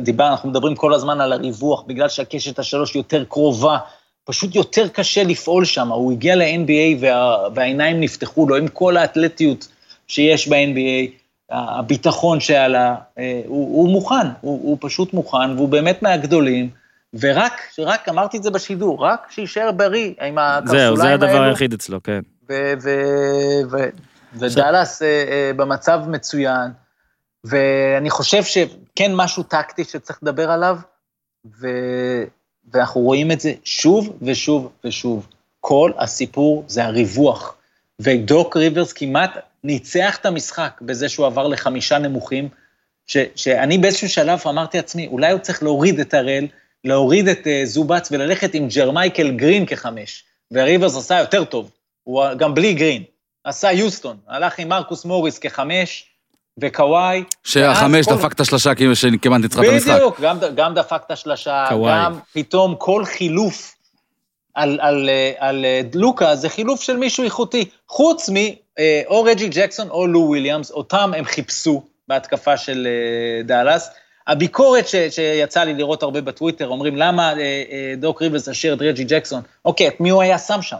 דיבר, 0.00 0.28
אנחנו 0.28 0.50
מדברים 0.50 0.76
כל 0.76 0.94
הזמן 0.94 1.20
על 1.20 1.32
הריווח, 1.32 1.82
בגלל 1.82 2.08
שהקשת 2.08 2.58
השלוש 2.58 2.96
יותר 2.96 3.24
קרובה, 3.24 3.78
פשוט 4.24 4.54
יותר 4.54 4.88
קשה 4.88 5.24
לפעול 5.24 5.64
שם. 5.64 5.92
הוא 5.92 6.12
הגיע 6.12 6.36
ל-NBA 6.36 6.96
וה, 7.00 7.36
והעיניים 7.54 8.00
נפתחו 8.00 8.46
לו 8.48 8.56
עם 8.56 8.68
כל 8.68 8.96
האתלטיות 8.96 9.68
שיש 10.08 10.48
ב-NBA, 10.48 11.10
הביטחון 11.50 12.40
שעלה, 12.40 12.94
אה, 13.18 13.40
הוא, 13.46 13.82
הוא 13.82 13.88
מוכן, 13.88 14.26
הוא, 14.40 14.60
הוא 14.62 14.78
פשוט 14.80 15.12
מוכן, 15.12 15.50
והוא 15.56 15.68
באמת 15.68 16.02
מהגדולים. 16.02 16.70
ורק, 17.20 17.60
רק, 17.78 18.08
אמרתי 18.08 18.36
את 18.36 18.42
זה 18.42 18.50
בשידור, 18.50 19.04
רק 19.04 19.26
שיישאר 19.30 19.72
בריא 19.72 20.14
עם 20.20 20.38
הקרסוליים 20.38 20.86
זהו, 20.86 20.96
זה 20.96 21.14
הדבר 21.14 21.26
האלו, 21.26 21.44
היחיד 21.44 21.72
אצלו, 21.72 22.02
כן. 22.02 22.20
ודאלאס 24.34 25.02
אה, 25.02 25.08
אה, 25.08 25.50
במצב 25.56 26.00
מצוין, 26.08 26.70
ואני 27.44 28.10
חושב 28.10 28.42
שכן 28.44 29.14
משהו 29.14 29.42
טקטי 29.42 29.84
שצריך 29.84 30.18
לדבר 30.22 30.50
עליו, 30.50 30.78
ו- 31.60 32.24
ואנחנו 32.72 33.00
רואים 33.00 33.30
את 33.30 33.40
זה 33.40 33.52
שוב 33.64 34.18
ושוב 34.22 34.72
ושוב. 34.84 35.26
כל 35.60 35.92
הסיפור 35.98 36.64
זה 36.66 36.84
הריווח, 36.84 37.54
ודוק 38.00 38.56
ריברס 38.56 38.92
כמעט 38.92 39.30
ניצח 39.64 40.16
את 40.20 40.26
המשחק 40.26 40.78
בזה 40.82 41.08
שהוא 41.08 41.26
עבר 41.26 41.46
לחמישה 41.46 41.98
נמוכים, 41.98 42.48
ש- 43.06 43.16
שאני 43.34 43.78
באיזשהו 43.78 44.08
שלב 44.08 44.38
אמרתי 44.48 44.76
לעצמי, 44.76 45.06
אולי 45.06 45.32
הוא 45.32 45.40
צריך 45.40 45.62
להוריד 45.62 46.00
את 46.00 46.14
הראל, 46.14 46.46
להוריד 46.84 47.28
את 47.28 47.46
אה, 47.46 47.66
זובץ 47.66 48.08
וללכת 48.12 48.54
עם 48.54 48.68
ג'מייקל 48.68 49.30
גרין 49.30 49.66
כחמש, 49.66 50.24
וריברס 50.52 50.96
עשה 50.96 51.18
יותר 51.18 51.44
טוב, 51.44 51.70
הוא 52.04 52.24
גם 52.36 52.54
בלי 52.54 52.74
גרין, 52.74 53.02
עשה 53.44 53.72
יוסטון, 53.72 54.16
הלך 54.28 54.58
עם 54.58 54.68
מרקוס 54.68 55.04
מוריס 55.04 55.38
כחמש, 55.38 56.06
וקוואי. 56.60 57.24
שהחמש 57.44 57.94
ואז 57.94 58.06
כל- 58.06 58.14
דפק 58.14 58.32
את 58.32 58.40
השלשה 58.40 58.70
שכמעט 58.94 59.40
ניצחה 59.40 59.62
את 59.62 59.68
המשחק. 59.68 59.94
בדיוק, 59.94 60.20
גם, 60.20 60.38
גם 60.54 60.74
דפק 60.74 61.02
את 61.06 61.10
השלשה. 61.10 61.66
גם 61.88 62.18
פתאום 62.32 62.74
כל 62.78 63.04
חילוף 63.04 63.74
על, 64.54 64.78
על, 64.82 65.08
אה, 65.08 65.32
על 65.38 65.64
אה, 65.64 65.80
לוקה 65.94 66.36
זה 66.36 66.48
חילוף 66.48 66.82
של 66.82 66.96
מישהו 66.96 67.24
איכותי, 67.24 67.64
חוץ 67.88 68.28
מאו 68.28 69.22
רג'י 69.22 69.48
ג'קסון 69.48 69.90
או 69.90 70.06
לו 70.06 70.20
וויליאמס, 70.20 70.70
אותם 70.70 71.12
הם 71.16 71.24
חיפשו 71.24 71.82
בהתקפה 72.08 72.56
של 72.56 72.86
אה, 72.90 73.42
דאלאס. 73.42 73.90
הביקורת 74.26 74.88
ש, 74.88 74.94
שיצא 74.96 75.64
לי 75.64 75.74
לראות 75.74 76.02
הרבה 76.02 76.20
בטוויטר, 76.20 76.68
אומרים 76.68 76.96
למה 76.96 77.32
אה, 77.32 77.38
אה, 77.40 77.94
דוק 77.96 78.22
ריברס 78.22 78.48
השאיר 78.48 78.74
את 78.74 78.82
רג'י 78.82 79.04
ג'קסון, 79.04 79.42
אוקיי, 79.64 79.88
את 79.88 80.00
מי 80.00 80.10
הוא 80.10 80.22
היה 80.22 80.38
שם 80.38 80.62
שם? 80.62 80.76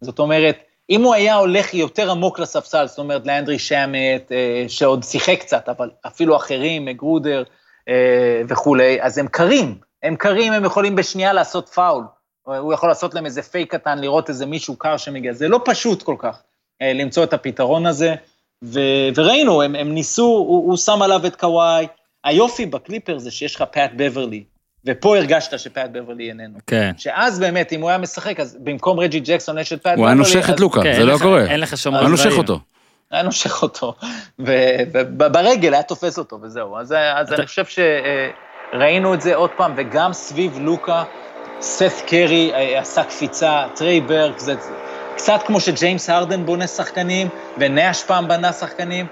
זאת 0.00 0.18
אומרת, 0.18 0.56
אם 0.90 1.02
הוא 1.02 1.14
היה 1.14 1.34
הולך 1.34 1.74
יותר 1.74 2.10
עמוק 2.10 2.38
לספסל, 2.38 2.86
זאת 2.86 2.98
אומרת 2.98 3.26
לאנדרי 3.26 3.58
שמט, 3.58 4.32
אה, 4.32 4.64
שעוד 4.68 5.02
שיחק 5.02 5.40
קצת, 5.40 5.68
אבל 5.68 5.90
אפילו 6.06 6.36
אחרים, 6.36 6.84
מגרודר 6.84 7.42
אה, 7.88 8.42
וכולי, 8.48 9.02
אז 9.02 9.18
הם 9.18 9.28
קרים, 9.28 9.78
הם 10.02 10.16
קרים, 10.16 10.52
הם 10.52 10.64
יכולים 10.64 10.96
בשנייה 10.96 11.32
לעשות 11.32 11.68
פאול, 11.68 12.04
הוא 12.42 12.72
יכול 12.72 12.88
לעשות 12.88 13.14
להם 13.14 13.26
איזה 13.26 13.42
פייק 13.42 13.74
קטן, 13.74 13.98
לראות 13.98 14.28
איזה 14.28 14.46
מישהו 14.46 14.76
קר 14.76 14.96
שמגיע. 14.96 15.32
זה 15.32 15.48
לא 15.48 15.60
פשוט 15.64 16.02
כל 16.02 16.16
כך 16.18 16.42
אה, 16.82 16.92
למצוא 16.92 17.24
את 17.24 17.32
הפתרון 17.32 17.86
הזה, 17.86 18.14
ו, 18.62 18.80
וראינו, 19.14 19.62
הם, 19.62 19.74
הם 19.74 19.94
ניסו, 19.94 20.22
הוא, 20.22 20.68
הוא 20.68 20.76
שם 20.76 21.02
עליו 21.02 21.26
את 21.26 21.36
קוואי. 21.36 21.86
היופי 22.26 22.66
בקליפר 22.66 23.18
זה 23.18 23.30
שיש 23.30 23.54
לך 23.54 23.64
פאט 23.72 23.90
בברלי, 23.96 24.44
ופה 24.86 25.16
הרגשת 25.16 25.58
שפאט 25.58 25.90
בברלי 25.92 26.28
איננו. 26.28 26.58
כן. 26.66 26.92
שאז 26.98 27.38
באמת, 27.38 27.72
אם 27.72 27.80
הוא 27.80 27.88
היה 27.88 27.98
משחק, 27.98 28.40
אז 28.40 28.58
במקום 28.60 28.98
רג'י 29.00 29.20
ג'קסון 29.20 29.58
יש 29.58 29.72
את 29.72 29.82
פאט 29.82 29.92
בברלי. 29.92 30.00
הוא 30.00 30.06
היה 30.06 30.14
נושך 30.14 30.50
את 30.50 30.60
לוקה, 30.60 30.82
כן, 30.82 30.94
זה 30.94 31.04
לא 31.04 31.18
קורה. 31.18 31.46
אין 31.46 31.60
לך 31.60 31.76
שומר 31.76 31.98
הוא 31.98 32.06
היה 32.06 32.10
נושך. 32.10 32.38
אותו. 32.38 32.60
היה 33.10 33.22
נושך 33.22 33.62
אותו, 33.62 33.94
וברגל 34.38 35.74
היה 35.74 35.82
תופס 35.82 36.18
אותו 36.18 36.38
וזהו. 36.42 36.76
אז, 36.76 36.94
אז 37.14 37.32
אני 37.32 37.46
חושב 37.46 37.64
שראינו 38.72 39.14
את 39.14 39.20
זה 39.20 39.34
עוד 39.34 39.50
פעם, 39.56 39.74
וגם 39.76 40.12
סביב 40.12 40.58
לוקה, 40.60 41.04
סת 41.60 41.92
קרי 42.06 42.54
אה, 42.54 42.80
עשה 42.80 43.04
קפיצה, 43.04 43.64
טריי 43.74 44.00
בורק, 44.00 44.38
זה 44.38 44.54
קצת 45.16 45.40
כמו 45.46 45.60
שג'יימס 45.60 46.10
הרדן 46.10 46.46
בונה 46.46 46.66
שחקנים, 46.66 47.28
ונאש 47.58 48.04
פעם 48.04 48.28
בנה 48.28 48.52
שחקנים, 48.52 49.06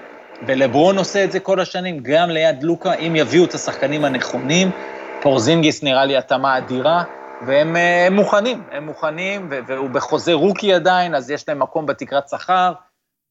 ולברון 0.47 0.97
עושה 0.97 1.23
את 1.23 1.31
זה 1.31 1.39
כל 1.39 1.59
השנים, 1.59 1.99
גם 2.03 2.29
ליד 2.29 2.63
לוקה, 2.63 2.93
אם 2.93 3.15
יביאו 3.15 3.45
את 3.45 3.53
השחקנים 3.53 4.05
הנכונים, 4.05 4.71
פורזינגיס 5.21 5.83
נראה 5.83 6.05
לי 6.05 6.17
התאמה 6.17 6.57
אדירה, 6.57 7.03
והם 7.47 7.75
אה, 7.75 8.05
הם 8.07 8.13
מוכנים, 8.13 8.63
הם 8.71 8.85
מוכנים, 8.85 9.49
והוא 9.67 9.89
בחוזה 9.89 10.33
רוקי 10.33 10.73
עדיין, 10.73 11.15
אז 11.15 11.31
יש 11.31 11.47
להם 11.47 11.59
מקום 11.59 11.85
בתקרת 11.85 12.29
שכר. 12.29 12.73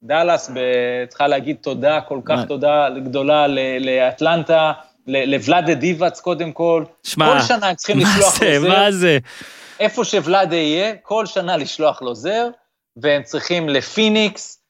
דאלאס 0.02 0.50
צריכה 1.08 1.26
להגיד 1.26 1.56
תודה, 1.60 2.00
כל 2.00 2.20
כך 2.24 2.38
מה? 2.38 2.46
תודה 2.46 2.88
גדולה 3.04 3.46
לאטלנטה, 3.80 4.72
לוולאדה 5.06 5.74
דיבאץ 5.74 6.20
קודם 6.20 6.52
כל. 6.52 6.84
שמע, 7.02 7.32
כל 7.32 7.40
שנה 7.40 7.68
הם 7.68 7.74
צריכים 7.74 7.98
לשלוח 7.98 8.38
זה, 8.38 8.58
לו 8.58 8.60
זר, 8.60 8.68
מה 8.68 8.92
זה? 8.92 9.18
איפה 9.80 10.04
שוולאדה 10.04 10.56
יהיה, 10.56 10.94
כל 11.02 11.26
שנה 11.26 11.56
לשלוח 11.56 12.02
לו 12.02 12.14
זר, 12.14 12.48
והם 12.96 13.22
צריכים 13.22 13.68
לפיניקס, 13.68 14.63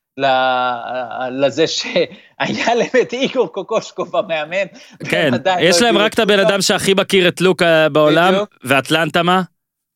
לזה 1.30 1.66
שהיה 1.66 2.74
להם 2.74 2.88
את 3.02 3.12
איגור 3.12 3.52
קוקושקוב 3.52 4.16
המאמן. 4.16 4.66
כן, 5.08 5.34
עדיין 5.34 5.64
לא 5.64 5.68
יש 5.68 5.82
להם 5.82 5.98
רק 5.98 6.14
את 6.14 6.18
הבן. 6.18 6.38
אדם 6.38 6.62
שהכי 6.62 6.94
מכיר 6.94 7.28
את 7.28 7.40
לוקה 7.40 7.88
בעולם. 7.88 8.34
ואטלנטה 8.64 9.22
מה? 9.22 9.42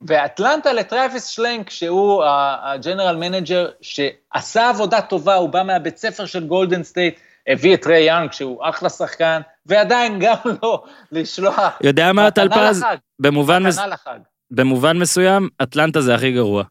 ואטלנטה 0.06 0.72
לטרביס 0.72 1.26
שלנק, 1.26 1.70
שהוא 1.70 2.24
ה 2.62 2.69
general 2.69 3.16
manager, 3.16 3.68
שעשה 3.80 4.68
עבודה 4.68 5.00
טובה, 5.00 5.34
הוא 5.34 5.48
בא 5.48 5.62
מהבית 5.62 5.96
ספר 5.96 6.26
של 6.26 6.46
גולדן 6.46 6.82
סטייט, 6.82 7.20
הביא 7.48 7.74
את 7.74 7.86
טריי 7.86 8.06
יאנג, 8.06 8.32
שהוא 8.32 8.68
אחלה 8.68 8.88
שחקן, 8.88 9.40
ועדיין 9.66 10.18
גם 10.20 10.36
לא 10.62 10.84
לשלוח 11.12 11.58
יודע 11.82 12.12
מה, 12.12 12.30
טלפז? 12.30 12.84
מס-. 13.62 13.78
במובן 14.50 14.98
מסוים, 14.98 15.48
אטלנטה 15.62 16.00
זה 16.00 16.14
הכי 16.14 16.32
גרוע. 16.32 16.64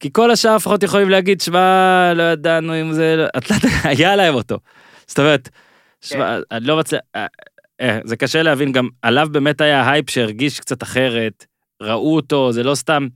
כי 0.00 0.12
כל 0.12 0.30
השאר 0.30 0.56
לפחות 0.56 0.82
יכולים 0.82 1.10
להגיד, 1.10 1.40
שמע, 1.40 2.12
לא 2.14 2.22
ידענו 2.22 2.80
אם 2.80 2.92
זה... 2.92 3.26
אטלנטה, 3.36 3.68
היה 3.88 4.16
להם 4.16 4.34
אותו. 4.34 4.58
זאת 5.06 5.18
אומרת, 5.18 5.48
שמע, 6.00 6.38
אני 6.50 6.66
לא 6.66 6.76
מצליח... 6.76 7.00
אה, 7.16 7.26
אה, 7.80 7.98
זה 8.04 8.16
קשה 8.16 8.42
להבין, 8.42 8.72
גם 8.72 8.88
עליו 9.02 9.28
באמת 9.32 9.60
היה 9.60 9.90
הייפ 9.90 10.10
שהרגיש 10.10 10.60
קצת 10.60 10.82
אחרת, 10.82 11.46
ראו 11.82 12.16
אותו, 12.16 12.52
זה 12.52 12.62
לא 12.62 12.74
סתם 12.74 13.08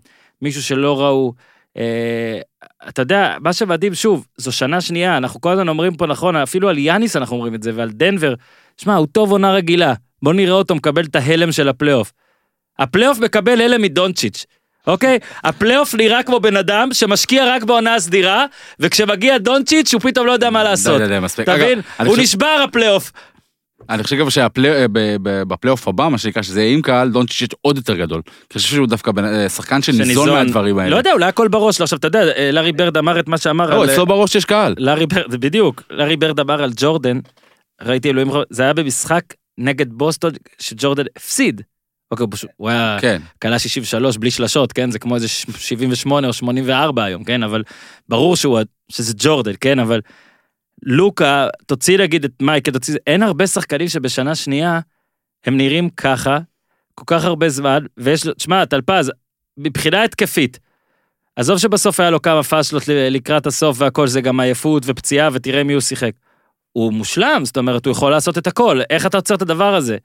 מישהו 0.43 0.63
שלא 0.63 1.01
ראו. 1.01 1.33
אה, 1.77 2.41
אתה 2.89 3.03
יודע, 3.03 3.37
מה 3.41 3.53
שמדהים, 3.53 3.95
שוב, 3.95 4.27
זו 4.37 4.53
שנה 4.53 4.81
שנייה, 4.81 5.17
אנחנו 5.17 5.41
כל 5.41 5.53
הזמן 5.53 5.69
אומרים 5.69 5.95
פה, 5.95 6.07
נכון, 6.07 6.37
אפילו 6.37 6.69
על 6.69 6.79
יאניס 6.79 7.17
אנחנו 7.17 7.37
אומרים 7.37 7.55
את 7.55 7.63
זה, 7.63 7.71
ועל 7.75 7.91
דנבר, 7.91 8.35
שמע, 8.77 8.95
הוא 8.95 9.07
טוב 9.13 9.33
עונה 9.33 9.53
רגילה, 9.53 9.95
בוא 10.23 10.33
נראה 10.33 10.55
אותו 10.55 10.75
מקבל 10.75 11.05
את 11.05 11.17
ההלם 11.17 11.53
של 11.53 11.69
הפלייאוף. 11.69 12.13
הפלייאוף 12.79 13.19
מקבל 13.19 13.61
הלם 13.61 13.83
מדונצ'יץ', 13.83 14.47
אוקיי? 14.87 15.19
הפלייאוף 15.45 15.95
נראה 15.95 16.23
כמו 16.23 16.41
בן 16.41 16.57
אדם 16.57 16.89
שמשקיע 16.93 17.45
רק 17.55 17.63
בעונה 17.63 17.95
הסדירה, 17.95 18.47
וכשמגיע 18.81 19.39
דונצ'יץ' 19.39 19.95
הוא 19.95 20.01
פתאום 20.01 20.27
לא 20.27 20.33
יודע 20.33 20.51
מה 20.51 20.65
לעשות. 20.65 21.01
די, 21.01 21.09
די, 21.09 21.15
די, 21.15 21.21
מספיק. 21.21 21.43
אתה 21.43 21.55
אגב, 21.55 21.65
מבין? 21.65 21.81
אני 22.01 22.09
הוא 22.09 22.19
נשבר 22.19 22.65
הפלייאוף. 22.65 23.13
אני 23.91 24.03
חושב 24.03 24.17
גם 24.17 24.31
שבפלייאוף 24.31 25.89
הבא, 25.89 26.09
מה 26.09 26.19
שנקרא, 26.19 26.43
שזה 26.43 26.63
יהיה 26.63 26.75
עם 26.75 26.83
קהל, 26.83 27.09
דונצ'יץ' 27.09 27.51
עוד 27.61 27.77
יותר 27.77 27.95
גדול. 27.95 28.23
אני 28.27 28.59
חושב 28.59 28.75
שהוא 28.77 28.87
דווקא 28.87 29.11
אה, 29.25 29.49
שחקן 29.49 29.83
שניזון. 29.83 30.31
מהדברים 30.31 30.79
האלה. 30.79 30.91
לא 30.91 30.97
יודע, 30.97 31.13
אולי 31.13 31.27
הכל 31.27 31.49
בראש 31.49 31.77
שלו. 31.77 31.85
עכשיו, 31.85 31.99
אתה 31.99 32.09
יודע, 32.09 32.33
אה, 32.37 32.51
לארי 32.53 32.73
בירד 32.73 32.97
אמר 32.97 33.21
את 33.21 33.29
מה 33.29 33.39
שאמר 33.39 33.71
לא, 33.71 33.83
על... 33.83 33.91
אצלו 33.91 34.07
בראש 34.07 34.35
יש 34.35 34.45
קהל. 34.45 34.75
לארי 34.79 35.07
בירד, 35.07 35.35
בדיוק, 35.41 35.83
לארי 35.91 36.17
בירד 36.17 36.41
אמר 36.41 36.63
על 36.63 36.71
ג'ורדן, 36.77 37.19
ראיתי 37.83 38.11
אלוהים, 38.11 38.31
זה 38.51 38.63
היה 38.63 38.73
במשחק 38.73 39.23
נגד 39.59 39.93
בוסטון 39.93 40.33
שג'ורדן 40.59 41.05
הפסיד. 41.17 41.63
אוקיי, 42.11 42.25
הוא 42.25 42.33
פשוט- 42.33 42.51
הוא 42.57 42.69
היה 42.69 42.99
כן. 43.01 43.23
כלה 43.43 43.59
63 43.59 44.17
בלי 44.17 44.31
שלשות, 44.31 44.73
כן? 44.73 44.91
זה 44.91 44.99
כמו 44.99 45.15
איזה 45.15 45.29
78 45.29 46.27
או 46.29 46.33
84 46.33 47.05
היום, 47.05 47.25
כן? 47.25 47.43
אבל 47.43 47.63
ברור 48.09 48.37
שהוא, 48.37 48.59
שזה 48.89 49.15
ג'ורדן, 49.17 49.53
כן? 49.61 49.79
אבל 49.79 50.01
לוקה, 50.83 51.47
תוציא 51.67 51.99
נגיד 51.99 52.25
את 52.25 52.33
מייקל, 52.43 52.73
תוציא, 52.73 52.95
אין 53.07 53.23
הרבה 53.23 53.47
שחקנים 53.47 53.89
שבשנה 53.89 54.35
שנייה 54.35 54.81
הם 55.45 55.57
נראים 55.57 55.91
ככה, 55.91 56.39
כל 56.95 57.05
כך 57.07 57.25
הרבה 57.25 57.49
זמן, 57.49 57.85
ויש 57.97 58.27
לו, 58.27 58.35
תשמע, 58.35 58.65
טלפז, 58.65 59.11
מבחינה 59.57 60.05
התקפית, 60.05 60.59
עזוב 61.37 61.59
שבסוף 61.59 62.01
היה 62.01 62.11
לו 62.11 62.23
כמה 62.23 62.43
פאשלות 62.43 62.83
לקראת 62.89 63.47
הסוף 63.47 63.81
והכל, 63.81 64.07
זה 64.09 64.21
גם 64.21 64.41
עייפות 64.41 64.83
ופציעה, 64.87 65.29
ותראה 65.33 65.65
מי 65.65 65.73
הוא 65.73 65.81
שיחק. 65.81 66.11
הוא 66.73 66.93
מושלם, 66.93 67.43
זאת 67.45 67.57
אומרת, 67.57 67.87
הוא 67.87 67.93
יכול 67.93 68.11
לעשות 68.11 68.39
את 68.39 68.47
הכל, 68.47 68.81
איך 68.91 69.07
אתה 69.07 69.17
עוצר 69.17 69.35
את 69.35 69.43
הדבר 69.43 69.75
הזה? 69.75 69.97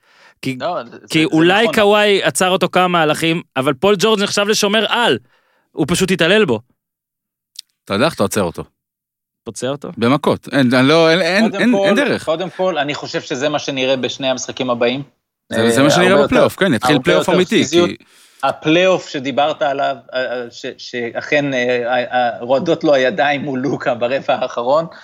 כי 0.41 0.57
לא, 0.61 0.77
כי 1.09 1.19
זה 1.19 1.25
אולי 1.25 1.63
נכון. 1.63 1.75
קוואי 1.75 2.23
עצר 2.23 2.49
אותו 2.49 2.69
כמה 2.71 2.87
מהלכים, 2.87 3.41
אבל 3.57 3.73
פול 3.73 3.95
ג'ורג' 3.99 4.21
נחשב 4.23 4.47
לשומר 4.47 4.85
על. 4.89 5.17
הוא 5.71 5.85
פשוט 5.89 6.11
התעלל 6.11 6.45
בו. 6.45 6.59
אתה 7.85 7.93
יודע 7.93 8.05
איך 8.05 8.13
אתה 8.15 8.23
עוצר 8.23 8.41
אותו. 8.43 8.63
פוצע 9.43 9.67
אותו? 9.69 9.89
במכות. 9.97 10.47
אין, 10.51 10.69
לא, 10.85 11.09
אין, 11.11 11.21
אין, 11.21 11.43
קודם 11.51 11.61
אין, 11.61 11.71
כל- 11.71 11.85
אין 11.85 11.95
דרך. 11.95 12.25
קודם 12.25 12.49
כל, 12.49 12.77
אני 12.77 12.93
חושב 12.95 13.21
שזה 13.21 13.49
מה 13.49 13.59
שנראה 13.59 13.95
בשני 13.97 14.29
המשחקים 14.29 14.69
הבאים. 14.69 15.03
זה, 15.51 15.69
זה 15.69 15.79
מה 15.81 15.85
אה, 15.85 15.91
שנראה 15.91 16.23
בפלייאוף, 16.23 16.55
כן, 16.55 16.73
יתחיל 16.73 16.99
פלייאוף 17.03 17.29
אמיתי. 17.29 17.63
כי... 17.71 17.95
הפלייאוף 18.43 19.09
שדיברת 19.09 19.61
עליו, 19.61 19.95
אה, 20.13 20.19
אה, 20.43 20.51
ש- 20.51 20.65
שאכן 20.77 21.53
אה, 21.53 22.03
אה, 22.11 22.29
רועדות 22.39 22.83
לו 22.83 22.93
הידיים 22.93 23.41
מול 23.41 23.59
לוקה 23.59 23.93
ברבע 23.95 24.33
האחרון, 24.35 24.85
אה, 24.85 24.97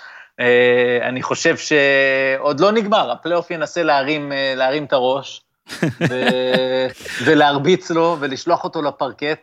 אני 1.01 1.21
חושב 1.21 1.55
שעוד 1.57 2.59
לא 2.59 2.71
נגמר, 2.71 3.11
הפלייאוף 3.11 3.51
ינסה 3.51 3.83
להרים, 3.83 4.31
אה, 4.31 4.53
להרים 4.57 4.83
את 4.83 4.93
הראש, 4.93 5.41
ו- 5.81 6.87
ולהרביץ 7.25 7.91
לו 7.91 8.17
ולשלוח 8.19 8.63
אותו 8.63 8.81
לפרקט 8.81 9.39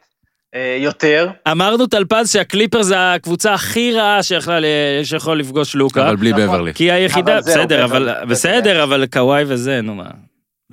אה, 0.55 0.77
יותר. 0.81 1.31
אמרנו 1.51 1.87
טלפז 1.87 2.33
שהקליפר 2.33 2.83
זה 2.83 3.13
הקבוצה 3.13 3.55
הכי 3.55 3.93
רעה 3.93 4.23
שיכולה, 4.23 4.59
שיכול 5.05 5.39
לפגוש 5.41 5.75
לוקה. 5.75 6.07
אבל 6.09 6.17
בלי 6.17 6.33
נכון. 6.33 6.43
בברלי. 6.43 6.75
כי 6.75 6.85
היא 6.85 6.93
היחידה, 6.93 7.39
בסדר, 7.39 7.85
אבל 7.85 8.15
בסדר, 8.29 8.83
אבל 8.83 9.07
קוואי 9.13 9.45
וזה, 9.47 9.81
נו 9.83 9.95
מה. 9.95 10.05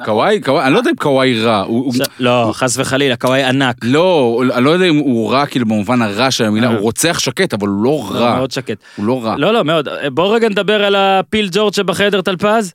קוואי, 0.04 0.42
קוואי, 0.42 0.66
אני 0.66 0.74
לא 0.74 0.78
יודע 0.78 0.90
אם 0.90 0.96
קוואי 0.96 1.42
רע. 1.42 1.62
הוא, 1.62 1.86
הוא, 1.86 1.94
ש- 1.94 2.00
לא, 2.20 2.50
חס 2.54 2.78
וחלילה, 2.78 3.16
קוואי 3.16 3.44
ענק. 3.44 3.76
לא, 3.84 4.42
אני 4.56 4.66
לא 4.66 4.70
יודע 4.70 4.86
אם 4.86 4.96
הוא 4.96 5.32
רע 5.32 5.46
כאילו 5.46 5.66
במובן 5.66 6.02
הרע 6.02 6.32
של 6.32 6.44
המילה, 6.44 6.68
אה. 6.68 6.72
הוא 6.74 6.82
רוצח 6.82 7.20
שקט, 7.20 7.54
אבל 7.54 7.68
הוא 7.68 7.84
לא 7.84 8.10
לא, 8.14 8.20
רע. 8.26 8.36
מאוד 8.36 8.52
שקט. 8.52 8.78
הוא 8.96 9.06
לא 9.06 9.24
רע. 9.26 9.36
לא, 9.38 9.54
לא, 9.54 9.64
מאוד. 9.64 9.88
בוא 10.14 10.36
רגע 10.36 10.50
נדבר 10.50 10.86
על 10.86 10.96
הפיל 10.96 11.50
ג'ורג' 11.52 11.74
שבחדר 11.74 12.22
טלפז. 12.22 12.74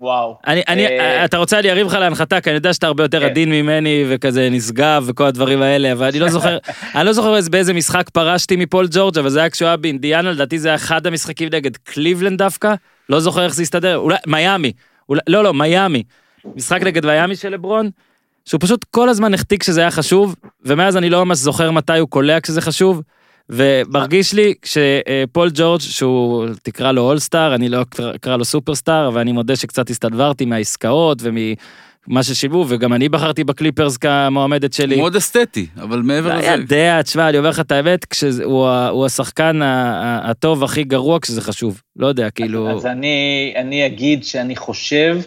וואו. 0.00 0.36
אני, 0.46 0.62
אני, 0.68 0.86
אה, 0.86 1.24
אתה 1.24 1.36
רוצה, 1.36 1.58
אני 1.58 1.70
ארים 1.70 1.86
לך 1.86 1.94
להנחתה, 1.94 2.40
כי 2.40 2.50
אני 2.50 2.56
יודע 2.56 2.72
שאתה 2.72 2.86
הרבה 2.86 3.04
יותר 3.04 3.20
כן. 3.20 3.26
עדין 3.26 3.50
ממני 3.50 4.04
וכזה 4.08 4.48
נשגב 4.50 5.04
וכל 5.06 5.24
הדברים 5.26 5.62
האלה, 5.62 5.92
אבל 5.92 6.06
אני 6.06 6.18
לא 6.18 6.28
זוכר, 6.28 6.58
אני 6.94 7.06
לא 7.06 7.12
זוכר 7.12 7.36
איזה- 7.36 7.50
באיזה 7.50 7.72
משחק 7.74 8.10
פרשתי 8.10 8.56
מפול 8.56 8.86
ג'ורג', 8.90 9.18
אבל 9.18 9.28
זה 9.28 9.40
היה 9.40 9.50
כשהוא 9.50 9.66
היה 9.68 9.76
באינדיאנה, 9.76 10.30
לדעתי 10.32 10.58
זה 10.58 10.68
היה 10.68 10.74
אחד 10.74 11.06
המשחקים 11.06 11.48
נגד 11.52 11.76
קליבלנד 11.76 12.38
דווקא, 12.38 12.74
לא 13.08 13.20
זוכר 13.20 13.44
איך 13.44 13.54
זה 13.54 13.62
הסתדר, 13.62 13.96
אולי, 13.96 14.16
מיאמי, 14.26 14.72
אולי, 15.08 15.20
לא, 15.28 15.44
לא, 15.44 15.54
מיאמי. 15.54 16.02
משחק 16.56 16.82
נגד 16.82 17.06
מיאמי 17.06 17.36
של 17.36 17.48
לברון, 17.48 17.90
שהוא 18.44 18.60
פשוט 18.60 18.84
כל 18.90 19.08
הזמן 19.08 19.34
החטיא 19.34 19.58
כשזה 19.58 19.80
היה 19.80 19.90
חשוב, 19.90 20.34
ומאז 20.64 20.96
אני 20.96 21.10
לא 21.10 21.24
ממש 21.24 21.38
זוכר 21.38 21.70
מתי 21.70 21.98
הוא 21.98 22.08
קולע 22.08 22.40
כשזה 22.40 22.60
חשוב, 22.60 23.02
ומרגיש 23.48 24.34
לי 24.34 24.54
שפול 24.64 25.50
ג'ורג', 25.54 25.80
שהוא, 25.80 26.46
תקרא 26.62 26.92
לו 26.92 27.02
אולסטאר, 27.02 27.54
אני 27.54 27.68
לא 27.68 27.82
אקרא- 28.14 28.36
לו 28.36 28.44
סופרסטאר, 28.44 29.08
אבל 29.08 29.20
אני 29.20 29.32
מודה 29.32 29.56
שקצת 29.56 29.90
הסתדברתי 29.90 30.44
מהעסקאות 30.44 31.22
וממה 31.22 32.22
ששילבו, 32.22 32.64
וגם 32.68 32.92
אני 32.92 33.08
בחרתי 33.08 33.44
בקליפרס 33.44 33.96
כמועמדת 33.96 34.72
שלי. 34.72 34.96
מאוד 34.96 35.16
אסתטי, 35.16 35.66
אבל 35.76 36.02
מעבר 36.02 36.28
לא 36.28 36.34
לזה... 36.38 36.46
יודע, 36.46 37.02
תשמע, 37.02 37.28
אני 37.28 37.38
אומר 37.38 37.48
לך 37.48 37.60
את 37.60 37.72
האמת, 37.72 38.06
הוא 38.90 39.06
השחקן 39.06 39.60
הטוב 40.22 40.64
הכי 40.64 40.84
גרוע 40.84 41.18
כשזה 41.22 41.40
חשוב. 41.40 41.80
לא 41.96 42.06
יודע, 42.06 42.30
כאילו... 42.30 42.70
אז 42.70 42.86
אני, 42.86 43.52
אני 43.56 43.86
אגיד 43.86 44.24
שאני 44.24 44.56
חושב 44.56 45.18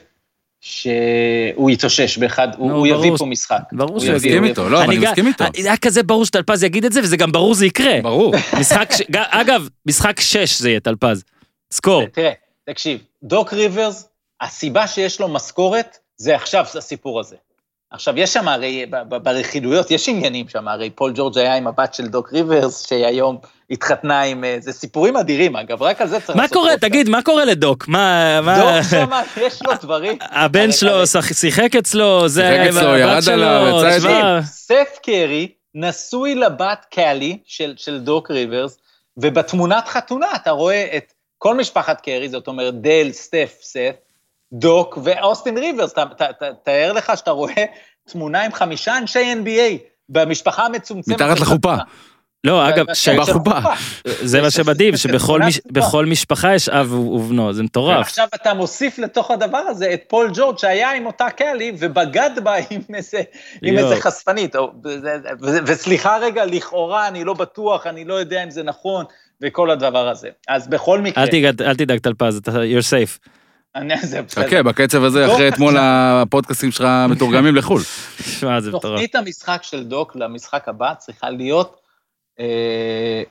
שהוא 0.68 1.70
יתאושש 1.70 2.18
באחד, 2.18 2.48
הוא, 2.58 2.70
נו, 2.70 2.76
הוא 2.78 2.88
יביא. 2.88 3.12
פה 3.18 3.26
משחק. 3.26 3.58
ברור 3.72 3.92
הוא 3.92 4.00
שהוא 4.00 4.08
יביא- 4.16 4.18
יסכים 4.18 4.32
מסכים 4.32 4.44
הוא 4.44 4.50
איתו, 4.50 4.70
לא, 4.70 4.84
אבל 4.84 4.94
אני 4.94 4.98
מסכים 5.06 5.28
איתו. 5.28 5.44
היה 5.56 5.78
כזה 5.78 6.04
ברור 6.04 6.26
שטלפז 6.26 6.64
יגיד 6.64 6.86
את 6.86 6.94
זה, 6.94 7.00
וזה 7.04 7.18
גם 7.18 7.32
ברור 7.32 7.54
זה 7.56 7.66
יקרה. 7.66 8.02
ברור. 8.04 8.34
משחק, 8.60 8.92
ש- 8.94 9.02
אגב, 9.16 9.68
משחק 9.86 10.20
6 10.20 10.60
זה 10.60 10.70
יהיה 10.70 10.80
טלפז. 10.80 11.24
זכור. 11.70 12.06
תראה, 12.06 12.32
תקשיב, 12.70 13.00
דוק 13.24 13.54
ריברס, 13.54 14.08
הסיבה 14.42 14.88
שיש 14.88 15.20
לו 15.20 15.28
משכורת, 15.28 15.98
זה 16.18 16.36
עכשיו 16.36 16.66
הסיפור 16.78 17.20
הזה. 17.20 17.36
עכשיו, 17.96 18.20
יש 18.20 18.34
שם 18.34 18.48
הרי, 18.48 18.86
ברכילויות, 19.10 19.92
יש 19.92 20.10
עניינים 20.10 20.50
שם, 20.50 20.68
הרי 20.68 20.90
פול 20.90 21.12
ג'ורג' 21.16 21.38
היה 21.38 21.56
עם 21.56 21.68
הבת 21.68 21.94
של 21.94 22.08
דוק 22.08 22.34
ריברס, 22.34 22.88
שהיום 22.88 23.38
התחתנה 23.70 24.22
עם... 24.22 24.44
אה, 24.44 24.58
זה 24.60 24.72
סיפורים 24.72 25.18
אדירים, 25.18 25.56
אגב, 25.56 25.84
רק 25.84 26.02
על 26.02 26.08
זה 26.08 26.20
צריך 26.20 26.38
מה 26.38 26.48
קורה. 26.48 26.78
תגיד, 26.78 27.10
מה 27.10 27.22
קורה 27.22 27.46
לדוק? 27.46 27.88
מה... 27.88 28.40
דוק 28.58 28.90
שם, 28.90 29.10
יש 29.42 29.62
לו 29.62 29.72
דברים. 29.82 30.18
הבן 30.44 30.72
שלו 30.72 31.08
שיחק 31.34 31.76
אצלו, 31.76 32.28
זה 32.28 32.42
שיחק 32.42 32.54
היה 32.54 32.64
עם 32.64 32.78
אצלו, 32.78 32.90
הבת 32.90 33.00
ירד 33.00 33.22
שלו, 33.22 33.34
עליו, 33.34 33.88
יצא 33.88 34.00
תשמע, 34.00 34.42
סף 34.44 35.00
קרי 35.04 35.48
נשוי 35.76 36.36
לבת 36.36 36.86
קאלי 36.92 37.38
של, 37.46 37.74
של 37.78 38.00
דוק 38.00 38.32
ריברס, 38.32 38.78
ובתמונת 39.18 39.88
חתונה 39.88 40.28
אתה 40.36 40.52
רואה 40.52 40.98
את 40.98 41.14
כל 41.38 41.56
משפחת 41.56 42.02
קרי, 42.02 42.30
זאת 42.30 42.48
אומרת 42.48 42.82
דל, 42.82 43.12
סטף, 43.12 43.58
סף, 43.62 43.92
דוק 44.54 44.98
ואוסטין 45.04 45.58
ריברס. 45.58 45.94
ת, 45.94 46.00
ת, 46.00 46.22
ת, 46.22 46.44
תאר 46.64 46.92
לך 46.94 47.12
שאתה 47.16 47.32
רואה 47.32 47.66
תמונה 48.10 48.46
עם 48.46 48.54
חמישה 48.54 48.98
אנשי 48.98 49.34
NBA 49.34 49.78
במשפחה 50.10 50.66
המצומצמת. 50.66 51.16
מתחת 51.22 51.40
לחופה. 51.40 51.76
לא, 52.44 52.70
אגב, 52.70 52.86
של- 52.88 52.94
ש- 52.94 53.06
של 53.06 53.18
בחופה. 53.20 53.62
חופה. 53.62 53.74
זה 54.24 54.42
מה 54.42 54.52
שמדהים, 54.52 54.98
שבכל 55.58 56.06
משפחה 56.06 56.56
יש 56.56 56.70
אב 56.70 56.94
ובנו, 56.94 57.54
זה 57.54 57.64
מטורף. 57.64 58.00
עכשיו 58.00 58.28
אתה 58.36 58.54
מוסיף 58.54 59.00
לתוך 59.00 59.32
הדבר 59.32 59.58
הזה 59.58 59.94
את 59.94 60.02
פול 60.08 60.30
ג'ורג' 60.34 60.58
שהיה 60.58 60.92
עם 60.94 61.06
אותה 61.06 61.30
קאלי 61.30 61.72
ובגד 61.80 62.30
בה 62.44 62.54
עם 62.70 62.82
איזה, 62.96 63.22
חשפנית. 64.02 64.56
וסליחה 65.66 66.18
רגע, 66.18 66.46
לכאורה 66.46 67.08
אני 67.08 67.24
לא 67.24 67.34
בטוח, 67.34 67.88
אני 67.88 68.06
לא 68.06 68.14
יודע 68.14 68.44
אם 68.44 68.50
זה 68.50 68.64
נכון, 68.64 69.06
וכל 69.42 69.70
הדבר 69.72 70.08
הזה. 70.10 70.30
אז 70.48 70.68
בכל 70.68 71.02
מקרה, 71.02 71.24
אל 71.24 71.30
תדאג, 71.30 71.62
אל 71.62 71.76
תדאג 71.76 72.00
טלפז, 72.00 72.38
אתה- 72.38 72.52
you're 72.52 72.84
safe. 72.90 73.30
אני, 73.76 73.98
זה 73.98 74.22
בסדר. 74.22 74.48
חכה, 74.48 74.64
בקצב 74.64 75.04
הזה, 75.04 75.26
דוק 75.26 75.34
אחרי 75.34 75.48
אתמול 75.48 75.78
עכשיו. 75.78 76.22
הפודקאסטים 76.22 76.72
שלך 76.72 76.88
מתורגמים 77.10 77.56
לחו"ל. 77.56 77.82
שמע, 78.22 78.62
זה 78.62 78.70
מטורף. 78.70 78.84
תוכנית 78.84 79.16
המשחק 79.16 79.60
של 79.64 79.84
דוק 79.84 80.16
למשחק 80.16 80.68
הבא 80.68 80.94
צריכה 80.98 81.30
להיות 81.30 81.82
אה, 82.40 83.24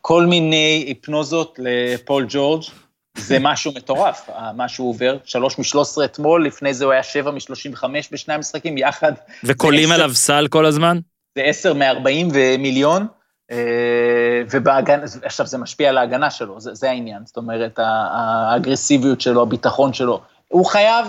כל 0.00 0.26
מיני 0.26 0.84
היפנוזות 0.86 1.58
לפול 1.62 2.26
ג'ורג'. 2.28 2.62
זה 3.16 3.38
משהו 3.40 3.72
מטורף, 3.74 4.30
אה, 4.30 4.52
מה 4.52 4.68
שהוא 4.68 4.90
עובר. 4.90 5.16
שלוש 5.24 5.58
משלוש 5.58 5.88
עשרה 5.88 6.04
אתמול, 6.04 6.46
לפני 6.46 6.74
זה 6.74 6.84
הוא 6.84 6.92
היה 6.92 7.02
שבע 7.02 7.30
משלושים 7.30 7.72
וחמש 7.72 8.08
בשני 8.12 8.34
המשחקים, 8.34 8.78
יחד 8.78 9.12
וקולים 9.44 9.92
עליו 9.92 10.14
סל 10.14 10.46
כל 10.50 10.66
הזמן? 10.66 10.98
זה 11.38 11.42
עשר 11.44 11.74
מארבעים 11.74 12.28
ומיליון, 12.32 13.02
אה, 13.02 13.06
ובהגנה, 14.50 15.02
עכשיו 15.22 15.46
זה 15.46 15.58
משפיע 15.58 15.88
על 15.88 15.98
ההגנה 15.98 16.30
שלו, 16.30 16.60
זה, 16.60 16.74
זה 16.74 16.90
העניין, 16.90 17.22
זאת 17.24 17.36
אומרת, 17.36 17.78
האגרסיביות 17.78 19.20
שלו, 19.20 19.42
הביטחון 19.42 19.92
שלו. 19.92 20.20
הוא 20.48 20.66
חייב, 20.66 21.06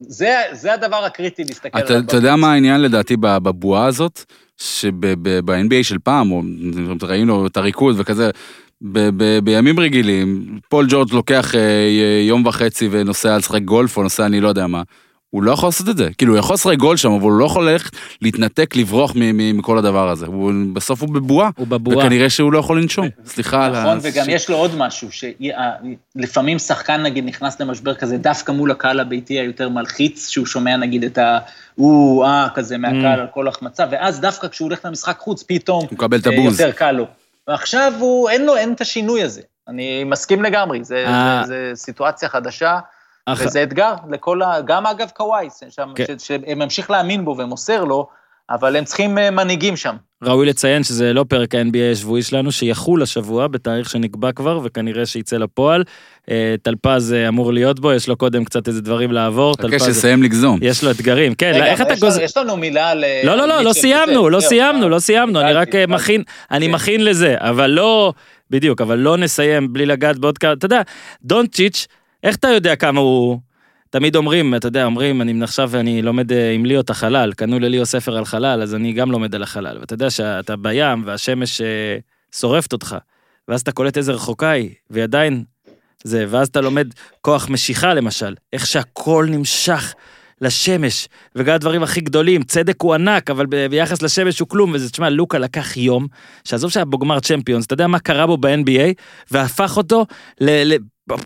זה, 0.00 0.42
זה 0.52 0.74
הדבר 0.74 1.04
הקריטי 1.04 1.44
להסתכל 1.44 1.78
עליו. 1.78 2.00
אתה 2.00 2.16
יודע 2.16 2.36
מה 2.36 2.52
העניין 2.52 2.80
לדעתי 2.80 3.16
בבועה 3.20 3.86
הזאת? 3.86 4.24
שב-NBA 4.56 5.82
של 5.82 5.98
פעם, 5.98 6.30
או 6.30 6.42
ראינו 7.02 7.46
את 7.46 7.56
הריקוד 7.56 7.94
וכזה, 7.98 8.30
ב- 8.82 9.08
ב- 9.16 9.38
בימים 9.44 9.80
רגילים, 9.80 10.58
פול 10.68 10.86
ג'ורג' 10.88 11.12
לוקח 11.12 11.54
אה, 11.54 11.60
יום 12.28 12.46
וחצי 12.46 12.88
ונוסע 12.90 13.36
לשחק 13.36 13.62
גולף 13.62 13.96
או 13.96 14.02
נוסע 14.02 14.26
אני 14.26 14.40
לא 14.40 14.48
יודע 14.48 14.66
מה. 14.66 14.82
הוא 15.36 15.42
לא 15.42 15.52
יכול 15.52 15.66
לעשות 15.66 15.88
את 15.88 15.96
זה, 15.96 16.08
כאילו 16.18 16.32
הוא 16.32 16.38
יכול 16.38 16.54
לשחק 16.54 16.76
גול 16.76 16.96
שם, 16.96 17.10
אבל 17.12 17.22
הוא 17.22 17.38
לא 17.38 17.44
יכול 17.44 17.68
ללכת 17.68 17.96
להתנתק, 18.22 18.76
לברוח 18.76 19.12
מ- 19.14 19.36
מ- 19.36 19.58
מכל 19.58 19.78
הדבר 19.78 20.08
הזה. 20.08 20.26
הוא, 20.26 20.52
בסוף 20.72 21.02
הוא 21.02 21.14
בבועה, 21.14 21.50
הוא 21.56 21.66
בבועה. 21.66 21.98
וכנראה 21.98 22.30
שהוא 22.30 22.52
לא 22.52 22.58
יכול 22.58 22.80
לנשום. 22.80 23.08
סליחה 23.26 23.66
על 23.66 23.74
ה... 23.74 23.80
נכון, 23.80 23.98
וגם 24.02 24.26
יש 24.28 24.50
לו 24.50 24.56
עוד 24.56 24.74
משהו, 24.76 25.08
שלפעמים 25.12 26.58
שחקן 26.58 27.02
נגיד 27.02 27.24
נכנס 27.24 27.60
למשבר 27.60 27.94
כזה 27.94 28.18
דווקא 28.18 28.52
מול 28.52 28.70
הקהל 28.70 29.00
הביתי 29.00 29.34
היותר 29.34 29.68
מלחיץ, 29.68 30.28
שהוא 30.28 30.46
שומע 30.46 30.76
נגיד 30.76 31.04
את 31.04 31.18
ה... 31.18 31.38
או, 31.78 32.24
אה, 32.24 32.48
כזה 32.54 32.78
מהקהל 32.78 33.20
על 33.20 33.26
כל 33.34 33.48
החמצה, 33.48 33.84
ואז 33.90 34.20
דווקא 34.20 34.48
כשהוא 34.48 34.66
הולך 34.68 34.84
למשחק 34.84 35.18
חוץ, 35.18 35.42
פתאום... 35.42 35.80
הוא 35.80 35.88
מקבל 35.92 36.18
את 36.18 36.26
אה, 36.26 36.32
הבוז. 36.32 36.60
יותר 36.60 36.72
קל 36.72 36.92
לו. 36.92 37.06
ועכשיו 37.48 37.92
הוא, 37.98 38.30
אין 38.30 38.46
לו, 38.46 38.56
אין 38.56 38.72
את 38.72 38.80
השינוי 38.80 39.22
הזה. 39.22 39.40
אני 39.68 40.04
מסכים 40.04 40.42
לגמרי, 40.42 40.84
זה, 40.84 41.04
אה. 41.06 41.42
סיטואציה 41.74 42.28
חדשה, 42.28 42.78
אח- 43.26 43.42
וזה 43.46 43.62
אתגר 43.62 43.92
לכל 44.10 44.42
ה... 44.42 44.60
גם 44.64 44.86
אגב 44.86 45.08
קוואי, 45.16 45.48
שם, 45.70 45.88
כן. 45.94 46.04
ש- 46.18 46.26
שממשיך 46.26 46.90
להאמין 46.90 47.24
בו 47.24 47.34
ומוסר 47.38 47.84
לו, 47.84 48.08
אבל 48.50 48.76
הם 48.76 48.84
צריכים 48.84 49.18
אה, 49.18 49.30
מנהיגים 49.30 49.76
שם. 49.76 49.96
ראוי 50.22 50.46
לציין 50.46 50.82
שזה 50.84 51.12
לא 51.12 51.24
פרק 51.28 51.54
ה-NBA 51.54 51.92
השבועי 51.92 52.22
שלנו, 52.22 52.52
שיחול 52.52 53.02
השבוע 53.02 53.46
בתאריך 53.48 53.90
שנקבע 53.90 54.32
כבר, 54.32 54.60
וכנראה 54.64 55.06
שיצא 55.06 55.36
לפועל. 55.36 55.84
אה, 56.30 56.54
טלפז 56.62 57.12
אה, 57.12 57.28
אמור 57.28 57.52
להיות 57.52 57.80
בו, 57.80 57.92
יש 57.92 58.08
לו 58.08 58.16
קודם 58.16 58.44
קצת 58.44 58.68
איזה 58.68 58.80
דברים 58.82 59.12
לעבור. 59.12 59.54
חכה 59.62 59.78
שיסיים 59.78 60.22
לגזום. 60.22 60.58
יש 60.62 60.84
לו 60.84 60.90
אתגרים. 60.90 61.34
כן, 61.34 61.52
רגע, 61.54 61.66
איך 61.66 61.80
אתה 61.80 61.92
יש 61.92 62.02
לנו- 62.02 62.10
גוז... 62.12 62.18
יש 62.18 62.36
לנו 62.36 62.56
מילה 62.56 62.94
ל... 62.94 63.04
לא, 63.24 63.34
לא, 63.34 63.46
לא, 63.48 63.60
לא 63.60 63.64
מיטשל 63.68 63.80
סיימנו, 63.80 64.28
לא 64.28 64.40
סיימנו, 64.40 64.88
לא 64.88 64.98
סיימנו, 64.98 65.40
אני 65.40 65.52
רק. 65.52 65.68
מכין, 65.88 66.22
אני 66.50 66.66
כן. 66.66 66.72
מכין 66.72 67.04
לזה, 67.04 67.34
אבל 67.38 67.70
לא, 67.70 68.12
בדיוק, 68.50 68.80
אבל 68.80 68.98
לא 68.98 69.16
נסיים 69.16 69.72
בלי 69.72 69.86
לגעת 69.86 70.18
בעוד 70.18 70.38
כמה, 70.38 70.52
אתה 70.52 70.66
יודע, 70.66 70.82
דונצ'יץ', 71.24 71.86
איך 72.26 72.36
אתה 72.36 72.48
יודע 72.48 72.76
כמה 72.76 73.00
הוא, 73.00 73.38
תמיד 73.90 74.16
אומרים, 74.16 74.54
אתה 74.54 74.68
יודע, 74.68 74.84
אומרים, 74.84 75.22
אני 75.22 75.42
עכשיו 75.42 75.76
אני 75.76 76.02
לומד 76.02 76.32
אה, 76.32 76.52
עם 76.52 76.64
ליאו 76.64 76.80
את 76.80 76.90
החלל, 76.90 77.32
קנו 77.32 77.58
לליאו 77.58 77.86
ספר 77.86 78.16
על 78.16 78.24
חלל, 78.24 78.62
אז 78.62 78.74
אני 78.74 78.92
גם 78.92 79.10
לומד 79.10 79.34
על 79.34 79.42
החלל, 79.42 79.78
ואתה 79.80 79.94
יודע 79.94 80.10
שאתה 80.10 80.56
בים 80.56 81.02
והשמש 81.06 81.60
אה, 81.60 81.98
שורפת 82.34 82.72
אותך, 82.72 82.96
ואז 83.48 83.60
אתה 83.60 83.72
קולט 83.72 83.96
איזה 83.96 84.12
רחוקה 84.12 84.50
היא, 84.50 84.70
והיא 84.90 85.04
עדיין 85.04 85.44
זה, 86.04 86.24
ואז 86.28 86.48
אתה 86.48 86.60
לומד 86.60 86.88
כוח 87.20 87.48
משיכה 87.48 87.94
למשל, 87.94 88.34
איך 88.52 88.66
שהכל 88.66 89.26
נמשך 89.30 89.94
לשמש, 90.40 91.08
וגם 91.36 91.54
הדברים 91.54 91.82
הכי 91.82 92.00
גדולים, 92.00 92.42
צדק 92.42 92.80
הוא 92.82 92.94
ענק, 92.94 93.30
אבל 93.30 93.46
ב- 93.46 93.66
ביחס 93.66 94.02
לשמש 94.02 94.38
הוא 94.38 94.48
כלום, 94.48 94.70
וזה, 94.74 94.90
תשמע, 94.90 95.10
לוקה 95.10 95.38
לקח 95.38 95.76
יום, 95.76 96.06
שעזוב 96.44 96.70
שהיה 96.70 96.84
בו 96.84 96.98
גמר 96.98 97.20
צ'מפיונס, 97.20 97.66
אתה 97.66 97.74
יודע 97.74 97.86
מה 97.86 97.98
קרה 97.98 98.26
בו 98.26 98.36
ב-NBA, 98.36 98.92
והפך 99.30 99.76
אותו 99.76 100.06
ל... 100.40 100.74
ל... 100.74 100.76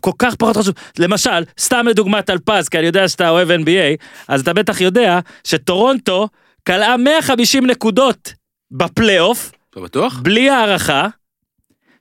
כל 0.01 0.11
כך 0.19 0.35
פחות 0.35 0.57
חשוב, 0.57 0.73
למשל, 0.99 1.43
סתם 1.59 1.85
לדוגמה 1.89 2.21
טלפז, 2.21 2.69
כי 2.69 2.77
אני 2.77 2.85
יודע 2.85 3.07
שאתה 3.07 3.29
אוהב 3.29 3.49
NBA, 3.51 4.05
אז 4.27 4.41
אתה 4.41 4.53
בטח 4.53 4.81
יודע 4.81 5.19
שטורונטו 5.43 6.27
קלעה 6.63 6.97
150 6.97 7.65
נקודות 7.65 8.33
בפלייאוף, 8.71 9.51
אתה 9.69 9.79
בטוח? 9.79 10.19
בלי 10.23 10.49
הערכה, 10.49 11.07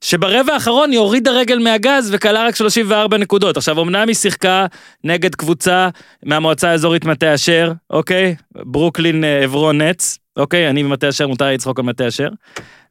שברבע 0.01 0.55
האחרון 0.55 0.91
היא 0.91 0.99
הורידה 0.99 1.31
רגל 1.31 1.59
מהגז 1.59 2.11
וכלה 2.13 2.47
רק 2.47 2.57
34 2.57 3.17
נקודות. 3.19 3.57
עכשיו, 3.57 3.83
אמנם 3.83 4.09
היא 4.09 4.17
שיחקה 4.17 4.67
נגד 5.05 5.35
קבוצה 5.35 5.89
מהמועצה 6.25 6.71
האזורית 6.71 7.05
מטה 7.05 7.35
אשר, 7.35 7.73
אוקיי? 7.91 8.35
ברוקלין 8.55 9.25
אה, 9.25 9.43
עברון 9.43 9.83
נץ, 9.83 10.19
אוקיי? 10.37 10.71
אני 10.71 10.85
במטה 10.85 11.09
אשר, 11.09 11.27
מותר 11.27 11.45
לי 11.45 11.55
לצחוק 11.55 11.79
על 11.79 11.85
מטה 11.85 12.09
אשר. 12.09 12.29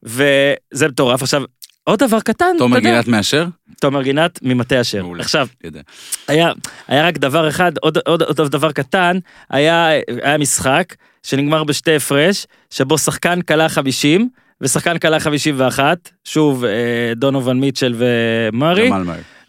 וזה 0.04 0.88
מטורף. 0.88 1.22
עכשיו, 1.22 1.44
עוד 1.84 2.00
דבר 2.00 2.20
קטן, 2.20 2.56
תומר 2.58 2.78
אתה 2.78 2.88
יודע. 2.88 2.96
גינת 2.96 3.08
מאשר? 3.08 3.46
תומר 3.82 4.02
גינת 4.02 4.40
ממטה 4.42 4.82
אשר. 4.82 5.04
מעולה. 5.04 5.22
עכשיו. 5.22 5.48
היה, 6.28 6.52
היה 6.88 7.08
רק 7.08 7.18
דבר 7.18 7.50
אחד, 7.50 7.72
עוד, 7.78 7.98
עוד, 8.06 8.22
עוד 8.40 8.52
דבר 8.52 8.72
קטן, 8.72 9.18
היה, 9.50 9.90
היה 10.24 10.38
משחק 10.38 10.96
שנגמר 11.24 11.64
בשתי 11.64 11.96
הפרש, 11.96 12.48
שבו 12.70 12.98
שחקן 12.98 13.42
כלה 13.42 13.70
50 13.70 14.30
ושחקן 14.62 14.98
קלע 15.00 15.20
51, 15.20 15.98
שוב, 16.24 16.66
אה, 16.66 16.72
דונובן 17.16 17.54
מיטשל 17.54 17.96
ומארי. 17.98 18.90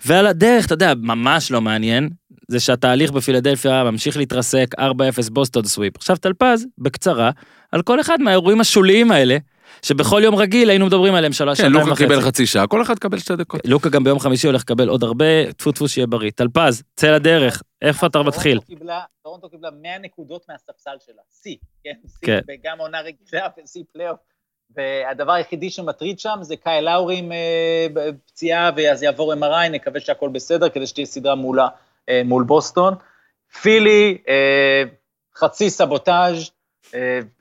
ועל 0.07 0.27
הדרך, 0.27 0.67
אתה 0.67 0.75
יודע, 0.75 0.93
ממש 0.97 1.51
לא 1.51 1.61
מעניין, 1.61 2.09
זה 2.49 2.61
שהתהליך 2.61 3.11
בפילדלפיה 3.13 3.85
ממשיך 3.85 4.17
להתרסק 4.17 4.67
4-0 4.79 4.83
בוסטון 5.33 5.65
sweep. 5.65 5.97
עכשיו 5.97 6.17
טלפז, 6.17 6.67
בקצרה, 6.79 7.31
על 7.73 7.83
כל 7.83 8.01
אחד 8.01 8.21
מהאירועים 8.21 8.61
השוליים 8.61 9.11
האלה, 9.13 9.37
שבכל 9.83 10.21
יום 10.25 10.35
רגיל 10.35 10.71
היינו 10.71 10.87
מדברים 10.87 11.15
עליהם 11.15 11.33
שלוש, 11.33 11.61
כן, 11.61 11.73
לוקה 11.73 11.87
וחצי. 11.91 12.03
קיבל 12.07 12.21
חצי 12.21 12.47
שעה, 12.47 12.67
כל 12.67 12.83
אחד 12.83 12.99
קבל 12.99 13.19
שתי 13.19 13.37
דקות. 13.37 13.61
לוקה 13.65 13.89
גם 13.89 14.05
ביום 14.05 14.19
חמישי 14.19 14.47
הולך 14.47 14.63
לקבל 14.63 14.89
עוד 14.89 15.03
הרבה, 15.03 15.53
טפו 15.57 15.73
טפו 15.73 15.89
שיהיה 15.89 16.07
בריא. 16.07 16.31
טלפז, 16.31 16.83
צא 16.97 17.11
לדרך, 17.11 17.63
איפה 17.83 18.07
אתה 18.07 18.23
מתחיל? 18.23 18.59
טורונטו 18.59 18.67
קיבלה- 18.85 19.01
טורונטו 19.23 19.49
קיבלה 19.51 19.71
100 19.83 19.99
נקודות 19.99 20.43
מהספסל 20.51 20.91
שלה, 21.07 21.23
שיא, 21.43 21.57
כן? 21.85 21.91
שיא, 22.07 22.19
כן. 22.27 22.41
וגם 22.49 22.79
עונה 22.79 22.99
רגילה 23.01 23.47
ושיא 23.65 23.83
פלייאוף. 23.93 24.19
והדבר 24.77 25.33
היחידי 25.33 25.71
שמטריד 25.71 26.19
שם 26.19 26.39
זה 26.41 26.57
קאי 26.57 26.83
לאורי 26.83 27.19
עם 27.19 27.33
אה, 27.33 27.87
פציעה, 28.27 28.71
ואז 28.77 29.03
יעבור 29.03 29.35
MRI, 29.35 29.69
נקווה 29.71 30.01
שהכל 30.01 30.29
בסדר, 30.29 30.69
כדי 30.69 30.87
שתהיה 30.87 31.07
סדרה 31.07 31.35
מולה 31.35 31.69
אה, 32.09 32.23
מול 32.25 32.43
בוסטון. 32.43 32.95
פילי, 33.63 34.19
אה, 34.29 34.83
חצי 35.37 35.71
סבוטאז', 35.71 36.51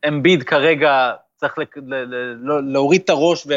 אמביד 0.07 0.43
כרגע 0.43 1.11
צריך 1.35 1.53
לא- 2.41 2.63
להוריד 2.63 3.01
את 3.03 3.09
הראש 3.09 3.47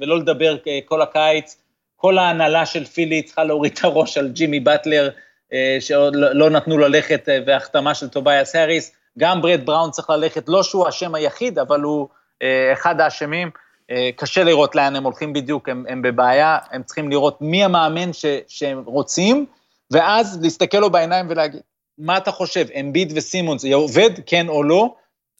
ולא 0.00 0.18
לדבר 0.18 0.56
כל 0.84 1.02
הקיץ. 1.02 1.56
כל 1.96 2.18
ההנהלה 2.18 2.66
של 2.66 2.84
פילי 2.84 3.22
צריכה 3.22 3.44
להוריד 3.44 3.72
את 3.78 3.84
הראש 3.84 4.18
על 4.18 4.28
ג'ימי 4.28 4.60
באטלר, 4.60 5.10
שעוד 5.80 6.16
לא 6.16 6.32
לא 6.32 6.50
נתנו 6.50 6.78
ללכת, 6.78 7.28
והחתמה 7.46 7.94
של 7.94 8.08
טוביאס 8.08 8.56
האריס. 8.56 8.92
גם 9.18 9.42
ברד 9.42 9.60
בראון 9.64 9.90
צריך 9.90 10.10
ללכת, 10.10 10.44
לא 10.48 10.62
שהוא 10.62 10.86
האשם 10.86 11.14
היחיד, 11.14 11.58
אבל 11.58 11.80
הוא 11.80 12.08
אחד 12.72 13.00
האשמים. 13.00 13.50
אה, 13.90 14.10
קשה 14.16 14.44
לראות 14.44 14.74
לאן 14.74 14.96
הם 14.96 15.04
הולכים 15.04 15.32
בדיוק, 15.32 15.68
הם, 15.68 15.84
הם 15.88 16.02
בבעיה, 16.02 16.58
הם 16.72 16.82
צריכים 16.82 17.10
לראות 17.10 17.38
מי 17.40 17.64
המאמן 17.64 18.12
ש, 18.12 18.24
שהם 18.48 18.82
רוצים, 18.86 19.46
ואז 19.90 20.38
להסתכל 20.42 20.78
לו 20.78 20.90
בעיניים 20.90 21.26
ולהגיד, 21.28 21.60
מה 21.98 22.16
אתה 22.16 22.30
חושב, 22.30 22.66
אמביד 22.80 23.12
וסימונס, 23.16 23.62
זה 23.62 23.74
עובד, 23.74 24.10
כן 24.26 24.48
או 24.48 24.62
לא? 24.62 24.94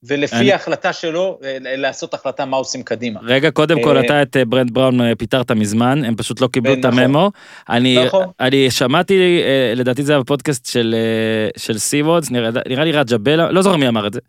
ולפי 0.04 0.36
אני- 0.36 0.52
ההחלטה 0.52 0.92
שלו, 0.92 1.38
אה, 1.44 1.56
לעשות 1.60 2.14
החלטה 2.14 2.44
מה 2.44 2.56
עושים 2.56 2.82
קדימה. 2.82 3.20
רגע, 3.22 3.50
קודם 3.50 3.82
כל, 3.82 3.96
אה, 3.96 4.04
אתה 4.04 4.22
את 4.22 4.36
אה, 4.36 4.44
ברט 4.44 4.74
בראון 4.74 5.00
אה, 5.00 5.12
פיטרת 5.18 5.50
מזמן, 5.50 6.04
הם 6.04 6.16
פשוט 6.16 6.40
לא 6.40 6.46
קיבלו 6.46 6.72
את 6.72 6.78
נכון. 6.78 6.98
הממו. 6.98 7.30
אני 7.68 8.04
נכון. 8.04 8.26
אני 8.40 8.70
שמעתי, 8.70 9.42
אה, 9.44 9.72
לדעתי 9.76 10.02
זה 10.02 10.12
היה 10.12 10.20
בפודקאסט 10.20 10.66
של 10.66 10.94
אה, 10.98 11.60
של 11.60 11.78
סי-וודס, 11.78 12.30
נראה 12.30 12.50
נראה 12.68 12.84
לי 12.84 12.92
רג'ה 12.92 13.18
בלה, 13.18 13.50
לא 13.50 13.62
זוכר 13.62 13.76
מי 13.76 13.88
אמר 13.88 14.06
את 14.06 14.12
זה. 14.12 14.20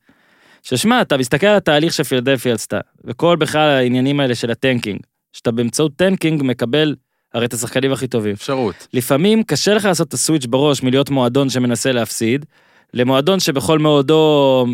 ששמע, 0.63 1.01
אתה 1.01 1.17
מסתכל 1.17 1.47
על 1.47 1.57
התהליך 1.57 1.93
שפילדלפי 1.93 2.51
עשתה, 2.51 2.79
וכל 3.03 3.35
בכלל 3.35 3.69
העניינים 3.69 4.19
האלה 4.19 4.35
של 4.35 4.51
הטנקינג, 4.51 4.99
שאתה 5.33 5.51
באמצעות 5.51 5.91
טנקינג 5.95 6.41
מקבל 6.43 6.95
הרי 7.33 7.45
את 7.45 7.53
השחקנים 7.53 7.91
הכי 7.91 8.07
טובים. 8.07 8.33
אפשרות. 8.33 8.87
לפעמים 8.93 9.43
קשה 9.43 9.73
לך 9.73 9.85
לעשות 9.85 10.07
את 10.07 10.13
הסוויץ' 10.13 10.45
בראש 10.45 10.83
מלהיות 10.83 11.09
מועדון 11.09 11.49
שמנסה 11.49 11.91
להפסיד, 11.91 12.45
למועדון 12.93 13.39
שבכל 13.39 13.79
מאודו 13.79 14.65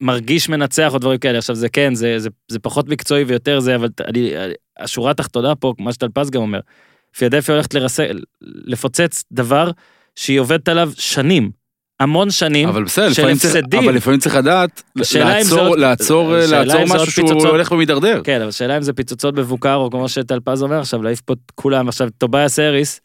מרגיש 0.00 0.48
מנצח 0.48 0.94
או 0.94 0.98
דברים 0.98 1.18
כאלה. 1.18 1.38
עכשיו 1.38 1.56
זה 1.56 1.68
כן, 1.68 1.94
זה, 1.94 2.18
זה, 2.18 2.28
זה 2.48 2.58
פחות 2.58 2.88
מקצועי 2.88 3.24
ויותר 3.24 3.60
זה, 3.60 3.74
אבל 3.74 3.88
אני, 4.06 4.32
השורה 4.78 5.10
התחתונה 5.10 5.54
פה, 5.54 5.74
מה 5.78 5.92
שטלפז 5.92 6.30
גם 6.30 6.42
אומר, 6.42 6.60
פילדלפיה 7.16 7.54
הולכת 7.54 7.74
לרס... 7.74 8.00
לפוצץ 8.40 9.24
דבר 9.32 9.70
שהיא 10.16 10.40
עובדת 10.40 10.68
עליו 10.68 10.90
שנים, 10.96 11.50
המון 12.00 12.30
שנים, 12.30 12.68
אבל 12.68 12.84
בסדר, 12.84 13.12
של 13.12 13.20
לפעמים 13.22 13.36
צריך- 13.36 13.54
הפסדים. 13.56 13.84
אבל 13.84 13.94
לפעמים 13.94 14.20
צריך 14.20 14.36
לדעת 14.36 14.82
לעצור, 15.14 15.60
עוד- 15.66 15.78
לעצור, 15.78 16.32
לעצור 16.36 16.84
משהו 16.84 17.10
שהוא 17.10 17.28
פיצוצות. 17.28 17.50
הולך 17.50 17.72
ומידרדר. 17.72 18.20
כן, 18.24 18.40
אבל 18.40 18.48
השאלה 18.48 18.76
אם 18.76 18.82
זה 18.82 18.92
פיצוצות 18.92 19.34
מבוקר, 19.34 19.74
או 19.74 19.90
כמו 19.90 20.08
שטלפז 20.08 20.62
אומר 20.62 20.80
עכשיו, 20.80 21.02
להעיף 21.02 21.20
פה 21.20 21.32
את 21.32 21.50
כולם. 21.54 21.88
עכשיו, 21.88 22.08
טובייס 22.18 22.58
האריס, 22.58 23.00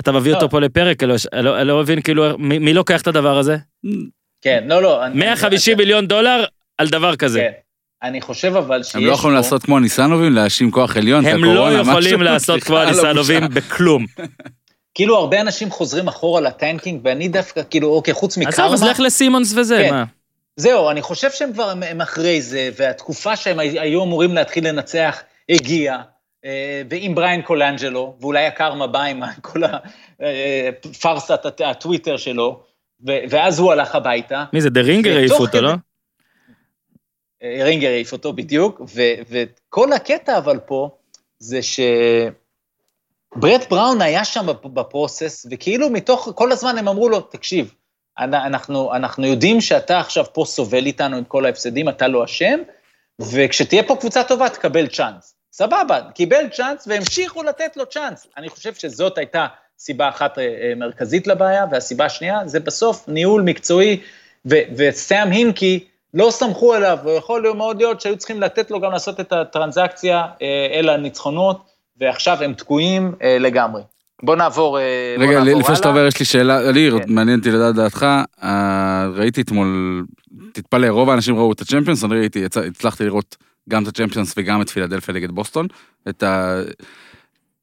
אתה 0.00 0.12
מביא 0.12 0.32
אותו 0.34 0.44
לא. 0.46 0.50
פה 0.50 0.60
לפרק, 0.60 1.02
אני 1.02 1.12
לא- 1.44 1.62
לא 1.62 1.78
מבין, 1.80 2.00
כאילו, 2.02 2.38
מי 2.38 2.58
מי 2.58 2.74
לוקח 2.74 3.02
את 3.02 3.06
הדבר 3.06 3.38
הזה? 3.38 3.56
כן, 4.42 4.64
לא, 4.68 4.82
לא. 4.82 5.06
אני- 5.06 5.18
150 5.18 5.76
מיליון 5.76 6.06
דולר 6.06 6.44
על 6.78 6.88
דבר 6.88 7.16
כזה. 7.16 7.38
כן. 7.40 7.50
אני 8.02 8.20
חושב 8.20 8.56
אבל 8.56 8.82
שיש 8.82 8.94
הם 8.96 9.04
לא 9.06 9.12
יכולים 9.12 9.36
פה- 9.36 9.40
לעשות 9.40 9.62
כמו 9.62 9.76
הניסנובים, 9.76 10.32
להאשים 10.32 10.70
כוח 10.70 10.96
עליון, 10.96 11.26
את 11.26 11.32
הם 11.32 11.44
הקורונה, 11.44 11.70
לא 11.82 11.90
יכולים 11.90 12.22
לעשות 12.28 12.62
כמו 12.64 12.78
הניסנובים. 12.78 13.42
בכלום. 13.54 14.06
כאילו 14.98 15.16
הרבה 15.16 15.40
אנשים 15.40 15.70
חוזרים 15.70 16.08
אחורה 16.08 16.40
לטנקינג, 16.40 17.00
ואני 17.04 17.28
דווקא, 17.28 17.62
כאילו, 17.70 17.88
אוקיי, 17.88 18.14
חוץ 18.14 18.38
עזוב, 18.38 18.48
מקרמה, 18.48 18.74
אז 18.74 18.82
לך 18.82 19.00
לסימונס 19.00 19.54
וזה, 19.56 19.76
כן. 19.88 19.94
מה? 19.94 20.04
זהו, 20.56 20.90
אני 20.90 21.02
חושב 21.02 21.30
שהם 21.30 21.52
כבר, 21.52 21.70
הם, 21.70 21.82
הם 21.82 22.00
אחרי 22.00 22.42
זה, 22.42 22.70
והתקופה 22.76 23.36
שהם 23.36 23.58
הי- 23.58 23.80
היו 23.80 24.04
אמורים 24.04 24.34
להתחיל 24.34 24.68
לנצח 24.68 25.22
הגיעה, 25.48 26.02
אה, 26.44 26.82
ועם 26.90 27.14
בריין 27.14 27.42
קולנג'לו, 27.42 28.16
ואולי 28.20 28.46
הקרמה 28.46 28.86
בא 28.86 29.02
עם 29.02 29.20
כל 29.40 29.60
הפארסת 30.20 31.46
הט- 31.46 31.60
הטוויטר 31.60 32.16
שלו, 32.16 32.62
ואז 33.04 33.58
הוא 33.58 33.72
הלך 33.72 33.94
הביתה, 33.94 34.44
מי 34.52 34.60
זה, 34.60 34.70
דה 34.70 34.80
רינגר 34.80 35.16
העיפו 35.16 35.34
אותו, 35.38 35.60
לא? 35.60 35.72
אה, 37.42 37.60
רינגר 37.64 37.88
העיף 37.88 38.12
אותו 38.12 38.32
בדיוק, 38.32 38.80
וכל 39.30 39.92
הקטע 39.92 40.38
אבל 40.38 40.58
פה, 40.66 40.90
זה 41.38 41.58
שברט 43.34 43.70
בראון 43.70 44.02
היה 44.02 44.24
שם 44.24 44.46
בפ- 44.48 44.68
בפרוסס, 44.68 45.46
וכאילו 45.50 45.90
מתוך, 45.90 46.28
כל 46.34 46.52
הזמן 46.52 46.78
הם 46.78 46.88
אמרו 46.88 47.08
לו, 47.08 47.20
תקשיב, 47.20 47.74
אנ- 48.18 48.34
אנחנו, 48.34 48.94
אנחנו 48.94 49.26
יודעים 49.26 49.60
שאתה 49.60 49.98
עכשיו 50.00 50.24
פה 50.32 50.44
סובל 50.46 50.86
איתנו 50.86 51.16
עם 51.16 51.24
כל 51.24 51.46
ההפסדים, 51.46 51.88
אתה 51.88 52.08
לא 52.08 52.24
אשם, 52.24 52.58
וכשתהיה 53.20 53.82
פה 53.82 53.96
קבוצה 53.96 54.24
טובה, 54.24 54.48
תקבל 54.48 54.86
צ'אנס. 54.86 55.34
סבבה, 55.52 56.00
קיבל 56.14 56.48
צ'אנס 56.52 56.88
והמשיכו 56.88 57.42
לתת 57.42 57.76
לו 57.76 57.86
צ'אנס. 57.86 58.26
אני 58.36 58.48
חושב 58.48 58.74
שזאת 58.74 59.18
הייתה 59.18 59.46
סיבה 59.78 60.08
אחת 60.08 60.38
אה, 60.38 60.42
אה, 60.44 60.72
מרכזית 60.76 61.26
לבעיה, 61.26 61.64
והסיבה 61.70 62.04
השנייה 62.04 62.40
זה 62.46 62.60
בסוף 62.60 63.08
ניהול 63.08 63.42
מקצועי, 63.42 64.00
וסאם 64.46 65.30
הינקי, 65.30 65.84
לא 66.14 66.30
סמכו 66.30 66.74
עליו, 66.74 66.98
ויכול 67.04 67.42
להיות 67.42 67.56
מאוד 67.56 67.76
להיות 67.76 68.00
שהיו 68.00 68.16
צריכים 68.16 68.40
לתת 68.40 68.70
לו 68.70 68.80
גם 68.80 68.92
לעשות 68.92 69.20
את 69.20 69.32
הטרנזקציה 69.32 70.26
אה, 70.42 70.46
אל 70.72 70.88
הניצחונות, 70.88 71.67
ועכשיו 72.00 72.42
הם 72.42 72.52
תקועים 72.52 73.12
אה, 73.22 73.38
לגמרי. 73.38 73.82
בוא 74.22 74.36
נעבור, 74.36 74.78
אה, 74.78 75.14
בוא 75.18 75.26
רגע, 75.26 75.44
נעבור 75.44 75.60
לפני 75.60 75.76
שאתה. 75.76 75.88
עובר, 75.88 76.06
יש 76.06 76.18
לי 76.18 76.24
שאלה, 76.24 76.70
לי, 76.70 76.90
כן. 76.90 77.12
מעניין 77.12 77.38
אותי 77.38 77.50
לדעת 77.50 77.74
דעתך, 77.74 78.06
אה, 78.42 79.08
ראיתי 79.14 79.40
אתמול, 79.40 80.04
תתפלא, 80.52 80.86
רוב 80.86 81.10
האנשים 81.10 81.36
ראו 81.36 81.52
את 81.52 81.60
הצ'מפיונס, 81.60 82.04
אני 82.04 82.18
ראיתי, 82.18 82.44
הצלחתי 82.44 83.04
לראות 83.04 83.36
גם 83.68 83.82
את 83.82 83.88
הצ'מפיונס 83.88 84.34
וגם 84.36 84.62
את 84.62 84.70
פילדלפיה 84.70 85.14
נגד 85.14 85.30
בוסטון, 85.30 85.66
את 86.08 86.22
ה... 86.22 86.60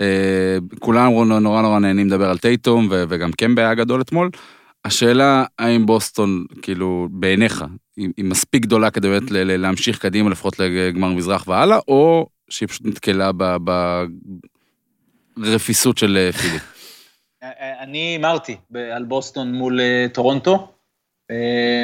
אה, 0.01 0.57
כולם 0.79 1.05
אמרו 1.05 1.25
נורא 1.25 1.61
נורא 1.61 1.79
נהנים 1.79 2.07
לדבר 2.07 2.29
על 2.29 2.37
טייטום, 2.37 2.87
ו- 2.91 3.03
וגם 3.09 3.31
קמבה 3.31 3.61
היה 3.61 3.73
גדול 3.73 4.01
אתמול. 4.01 4.29
השאלה, 4.85 5.45
האם 5.59 5.85
בוסטון, 5.85 6.45
כאילו, 6.61 7.07
בעיניך, 7.11 7.65
היא, 7.97 8.09
היא 8.17 8.25
מספיק 8.25 8.61
גדולה 8.61 8.91
כדי 8.91 9.09
באמת 9.09 9.31
להמשיך 9.31 9.99
קדימה, 9.99 10.29
לפחות 10.29 10.59
לגמר 10.59 11.09
מזרח 11.09 11.47
והלאה, 11.47 11.79
או 11.87 12.27
שהיא 12.49 12.69
פשוט 12.69 12.85
נתקלה 12.85 13.31
ברפיסות 15.37 15.97
של 15.97 16.17
אה, 16.17 16.31
פילי? 16.33 16.57
אה, 17.43 17.83
אני 17.83 17.97
הימרתי 17.97 18.57
על 18.93 19.03
בוסטון 19.03 19.53
מול 19.53 19.79
אה, 19.81 20.05
טורונטו. 20.13 20.67
אה, 21.31 21.83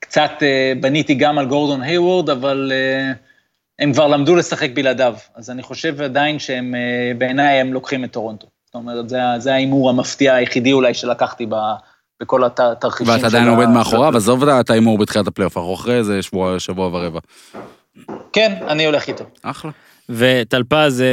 קצת 0.00 0.30
אה, 0.42 0.72
בניתי 0.80 1.14
גם 1.14 1.38
על 1.38 1.46
גורדון 1.46 1.82
היוורד, 1.82 2.30
אבל 2.30 2.72
אה, 2.74 3.12
הם 3.78 3.92
כבר 3.92 4.06
למדו 4.06 4.36
לשחק 4.36 4.70
בלעדיו. 4.74 5.14
אז 5.34 5.50
אני 5.50 5.62
חושב 5.62 6.02
עדיין 6.02 6.38
שהם, 6.38 6.74
אה, 6.74 7.12
בעיניי 7.18 7.60
הם 7.60 7.72
לוקחים 7.72 8.04
את 8.04 8.12
טורונטו. 8.12 8.46
זאת 8.66 8.74
אומרת, 8.74 9.08
זה 9.38 9.52
ההימור 9.52 9.90
המפתיע 9.90 10.34
היחידי 10.34 10.72
אולי 10.72 10.94
שלקחתי 10.94 11.46
ב- 11.48 11.54
בכל 12.22 12.44
הת- 12.44 12.60
התרחישים 12.60 13.14
ואתה 13.14 13.30
של 13.30 13.36
עדיין 13.36 13.48
ה- 13.48 13.50
עומד 13.50 13.64
של 13.66 13.70
מאחוריו, 13.70 14.16
עזוב 14.16 14.44
את 14.48 14.70
ההימור 14.70 14.98
בתחילת 14.98 15.26
הפלייאוף, 15.26 15.56
אנחנו 15.56 15.74
אחרי 15.74 15.94
איזה 15.98 16.22
שבוע, 16.22 16.60
שבוע 16.60 16.86
ורבע. 16.86 17.20
כן, 18.32 18.52
אני 18.68 18.86
הולך 18.86 19.08
איתו. 19.08 19.24
אחלה. 19.42 19.70
וטלפז, 20.10 21.00
אה, 21.02 21.06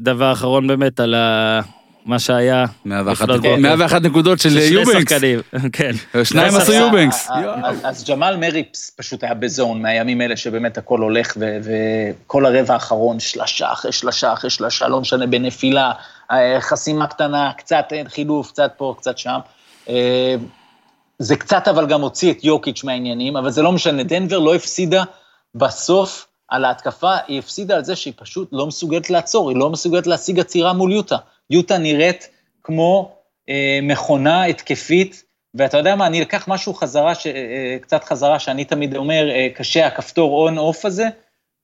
דבר 0.00 0.32
אחרון 0.32 0.66
באמת 0.66 1.00
על 1.00 1.14
ה- 1.14 1.60
מה 2.06 2.18
שהיה. 2.18 2.64
101 2.84 3.12
לפנות 3.22 3.30
נקודות- 3.30 3.42
בוקר. 3.56 3.62
101 3.62 4.02
נקודות 4.02 4.38
של 4.40 4.50
שני 4.50 4.60
יובנקס. 4.60 5.12
שחקנים, 5.12 5.40
כן. 5.72 5.90
שניים 6.24 6.56
עשו 6.56 6.72
יובנקס. 6.72 7.28
אז- 7.30 7.44
אז- 7.64 7.80
אז 7.84 8.10
ג'מאל 8.10 8.36
מרי 8.36 8.62
פס- 8.72 8.90
פשוט 8.96 9.24
היה 9.24 9.34
בזון 9.34 9.82
מהימים 9.82 10.20
האלה 10.20 10.36
שבאמת 10.36 10.78
הכל 10.78 11.00
הולך, 11.00 11.36
וכל 11.62 12.46
הרבע 12.46 12.74
האחרון, 12.74 13.20
שלשה 13.20 13.72
אחרי 13.72 13.92
שלשה 13.92 14.32
אחרי 14.32 14.50
שלשה, 14.50 14.88
לא 14.88 15.00
משנה, 15.00 15.26
בנפילה, 15.26 15.92
אה, 16.30 16.56
חסימה 16.60 17.06
קטנה, 17.06 17.50
קצת 17.58 17.84
אה, 17.92 18.02
חילוף, 18.08 18.50
קצת 18.50 18.72
פה, 18.76 18.94
קצת 18.98 19.18
שם. 19.18 19.38
אה, 19.88 20.34
זה 21.18 21.36
קצת 21.36 21.68
אבל 21.68 21.86
גם 21.86 22.00
הוציא 22.00 22.32
את 22.32 22.44
יוקיץ' 22.44 22.84
מהעניינים, 22.84 23.36
אבל 23.36 23.50
זה 23.50 23.62
לא 23.62 23.72
משנה, 23.72 24.02
דנבר 24.02 24.38
לא 24.38 24.54
הפסידה 24.54 25.02
בסוף 25.54 26.26
על 26.48 26.64
ההתקפה, 26.64 27.14
היא 27.26 27.38
הפסידה 27.38 27.76
על 27.76 27.84
זה 27.84 27.96
שהיא 27.96 28.14
פשוט 28.16 28.48
לא 28.52 28.66
מסוגלת 28.66 29.10
לעצור, 29.10 29.50
היא 29.50 29.58
לא 29.58 29.70
מסוגלת 29.70 30.06
להשיג 30.06 30.40
עצירה 30.40 30.72
מול 30.72 30.92
יוטה. 30.92 31.16
יוטה 31.50 31.78
נראית 31.78 32.28
כמו 32.62 33.16
אה, 33.48 33.78
מכונה 33.82 34.44
התקפית, 34.44 35.24
ואתה 35.54 35.78
יודע 35.78 35.96
מה, 35.96 36.06
אני 36.06 36.22
אקח 36.22 36.48
משהו 36.48 36.74
חזרה, 36.74 37.14
ש, 37.14 37.26
אה, 37.26 37.76
קצת 37.80 38.04
חזרה, 38.04 38.38
שאני 38.38 38.64
תמיד 38.64 38.96
אומר, 38.96 39.30
אה, 39.30 39.48
קשה 39.54 39.86
הכפתור 39.86 40.44
on-off 40.44 40.84
הזה, 40.84 41.08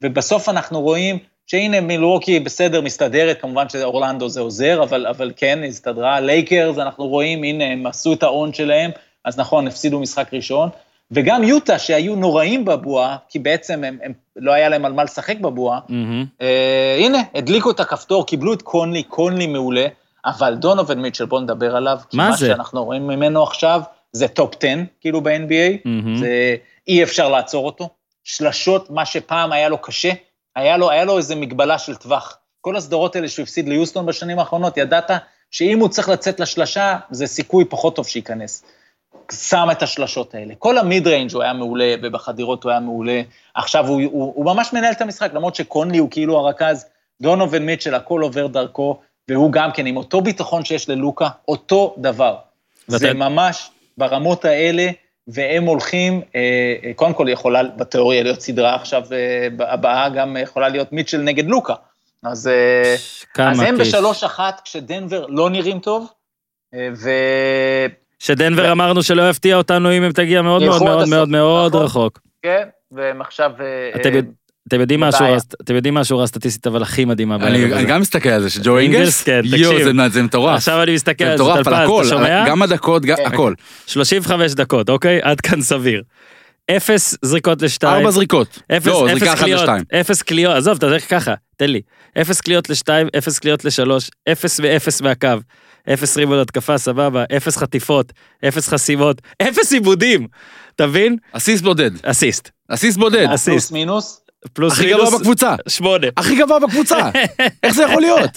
ובסוף 0.03 0.49
אנחנו 0.49 0.81
רואים 0.81 1.19
שהנה 1.47 1.81
מילווקי 1.81 2.41
בסדר, 2.41 2.81
מסתדרת, 2.81 3.41
כמובן 3.41 3.69
שאורלנדו 3.69 4.29
זה 4.29 4.41
עוזר, 4.41 4.83
אבל, 4.83 5.07
אבל 5.07 5.33
כן, 5.37 5.59
הסתדרה. 5.69 6.21
לייקרס, 6.21 6.79
אנחנו 6.79 7.07
רואים, 7.07 7.43
הנה, 7.43 7.65
הם 7.65 7.87
עשו 7.87 8.13
את 8.13 8.23
ה 8.23 8.33
on 8.33 8.53
שלהם, 8.53 8.91
אז 9.25 9.39
נכון, 9.39 9.67
הפסידו 9.67 10.01
משחק 10.01 10.35
ראשון. 10.35 10.69
וגם 11.11 11.45
יוטה, 11.45 11.79
שהיו 11.79 12.17
נוראים 12.17 12.65
בבועה, 12.65 13.17
כי 13.29 13.39
בעצם 13.39 13.85
הם, 13.85 13.99
הם, 14.03 14.13
לא 14.37 14.53
היה 14.53 14.69
להם 14.69 14.85
על 14.85 14.93
מה 14.93 15.05
לשחק 15.05 15.39
בבועה, 15.41 15.81
מהמם. 15.89 16.25
אה, 16.41 16.97
הנה, 17.01 17.19
הדליקו 17.35 17.71
את 17.71 17.81
הכפתור, 17.81 18.27
קיבלו 18.27 18.53
את 18.53 18.63
קונלי, 18.63 19.03
קונלי 19.03 19.47
מעולה, 19.47 19.87
אבל 20.27 20.55
דונובן 20.55 21.03
מיטשל, 21.03 21.25
בוא 21.25 21.41
נדבר 21.41 21.77
עליו. 21.77 21.99
כי 22.11 22.17
מה 22.17 22.31
מה 22.31 22.37
זה? 22.37 22.47
שאנחנו 22.47 22.85
רואים 22.85 23.07
ממנו 23.07 23.43
עכשיו, 23.43 23.83
זה 24.13 24.29
top 24.29 24.55
10, 24.61 24.69
כאילו 25.01 25.21
ב-NBA, 25.21 25.79
מהמם. 25.85 26.17
זה 26.17 26.57
אי 26.89 27.03
אפשר 27.03 27.29
לעצור 27.29 27.67
אותו. 27.67 27.89
שלשות, 28.25 28.91
מה 28.91 29.05
שפעם 29.05 29.53
היה 29.53 29.69
לו 29.69 29.79
קשה, 29.79 30.11
היה 30.57 30.77
לו, 30.77 30.91
היה 30.91 31.05
לו 31.05 31.19
איזה 31.19 31.35
מגבלה 31.35 31.79
של 31.79 31.95
טווח. 31.95 32.39
כל 32.61 32.77
הסדרות 32.77 33.17
האלה 33.17 33.29
שהוא 33.29 33.43
הפסיד 33.43 33.69
ליוסטון 33.69 34.07
בשנים 34.07 34.39
האחרונות, 34.39 34.77
ידעת 34.77 35.11
שאם 35.51 35.79
הוא 35.79 35.89
צריך 35.89 36.09
לצאת 36.09 36.41
לשלשה, 36.41 36.97
זה 37.11 37.27
סיכוי 37.27 37.65
פחות 37.65 37.97
טוב 37.97 38.07
שייכנס. 38.07 38.65
שם 39.33 39.69
את 39.73 39.83
השלשות 39.83 40.35
האלה. 40.35 40.55
כל 40.59 40.79
ה 40.79 40.86
mid 40.86 41.07
range 41.07 41.33
הוא 41.35 41.43
היה 41.43 41.53
מעולה, 41.53 41.95
ובחדירות 42.03 42.65
הוא 42.65 42.71
היה 42.71 42.81
מעולה. 42.81 43.23
עכשיו 43.55 43.87
הוא, 43.87 44.03
הוא, 44.03 44.33
הוא 44.37 44.45
ממש 44.45 44.73
מנהל 44.73 44.93
את 44.93 45.01
המשחק, 45.01 45.31
למרות 45.35 45.55
שקונלי 45.55 45.99
הוא 45.99 46.11
כאילו 46.11 46.39
הרכז, 46.39 46.87
דונובין 47.23 47.67
מיטשל, 47.67 47.95
הכל 47.95 48.23
עובר 48.23 48.47
דרכו, 48.47 49.01
והוא 49.29 49.53
גם 49.53 49.73
כן 49.73 49.87
עם 49.87 49.97
אותו 49.97 50.21
ביטחון 50.21 50.65
שיש 50.65 50.89
ללוקה, 50.89 51.29
אותו 51.49 51.95
דבר. 51.99 52.37
ואתה- 52.89 52.99
זה 52.99 53.15
ממש 53.15 53.71
ברמות 53.99 54.45
האלה, 54.45 54.89
והם 55.29 55.65
הולכים, 55.65 56.23
אה, 56.35 56.41
אה, 56.85 56.93
קודם 56.95 57.15
כל 57.15 57.27
יכולה 57.29 57.63
בתיאוריה 57.63 58.23
להיות 58.23 58.41
סדרה 58.41 58.75
עכשיו, 58.75 59.03
אה, 59.13 59.73
הבאה 59.73 60.09
גם 60.09 60.37
יכולה 60.37 60.69
להיות 60.69 60.93
מיטשל 60.93 61.21
נגד 61.21 61.47
לוקה. 61.47 61.75
אז, 62.23 62.49
אה, 62.49 62.95
אז 63.51 63.61
הם. 63.61 63.79
בשלוש 63.79 64.25
אחת, 64.25 64.61
כשדנבר 64.65 65.27
לא 65.29 65.51
נראים 65.51 65.79
טוב, 65.79 66.07
ו... 66.75 67.11
שדנבר 68.19 68.73
אמרנו 68.73 69.03
שלא 69.03 69.31
יפתיע 69.31 69.57
אותנו 69.57 69.93
אם 69.93 70.03
הם 70.03 70.13
תגיע 70.13 70.43
מאוד 70.43 70.63
מאוד 70.63 70.83
מאוד 70.83 71.09
מאוד 71.09 71.29
מאוד. 71.29 71.75
רחוק. 71.75 72.21
כן, 72.43 72.63
והם 72.93 73.21
עכשיו... 73.21 73.51
אה, 73.61 74.01
אתם 74.01 74.11
אה, 74.13 74.17
יודע- 74.17 74.31
אתם 74.69 74.81
יודעים 74.81 75.01
מה 75.01 75.07
בבעיה. 75.11 75.25
השורה 75.25 75.37
הסט- 75.37 75.55
אתם 75.63 75.75
יודעים 75.75 75.95
מה 75.95 76.01
השורה 76.01 76.25
הסטטיסטית 76.25 76.67
אבל 76.67 76.83
הכי 76.83 77.05
מדהימה 77.05 77.39
בערב 77.39 77.51
אני 77.51 77.65
הזה. 77.65 77.77
אני 77.77 77.85
גם 77.87 78.01
מסתכל 78.01 78.29
על 78.29 78.43
זה, 78.43 78.51
שג'ו 78.51 78.79
אינגלס, 78.79 79.23
כן, 79.23 79.41
יואו. 79.45 80.09
זה- 80.11 80.23
מטורף. 80.23 80.55
עכשיו 80.57 80.83
אני 80.83 80.95
מסתכל 80.95 81.25
על 81.25 81.39
זה, 81.39 81.45
מטורף 81.45 81.57
על 81.57 81.65
טלפז, 81.65 81.79
הכל, 81.85 82.01
אתה 82.07 82.09
שומע? 82.11 82.45
גם 82.49 82.63
הדקות, 82.63 83.03
כן. 83.05 83.15
הכל. 83.27 83.55
35 83.87 84.55
דקות, 84.55 84.91
אוקיי? 84.91 85.19
עד 85.23 85.41
כאן 85.41 85.63
סביר. 85.63 86.03
אפס 86.71 87.17
זריקות 87.23 87.63
לשתיים. 87.63 87.97
ארבע 87.99 88.11
זריקות. 88.11 88.59
אפס, 88.77 88.87
לא, 88.87 89.07
אפס 89.07 89.19
זריקה 89.19 89.33
אחת 89.35 89.43
קליעות, 89.45 89.61
לשתיים. 89.63 89.83
אפס 90.01 90.23
קליעות, 90.23 90.57
עזוב, 90.57 90.77
אתה 90.77 90.87
הולך 90.87 91.11
ככה, 91.11 91.35
תן 91.57 91.71
לי. 91.71 91.81
אפס 92.21 92.41
קליעות 92.41 92.71
לשתיים, 92.71 93.09
אפס 93.19 93.39
קליעות 93.39 93.65
לשלוש, 93.65 94.11
אפס 94.33 94.61
ואפס 94.63 95.01
מהקו, 95.01 95.29
אפס 95.93 96.17
ריבון 96.17 96.39
התקפה, 96.39 96.79
סבבה, 96.79 97.25
אפס 97.37 97.57
חטיפות, 97.57 98.13
אפס 98.49 98.69
חסימות, 98.69 99.23
אפס 99.43 99.73
עיבודים, 99.73 100.29
אתה 100.77 100.87
מבין? 100.87 101.17
אסיסט 101.33 101.65
בודד. 101.65 101.91
אסיסט, 102.03 102.51
אסיסט 102.69 102.99
בודד. 102.99 103.27
אסיסט. 103.35 103.73
מינוס. 103.73 104.26
פלוס 104.53 104.73
הכי 104.73 104.89
גבוה 104.91 105.05
מינוס 105.05 105.21
בקבוצה. 105.21 105.55
שמונה. 105.69 106.07
הכי 106.17 106.37
גבוה 106.37 106.59
בקבוצה. 106.59 106.97
איך 107.63 107.75
זה 107.75 107.83
יכול 107.83 108.01
להיות? 108.03 108.31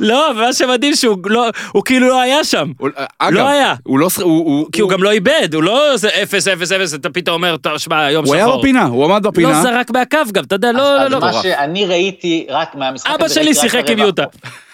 לא, 0.00 0.30
מה 0.34 0.52
שמדהים 0.52 0.94
שהוא 0.94 1.16
לא, 1.26 1.46
הוא 1.72 1.84
כאילו 1.84 2.08
לא 2.08 2.20
היה 2.20 2.44
שם. 2.44 2.72
הוא- 2.78 2.88
אגב, 3.18 3.34
לא 3.34 3.48
היה. 3.48 3.74
הוא 3.82 3.98
לא... 3.98 4.08
הוא- 4.22 4.24
הוא- 4.44 4.66
כי 4.72 4.80
הוא 4.80 4.90
גם 4.90 5.02
לא 5.02 5.10
איבד, 5.10 5.48
הוא 5.54 5.62
לא 5.62 5.94
עושה 5.94 6.08
אפס, 6.22 6.48
אפס, 6.48 6.72
אפס, 6.72 6.94
אתה 6.94 7.10
פתאום 7.10 7.34
אומר, 7.34 7.56
"טוב, 7.56 7.78
שמע, 7.78 8.10
יום 8.10 8.24
הוא 8.24 8.36
שחור. 8.36 8.50
היה 8.52 8.58
בפינה, 8.58 8.84
הוא 8.84 9.04
עמד 9.04 9.24
לא 9.24 9.30
בפינה. 9.30 9.62
זרק 9.62 9.90
מהקו 9.90 10.18
גם, 10.32 10.44
אתה 10.44 10.54
יודע, 10.54 10.72
לא, 10.72 10.78
לא, 10.96 11.06
לא. 11.08 11.20
מה 11.20 11.28
מטורף. 11.28 11.42
שאני 11.42 11.86
ראיתי 11.86 12.46
רק 12.50 12.74
מהמשחק 12.74 13.10
אבא 13.10 13.24
הזה, 13.24 13.34
שלי 13.34 13.44
ראיתי 13.44 13.58
רק 13.60 13.64
שיחק 13.70 13.90
עם 13.90 13.98
יוטה. 13.98 14.24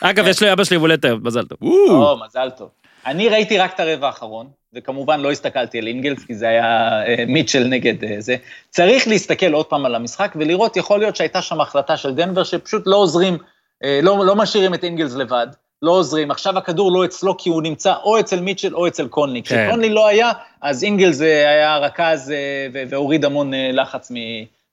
אגב, 0.01 0.26
יש 0.26 0.42
לי 0.42 0.52
אבא 0.52 0.64
שלי 0.64 0.76
הולדת 0.76 1.05
היום, 1.05 1.20
מזל 1.22 1.42
טוב. 1.44 1.59
או, 1.62 2.16
מזל 2.26 2.48
טוב. 2.59 2.68
אני 3.06 3.28
ראיתי 3.28 3.59
רק 3.59 3.74
את 3.74 3.81
הרבע 3.81 4.06
האחרון, 4.06 4.47
וכמובן 4.74 5.20
לא 5.20 5.31
הסתכלתי 5.31 5.78
על 5.78 5.86
אינגלס, 5.86 6.24
כי 6.24 6.35
זה 6.35 6.48
היה 6.48 7.02
אה, 7.06 7.24
מיטשל 7.28 7.64
נגד 7.64 8.05
אה, 8.05 8.16
זה. 8.18 8.36
צריך 8.70 9.09
להסתכל 9.09 9.52
עוד 9.52 9.66
פעם 9.66 9.86
על 9.86 9.94
המשחק 9.94 10.32
ולראות, 10.36 10.77
יכול 10.77 10.98
להיות 10.98 11.16
שהייתה 11.16 11.43
שם 11.43 11.60
החלטה 11.60 11.97
של 11.97 12.14
דנבר 12.14 12.44
שפשוט 12.44 12.82
לא 12.86 12.97
עוזרים, 12.97 13.39
אה, 13.85 14.01
לא, 14.02 14.27
לא 14.27 14.36
משאירים 14.36 14.74
את 14.74 14.85
אינגלס 14.85 15.14
לבד, 15.14 15.47
לא 15.82 15.90
עוזרים. 15.90 16.31
עכשיו 16.31 16.59
הכדור 16.59 16.93
לא 16.93 17.05
אצלו 17.05 17.36
כי 17.36 17.51
הוא 17.51 17.62
נמצא 17.62 17.94
או 18.05 18.20
אצל 18.20 18.40
מיטשל 18.40 18.74
או 18.74 18.86
אצל 18.86 19.09
קונלי. 19.09 19.43
כן. 19.43 19.66
כשקונלי 19.66 19.90
לא 19.90 20.06
היה, 20.06 20.32
אז 20.60 20.85
אינגלס 20.85 21.20
היה 21.20 21.78
רכז 21.78 22.32
והוריד 22.72 23.24
המון 23.24 23.52
לחץ 23.72 24.12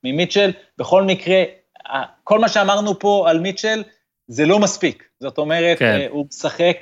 ממיטשל. 0.03 0.51
בכל 0.77 1.03
מקרה, 1.03 1.43
כל 2.23 2.39
מה 2.39 2.49
שאמרנו 2.49 2.99
פה 2.99 3.25
על 3.29 3.39
מיטשל, 3.39 3.83
זה 4.27 4.45
לא 4.45 4.59
מספיק. 4.59 5.03
זאת 5.19 5.37
אומרת, 5.37 5.79
כן. 5.79 6.07
הוא 6.09 6.25
משחק, 6.27 6.77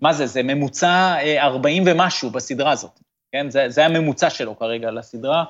מה 0.00 0.12
זה, 0.12 0.26
זה 0.26 0.42
ממוצע 0.42 1.14
אה, 1.22 1.42
40 1.42 1.82
ומשהו 1.86 2.30
בסדרה 2.30 2.70
הזאת. 2.70 3.00
כן, 3.32 3.50
זה, 3.50 3.68
זה 3.68 3.86
הממוצע 3.86 4.30
שלו 4.30 4.58
כרגע 4.58 4.90
לסדרה, 4.90 5.44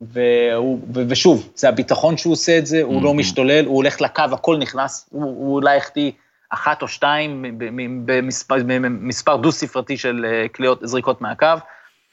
והוא, 0.00 0.78
ו- 0.94 1.02
ושוב, 1.08 1.50
זה 1.54 1.68
הביטחון 1.68 2.16
שהוא 2.16 2.32
עושה 2.32 2.58
את 2.58 2.66
זה, 2.66 2.82
הוא 2.82 3.02
לא 3.02 3.14
משתולל, 3.14 3.66
הוא 3.66 3.76
הולך 3.76 4.00
לקו, 4.00 4.22
הכל 4.32 4.56
נכנס, 4.56 5.08
הוא, 5.10 5.24
הוא 5.24 5.54
אולי 5.54 5.76
החטיא 5.76 6.10
אחת 6.50 6.82
או 6.82 6.88
שתיים 6.88 7.44
במספר, 8.06 8.54
במספר 8.66 9.36
דו-ספרתי 9.36 9.96
של 9.96 10.26
אה, 10.28 10.48
קליעות, 10.48 10.80
זריקות 10.82 11.20
מהקו, 11.20 11.46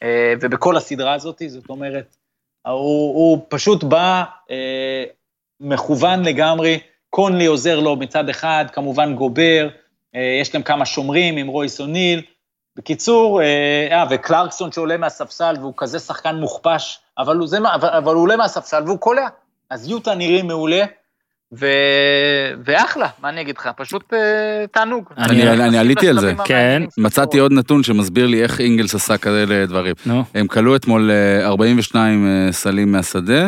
אה, 0.03 0.33
ובכל 0.41 0.77
הסדרה 0.77 1.13
הזאת, 1.13 1.41
זאת 1.47 1.69
אומרת, 1.69 2.15
הוא, 2.65 3.15
הוא 3.15 3.45
פשוט 3.49 3.83
בא 3.83 4.23
אה, 4.51 5.03
מכוון 5.59 6.25
לגמרי, 6.25 6.79
קונלי 7.09 7.45
עוזר 7.45 7.79
לו 7.79 7.95
מצד 7.95 8.29
אחד, 8.29 8.65
כמובן 8.73 9.15
גובר, 9.15 9.67
אה, 9.71 9.86
יש 10.41 10.53
להם 10.53 10.63
כמה 10.63 10.85
שומרים 10.85 11.37
עם 11.37 11.47
רויס 11.47 11.79
אוניל. 11.81 12.21
בקיצור, 12.77 13.41
אה, 13.41 13.45
אה, 13.91 14.05
וקלרקסון 14.09 14.71
שעולה 14.71 14.97
מהספסל 14.97 15.55
והוא 15.59 15.73
כזה 15.77 15.99
שחקן 15.99 16.35
מוכפש, 16.35 16.99
אבל 17.17 17.37
הוא, 17.37 17.47
זה, 17.47 17.57
אבל, 17.75 17.87
אבל 17.89 18.13
הוא 18.13 18.21
עולה 18.23 18.35
מהספסל 18.37 18.83
והוא 18.85 18.97
קולע. 18.99 19.27
אז 19.69 19.89
יוטה 19.89 20.15
נראים 20.15 20.47
מעולה, 20.47 20.83
ו... 21.59 21.65
ואחלה, 22.65 23.07
מה 23.21 23.29
אני 23.29 23.41
אגיד 23.41 23.57
לך? 23.57 23.69
פשוט 23.77 24.13
אה, 24.13 24.19
תענוג. 24.71 25.03
אני- 25.17 25.49
אני 25.51 25.77
עליתי 25.77 26.09
על 26.09 26.19
זה. 26.19 26.33
כן, 26.45 26.83
מצאתי. 26.97 27.39
עוד 27.39 27.51
נתון 27.53 27.83
שמסביר 27.83 28.27
לי 28.27 28.43
איך 28.43 28.61
אינגלס 28.61 28.95
עשה 28.95 29.17
כאלה 29.17 29.65
דברים. 29.65 29.93
נו, 30.05 30.23
הם 30.35 30.47
כלו 30.47 30.75
אתמול 30.75 31.11
אה, 31.11 31.45
42 31.47 32.27
אה, 32.27 32.51
סלים 32.51 32.91
מהשדה, 32.91 33.47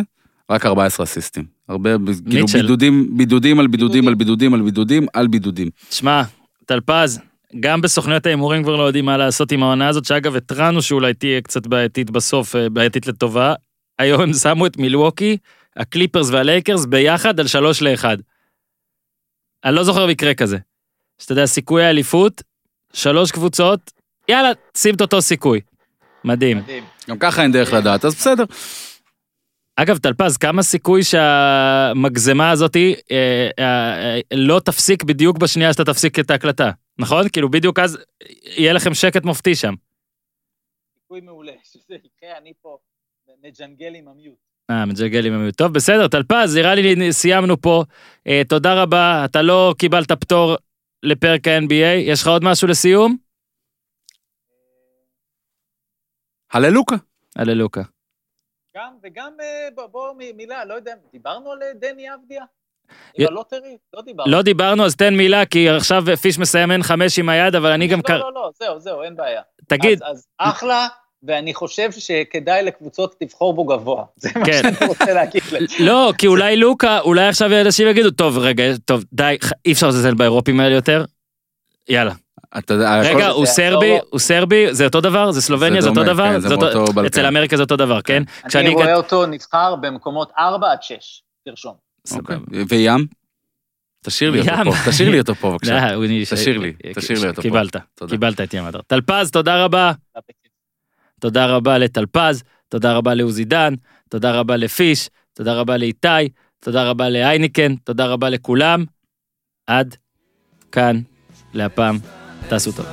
רק 0.50 0.66
14 0.66 1.04
אסיסטים. 1.04 1.44
הרבה, 1.70 1.98
ב- 1.98 2.30
כאילו. 2.30 2.46
בידודים, 2.54 3.18
בידודים 3.18 3.60
על 3.60 3.68
בידודים 3.68 4.08
על 4.08 4.14
בידודים 4.16 4.54
על 4.54 4.62
בידודים 4.62 5.08
על 5.14 5.28
בידודים. 5.28 5.70
תשמע, 5.90 6.22
טלפז, 6.70 7.20
גם 7.60 7.82
בסוכניות 7.82 8.26
ההימורים 8.26 8.64
כבר 8.64 8.76
לא 8.76 8.84
יודעים 8.84 9.06
מה 9.06 9.18
לעשות 9.18 9.52
עם 9.52 9.64
העונה 9.64 9.88
הזאת, 9.88 10.06
שאגב, 10.06 10.36
התרענו 10.36 10.82
שאולי 10.82 11.14
תהיה 11.14 11.42
קצת 11.42 11.68
בעייתית 11.68 12.10
בסוף, 12.10 12.56
אה, 12.56 12.70
בעייתית 12.70 13.08
לטובה. 13.08 13.54
היום 14.00 14.22
הם 14.22 14.34
שמו 14.44 14.66
את 14.66 14.78
מילווקי, 14.78 15.38
הקליפרס 15.78 16.30
והלייקרס 16.30 16.86
ביחד 16.86 17.40
על 17.40 17.48
שלוש 17.48 17.82
לאחד. 17.82 18.18
אני 19.66 19.76
לא 19.76 19.84
זוכר 19.84 20.08
מקרה 20.08 20.34
כזה. 20.34 20.58
שאתה 21.20 21.32
יודע, 21.32 21.46
סיכוי 21.46 21.84
האליפות, 21.84 22.42
שלוש 22.94 23.32
קבוצות, 23.32 23.92
יאללה, 24.28 24.52
שים 24.78 24.96
את 24.96 25.02
אותו 25.02 25.22
סיכוי. 25.22 25.62
מדהים. 26.24 26.58
מדהים. 26.58 26.84
גם 27.10 27.18
ככה 27.20 27.44
אין 27.44 27.52
דרך 27.52 27.74
לדעת, 27.74 28.06
אז 28.06 28.16
בסדר. 28.16 28.44
אגב, 29.82 29.98
טלפז, 29.98 30.38
כמה 30.38 30.64
סיכוי 30.64 31.04
שהמגזמה 31.04 32.52
הזאת 32.52 32.76
אה, 32.76 32.92
אה, 33.12 33.50
אה, 33.60 34.20
לא 34.34 34.60
תפסיק 34.66 35.04
בדיוק 35.04 35.38
בשנייה 35.38 35.74
שאתה 35.74 35.86
תפסיק 35.86 36.20
את 36.20 36.32
ההקלטה, 36.32 36.72
נכון? 36.98 37.30
כאילו 37.30 37.50
בדיוק 37.50 37.80
אז 37.80 37.98
יהיה 38.58 38.74
לכם 38.74 38.94
שקט 38.94 39.24
מופתי 39.24 39.56
שם. 39.56 39.74
סיכוי 41.00 41.22
מעולה, 41.22 41.52
שזה 41.64 41.96
יקרה, 41.96 42.38
אני 42.38 42.54
פה 42.62 42.78
מג'נגל 43.44 43.96
עם 43.96 44.08
המיוט. 44.08 44.38
אה, 44.70 44.86
מג'גל 44.86 45.26
עם 45.26 45.34
המיוט. 45.34 45.56
טוב, 45.56 45.74
בסדר, 45.74 46.08
טלפז, 46.08 46.58
נראה 46.58 46.76
לי 46.76 47.14
סיימנו 47.14 47.62
פה. 47.62 47.84
אה, 48.28 48.42
תודה 48.50 48.84
רבה, 48.84 49.26
אתה 49.26 49.42
לא 49.42 49.76
קיבלת 49.78 50.12
פטור 50.12 50.56
לפרק 51.04 51.48
ה-NBA, 51.48 51.96
יש 51.98 52.22
לך 52.22 52.28
עוד 52.28 52.44
משהו 52.44 52.68
לסיום? 52.68 53.18
הללוקה. 56.54 56.96
הללוקה. 57.36 57.82
גם, 58.80 58.94
וגם, 59.04 59.32
אה, 59.42 59.68
בוא, 59.76 59.88
בוא 59.88 60.14
מילה, 60.36 60.66
לא 60.66 60.74
יודע, 60.74 60.94
דיברנו 61.12 61.52
על 61.52 61.64
אה, 61.64 61.68
דני 61.74 62.14
אבדיה? 62.14 62.44
י- 63.18 63.22
עם 63.24 63.28
הלוטרי? 63.28 63.78
לא 63.94 64.02
דיברנו. 64.02 64.32
לא 64.32 64.42
דיברנו, 64.42 64.86
אז 64.86 64.96
תן 64.96 65.16
מילה, 65.16 65.46
כי 65.46 65.70
עכשיו 65.70 66.04
פיש 66.22 66.40
מסיים 66.40 66.72
N5 66.72 66.92
עם 67.20 67.30
היד, 67.30 67.56
אבל 67.56 67.72
אני 67.72 67.88
גם... 67.88 68.00
לא. 68.10 68.18
לא, 68.18 68.34
לא, 68.34 68.50
זהו, 68.60 68.80
זהו, 68.80 69.04
אין 69.04 69.16
בעיה. 69.16 69.42
תגיד, 69.68 70.04
אז, 70.04 70.18
אז 70.18 70.28
אחלה, 70.38 70.88
ואני 71.24 71.54
חושב 71.54 71.92
שכדאי 71.92 72.64
לקבוצות 72.64 73.16
לבחור 73.22 73.54
בו 73.54 73.66
גבוה. 73.66 74.06
זה 74.16 74.30
מה 74.36 74.46
כן. 74.46 74.62
שאני 74.62 74.88
רוצה 74.88 75.14
להגיד 75.14 75.44
לך. 75.52 75.72
לא, 75.88 76.14
כי 76.18 76.28
אולי 76.28 76.56
לוקה, 76.56 77.00
אולי 77.00 77.28
עכשיו 77.28 77.62
אנשים 77.62 77.88
יגידו, 77.88 78.12
טוב, 78.12 78.38
רגע, 78.38 78.64
טוב, 78.86 79.04
די, 79.14 79.38
אי 79.66 79.72
אפשר 79.72 79.88
לזלזל 79.88 80.14
באירופים 80.14 80.60
האלה 80.60 80.76
יותר. 80.76 81.06
יאללה. 81.90 82.14
אתה 82.58 82.74
רגע, 83.04 83.28
הוא 83.28 83.46
סרבי, 83.46 83.86
יעזור 83.86 84.08
הוא 84.10 84.20
סרבי, 84.20 84.74
זה 84.74 84.86
אותו 84.86 85.02
דבר? 85.02 85.32
זה 85.32 85.42
סלובניה, 85.42 85.82
זה 85.82 85.86
זה 85.86 85.90
אותו 85.90 86.04
דבר? 86.04 86.34
כן, 86.34 86.40
זה 86.40 86.54
אותו- 86.54 86.66
מאותו 86.80 86.94
בלקן. 86.94 87.08
אצל 87.08 87.26
אמריקה 87.26 87.58
זה 87.58 87.64
אותו 87.64 87.76
דבר, 87.76 88.02
כן? 88.02 88.24
אני 88.56 88.70
רואה 88.70 88.96
אותו 88.96 89.26
נבחר 89.26 89.76
במקומות 89.76 90.32
4 90.40 90.72
עד 90.72 90.84
6, 90.84 91.22
תרשום. 91.46 91.76
אוקיי. 92.16 92.38
וים? 92.70 93.08
תשאיר 94.06 94.30
לי 94.32 94.40
אותו. 94.40 94.52
פה, 94.64 94.90
תשאיר 94.92 95.10
לי 95.10 95.20
אותו 95.20 95.36
פה 95.36 95.52
בבקשה. 95.52 95.92
לא, 95.96 96.06
תשאיר 96.32 96.58
לי, 96.58 96.74
תשאיר 96.96 97.20
לי 97.22 97.28
אותו 97.28 97.36
פה. 97.36 97.42
קיבלת. 97.42 97.76
קיבלת 98.10 98.42
את 98.42 98.54
ים 98.54 98.64
הדר. 98.66 98.82
טלפז, 98.82 99.32
תודה 99.32 99.64
רבה. 99.66 99.92
תודה 101.20 101.46
רבה 101.46 101.78
לטלפז, 101.78 102.44
תודה 102.70 102.94
רבה 102.94 103.14
לעוזי 103.14 103.46
דן, 103.46 103.74
תודה 104.10 104.32
רבה 104.32 104.56
לפיש, 104.58 105.10
תודה 105.34 105.54
רבה 105.54 105.78
לאיתי, 105.78 106.30
תודה 106.60 106.90
רבה 106.90 107.10
להייניקן, 107.10 107.76
תודה 107.76 108.06
רבה 108.06 108.30
לכולם. 108.30 108.86
עד 109.68 109.96
כאן, 110.72 111.00
להפעם, 111.54 111.98
תעשו 112.50 112.72
טוב. 112.72 112.86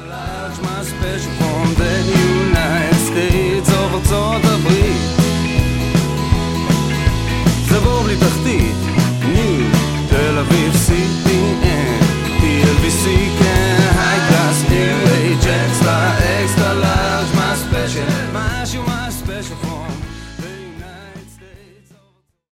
זה 7.68 7.80
בור 7.80 8.02
בלי 8.02 8.16
תחתית, 8.16 8.76
ניו, 9.32 9.70
תל 10.08 10.38
אביב 10.38 10.76
סי 10.76 11.25